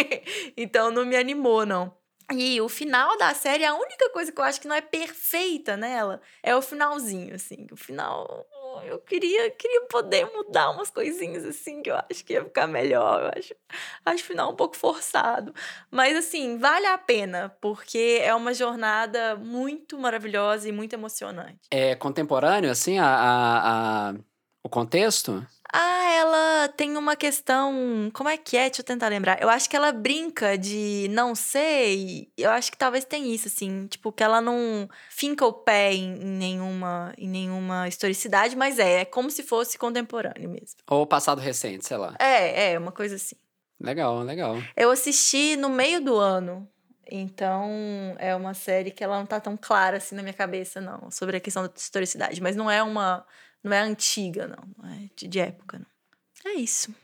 então 0.56 0.90
não 0.90 1.04
me 1.04 1.14
animou, 1.14 1.66
não. 1.66 1.94
E 2.32 2.58
o 2.62 2.70
final 2.70 3.18
da 3.18 3.34
série, 3.34 3.66
a 3.66 3.74
única 3.74 4.08
coisa 4.10 4.32
que 4.32 4.40
eu 4.40 4.44
acho 4.44 4.60
que 4.62 4.68
não 4.68 4.76
é 4.76 4.80
perfeita 4.80 5.76
nela 5.76 6.22
é 6.42 6.56
o 6.56 6.62
finalzinho, 6.62 7.34
assim. 7.34 7.66
O 7.70 7.76
final. 7.76 8.46
Eu 8.84 8.98
queria, 8.98 9.50
queria 9.50 9.82
poder 9.86 10.26
mudar 10.32 10.70
umas 10.70 10.90
coisinhas, 10.90 11.44
assim, 11.44 11.82
que 11.82 11.90
eu 11.90 11.96
acho 11.96 12.24
que 12.24 12.32
ia 12.34 12.44
ficar 12.44 12.66
melhor. 12.66 13.22
Eu 13.22 13.30
acho, 13.38 13.54
acho 14.04 14.24
o 14.24 14.26
final 14.26 14.52
um 14.52 14.56
pouco 14.56 14.76
forçado. 14.76 15.54
Mas, 15.90 16.16
assim, 16.16 16.58
vale 16.58 16.86
a 16.86 16.98
pena, 16.98 17.54
porque 17.60 18.20
é 18.22 18.34
uma 18.34 18.52
jornada 18.54 19.36
muito 19.36 19.98
maravilhosa 19.98 20.68
e 20.68 20.72
muito 20.72 20.92
emocionante. 20.94 21.60
é 21.70 21.94
contemporâneo, 21.94 22.70
assim, 22.70 22.98
a, 22.98 23.06
a- 23.06 24.08
a- 24.10 24.14
o 24.62 24.68
contexto? 24.68 25.46
Ah, 25.72 26.12
ela 26.12 26.68
tem 26.68 26.96
uma 26.96 27.14
questão. 27.14 28.10
Como 28.14 28.28
é 28.28 28.36
que 28.36 28.56
é? 28.56 28.68
Deixa 28.68 28.80
eu 28.80 28.84
tentar 28.84 29.08
lembrar. 29.08 29.40
Eu 29.40 29.50
acho 29.50 29.68
que 29.68 29.76
ela 29.76 29.92
brinca 29.92 30.56
de 30.56 31.08
não 31.10 31.34
sei. 31.34 32.32
Eu 32.36 32.50
acho 32.50 32.72
que 32.72 32.78
talvez 32.78 33.04
tem 33.04 33.34
isso, 33.34 33.48
assim. 33.48 33.86
Tipo, 33.86 34.10
que 34.10 34.22
ela 34.22 34.40
não 34.40 34.88
finca 35.10 35.44
o 35.44 35.52
pé 35.52 35.92
em, 35.92 36.14
em 36.14 36.38
nenhuma, 36.38 37.12
em 37.18 37.28
nenhuma 37.28 37.86
historicidade, 37.86 38.56
mas 38.56 38.78
é, 38.78 39.00
é 39.00 39.04
como 39.04 39.30
se 39.30 39.42
fosse 39.42 39.76
contemporâneo 39.76 40.48
mesmo. 40.48 40.78
Ou 40.88 41.06
passado 41.06 41.40
recente, 41.40 41.86
sei 41.86 41.96
lá. 41.98 42.14
É, 42.18 42.72
é, 42.72 42.78
uma 42.78 42.92
coisa 42.92 43.16
assim. 43.16 43.36
Legal, 43.80 44.22
legal. 44.22 44.56
Eu 44.76 44.90
assisti 44.90 45.54
no 45.56 45.68
meio 45.68 46.00
do 46.00 46.16
ano. 46.16 46.68
Então, 47.10 47.70
é 48.18 48.34
uma 48.36 48.52
série 48.52 48.90
que 48.90 49.02
ela 49.02 49.18
não 49.18 49.24
tá 49.24 49.40
tão 49.40 49.56
clara 49.56 49.96
assim 49.96 50.14
na 50.14 50.22
minha 50.22 50.34
cabeça, 50.34 50.78
não, 50.80 51.10
sobre 51.10 51.38
a 51.38 51.40
questão 51.40 51.62
da 51.62 51.72
historicidade. 51.74 52.40
Mas 52.42 52.54
não 52.54 52.70
é 52.70 52.82
uma. 52.82 53.24
Não 53.62 53.72
é 53.72 53.80
antiga, 53.80 54.46
não. 54.46 54.68
Não 54.76 54.94
é 54.94 55.08
de, 55.16 55.28
de 55.28 55.38
época, 55.40 55.78
não. 55.78 56.52
É 56.52 56.54
isso. 56.54 56.94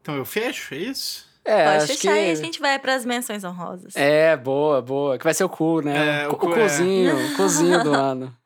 Então 0.00 0.16
eu 0.16 0.24
fecho, 0.24 0.74
é 0.74 0.78
isso? 0.78 1.30
É, 1.44 1.64
Pode 1.64 1.76
acho 1.76 1.86
fechar 1.88 2.14
que... 2.14 2.20
e 2.20 2.30
a 2.30 2.34
gente 2.34 2.60
vai 2.60 2.78
pras 2.78 3.04
menções 3.04 3.42
honrosas. 3.42 3.96
É, 3.96 4.36
boa, 4.36 4.80
boa. 4.80 5.18
Que 5.18 5.24
vai 5.24 5.34
ser 5.34 5.44
o 5.44 5.48
cu, 5.48 5.80
né? 5.80 6.22
É, 6.22 6.28
o, 6.28 6.32
o 6.32 6.36
cu 6.36 6.48
o 6.48 6.54
é. 6.54 6.62
cozinho, 6.62 7.32
o 7.32 7.36
cozinho 7.36 7.82
do 7.82 7.92
ano. 7.94 8.36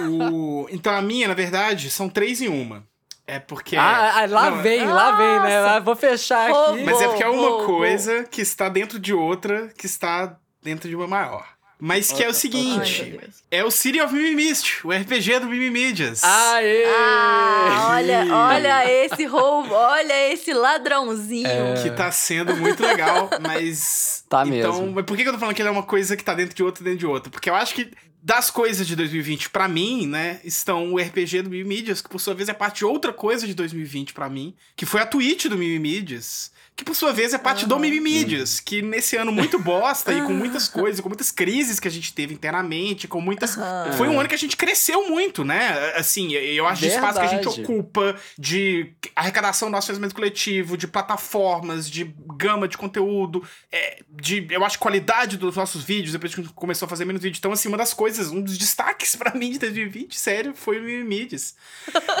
O... 0.00 0.66
Então 0.70 0.92
a 0.94 1.00
minha, 1.00 1.28
na 1.28 1.34
verdade, 1.34 1.90
são 1.90 2.08
três 2.08 2.40
em 2.40 2.48
uma. 2.48 2.84
É 3.26 3.38
porque. 3.38 3.76
Ah, 3.76 4.18
ah, 4.18 4.26
lá 4.26 4.50
Não, 4.50 4.62
vem, 4.62 4.84
lá 4.84 5.12
vem, 5.12 5.40
né? 5.40 5.62
Nossa! 5.62 5.80
Vou 5.80 5.96
fechar 5.96 6.50
aqui. 6.50 6.82
Mas 6.82 7.00
é 7.00 7.08
porque 7.08 7.22
é 7.22 7.28
uma 7.28 7.64
coisa 7.64 8.24
que 8.24 8.42
está 8.42 8.68
dentro 8.68 8.98
de 8.98 9.14
outra 9.14 9.68
que 9.68 9.86
está 9.86 10.36
dentro 10.62 10.88
de 10.88 10.96
uma 10.96 11.06
maior. 11.06 11.53
Mas 11.84 12.10
que 12.10 12.24
é 12.24 12.28
o 12.30 12.32
seguinte: 12.32 13.20
é 13.50 13.62
o 13.62 13.70
City 13.70 14.00
of 14.00 14.14
Mimimist, 14.14 14.86
o 14.86 14.90
RPG 14.90 15.40
do 15.40 15.46
Mimimídias. 15.46 16.24
Aê! 16.24 16.82
Ah, 16.86 17.90
olha, 17.90 18.26
olha 18.34 18.90
esse 19.04 19.26
roubo, 19.26 19.74
olha 19.74 20.32
esse 20.32 20.54
ladrãozinho. 20.54 21.46
É. 21.46 21.82
Que 21.82 21.90
tá 21.90 22.10
sendo 22.10 22.56
muito 22.56 22.82
legal, 22.82 23.28
mas. 23.38 24.24
Tá 24.30 24.46
então, 24.46 24.80
mesmo. 24.80 24.94
Mas 24.94 25.04
por 25.04 25.14
que 25.14 25.24
que 25.24 25.28
eu 25.28 25.34
tô 25.34 25.38
falando 25.38 25.54
que 25.54 25.60
ele 25.60 25.68
é 25.68 25.72
uma 25.72 25.82
coisa 25.82 26.16
que 26.16 26.24
tá 26.24 26.32
dentro 26.32 26.54
de 26.54 26.62
outra 26.62 26.82
dentro 26.82 27.00
de 27.00 27.06
outra? 27.06 27.30
Porque 27.30 27.50
eu 27.50 27.54
acho 27.54 27.74
que 27.74 27.92
das 28.24 28.50
coisas 28.50 28.86
de 28.86 28.96
2020 28.96 29.50
pra 29.50 29.68
mim, 29.68 30.06
né, 30.06 30.40
estão 30.42 30.94
o 30.94 30.98
RPG 30.98 31.42
do 31.42 31.50
Mimimídias, 31.50 32.00
que 32.00 32.08
por 32.08 32.18
sua 32.18 32.32
vez 32.32 32.48
é 32.48 32.54
parte 32.54 32.78
de 32.78 32.86
outra 32.86 33.12
coisa 33.12 33.46
de 33.46 33.52
2020 33.52 34.14
pra 34.14 34.30
mim, 34.30 34.54
que 34.74 34.86
foi 34.86 35.02
a 35.02 35.06
Twitch 35.06 35.44
do 35.44 35.58
Mimimídias. 35.58 36.50
Que 36.76 36.84
por 36.84 36.96
sua 36.96 37.12
vez 37.12 37.32
é 37.32 37.38
parte 37.38 37.66
do 37.66 37.74
Aham. 37.74 37.82
Mimimídias, 37.82 38.58
que 38.58 38.82
nesse 38.82 39.16
ano 39.16 39.30
muito 39.30 39.60
bosta 39.60 40.12
e 40.12 40.20
com 40.22 40.32
muitas 40.32 40.66
coisas, 40.66 41.00
com 41.00 41.08
muitas 41.08 41.30
crises 41.30 41.78
que 41.78 41.86
a 41.86 41.90
gente 41.90 42.12
teve 42.12 42.34
internamente, 42.34 43.06
com 43.06 43.20
muitas. 43.20 43.56
Aham. 43.56 43.92
Foi 43.92 44.08
um 44.08 44.18
ano 44.18 44.28
que 44.28 44.34
a 44.34 44.38
gente 44.38 44.56
cresceu 44.56 45.08
muito, 45.08 45.44
né? 45.44 45.92
Assim, 45.94 46.32
eu 46.32 46.66
acho 46.66 46.82
de 46.82 46.88
espaço 46.88 47.20
que 47.20 47.26
a 47.26 47.28
gente 47.28 47.46
ocupa, 47.48 48.16
de 48.36 48.92
arrecadação 49.14 49.68
do 49.68 49.72
nosso 49.72 49.86
financiamento 49.86 50.16
coletivo, 50.16 50.76
de 50.76 50.88
plataformas, 50.88 51.88
de 51.88 52.12
gama 52.36 52.66
de 52.66 52.76
conteúdo, 52.76 53.44
é, 53.70 54.02
de, 54.10 54.44
eu 54.50 54.64
acho, 54.64 54.76
qualidade 54.80 55.36
dos 55.36 55.54
nossos 55.54 55.84
vídeos, 55.84 56.10
depois 56.10 56.34
que 56.34 56.40
a 56.40 56.42
gente 56.42 56.54
começou 56.54 56.86
a 56.86 56.88
fazer 56.88 57.04
menos 57.04 57.22
vídeo. 57.22 57.38
Então, 57.38 57.52
assim, 57.52 57.68
uma 57.68 57.78
das 57.78 57.94
coisas, 57.94 58.13
um 58.18 58.40
dos 58.42 58.58
destaques 58.58 59.14
pra 59.16 59.34
mim 59.34 59.50
de 59.52 59.58
2020, 59.58 60.18
sério, 60.18 60.54
foi 60.54 60.78
o 60.78 60.82
Mimimídias. 60.82 61.54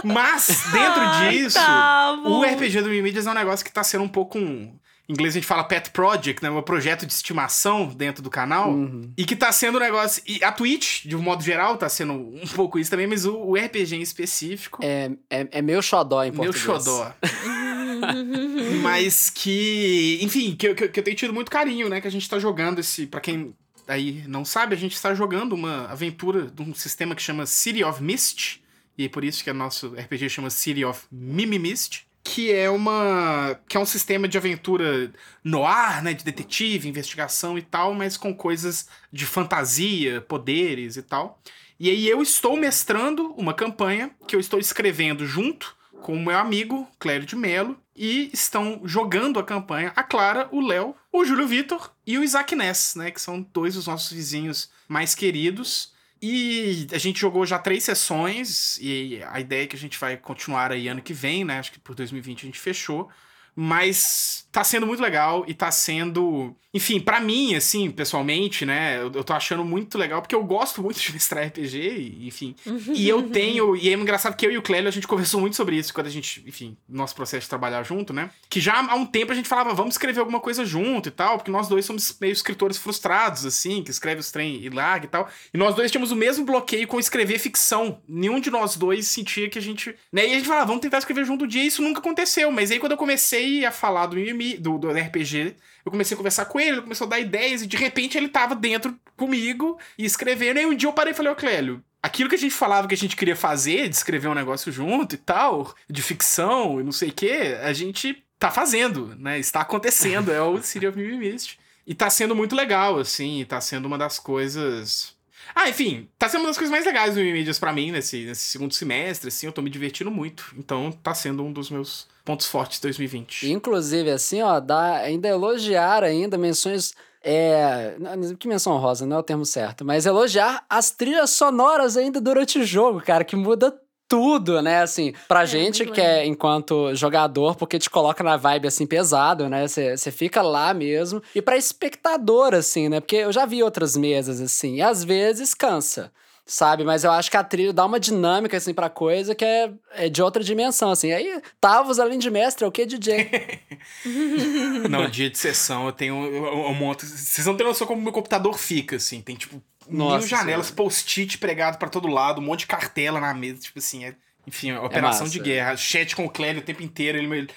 Mas, 0.02 0.46
dentro 0.72 1.00
Ai, 1.02 1.30
disso, 1.30 1.58
Tavo. 1.58 2.28
o 2.28 2.42
RPG 2.42 2.82
do 2.82 2.88
Mimimídias 2.88 3.26
é 3.26 3.30
um 3.30 3.34
negócio 3.34 3.64
que 3.64 3.72
tá 3.72 3.82
sendo 3.82 4.04
um 4.04 4.08
pouco 4.08 4.38
um... 4.38 4.72
Em 5.06 5.12
inglês 5.12 5.34
a 5.34 5.38
gente 5.38 5.46
fala 5.46 5.62
pet 5.64 5.90
project, 5.90 6.42
né? 6.42 6.48
Um 6.48 6.62
projeto 6.62 7.04
de 7.04 7.12
estimação 7.12 7.86
dentro 7.86 8.22
do 8.22 8.30
canal. 8.30 8.70
Uhum. 8.70 9.12
E 9.18 9.26
que 9.26 9.36
tá 9.36 9.52
sendo 9.52 9.76
um 9.76 9.80
negócio. 9.80 10.22
E 10.26 10.42
a 10.42 10.50
Twitch, 10.50 11.04
de 11.04 11.14
um 11.14 11.20
modo 11.20 11.42
geral, 11.42 11.76
tá 11.76 11.90
sendo 11.90 12.14
um 12.14 12.46
pouco 12.54 12.78
isso 12.78 12.90
também, 12.90 13.06
mas 13.06 13.26
o, 13.26 13.36
o 13.36 13.54
RPG 13.54 13.96
em 13.96 14.00
específico. 14.00 14.80
É, 14.82 15.10
é, 15.28 15.46
é 15.50 15.60
meu 15.60 15.82
xodó 15.82 16.24
em 16.24 16.30
meu 16.30 16.44
português. 16.44 16.84
xodó. 16.84 17.12
mas 18.80 19.28
que. 19.28 20.20
Enfim, 20.22 20.56
que, 20.56 20.74
que, 20.74 20.88
que 20.88 21.00
eu 21.00 21.04
tenho 21.04 21.16
tido 21.18 21.34
muito 21.34 21.50
carinho, 21.50 21.90
né? 21.90 22.00
Que 22.00 22.08
a 22.08 22.10
gente 22.10 22.26
tá 22.26 22.38
jogando 22.38 22.78
esse. 22.78 23.06
Pra 23.06 23.20
quem 23.20 23.54
aí 23.86 24.24
não 24.26 24.44
sabe, 24.44 24.74
a 24.74 24.78
gente 24.78 24.94
está 24.94 25.14
jogando 25.14 25.52
uma 25.52 25.86
aventura 25.86 26.46
de 26.46 26.62
um 26.62 26.74
sistema 26.74 27.14
que 27.14 27.22
chama 27.22 27.46
City 27.46 27.84
of 27.84 28.02
Mist. 28.02 28.62
E 28.96 29.04
é 29.04 29.08
por 29.08 29.24
isso 29.24 29.42
que 29.42 29.50
o 29.50 29.54
nosso 29.54 29.88
RPG 29.94 30.28
chama 30.30 30.50
City 30.50 30.84
of 30.84 31.06
Mimimist. 31.10 32.06
Que 32.22 32.52
é 32.52 32.70
uma. 32.70 33.60
que 33.68 33.76
é 33.76 33.80
um 33.80 33.84
sistema 33.84 34.26
de 34.26 34.38
aventura 34.38 35.12
no 35.42 35.66
ar, 35.66 36.02
né? 36.02 36.14
De 36.14 36.24
detetive, 36.24 36.88
investigação 36.88 37.58
e 37.58 37.62
tal, 37.62 37.92
mas 37.92 38.16
com 38.16 38.34
coisas 38.34 38.88
de 39.12 39.26
fantasia, 39.26 40.22
poderes 40.22 40.96
e 40.96 41.02
tal. 41.02 41.38
E 41.78 41.90
aí 41.90 42.08
eu 42.08 42.22
estou 42.22 42.56
mestrando 42.56 43.34
uma 43.36 43.52
campanha 43.52 44.10
que 44.26 44.34
eu 44.34 44.40
estou 44.40 44.58
escrevendo 44.58 45.26
junto 45.26 45.76
com 46.00 46.14
o 46.14 46.24
meu 46.24 46.38
amigo, 46.38 46.88
Clério 46.98 47.26
de 47.26 47.36
Melo, 47.36 47.78
e 47.96 48.30
estão 48.32 48.80
jogando 48.84 49.38
a 49.38 49.44
campanha 49.44 49.92
a 49.94 50.02
Clara, 50.02 50.48
o 50.50 50.60
Léo, 50.60 50.94
o 51.12 51.24
Júlio 51.24 51.46
Vitor 51.46 51.92
e 52.06 52.18
o 52.18 52.24
Isaac 52.24 52.54
Ness, 52.54 52.94
né? 52.96 53.10
Que 53.10 53.20
são 53.20 53.40
dois 53.52 53.74
dos 53.74 53.86
nossos 53.86 54.12
vizinhos 54.12 54.70
mais 54.88 55.14
queridos. 55.14 55.92
E 56.20 56.86
a 56.90 56.98
gente 56.98 57.20
jogou 57.20 57.44
já 57.44 57.58
três 57.58 57.84
sessões, 57.84 58.78
e 58.80 59.22
a 59.24 59.38
ideia 59.40 59.64
é 59.64 59.66
que 59.66 59.76
a 59.76 59.78
gente 59.78 59.98
vai 59.98 60.16
continuar 60.16 60.72
aí 60.72 60.88
ano 60.88 61.02
que 61.02 61.12
vem, 61.12 61.44
né? 61.44 61.58
Acho 61.58 61.72
que 61.72 61.78
por 61.78 61.94
2020 61.94 62.42
a 62.42 62.46
gente 62.46 62.58
fechou. 62.58 63.10
Mas 63.54 64.43
tá 64.54 64.62
sendo 64.62 64.86
muito 64.86 65.02
legal 65.02 65.44
e 65.48 65.52
tá 65.52 65.68
sendo. 65.72 66.54
Enfim, 66.72 67.00
pra 67.00 67.20
mim, 67.20 67.54
assim, 67.56 67.90
pessoalmente, 67.90 68.64
né? 68.64 68.98
Eu, 68.98 69.10
eu 69.12 69.24
tô 69.24 69.32
achando 69.32 69.64
muito 69.64 69.98
legal, 69.98 70.22
porque 70.22 70.34
eu 70.34 70.44
gosto 70.44 70.80
muito 70.80 71.00
de 71.00 71.10
mestrar 71.12 71.46
RPG, 71.48 71.76
e, 71.76 72.26
enfim. 72.28 72.54
E 72.94 73.08
eu 73.08 73.22
tenho. 73.30 73.74
E 73.74 73.88
é 73.88 73.92
engraçado 73.92 74.36
que 74.36 74.46
eu 74.46 74.52
e 74.52 74.56
o 74.56 74.62
Clélio, 74.62 74.88
a 74.88 74.92
gente 74.92 75.08
conversou 75.08 75.40
muito 75.40 75.56
sobre 75.56 75.76
isso 75.76 75.92
quando 75.92 76.06
a 76.06 76.10
gente, 76.10 76.44
enfim, 76.46 76.76
nosso 76.88 77.16
processo 77.16 77.42
de 77.42 77.48
trabalhar 77.48 77.82
junto, 77.82 78.12
né? 78.12 78.30
Que 78.48 78.60
já 78.60 78.78
há 78.78 78.94
um 78.94 79.04
tempo 79.04 79.32
a 79.32 79.34
gente 79.34 79.48
falava, 79.48 79.74
vamos 79.74 79.94
escrever 79.94 80.20
alguma 80.20 80.38
coisa 80.38 80.64
junto 80.64 81.08
e 81.08 81.12
tal, 81.12 81.36
porque 81.36 81.50
nós 81.50 81.66
dois 81.66 81.84
somos 81.84 82.16
meio 82.20 82.32
escritores 82.32 82.78
frustrados, 82.78 83.44
assim, 83.44 83.82
que 83.82 83.90
escreve 83.90 84.20
os 84.20 84.30
trem 84.30 84.62
e 84.62 84.70
larga 84.70 85.06
e 85.06 85.08
tal. 85.08 85.28
E 85.52 85.58
nós 85.58 85.74
dois 85.74 85.90
tínhamos 85.90 86.12
o 86.12 86.16
mesmo 86.16 86.44
bloqueio 86.44 86.86
com 86.86 87.00
escrever 87.00 87.40
ficção. 87.40 88.00
Nenhum 88.08 88.38
de 88.38 88.52
nós 88.52 88.76
dois 88.76 89.08
sentia 89.08 89.50
que 89.50 89.58
a 89.58 89.62
gente. 89.62 89.96
Né? 90.12 90.28
E 90.28 90.32
a 90.32 90.36
gente 90.36 90.46
falava, 90.46 90.66
vamos 90.66 90.80
tentar 90.80 90.98
escrever 90.98 91.24
junto 91.24 91.44
um 91.44 91.48
dia, 91.48 91.64
e 91.64 91.66
isso 91.66 91.82
nunca 91.82 91.98
aconteceu. 91.98 92.52
Mas 92.52 92.70
aí 92.70 92.78
quando 92.78 92.92
eu 92.92 92.98
comecei 92.98 93.64
a 93.64 93.72
falar 93.72 94.06
do, 94.06 94.16
mimimi, 94.16 94.43
do, 94.52 94.76
do 94.78 94.90
RPG, 94.90 95.56
eu 95.84 95.90
comecei 95.90 96.14
a 96.14 96.18
conversar 96.18 96.44
com 96.44 96.60
ele, 96.60 96.72
ele 96.72 96.82
começou 96.82 97.06
a 97.06 97.10
dar 97.10 97.20
ideias, 97.20 97.62
e 97.62 97.66
de 97.66 97.76
repente 97.76 98.18
ele 98.18 98.28
tava 98.28 98.54
dentro 98.54 98.94
comigo 99.16 99.78
e 99.98 100.04
escrevendo. 100.04 100.60
E 100.60 100.66
um 100.66 100.74
dia 100.74 100.88
eu 100.88 100.92
parei 100.92 101.12
e 101.12 101.16
falei, 101.16 101.32
ô 101.32 101.36
Clélio, 101.36 101.82
aquilo 102.02 102.28
que 102.28 102.34
a 102.34 102.38
gente 102.38 102.54
falava 102.54 102.86
que 102.86 102.94
a 102.94 102.98
gente 102.98 103.16
queria 103.16 103.34
fazer, 103.34 103.88
de 103.88 103.96
escrever 103.96 104.28
um 104.28 104.34
negócio 104.34 104.70
junto 104.70 105.14
e 105.14 105.18
tal, 105.18 105.74
de 105.88 106.02
ficção 106.02 106.80
e 106.80 106.84
não 106.84 106.92
sei 106.92 107.08
o 107.08 107.12
quê, 107.12 107.56
a 107.62 107.72
gente 107.72 108.22
tá 108.38 108.50
fazendo, 108.50 109.16
né? 109.16 109.38
Está 109.38 109.62
acontecendo, 109.62 110.30
é 110.30 110.42
o 110.42 110.62
City 110.62 110.86
of 110.86 110.98
Mimimist. 110.98 111.58
E 111.86 111.94
tá 111.94 112.10
sendo 112.10 112.34
muito 112.34 112.54
legal, 112.54 112.98
assim, 112.98 113.44
tá 113.48 113.60
sendo 113.60 113.86
uma 113.86 113.96
das 113.96 114.18
coisas. 114.18 115.13
Ah, 115.54 115.68
enfim, 115.68 116.08
tá 116.18 116.28
sendo 116.28 116.42
uma 116.42 116.48
das 116.48 116.58
coisas 116.58 116.70
mais 116.70 116.84
legais 116.84 117.14
do 117.14 117.20
Mimimídias 117.20 117.58
pra 117.58 117.72
mim 117.72 117.90
nesse, 117.90 118.24
nesse 118.24 118.44
segundo 118.44 118.72
semestre, 118.72 119.28
assim, 119.28 119.46
eu 119.46 119.52
tô 119.52 119.62
me 119.62 119.70
divertindo 119.70 120.10
muito. 120.10 120.54
Então 120.56 120.92
tá 121.02 121.14
sendo 121.14 121.42
um 121.44 121.52
dos 121.52 121.70
meus 121.70 122.06
pontos 122.24 122.46
fortes 122.46 122.78
de 122.78 122.82
2020. 122.82 123.50
Inclusive, 123.50 124.10
assim, 124.10 124.42
ó, 124.42 124.60
dá 124.60 124.98
ainda 124.98 125.28
elogiar 125.28 126.04
ainda 126.04 126.38
menções. 126.38 126.94
É. 127.22 127.96
Que 128.38 128.46
menção 128.46 128.76
rosa, 128.76 129.06
não 129.06 129.16
é 129.16 129.20
o 129.20 129.22
termo 129.22 129.46
certo. 129.46 129.84
Mas 129.84 130.04
elogiar 130.04 130.64
as 130.68 130.90
trilhas 130.90 131.30
sonoras 131.30 131.96
ainda 131.96 132.20
durante 132.20 132.58
o 132.58 132.64
jogo, 132.64 133.00
cara, 133.00 133.24
que 133.24 133.34
muda 133.34 133.74
tudo, 134.08 134.60
né? 134.62 134.82
Assim, 134.82 135.12
pra 135.28 135.42
É, 135.42 135.46
gente 135.46 135.84
que 135.86 136.00
é 136.00 136.26
enquanto 136.26 136.94
jogador, 136.94 137.56
porque 137.56 137.78
te 137.78 137.90
coloca 137.90 138.22
na 138.22 138.36
vibe 138.36 138.68
assim 138.68 138.86
pesado, 138.86 139.48
né? 139.48 139.66
Você 139.66 140.10
fica 140.10 140.42
lá 140.42 140.72
mesmo. 140.74 141.22
E 141.34 141.42
pra 141.42 141.56
espectador, 141.56 142.54
assim, 142.54 142.88
né? 142.88 143.00
Porque 143.00 143.16
eu 143.16 143.32
já 143.32 143.44
vi 143.46 143.62
outras 143.62 143.96
mesas, 143.96 144.40
assim, 144.40 144.76
e 144.76 144.82
às 144.82 145.02
vezes 145.04 145.54
cansa. 145.54 146.12
Sabe, 146.46 146.84
mas 146.84 147.04
eu 147.04 147.10
acho 147.10 147.30
que 147.30 147.38
a 147.38 147.42
trilha 147.42 147.72
dá 147.72 147.86
uma 147.86 147.98
dinâmica, 147.98 148.54
assim, 148.58 148.74
pra 148.74 148.90
coisa 148.90 149.34
que 149.34 149.42
é, 149.42 149.72
é 149.92 150.08
de 150.10 150.22
outra 150.22 150.44
dimensão, 150.44 150.90
assim. 150.90 151.10
Aí, 151.10 151.40
Tavos, 151.58 151.98
além 151.98 152.18
de 152.18 152.30
mestre, 152.30 152.66
é 152.66 152.68
o 152.68 152.70
que, 152.70 152.84
DJ? 152.84 153.30
Não, 154.90 155.08
dia 155.08 155.30
de 155.30 155.38
sessão 155.38 155.86
eu 155.86 155.92
tenho. 155.92 156.22
Eu, 156.26 156.44
eu, 156.44 156.64
eu 156.66 156.74
monto. 156.74 157.06
Vocês 157.06 157.46
não 157.46 157.56
têm 157.56 157.66
noção 157.66 157.86
como 157.86 158.02
meu 158.02 158.12
computador 158.12 158.58
fica, 158.58 158.96
assim. 158.96 159.22
Tem, 159.22 159.36
tipo, 159.36 159.62
Nossa 159.88 160.18
mil 160.18 160.28
janelas, 160.28 160.70
post-it 160.70 161.38
pregado 161.38 161.78
pra 161.78 161.88
todo 161.88 162.08
lado, 162.08 162.40
um 162.40 162.44
monte 162.44 162.60
de 162.60 162.66
cartela 162.66 163.20
na 163.20 163.32
mesa, 163.34 163.60
tipo 163.60 163.78
assim. 163.78 164.04
É, 164.04 164.14
enfim, 164.46 164.70
é 164.70 164.78
operação 164.78 165.22
massa. 165.22 165.32
de 165.32 165.40
guerra. 165.40 165.76
Chat 165.76 166.14
com 166.14 166.24
o 166.24 166.30
Clélio 166.30 166.60
o 166.60 166.64
tempo 166.64 166.82
inteiro. 166.82 167.18
Ele, 167.18 167.48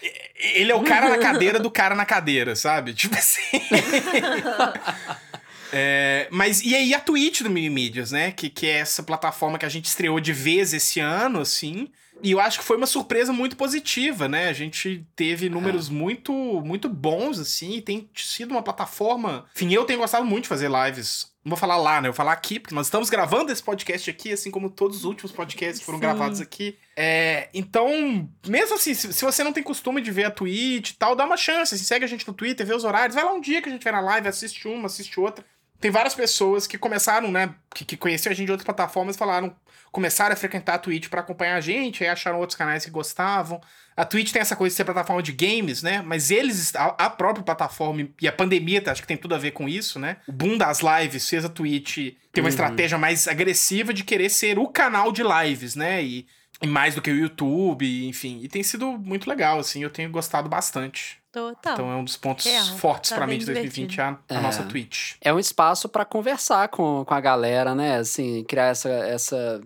ele 0.56 0.72
é 0.72 0.76
o 0.76 0.84
cara 0.84 1.10
na 1.10 1.18
cadeira 1.18 1.60
do 1.60 1.70
cara 1.70 1.96
na 1.96 2.06
cadeira, 2.06 2.56
sabe? 2.56 2.94
Tipo 2.94 3.16
assim. 3.16 3.42
É, 5.72 6.28
mas 6.32 6.62
e 6.62 6.74
aí 6.74 6.94
a 6.94 7.00
Twitch 7.00 7.42
do 7.42 7.50
Mimimídias, 7.50 8.12
né? 8.12 8.32
Que, 8.32 8.50
que 8.50 8.66
é 8.68 8.78
essa 8.78 9.04
plataforma 9.04 9.60
que 9.60 9.66
a 9.66 9.70
gente 9.70 9.86
estreou 9.86 10.20
de 10.20 10.32
vez 10.32 10.74
esse 10.74 11.00
ano, 11.00 11.42
assim. 11.42 11.90
E 12.24 12.32
eu 12.32 12.40
acho 12.40 12.60
que 12.60 12.66
foi 12.66 12.78
uma 12.78 12.88
surpresa 12.88 13.32
muito 13.32 13.56
positiva, 13.56 14.28
né? 14.28 14.50
A 14.50 14.54
gente 14.54 15.06
teve 15.16 15.50
números 15.50 15.90
muito 15.90 16.34
muito 16.62 16.90
bons, 16.90 17.40
assim, 17.40 17.78
e 17.78 17.82
tem 17.82 18.10
sido 18.16 18.52
uma 18.52 18.64
plataforma. 18.64 19.46
Enfim, 19.56 19.72
eu 19.74 19.86
tenho 19.86 20.00
gostado 20.00 20.26
muito 20.26 20.44
de 20.44 20.50
fazer 20.50 20.70
lives. 20.70 21.32
Não 21.44 21.52
vou 21.52 21.58
falar 21.58 21.78
lá, 21.78 22.02
né? 22.02 22.10
Eu 22.10 22.12
vou 22.12 22.18
falar 22.18 22.34
aqui, 22.34 22.60
porque 22.60 22.76
nós 22.76 22.88
estamos 22.88 23.10
gravando 23.10 23.52
esse 23.52 23.64
podcast 23.64 24.10
aqui, 24.10 24.34
assim 24.34 24.52
como 24.52 24.70
todos 24.70 24.98
os 24.98 25.04
últimos 25.06 25.32
podcasts 25.32 25.82
foram 25.82 25.98
Sim. 25.98 26.02
gravados 26.02 26.42
aqui. 26.42 26.78
É, 26.96 27.48
então, 27.54 28.30
mesmo 28.46 28.76
assim, 28.76 28.94
se, 28.94 29.14
se 29.14 29.24
você 29.24 29.44
não 29.44 29.54
tem 29.54 29.64
costume 29.64 30.02
de 30.02 30.12
ver 30.12 30.26
a 30.26 30.32
Twitch 30.32 30.90
e 30.90 30.96
tal, 30.96 31.16
dá 31.16 31.26
uma 31.26 31.38
chance. 31.38 31.74
Assim, 31.74 31.86
segue 31.86 32.04
a 32.04 32.08
gente 32.08 32.28
no 32.28 32.34
Twitter, 32.34 32.66
vê 32.66 32.76
os 32.76 32.84
horários. 32.84 33.16
Vai 33.16 33.24
lá 33.24 33.32
um 33.32 33.40
dia 33.40 33.62
que 33.62 33.70
a 33.70 33.72
gente 33.72 33.84
vai 33.84 33.94
na 33.94 34.02
live, 34.02 34.28
assiste 34.28 34.68
uma, 34.68 34.88
assiste 34.88 35.20
outra. 35.20 35.46
Tem 35.80 35.92
várias 35.92 36.16
pessoas 36.16 36.66
que 36.68 36.78
começaram, 36.78 37.32
né, 37.32 37.54
que, 37.74 37.86
que 37.86 37.98
conheciam 37.98 38.32
a 38.32 38.36
gente 38.36 38.46
de 38.48 38.52
outras 38.52 38.66
plataformas 38.66 39.16
e 39.16 39.20
falaram, 39.20 39.56
começaram 39.92 40.34
a 40.34 40.36
frequentar 40.36 40.76
a 40.76 40.80
Twitch 40.80 41.08
para 41.08 41.22
acompanhar 41.22 41.56
a 41.56 41.62
gente, 41.62 42.04
aí 42.04 42.10
acharam 42.10 42.40
outros 42.40 42.58
canais 42.58 42.84
que 42.84 42.92
gostavam. 42.92 43.62
A 43.96 44.06
Twitch 44.06 44.32
tem 44.32 44.42
essa 44.42 44.56
coisa 44.56 44.74
de 44.74 44.78
ser 44.78 44.86
plataforma 44.86 45.24
de 45.24 45.32
games, 45.32 45.82
né? 45.82 46.04
Mas 46.06 46.30
eles, 46.30 46.76
a, 46.76 46.86
a 46.98 47.10
própria 47.10 47.44
plataforma 47.44 48.08
e 48.22 48.28
a 48.28 48.32
pandemia, 48.32 48.84
acho 48.86 49.02
que 49.02 49.08
tem 49.08 49.18
tudo 49.18 49.34
a 49.34 49.40
ver 49.40 49.52
com 49.52 49.68
isso, 49.68 49.98
né? 49.98 50.18
O 50.28 50.32
boom 50.32 50.56
das 50.58 50.82
lives 50.82 51.28
fez 51.28 51.44
a 51.46 51.50
Twitch 51.50 51.96
ter 52.32 52.42
uma 52.42 52.44
Uhum. 52.44 52.50
estratégia 52.50 52.98
mais 52.98 53.28
agressiva 53.28 53.94
de 53.94 54.04
querer 54.04 54.30
ser 54.30 54.60
o 54.60 54.68
canal 54.68 55.12
de 55.12 55.24
lives, 55.24 55.76
né? 55.76 56.04
E, 56.04 56.28
e 56.62 56.68
mais 56.68 56.94
do 56.94 57.02
que 57.02 57.10
o 57.10 57.16
YouTube, 57.16 58.08
enfim. 58.08 58.40
E 58.44 58.48
tem 58.48 58.62
sido 58.62 58.92
muito 59.00 59.28
legal, 59.28 59.58
assim, 59.60 59.82
eu 59.82 59.90
tenho 59.90 60.10
gostado 60.12 60.48
bastante. 60.48 61.20
Total. 61.38 61.74
Então 61.74 61.92
é 61.92 61.96
um 61.96 62.04
dos 62.04 62.18
pontos 62.18 62.46
Real, 62.46 62.66
fortes 62.78 63.12
tá 63.12 63.16
pra 63.18 63.28
mim 63.28 63.38
de 63.38 63.46
2020, 63.46 64.02
a, 64.02 64.18
a 64.30 64.34
É. 64.36 64.40
nossa 64.42 64.64
Twitch. 64.64 65.14
É 65.22 65.32
um 65.32 65.38
espaço 65.40 65.88
pra 65.88 66.04
conversar 66.04 66.68
com, 66.70 67.06
com 67.06 67.14
a 67.14 67.20
galera, 67.22 67.76
né? 67.76 67.98
Assim, 67.98 68.44
criar 68.44 68.66
essa, 68.68 68.90
essa. 68.90 69.62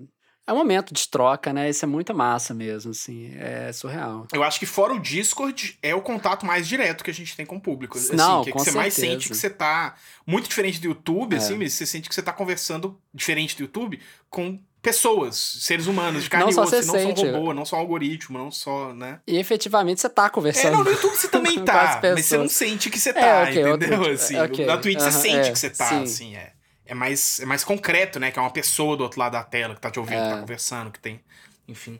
É 0.45 0.51
um 0.51 0.57
momento 0.57 0.93
de 0.93 1.07
troca, 1.07 1.53
né? 1.53 1.69
Isso 1.69 1.85
é 1.85 1.87
muito 1.87 2.13
massa 2.13 2.53
mesmo, 2.53 2.91
assim. 2.91 3.31
É 3.37 3.71
surreal. 3.71 4.27
Eu 4.33 4.43
acho 4.43 4.59
que 4.59 4.65
fora 4.65 4.91
o 4.93 4.99
Discord, 4.99 5.77
é 5.81 5.95
o 5.95 6.01
contato 6.01 6.45
mais 6.45 6.67
direto 6.67 7.03
que 7.05 7.11
a 7.11 7.13
gente 7.13 7.37
tem 7.37 7.45
com 7.45 7.55
o 7.55 7.61
público. 7.61 7.97
Assim, 7.97 8.15
Não, 8.17 8.43
que, 8.43 8.49
é 8.49 8.53
que 8.53 8.59
você 8.59 8.71
mais 8.71 8.93
certeza. 8.93 9.13
sente 9.13 9.29
que 9.29 9.35
você 9.37 9.49
tá. 9.49 9.95
Muito 10.27 10.49
diferente 10.49 10.81
do 10.81 10.87
YouTube, 10.87 11.35
É. 11.35 11.37
assim, 11.37 11.57
mas 11.57 11.71
você 11.73 11.85
sente 11.85 12.09
que 12.09 12.15
você 12.15 12.21
tá 12.23 12.33
conversando, 12.33 12.99
diferente 13.13 13.55
do 13.55 13.61
YouTube, 13.61 13.99
com 14.29 14.59
pessoas, 14.81 15.35
seres 15.37 15.87
humanos, 15.87 16.23
de 16.23 16.29
carne 16.29 16.45
Não 16.45 16.51
e 16.51 16.59
osso, 16.65 16.71
você 16.71 16.85
não 16.85 16.93
sente. 16.95 17.19
só 17.21 17.27
um 17.27 17.31
robô, 17.33 17.53
não 17.53 17.65
só 17.65 17.75
um 17.75 17.79
algoritmo, 17.79 18.37
não 18.37 18.49
só, 18.51 18.93
né? 18.93 19.19
E 19.27 19.37
efetivamente 19.37 20.01
você 20.01 20.09
tá 20.09 20.25
É, 20.25 20.29
conversando. 20.29 20.77
não, 20.77 20.83
no 20.83 20.89
YouTube 20.91 21.15
você 21.15 21.27
também 21.27 21.59
tá, 21.65 21.99
as 21.99 22.01
mas 22.15 22.25
você 22.25 22.37
não 22.37 22.49
sente 22.49 22.89
que 22.89 22.99
você 22.99 23.13
tá, 23.13 23.19
É, 23.19 23.43
ok, 23.43 23.61
entendeu? 23.69 23.99
outro- 23.99 24.13
Assim, 24.13 24.37
ok, 24.39 24.65
Na 24.65 24.77
Twitch 24.77 24.99
você 24.99 25.09
aham, 25.09 25.19
sente 25.19 25.49
é, 25.49 25.51
que 25.51 25.59
você 25.59 25.69
tá, 25.69 25.87
sim. 25.89 26.03
assim, 26.03 26.35
é. 26.35 26.53
É 26.85 26.93
mais, 26.93 27.39
é 27.39 27.45
mais 27.45 27.63
concreto, 27.63 28.19
né? 28.19 28.31
Que 28.31 28.39
é 28.39 28.41
uma 28.41 28.51
pessoa 28.51 28.97
do 28.97 29.03
outro 29.03 29.19
lado 29.19 29.31
da 29.33 29.43
tela 29.43 29.73
que 29.75 29.79
tá 29.81 29.89
te 29.89 29.97
ouvindo, 29.99 30.17
que 30.21 30.27
É. 30.27 30.29
tá 30.31 30.39
conversando, 30.39 30.91
que 30.91 30.99
tem. 30.99 31.21
Enfim. 31.67 31.99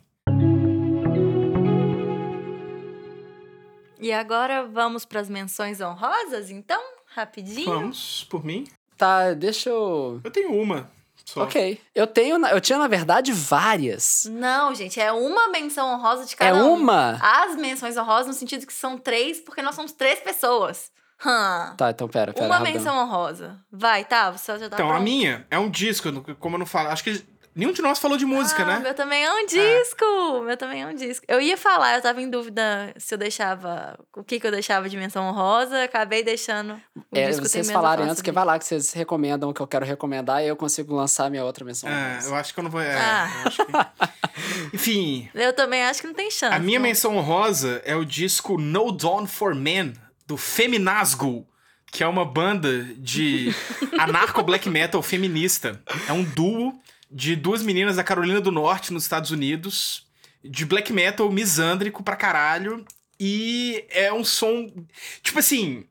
E 4.00 4.12
agora 4.12 4.66
vamos 4.66 5.06
para 5.06 5.20
as 5.20 5.30
menções 5.30 5.80
honrosas, 5.80 6.50
então? 6.50 6.82
Rapidinho. 7.06 7.66
Vamos, 7.70 8.26
por 8.30 8.44
mim. 8.44 8.66
Tá, 8.98 9.34
deixa 9.34 9.70
eu. 9.70 10.20
Eu 10.24 10.32
tenho 10.32 10.54
uma. 10.60 10.90
Só. 11.34 11.44
Ok. 11.44 11.80
Eu 11.96 12.06
tenho. 12.08 12.38
na- 12.38 12.52
Eu 12.52 12.60
tinha, 12.60 12.78
na 12.78 12.88
verdade, 12.88 13.32
várias. 13.32 14.24
Não, 14.30 14.74
gente, 14.76 15.00
é 15.00 15.12
uma 15.12 15.48
menção 15.50 15.94
honrosa 15.94 16.26
de 16.26 16.36
cada 16.36 16.58
É 16.58 16.62
um. 16.64 16.74
uma? 16.74 17.18
As 17.22 17.56
menções 17.56 17.96
honrosas 17.96 18.28
no 18.28 18.34
sentido 18.34 18.66
que 18.68 18.74
são 18.74 18.98
três, 18.98 19.40
porque 19.40 19.62
nós 19.62 19.76
somos 19.76 19.92
três 19.92 20.20
pessoas. 20.20 20.92
Hum. 21.26 21.76
Tá, 21.78 21.92
então 21.92 22.08
pera, 22.08 22.34
pera. 22.34 22.46
uma 22.48 22.58
rapidão. 22.58 22.74
menção 22.80 22.98
honrosa. 22.98 23.60
Vai, 23.72 24.04
tá, 24.04 24.32
você 24.32 24.58
já 24.58 24.68
tá 24.70 24.76
Então, 24.76 24.88
a 24.88 24.94
pronto. 24.94 25.04
minha 25.04 25.46
é 25.52 25.58
um 25.60 25.70
disco, 25.70 26.10
como 26.40 26.56
eu 26.56 26.60
não 26.60 26.66
falo. 26.66 26.90
Acho 26.90 27.04
que 27.04 27.24
nenhum 27.56 27.72
de 27.72 27.82
nós 27.82 28.00
falou 28.00 28.18
de 28.18 28.26
música, 28.26 28.64
ah, 28.64 28.66
né? 28.66 28.80
Meu 28.80 28.94
também 28.94 29.24
é 29.24 29.32
um 29.34 29.46
disco. 29.46 30.42
Meu 30.46 30.56
também 30.58 30.82
é 30.84 30.88
um 30.88 30.94
disco. 30.96 31.26
Eu 31.28 31.40
ia 31.42 31.58
falar, 31.58 31.96
eu 31.96 32.02
tava 32.02 32.22
em 32.22 32.30
dúvida 32.30 32.94
se 32.98 33.14
eu 33.14 33.18
deixava. 33.18 33.98
O 34.16 34.24
que 34.24 34.40
que 34.40 34.48
eu 34.48 34.52
deixava 34.52 34.88
de 34.90 34.98
menção 34.98 35.26
honrosa. 35.28 35.84
Acabei 35.84 36.24
deixando. 36.24 36.74
O 36.96 37.02
É, 37.14 37.32
vocês 37.32 37.56
mesmo 37.68 37.72
a 37.72 37.74
falarem 37.82 38.00
falar 38.04 38.12
antes 38.12 38.22
que 38.22 38.32
vai 38.32 38.46
lá 38.46 38.58
que 38.60 38.66
vocês 38.66 38.94
recomendam 38.94 39.50
o 39.50 39.54
que 39.54 39.62
eu 39.62 39.68
quero 39.68 39.86
recomendar 39.86 40.44
e 40.44 40.48
eu 40.48 40.56
consigo 40.56 40.96
lançar 40.96 41.30
minha 41.30 41.44
outra 41.44 41.66
menção. 41.66 41.90
É, 41.90 42.12
honrosa. 42.12 42.30
eu 42.30 42.36
acho 42.36 42.54
que 42.54 42.60
eu 42.60 42.64
não 42.64 42.72
vou. 42.72 42.82
É, 42.82 42.96
Ah. 42.98 43.32
eu 43.44 43.48
acho 43.48 43.66
que- 43.66 43.72
Enfim, 44.74 45.30
Eu 45.34 45.54
também 45.54 45.84
acho 45.84 46.02
que 46.02 46.08
não 46.08 46.14
tem 46.14 46.30
chance. 46.32 46.54
a 46.56 46.60
minha 46.60 46.80
não. 46.80 46.84
menção 46.88 47.18
honrosa 47.18 47.82
é 47.86 47.96
o 47.96 48.04
disco 48.06 48.58
No 48.58 48.92
Dawn 48.92 49.28
for 49.28 49.54
Men, 49.56 49.94
do 50.26 50.38
Feminazgul, 50.38 51.48
que 51.92 52.04
é 52.04 52.08
uma 52.08 52.24
banda 52.26 52.84
de 52.98 53.54
anarco 54.00 54.42
black 54.44 54.70
metal 54.70 55.02
feminista. 55.02 55.82
É 56.08 56.14
um 56.14 56.24
duo 56.24 56.74
de 57.12 57.36
duas 57.36 57.62
meninas 57.62 57.98
da 57.98 58.04
Carolina 58.04 58.40
do 58.40 58.52
Norte, 58.52 58.94
nos 58.94 59.04
Estados 59.04 59.32
Unidos, 59.32 60.08
de 60.44 60.66
black 60.66 60.94
metal 60.94 61.30
misândrico 61.32 62.02
pra 62.02 62.16
caralho. 62.16 62.86
E 63.20 63.86
é 63.90 64.12
um 64.12 64.24
som. 64.24 64.72
Tipo 65.22 65.40
assim. 65.40 65.86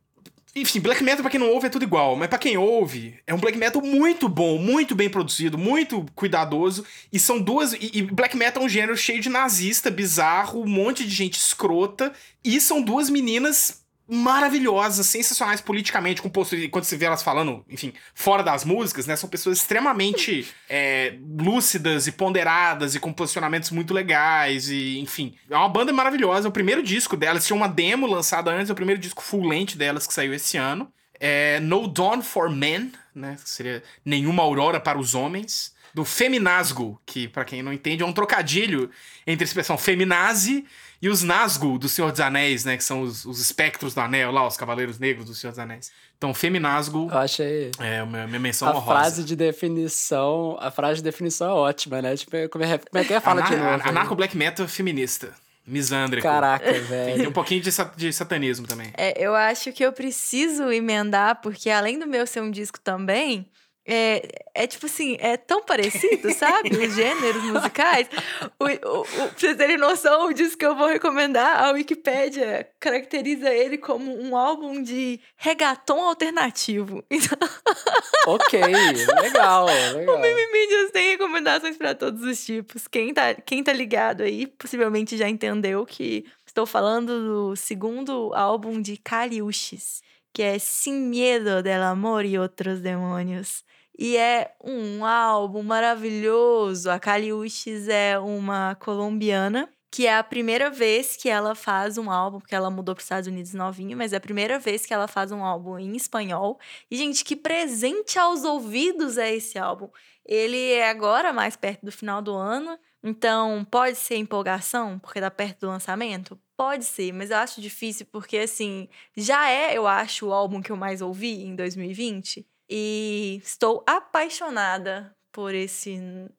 Enfim, 0.56 0.80
black 0.80 1.00
metal 1.04 1.22
pra 1.22 1.30
quem 1.30 1.38
não 1.38 1.48
ouve 1.48 1.68
é 1.68 1.70
tudo 1.70 1.84
igual, 1.84 2.16
mas 2.16 2.28
pra 2.28 2.36
quem 2.36 2.56
ouve, 2.56 3.20
é 3.24 3.32
um 3.32 3.38
black 3.38 3.56
metal 3.56 3.80
muito 3.80 4.28
bom, 4.28 4.58
muito 4.58 4.96
bem 4.96 5.08
produzido, 5.08 5.56
muito 5.56 6.04
cuidadoso. 6.12 6.84
E 7.12 7.20
são 7.20 7.40
duas. 7.40 7.72
E, 7.74 7.90
e 7.94 8.02
black 8.02 8.36
metal 8.36 8.60
é 8.60 8.66
um 8.66 8.68
gênero 8.68 8.96
cheio 8.96 9.20
de 9.20 9.28
nazista, 9.28 9.92
bizarro, 9.92 10.62
um 10.62 10.68
monte 10.68 11.04
de 11.04 11.14
gente 11.14 11.34
escrota. 11.34 12.12
E 12.42 12.60
são 12.60 12.82
duas 12.82 13.08
meninas 13.08 13.79
maravilhosas, 14.10 15.06
sensacionais 15.06 15.60
politicamente, 15.60 16.20
com 16.20 16.28
postura. 16.28 16.68
Quando 16.68 16.84
você 16.84 16.96
vê 16.96 17.04
elas 17.04 17.22
falando, 17.22 17.64
enfim, 17.68 17.92
fora 18.12 18.42
das 18.42 18.64
músicas, 18.64 19.06
né? 19.06 19.14
São 19.14 19.28
pessoas 19.28 19.58
extremamente 19.58 20.48
é, 20.68 21.14
lúcidas 21.38 22.06
e 22.08 22.12
ponderadas 22.12 22.94
e 22.94 23.00
com 23.00 23.12
posicionamentos 23.12 23.70
muito 23.70 23.94
legais. 23.94 24.68
E, 24.68 24.98
enfim, 24.98 25.36
é 25.48 25.56
uma 25.56 25.68
banda 25.68 25.92
maravilhosa. 25.92 26.48
O 26.48 26.52
primeiro 26.52 26.82
disco 26.82 27.16
delas 27.16 27.46
tinha 27.46 27.56
uma 27.56 27.68
demo 27.68 28.06
lançada 28.06 28.50
antes, 28.50 28.68
é 28.68 28.72
o 28.72 28.76
primeiro 28.76 29.00
disco 29.00 29.22
full 29.22 29.48
delas 29.76 30.06
que 30.06 30.12
saiu 30.12 30.34
esse 30.34 30.56
ano. 30.56 30.92
É 31.18 31.60
No 31.60 31.86
Dawn 31.86 32.22
for 32.22 32.50
Men, 32.50 32.92
né? 33.14 33.36
Seria 33.44 33.82
Nenhuma 34.04 34.42
Aurora 34.42 34.80
para 34.80 34.98
os 34.98 35.14
Homens. 35.14 35.74
Do 35.94 36.04
Feminazgo, 36.04 37.00
que, 37.04 37.26
pra 37.28 37.44
quem 37.44 37.62
não 37.62 37.72
entende, 37.72 38.02
é 38.02 38.06
um 38.06 38.12
trocadilho 38.12 38.90
entre 39.26 39.44
a 39.44 39.46
expressão 39.46 39.76
feminazi 39.76 40.64
e 41.02 41.08
os 41.08 41.22
Nazgûl 41.24 41.78
do 41.78 41.88
Senhor 41.88 42.10
dos 42.10 42.20
Anéis, 42.20 42.64
né? 42.64 42.76
Que 42.76 42.84
são 42.84 43.02
os, 43.02 43.24
os 43.24 43.40
espectros 43.40 43.94
do 43.94 44.00
anel 44.00 44.30
lá, 44.30 44.46
os 44.46 44.56
cavaleiros 44.56 44.98
negros 44.98 45.26
do 45.26 45.34
Senhor 45.34 45.50
dos 45.50 45.58
Anéis. 45.58 45.90
Então, 46.16 46.32
Feminazgûl 46.34 47.08
Eu 47.10 47.18
achei. 47.18 47.70
é 47.80 48.00
a 48.00 48.06
minha, 48.06 48.26
minha 48.26 48.38
menção 48.40 48.68
A 48.68 48.72
honrosa. 48.76 48.86
frase 49.00 49.24
de 49.24 49.34
definição. 49.34 50.56
A 50.60 50.70
frase 50.70 50.96
de 50.96 51.02
definição 51.02 51.48
é 51.50 51.52
ótima, 51.54 52.02
né? 52.02 52.16
Tipo, 52.16 52.48
como 52.50 52.64
é, 52.64 52.78
como 52.78 53.02
é 53.02 53.04
que 53.06 53.14
é? 53.14 53.20
Fala 53.20 53.40
de 53.42 53.56
novo. 53.56 53.68
aí. 53.68 53.80
Anarco 53.84 54.14
black 54.14 54.36
metal 54.36 54.68
feminista. 54.68 55.32
Misândrico. 55.66 56.26
Caraca, 56.26 56.72
Tem 56.72 56.80
velho. 56.82 57.28
um 57.28 57.32
pouquinho 57.32 57.60
de, 57.60 57.70
sa- 57.70 57.92
de 57.96 58.12
satanismo 58.12 58.66
também. 58.66 58.90
É, 58.96 59.14
eu 59.24 59.34
acho 59.34 59.72
que 59.72 59.84
eu 59.84 59.92
preciso 59.92 60.70
emendar, 60.72 61.40
porque 61.40 61.70
além 61.70 61.98
do 61.98 62.06
meu 62.06 62.26
ser 62.26 62.40
um 62.42 62.50
disco 62.50 62.80
também, 62.80 63.46
é, 63.92 64.22
é 64.54 64.66
tipo 64.68 64.86
assim, 64.86 65.16
é 65.18 65.36
tão 65.36 65.64
parecido, 65.64 66.32
sabe? 66.32 66.70
Os 66.70 66.94
gêneros 66.94 67.42
musicais. 67.42 68.08
O, 68.56 68.64
o, 68.64 69.00
o, 69.00 69.04
pra 69.04 69.28
vocês 69.36 69.56
terem 69.56 69.76
noção, 69.76 70.28
o 70.28 70.32
disco 70.32 70.58
que 70.58 70.64
eu 70.64 70.76
vou 70.76 70.86
recomendar, 70.86 71.64
a 71.64 71.72
Wikipédia 71.72 72.68
caracteriza 72.78 73.52
ele 73.52 73.76
como 73.76 74.16
um 74.22 74.36
álbum 74.36 74.80
de 74.80 75.18
reggaeton 75.36 76.04
alternativo. 76.04 77.04
Então, 77.10 77.36
ok, 78.28 78.60
legal, 78.60 79.66
legal. 79.66 80.14
o 80.14 80.20
Mimimídias 80.20 80.92
tem 80.92 81.10
recomendações 81.10 81.76
para 81.76 81.92
todos 81.92 82.22
os 82.22 82.44
tipos. 82.44 82.86
Quem 82.86 83.12
tá, 83.12 83.34
quem 83.34 83.64
tá 83.64 83.72
ligado 83.72 84.22
aí, 84.22 84.46
possivelmente 84.46 85.16
já 85.16 85.28
entendeu 85.28 85.84
que 85.84 86.24
estou 86.46 86.64
falando 86.64 87.24
do 87.24 87.56
segundo 87.56 88.32
álbum 88.34 88.80
de 88.80 88.96
Caliuches, 88.96 90.00
que 90.32 90.42
é 90.42 90.60
Sin 90.60 91.08
Miedo 91.08 91.60
del 91.60 91.82
Amor 91.82 92.24
e 92.24 92.38
Outros 92.38 92.80
Demônios. 92.80 93.64
E 94.02 94.16
é 94.16 94.54
um 94.64 95.04
álbum 95.04 95.62
maravilhoso. 95.62 96.90
A 96.90 96.98
Caliuches 96.98 97.86
é 97.86 98.18
uma 98.18 98.74
colombiana 98.76 99.68
que 99.92 100.06
é 100.06 100.16
a 100.16 100.24
primeira 100.24 100.70
vez 100.70 101.16
que 101.16 101.28
ela 101.28 101.54
faz 101.54 101.98
um 101.98 102.10
álbum, 102.10 102.38
porque 102.38 102.54
ela 102.54 102.70
mudou 102.70 102.94
para 102.94 103.00
os 103.00 103.04
Estados 103.04 103.26
Unidos 103.26 103.52
novinha, 103.52 103.94
mas 103.94 104.12
é 104.14 104.16
a 104.16 104.20
primeira 104.20 104.58
vez 104.58 104.86
que 104.86 104.94
ela 104.94 105.06
faz 105.06 105.32
um 105.32 105.44
álbum 105.44 105.78
em 105.78 105.94
espanhol. 105.96 106.58
E, 106.90 106.96
gente, 106.96 107.24
que 107.24 107.36
presente 107.36 108.18
aos 108.18 108.42
ouvidos 108.44 109.18
é 109.18 109.34
esse 109.34 109.58
álbum. 109.58 109.90
Ele 110.24 110.72
é 110.72 110.88
agora 110.88 111.30
mais 111.32 111.56
perto 111.56 111.84
do 111.84 111.92
final 111.92 112.22
do 112.22 112.32
ano, 112.34 112.78
então 113.02 113.66
pode 113.70 113.96
ser 113.98 114.16
empolgação, 114.16 114.98
porque 115.00 115.20
tá 115.20 115.30
perto 115.30 115.60
do 115.60 115.66
lançamento? 115.68 116.40
Pode 116.56 116.84
ser, 116.86 117.12
mas 117.12 117.30
eu 117.30 117.36
acho 117.38 117.60
difícil, 117.60 118.06
porque, 118.12 118.38
assim, 118.38 118.88
já 119.16 119.50
é, 119.50 119.76
eu 119.76 119.86
acho, 119.86 120.28
o 120.28 120.32
álbum 120.32 120.62
que 120.62 120.70
eu 120.72 120.76
mais 120.76 121.02
ouvi 121.02 121.42
em 121.42 121.54
2020. 121.56 122.46
E 122.70 123.40
estou 123.42 123.82
apaixonada 123.84 125.12
por 125.32 125.54
esse 125.54 125.98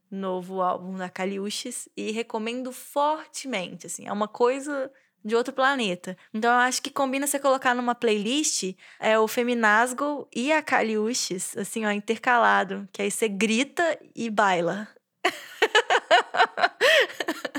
novo 0.09 0.61
álbum 0.61 0.95
da 0.95 1.09
Caliuches 1.09 1.89
e 1.95 2.11
recomendo 2.11 2.71
fortemente, 2.71 3.87
assim, 3.87 4.07
é 4.07 4.13
uma 4.13 4.29
coisa 4.29 4.89
de 5.23 5.35
outro 5.35 5.53
planeta. 5.53 6.17
Então 6.33 6.51
eu 6.51 6.59
acho 6.59 6.81
que 6.81 6.89
combina 6.89 7.27
você 7.27 7.37
colocar 7.37 7.75
numa 7.75 7.93
playlist 7.93 8.73
é 8.99 9.19
o 9.19 9.27
Feminazgo 9.27 10.27
e 10.33 10.51
a 10.51 10.61
Caliuches, 10.61 11.55
assim, 11.57 11.85
ó, 11.85 11.91
intercalado, 11.91 12.87
que 12.93 13.01
aí 13.01 13.11
você 13.11 13.27
grita 13.27 13.99
e 14.15 14.29
baila. 14.29 14.87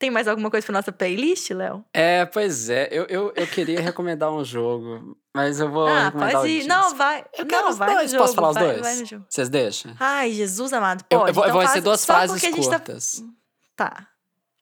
Tem 0.00 0.10
mais 0.10 0.26
alguma 0.26 0.50
coisa 0.50 0.64
pra 0.66 0.72
nossa 0.72 0.90
playlist, 0.90 1.50
Léo? 1.50 1.84
É, 1.92 2.24
pois 2.24 2.70
é, 2.70 2.88
eu, 2.90 3.04
eu, 3.04 3.32
eu 3.36 3.46
queria 3.46 3.78
recomendar 3.82 4.32
um 4.32 4.42
jogo, 4.42 5.14
mas 5.36 5.60
eu 5.60 5.70
vou 5.70 5.86
ah, 5.86 6.04
recomendar 6.06 6.32
pode 6.40 6.48
ir. 6.48 6.66
Não, 6.66 6.96
vai. 6.96 7.22
Eu 7.36 7.44
quero 7.44 7.64
não, 7.64 7.70
os 7.70 7.76
vai 7.76 7.94
dois, 7.94 8.14
posso 8.14 8.34
falar 8.34 8.48
os 8.48 8.54
vai, 8.54 8.64
dois? 8.66 8.80
Vai 8.80 8.96
no 8.96 9.04
jogo. 9.04 9.26
Vocês 9.28 9.48
deixam? 9.50 9.94
Ai, 10.00 10.32
Jesus 10.32 10.72
amado. 10.72 11.04
Eu- 11.10 11.18
Pode. 11.18 11.30
eu 11.30 11.34
vou, 11.34 11.44
então 11.44 11.56
vai 11.56 11.66
faz- 11.66 11.74
ser 11.76 11.80
duas 11.82 12.06
frases 12.06 12.40
gente 12.40 12.56
tá- 12.66 12.78
curtas. 12.78 13.22
Tá. 13.76 14.06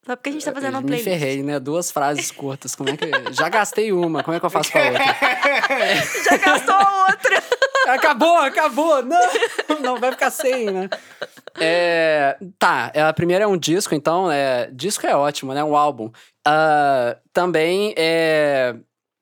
Só 0.09 0.17
porque 0.17 0.31
a 0.31 0.33
gente 0.33 0.45
tá 0.47 0.55
fazendo 0.55 0.73
uma 0.73 0.81
me 0.81 0.87
playlist. 0.87 1.05
ferrei, 1.05 1.43
né? 1.43 1.61
Duas 1.61 1.91
frases 1.91 2.31
curtas. 2.31 2.75
Como 2.75 2.89
é 2.89 2.97
que. 2.97 3.11
Já 3.31 3.51
gastei 3.51 3.93
uma, 3.93 4.23
como 4.23 4.35
é 4.35 4.41
que 4.41 4.47
eu 4.47 4.49
faço 4.49 4.73
com 4.73 4.79
a 4.79 4.85
outra? 4.87 5.05
Já 6.25 6.37
gastou 6.39 6.75
a 6.75 7.07
outra. 7.11 7.43
Acabou, 7.89 8.37
acabou! 8.39 9.03
Não! 9.03 9.19
Não, 9.81 9.97
vai 9.99 10.11
ficar 10.13 10.31
sem, 10.31 10.67
né? 10.67 10.91
É, 11.59 12.37
tá, 12.59 12.93
a 13.09 13.13
primeira 13.15 13.45
é 13.45 13.47
um 13.47 13.57
disco, 13.57 13.95
então. 13.95 14.31
É, 14.31 14.71
disco 14.73 15.07
é 15.07 15.17
ótimo, 15.17 15.55
né? 15.55 15.65
Um 15.65 15.75
álbum. 15.77 16.11
Ah, 16.47 17.17
também 17.33 17.95
é. 17.97 18.75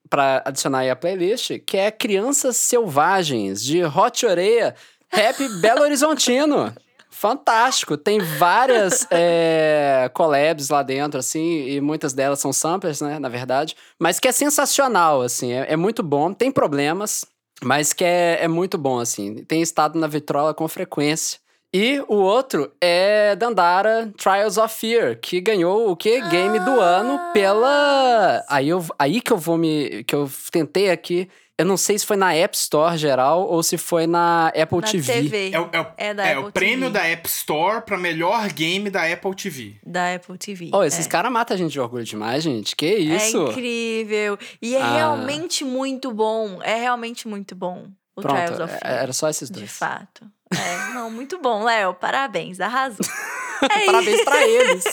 Pra 0.09 0.43
adicionar 0.45 0.81
aí 0.81 0.91
a 0.91 0.95
playlist, 0.97 1.59
que 1.67 1.77
é 1.77 1.91
Crianças 1.91 2.57
Selvagens, 2.57 3.63
de 3.63 3.85
Hot 3.85 4.25
Oreia, 4.25 4.75
Rap 5.13 5.49
Belo 5.61 5.83
Horizontino. 5.83 6.73
Fantástico! 7.19 7.97
Tem 7.97 8.19
várias 8.19 9.07
é, 9.11 10.11
collabs 10.13 10.69
lá 10.69 10.83
dentro, 10.83 11.19
assim, 11.19 11.67
e 11.67 11.81
muitas 11.81 12.13
delas 12.13 12.41
são 12.41 12.53
samplers, 12.53 13.01
né, 13.01 13.19
na 13.19 13.31
verdade. 13.31 13.75
Mas 13.99 14.21
que 14.21 14.29
é 14.29 14.33
sensacional, 14.33 15.23
assim, 15.23 15.51
é, 15.51 15.73
é 15.73 15.77
muito 15.77 16.03
bom. 16.03 16.35
Tem 16.35 16.53
problemas, 16.53 17.25
mas 17.65 17.95
que 17.95 18.05
é, 18.05 18.45
é 18.45 18.49
muito 18.49 18.77
bom, 18.77 18.99
assim. 18.99 19.43
Tem 19.45 19.63
estado 19.63 19.99
na 19.99 20.07
vitrola 20.07 20.53
com 20.53 20.69
frequência. 20.69 21.41
E 21.73 22.05
o 22.07 22.17
outro 22.17 22.71
é 22.83 23.35
Dandara 23.35 24.13
Trials 24.19 24.59
of 24.59 24.79
Fear, 24.79 25.19
que 25.19 25.41
ganhou 25.41 25.91
o 25.91 25.97
que? 25.97 26.21
Game 26.29 26.59
do 26.61 26.81
ano 26.81 27.19
pela. 27.33 28.45
Aí, 28.47 28.69
eu, 28.69 28.85
aí 28.99 29.23
que 29.23 29.33
eu 29.33 29.39
vou 29.39 29.57
me. 29.57 30.05
que 30.05 30.15
eu 30.15 30.31
tentei 30.51 30.91
aqui. 30.91 31.31
Eu 31.59 31.65
não 31.65 31.79
sei 31.79 31.99
se 31.99 32.05
foi 32.05 32.17
na 32.19 32.35
App 32.35 32.55
Store 32.55 32.99
geral 32.99 33.47
ou 33.49 33.63
se 33.63 33.79
foi 33.79 34.07
na 34.07 34.49
Apple 34.49 34.79
Na 34.81 34.87
TV. 34.89 35.13
TV. 35.23 35.51
É, 35.55 35.59
o- 35.61 35.69
é 35.73 35.81
o- 35.81 35.87
É 35.97 36.13
da 36.15 36.27
é 36.27 36.33
Apple 36.35 36.45
o 36.49 36.53
prêmio 36.53 36.91
TV. 36.91 36.99
da 36.99 37.07
App 37.07 37.27
Store 37.29 37.81
pra 37.83 37.97
melhor 37.97 38.47
game 38.53 38.91
da 38.91 39.11
Apple 39.11 39.35
TV. 39.35 39.77
Da 39.83 40.15
Apple 40.15 40.37
TV. 40.37 40.71
Oh, 40.75 40.85
esses 40.85 41.07
é. 41.07 41.09
caras 41.09 41.33
matam 41.33 41.55
a 41.55 41.59
gente 41.59 41.73
de 41.73 41.81
orgulho 41.81 42.05
demais, 42.05 42.43
gente. 42.43 42.77
Que 42.77 42.85
É 42.87 42.99
isso? 42.99 43.39
incrível. 43.49 44.39
E 44.61 44.77
é 44.77 44.83
Ah. 44.83 44.95
realmente 44.97 45.65
muito 45.65 46.13
bom. 46.13 46.61
É 46.63 46.75
realmente 46.75 47.27
muito 47.27 47.55
bom. 47.55 47.87
O 48.15 48.21
Trials 48.21 48.51
Pronto, 48.51 48.63
of 48.65 48.75
é- 48.75 48.79
Fear. 48.79 49.03
era 49.05 49.13
só 49.15 49.29
esses 49.31 49.51
De 49.51 49.59
dois. 49.61 49.71
fato. 49.73 50.27
É, 50.53 50.93
não, 50.95 51.11
muito 51.11 51.39
bom, 51.39 51.65
Léo. 51.65 51.95
Parabéns, 51.95 52.61
arrasou. 52.61 52.99
É. 53.63 53.87
Parabéns 53.87 54.23
pra 54.23 54.47
eles. 54.47 54.85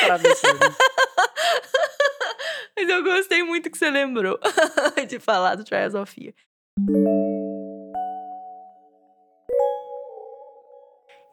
Parabéns 0.00 0.40
pra 0.40 0.50
eles. 0.50 0.76
Mas 2.76 2.88
eu 2.88 3.02
gostei 3.02 3.42
muito 3.42 3.70
que 3.70 3.78
você 3.78 3.90
lembrou 3.90 4.38
de 5.08 5.18
falar 5.18 5.54
do 5.54 5.64
Trials 5.64 5.94
of 5.94 6.12
Fear. 6.12 6.34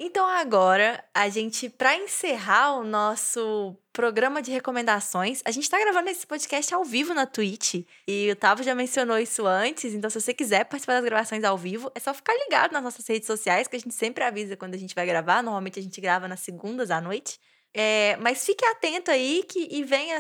Então 0.02 0.26
agora, 0.26 1.04
a 1.14 1.28
gente, 1.28 1.70
para 1.70 1.98
encerrar 1.98 2.78
o 2.78 2.86
nosso 2.86 3.76
programa 3.92 4.42
de 4.42 4.50
recomendações, 4.50 5.42
a 5.44 5.52
gente 5.52 5.70
tá 5.70 5.78
gravando 5.78 6.10
esse 6.10 6.26
podcast 6.26 6.74
ao 6.74 6.86
vivo 6.86 7.14
na 7.14 7.26
Twitch. 7.26 7.86
E 8.08 8.32
o 8.32 8.36
Tavo 8.36 8.64
já 8.64 8.74
mencionou 8.74 9.20
isso 9.20 9.46
antes, 9.46 9.94
então 9.94 10.10
se 10.10 10.20
você 10.20 10.34
quiser 10.34 10.64
participar 10.64 10.94
das 10.94 11.04
gravações 11.04 11.44
ao 11.44 11.58
vivo, 11.58 11.92
é 11.94 12.00
só 12.00 12.14
ficar 12.14 12.34
ligado 12.34 12.72
nas 12.72 12.82
nossas 12.82 13.06
redes 13.06 13.28
sociais, 13.28 13.68
que 13.68 13.76
a 13.76 13.80
gente 13.80 13.94
sempre 13.94 14.24
avisa 14.24 14.56
quando 14.56 14.74
a 14.74 14.78
gente 14.78 14.96
vai 14.96 15.06
gravar. 15.06 15.44
Normalmente 15.44 15.80
a 15.80 15.84
gente 15.84 16.00
grava 16.00 16.30
nas 16.30 16.40
segundas 16.40 16.92
à 16.92 17.02
noite. 17.02 17.38
É, 17.74 18.16
mas 18.22 18.46
fique 18.46 18.64
atento 18.66 19.12
aí 19.12 19.44
que, 19.48 19.68
e 19.70 19.84
venha 19.84 20.18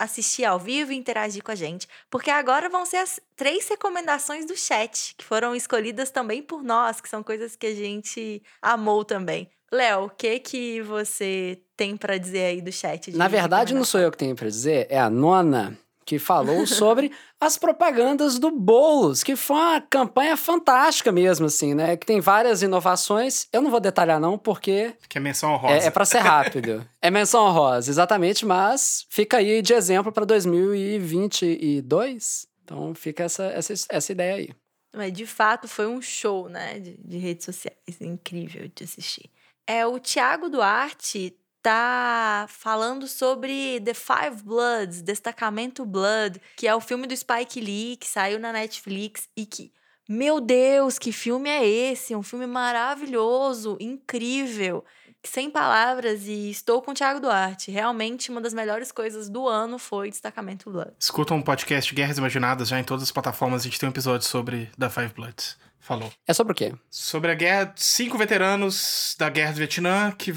assistir 0.00 0.44
ao 0.44 0.58
vivo 0.58 0.92
e 0.92 0.96
interagir 0.96 1.42
com 1.42 1.52
a 1.52 1.54
gente. 1.54 1.86
Porque 2.08 2.30
agora 2.30 2.70
vão 2.70 2.86
ser 2.86 2.96
as 2.96 3.20
três 3.36 3.68
recomendações 3.68 4.46
do 4.46 4.56
chat, 4.56 5.14
que 5.16 5.24
foram 5.24 5.54
escolhidas 5.54 6.10
também 6.10 6.42
por 6.42 6.62
nós, 6.62 7.00
que 7.00 7.08
são 7.08 7.22
coisas 7.22 7.54
que 7.54 7.66
a 7.66 7.74
gente 7.74 8.42
amou 8.62 9.04
também. 9.04 9.48
Léo, 9.70 10.06
o 10.06 10.10
que 10.10 10.40
que 10.40 10.82
você 10.82 11.62
tem 11.76 11.96
pra 11.96 12.16
dizer 12.16 12.44
aí 12.44 12.60
do 12.62 12.72
chat? 12.72 13.12
Na 13.12 13.28
verdade, 13.28 13.74
não 13.74 13.84
sou 13.84 14.00
eu 14.00 14.10
que 14.10 14.18
tenho 14.18 14.34
pra 14.34 14.48
dizer, 14.48 14.86
é 14.90 14.98
a 14.98 15.10
nona 15.10 15.78
que 16.10 16.18
falou 16.18 16.66
sobre 16.66 17.12
as 17.40 17.56
propagandas 17.56 18.36
do 18.36 18.50
Boulos, 18.50 19.22
que 19.22 19.36
foi 19.36 19.56
uma 19.56 19.80
campanha 19.80 20.36
fantástica 20.36 21.12
mesmo, 21.12 21.46
assim, 21.46 21.72
né? 21.72 21.96
Que 21.96 22.04
tem 22.04 22.20
várias 22.20 22.62
inovações. 22.62 23.46
Eu 23.52 23.62
não 23.62 23.70
vou 23.70 23.78
detalhar, 23.78 24.18
não, 24.18 24.36
porque 24.36 24.92
Que 25.08 25.18
é 25.18 25.20
menção 25.20 25.52
honrosa. 25.52 25.84
é, 25.84 25.86
é 25.86 25.90
para 25.90 26.04
ser 26.04 26.18
rápido. 26.18 26.84
é 27.00 27.12
menção 27.12 27.46
honrosa, 27.46 27.88
exatamente, 27.88 28.44
mas 28.44 29.06
fica 29.08 29.36
aí 29.36 29.62
de 29.62 29.72
exemplo 29.72 30.10
para 30.10 30.24
2022. 30.24 32.48
Então 32.64 32.92
fica 32.92 33.22
essa, 33.22 33.44
essa, 33.44 33.72
essa 33.88 34.10
ideia 34.10 34.34
aí. 34.34 34.50
Mas 34.92 35.12
de 35.12 35.26
fato 35.26 35.68
foi 35.68 35.86
um 35.86 36.02
show, 36.02 36.48
né? 36.48 36.80
De, 36.80 36.96
de 36.96 37.18
redes 37.18 37.44
sociais. 37.44 37.78
Incrível 38.00 38.68
de 38.74 38.82
assistir. 38.82 39.30
É, 39.64 39.86
o 39.86 40.00
Thiago 40.00 40.48
Duarte 40.48 41.36
tá 41.62 42.46
falando 42.48 43.06
sobre 43.06 43.80
The 43.80 43.94
Five 43.94 44.42
Bloods, 44.44 45.02
Destacamento 45.02 45.84
Blood, 45.84 46.40
que 46.56 46.66
é 46.66 46.74
o 46.74 46.80
filme 46.80 47.06
do 47.06 47.16
Spike 47.16 47.60
Lee, 47.60 47.96
que 47.96 48.06
saiu 48.06 48.38
na 48.38 48.52
Netflix 48.52 49.28
e 49.36 49.46
que. 49.46 49.72
Meu 50.08 50.40
Deus, 50.40 50.98
que 50.98 51.12
filme 51.12 51.48
é 51.48 51.64
esse? 51.64 52.16
Um 52.16 52.22
filme 52.22 52.46
maravilhoso, 52.46 53.76
incrível. 53.78 54.84
Sem 55.22 55.50
palavras, 55.50 56.26
e 56.26 56.50
estou 56.50 56.80
com 56.80 56.92
o 56.92 56.94
Thiago 56.94 57.20
Duarte. 57.20 57.70
Realmente, 57.70 58.30
uma 58.30 58.40
das 58.40 58.54
melhores 58.54 58.90
coisas 58.90 59.28
do 59.28 59.46
ano 59.46 59.78
foi 59.78 60.10
Destacamento 60.10 60.70
Blood. 60.70 60.92
Escuta 60.98 61.34
um 61.34 61.42
podcast 61.42 61.94
Guerras 61.94 62.16
Imaginadas 62.16 62.68
já 62.68 62.80
em 62.80 62.84
todas 62.84 63.04
as 63.04 63.12
plataformas. 63.12 63.60
A 63.60 63.64
gente 63.64 63.78
tem 63.78 63.86
um 63.88 63.92
episódio 63.92 64.26
sobre 64.26 64.70
da 64.76 64.88
Five 64.88 65.12
Bloods. 65.14 65.58
Falou. 65.80 66.12
É 66.28 66.32
sobre 66.34 66.52
o 66.52 66.54
quê? 66.54 66.72
Sobre 66.90 67.32
a 67.32 67.34
guerra, 67.34 67.72
cinco 67.74 68.18
veteranos 68.18 69.16
da 69.18 69.30
guerra 69.30 69.52
do 69.52 69.58
Vietnã, 69.58 70.12
que 70.12 70.32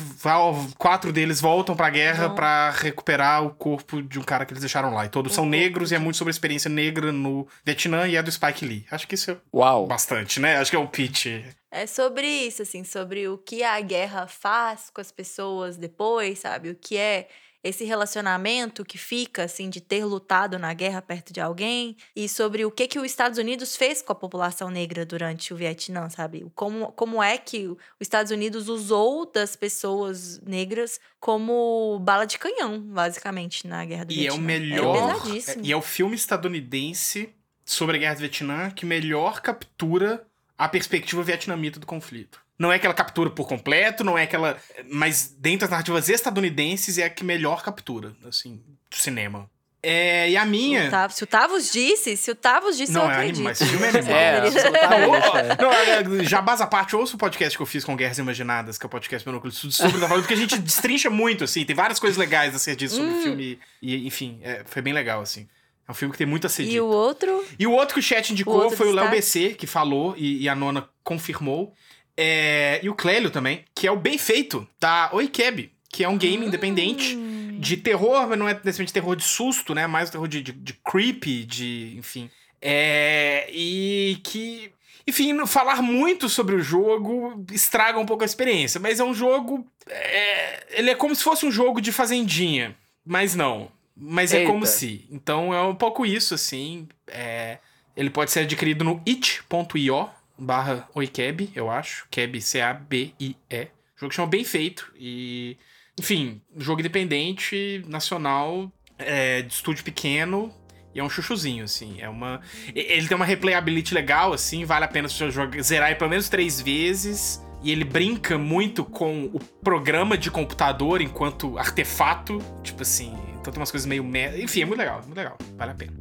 quatro 0.77 1.11
deles 1.11 1.41
voltam 1.41 1.75
pra 1.75 1.89
guerra 1.89 2.29
pra 2.29 2.71
recuperar 2.71 3.43
o 3.43 3.53
corpo 3.53 4.01
de 4.01 4.17
um 4.17 4.23
cara 4.23 4.45
que 4.45 4.53
eles 4.53 4.61
deixaram 4.61 4.93
lá. 4.93 5.05
E 5.05 5.09
todos 5.09 5.33
são 5.33 5.45
negros 5.45 5.91
e 5.91 5.95
é 5.95 5.99
muito 5.99 6.17
sobre 6.17 6.29
a 6.29 6.35
experiência 6.35 6.69
negra 6.69 7.11
no 7.11 7.47
Vietnã 7.65 8.07
e 8.07 8.15
é 8.15 8.23
do 8.23 8.31
Spike 8.31 8.65
Lee. 8.65 8.85
Acho 8.89 9.07
que 9.07 9.15
isso 9.15 9.31
é 9.31 9.37
Uau! 9.53 9.85
bastante, 9.85 10.39
né? 10.39 10.57
Acho 10.57 10.71
que 10.71 10.77
é 10.77 10.79
o 10.79 10.87
pitch. 10.87 11.27
É 11.69 11.85
sobre 11.87 12.25
isso, 12.25 12.61
assim, 12.61 12.83
sobre 12.83 13.27
o 13.27 13.37
que 13.37 13.63
a 13.63 13.79
guerra 13.81 14.27
faz 14.27 14.89
com 14.93 15.01
as 15.01 15.11
pessoas 15.11 15.75
depois, 15.75 16.39
sabe? 16.39 16.69
O 16.69 16.75
que 16.75 16.95
é 16.95 17.27
esse 17.63 17.85
relacionamento 17.85 18.83
que 18.83 18.97
fica, 18.97 19.43
assim, 19.43 19.69
de 19.69 19.79
ter 19.79 20.03
lutado 20.03 20.59
na 20.59 20.73
guerra 20.73 21.01
perto 21.01 21.31
de 21.31 21.39
alguém 21.39 21.95
e 22.15 22.27
sobre 22.27 22.65
o 22.65 22.71
que 22.71 22.87
que 22.87 22.99
os 22.99 23.05
Estados 23.05 23.37
Unidos 23.37 23.75
fez 23.75 24.01
com 24.01 24.11
a 24.11 24.15
população 24.15 24.69
negra 24.69 25.05
durante 25.05 25.53
o 25.53 25.57
Vietnã, 25.57 26.09
sabe? 26.09 26.45
Como, 26.53 26.91
como 26.91 27.23
é 27.23 27.37
que 27.37 27.67
os 27.67 27.77
Estados 28.01 28.31
Unidos 28.31 28.67
usou 28.67 29.25
das 29.31 29.55
pessoas 29.55 30.39
negras 30.41 30.99
como 31.19 31.99
bala 32.01 32.25
de 32.25 32.37
canhão, 32.37 32.81
basicamente, 32.81 33.65
na 33.65 33.85
guerra 33.85 34.05
do 34.05 34.11
E 34.11 34.15
é 34.15 34.19
Vietnã. 34.19 34.37
o 34.37 34.41
melhor. 34.41 35.21
É 35.25 35.59
e 35.63 35.71
é 35.71 35.75
o 35.77 35.81
filme 35.81 36.15
estadunidense 36.15 37.33
sobre 37.65 37.95
a 37.95 37.99
guerra 37.99 38.15
do 38.15 38.19
Vietnã 38.19 38.69
que 38.71 38.85
melhor 38.85 39.41
captura 39.41 40.25
a 40.57 40.67
perspectiva 40.67 41.23
vietnamita 41.23 41.79
do 41.79 41.85
conflito. 41.85 42.43
Não 42.57 42.71
é 42.71 42.77
que 42.79 42.85
ela 42.85 42.93
captura 42.93 43.29
por 43.29 43.47
completo, 43.47 44.03
não 44.03 44.17
é 44.17 44.25
que 44.27 44.35
ela. 44.35 44.57
Mas 44.89 45.33
dentro 45.37 45.61
das 45.61 45.69
narrativas 45.71 46.07
estadunidenses 46.09 46.97
é 46.97 47.05
a 47.05 47.09
que 47.09 47.23
melhor 47.23 47.63
captura, 47.63 48.13
assim, 48.25 48.61
do 48.89 48.95
cinema. 48.97 49.49
É, 49.85 50.29
e 50.29 50.37
a 50.37 50.43
O 50.43 50.47
minha. 50.47 50.89
Tav- 50.89 51.11
Se 51.11 51.23
o 51.25 51.27
Tavos 51.27 51.69
disse, 51.69 52.15
se 52.15 52.31
o 52.31 52.35
Tavos 52.35 52.77
disse, 52.77 52.93
Não, 52.93 53.03
eu 53.03 53.09
é 53.09 53.13
acredito. 53.15 53.35
anima- 53.37 53.49
mas 53.49 53.61
filme 53.69 53.85
é 53.85 53.89
animal. 53.99 54.15
É, 54.17 54.37
absolutamente. 54.37 55.37
é. 55.37 55.61
Não, 55.61 56.21
é, 56.21 56.23
jabás 56.23 56.61
à 56.61 56.67
parte, 56.67 56.95
ouça 56.95 57.15
o 57.15 57.19
podcast 57.19 57.57
que 57.57 57.61
eu 57.61 57.65
fiz 57.65 57.83
com 57.83 57.93
Guerras 57.97 58.17
Imaginadas, 58.17 58.77
que 58.77 58.85
é 58.85 58.87
o 58.87 58.89
podcast 58.89 59.27
meu 59.27 59.33
núcleo 59.33 59.49
de 59.51 59.55
estudo 59.57 59.73
sobre 59.73 59.99
da 59.99 60.07
falando, 60.07 60.23
porque 60.23 60.35
a 60.35 60.37
gente 60.37 60.57
destrincha 60.57 61.09
muito, 61.09 61.43
assim, 61.43 61.65
tem 61.65 61.75
várias 61.75 61.99
coisas 61.99 62.17
legais 62.17 62.55
a 62.55 62.59
ser 62.59 62.77
dito 62.77 62.93
sobre 62.93 63.09
o 63.09 63.13
Hum. 63.17 63.23
filme. 63.23 63.59
E, 63.81 64.07
enfim, 64.07 64.39
é, 64.41 64.63
foi 64.65 64.81
bem 64.81 64.93
legal, 64.93 65.21
assim. 65.21 65.49
É 65.85 65.91
um 65.91 65.95
filme 65.95 66.13
que 66.13 66.17
tem 66.17 66.27
muito 66.27 66.47
a 66.47 66.49
ser 66.49 66.63
E 66.63 66.79
o 66.79 66.85
outro, 66.87 67.43
E 67.59 67.67
o 67.67 67.71
outro 67.73 67.95
que 67.95 67.99
o 67.99 68.03
chat 68.03 68.29
O 68.29 68.31
indicou 68.31 68.53
outro 68.55 68.77
foi 68.77 68.87
o 68.87 68.93
Léo 68.93 69.09
destaque? 69.11 69.49
BC, 69.49 69.55
que 69.55 69.67
falou, 69.67 70.13
e, 70.15 70.43
e 70.43 70.47
a 70.47 70.55
nona 70.55 70.87
confirmou. 71.03 71.73
É, 72.17 72.79
e 72.83 72.89
o 72.89 72.95
Clélio 72.95 73.29
também, 73.31 73.65
que 73.73 73.87
é 73.87 73.91
o 73.91 73.97
Bem 73.97 74.17
Feito, 74.17 74.67
da 74.79 75.09
Oikeb, 75.13 75.71
que 75.89 76.03
é 76.03 76.09
um 76.09 76.17
game 76.17 76.45
independente 76.45 77.15
Hum. 77.15 77.57
de 77.59 77.77
terror, 77.77 78.27
mas 78.27 78.37
não 78.37 78.47
é 78.47 78.53
necessariamente 78.53 78.93
terror 78.93 79.15
de 79.15 79.23
susto, 79.23 79.73
né? 79.73 79.87
Mais 79.87 80.09
terror 80.09 80.27
de, 80.27 80.41
de, 80.41 80.51
de 80.51 80.73
creepy, 80.73 81.43
de. 81.43 81.95
enfim. 81.97 82.29
É, 82.61 83.47
e 83.51 84.19
que. 84.23 84.71
Enfim, 85.05 85.45
falar 85.45 85.81
muito 85.81 86.29
sobre 86.29 86.55
o 86.55 86.61
jogo 86.61 87.45
estraga 87.51 87.99
um 87.99 88.05
pouco 88.05 88.23
a 88.23 88.25
experiência, 88.25 88.79
mas 88.79 88.99
é 88.99 89.03
um 89.03 89.13
jogo. 89.13 89.65
é, 89.89 90.79
ele 90.79 90.89
é 90.91 90.95
como 90.95 91.13
se 91.15 91.23
fosse 91.23 91.45
um 91.45 91.51
jogo 91.51 91.81
de 91.81 91.91
fazendinha, 91.91 92.75
mas 93.05 93.35
não. 93.35 93.69
Mas 93.95 94.33
é 94.33 94.39
Eita. 94.39 94.51
como 94.51 94.65
se. 94.65 95.05
Então 95.11 95.53
é 95.53 95.61
um 95.61 95.75
pouco 95.75 96.05
isso, 96.05 96.33
assim. 96.33 96.87
é, 97.07 97.57
ele 97.95 98.09
pode 98.09 98.31
ser 98.31 98.41
adquirido 98.41 98.83
no 98.83 99.01
it.io 99.07 100.09
barra 100.37 100.87
oikeb, 100.93 101.49
eu 101.55 101.69
acho. 101.69 102.07
Keb, 102.09 102.41
C-A-B-I-E. 102.41 103.63
O 103.95 103.99
jogo 103.99 104.13
chama 104.13 104.27
Bem 104.27 104.43
Feito. 104.43 104.91
E, 104.95 105.57
enfim, 105.99 106.41
jogo 106.57 106.79
independente, 106.79 107.83
nacional, 107.87 108.71
é, 108.97 109.41
de 109.41 109.53
estúdio 109.53 109.83
pequeno. 109.83 110.53
E 110.93 110.99
é 110.99 111.03
um 111.03 111.09
chuchuzinho, 111.09 111.63
assim. 111.63 111.99
É 111.99 112.07
uma. 112.07 112.41
Ele 112.73 113.07
tem 113.07 113.15
uma 113.15 113.25
replayability 113.25 113.93
legal, 113.93 114.33
assim, 114.33 114.63
vale 114.63 114.85
a 114.85 114.87
pena 114.87 115.09
você 115.09 115.29
jogar, 115.31 115.61
zerar 115.61 115.89
ele 115.89 115.97
pelo 115.97 116.09
menos 116.09 116.29
três 116.29 116.61
vezes. 116.61 117.41
e 117.63 117.71
ele 117.71 117.85
brinca 117.85 118.37
muito 118.37 118.83
com 118.83 119.25
o 119.33 119.39
programa 119.39 120.17
de 120.17 120.29
computador 120.29 121.01
enquanto 121.01 121.57
artefato. 121.57 122.39
Tipo 122.61 122.81
assim, 122.83 123.17
então 123.39 123.51
tem 123.51 123.59
umas 123.59 123.71
coisas 123.71 123.87
meio. 123.87 124.03
Enfim, 124.37 124.61
é 124.61 124.65
muito 124.65 124.79
legal, 124.79 125.01
muito 125.01 125.15
legal. 125.15 125.37
Vale 125.57 125.71
a 125.71 125.75
pena. 125.75 125.93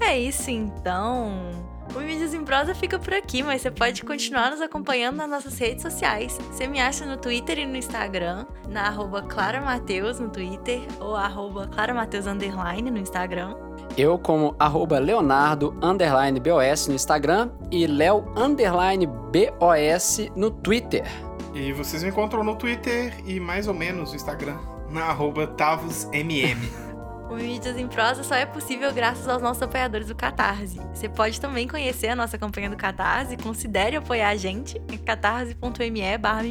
É 0.00 0.18
isso 0.18 0.50
então. 0.50 1.71
O 1.94 2.00
Mídias 2.00 2.32
em 2.32 2.42
Prosa 2.42 2.74
fica 2.74 2.98
por 2.98 3.12
aqui, 3.12 3.42
mas 3.42 3.60
você 3.60 3.70
pode 3.70 4.02
continuar 4.02 4.50
nos 4.50 4.62
acompanhando 4.62 5.16
nas 5.16 5.28
nossas 5.28 5.58
redes 5.58 5.82
sociais. 5.82 6.38
Você 6.50 6.66
me 6.66 6.80
acha 6.80 7.04
no 7.04 7.18
Twitter 7.18 7.58
e 7.58 7.66
no 7.66 7.76
Instagram, 7.76 8.46
na 8.68 8.86
arroba 8.86 9.22
Clara 9.22 9.60
Mateus 9.60 10.18
no 10.18 10.30
Twitter 10.30 10.80
ou 10.98 11.14
arroba 11.14 11.68
Clara 11.68 11.92
Mateus 11.92 12.26
underline 12.26 12.90
no 12.90 12.98
Instagram. 12.98 13.54
Eu 13.96 14.18
como 14.18 14.54
arroba 14.58 14.98
Leonardo 14.98 15.76
underline 15.82 16.40
BOS 16.40 16.88
no 16.88 16.94
Instagram 16.94 17.50
e 17.70 17.86
Leo 17.86 18.24
underline 18.36 19.06
BOS 19.06 20.30
no 20.34 20.50
Twitter. 20.50 21.04
E 21.52 21.74
vocês 21.74 22.02
me 22.02 22.08
encontram 22.08 22.42
no 22.42 22.56
Twitter 22.56 23.14
e 23.26 23.38
mais 23.38 23.68
ou 23.68 23.74
menos 23.74 24.10
no 24.10 24.16
Instagram, 24.16 24.56
na 24.88 25.04
arroba 25.04 25.46
TavosMM. 25.46 26.91
O 27.30 27.36
Mídias 27.36 27.76
em 27.76 27.88
Prosa 27.88 28.22
só 28.22 28.34
é 28.34 28.44
possível 28.44 28.92
graças 28.92 29.26
aos 29.26 29.42
nossos 29.42 29.62
apoiadores 29.62 30.08
do 30.08 30.14
Catarse. 30.14 30.78
Você 30.94 31.08
pode 31.08 31.40
também 31.40 31.66
conhecer 31.66 32.08
a 32.08 32.16
nossa 32.16 32.36
campanha 32.36 32.68
do 32.68 32.76
Catarse, 32.76 33.36
considere 33.36 33.96
apoiar 33.96 34.28
a 34.28 34.36
gente 34.36 34.80
em 34.90 34.98
catarse.me 34.98 36.18
barra. 36.18 36.42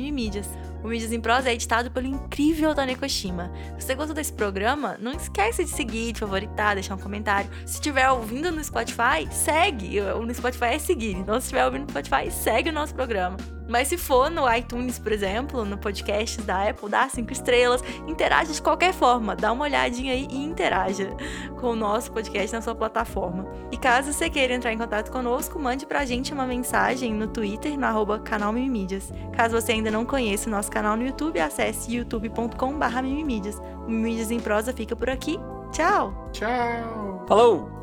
O 0.84 0.88
Mídias 0.88 1.12
em 1.12 1.22
Prosa 1.22 1.50
é 1.50 1.54
editado 1.54 1.92
pelo 1.92 2.08
incrível 2.08 2.74
Tony 2.74 2.96
Koshima. 2.96 3.52
Se 3.78 3.86
você 3.86 3.96
gostou 3.96 4.16
desse 4.16 4.34
programa, 4.34 4.98
não 5.00 5.12
esquece 5.12 5.64
de 5.64 5.70
seguir, 5.70 6.14
de 6.14 6.20
favoritar, 6.20 6.74
deixar 6.74 6.96
um 6.96 7.00
comentário. 7.00 7.50
Se 7.66 7.76
estiver 7.76 8.10
ouvindo 8.10 8.52
no 8.52 8.64
Spotify, 8.64 9.28
segue. 9.32 10.02
No 10.02 10.34
Spotify 10.34 10.66
é 10.66 10.80
seguir. 10.80 11.16
Então, 11.18 11.36
se 11.36 11.46
estiver 11.46 11.66
ouvindo 11.66 11.84
no 11.84 11.90
Spotify, 11.90 12.32
segue 12.32 12.70
o 12.70 12.74
nosso 12.74 12.96
programa. 12.96 13.38
Mas 13.70 13.88
se 13.88 13.98
for 13.98 14.30
no 14.30 14.52
iTunes, 14.54 15.00
por 15.00 15.14
exemplo, 15.14 15.64
no 15.64 15.78
podcast 15.78 16.42
da 16.42 16.70
Apple, 16.70 16.90
dá 16.90 17.08
cinco 17.08 17.32
estrelas, 17.32 17.82
interage 18.06 18.52
de 18.52 18.62
qualquer 18.62 18.94
forma, 18.94 19.34
dá 19.34 19.52
uma 19.52 19.64
olhadinha 19.64 20.12
aí 20.12 20.28
e 20.30 20.44
interaja 20.44 21.16
com 21.58 21.68
o 21.68 21.76
nosso 21.76 22.12
podcast 22.12 22.54
na 22.54 22.62
sua 22.62 22.76
plataforma. 22.76 23.46
E 23.72 23.78
caso 23.78 24.12
você 24.12 24.30
queira 24.30 24.54
entrar 24.54 24.74
em 24.74 24.78
contato 24.78 25.10
conosco, 25.10 25.58
mande 25.58 25.86
pra 25.86 26.04
gente 26.04 26.34
uma 26.34 26.46
mensagem 26.46 27.14
no 27.14 27.28
Twitter, 27.28 27.80
no 27.80 27.86
arroba 27.86 28.20
canal 28.20 28.52
Mimimídias. 28.52 29.14
Caso 29.32 29.56
você 29.60 29.72
ainda 29.72 29.90
não 29.90 30.04
conheça 30.04 30.50
o 30.50 30.52
nosso 30.52 30.71
canal 30.72 30.98
no 30.98 31.04
YouTube, 31.06 31.40
acesse 31.40 31.96
youtube.com 31.96 32.78
barra 32.78 33.02
Mimimídias. 33.02 33.60
O 33.86 33.90
Mimimídias 33.90 34.32
em 34.32 34.40
Prosa 34.40 34.74
fica 34.74 34.96
por 34.96 35.10
aqui. 35.10 35.38
Tchau! 35.72 36.30
Tchau! 36.32 37.26
Falou! 37.28 37.81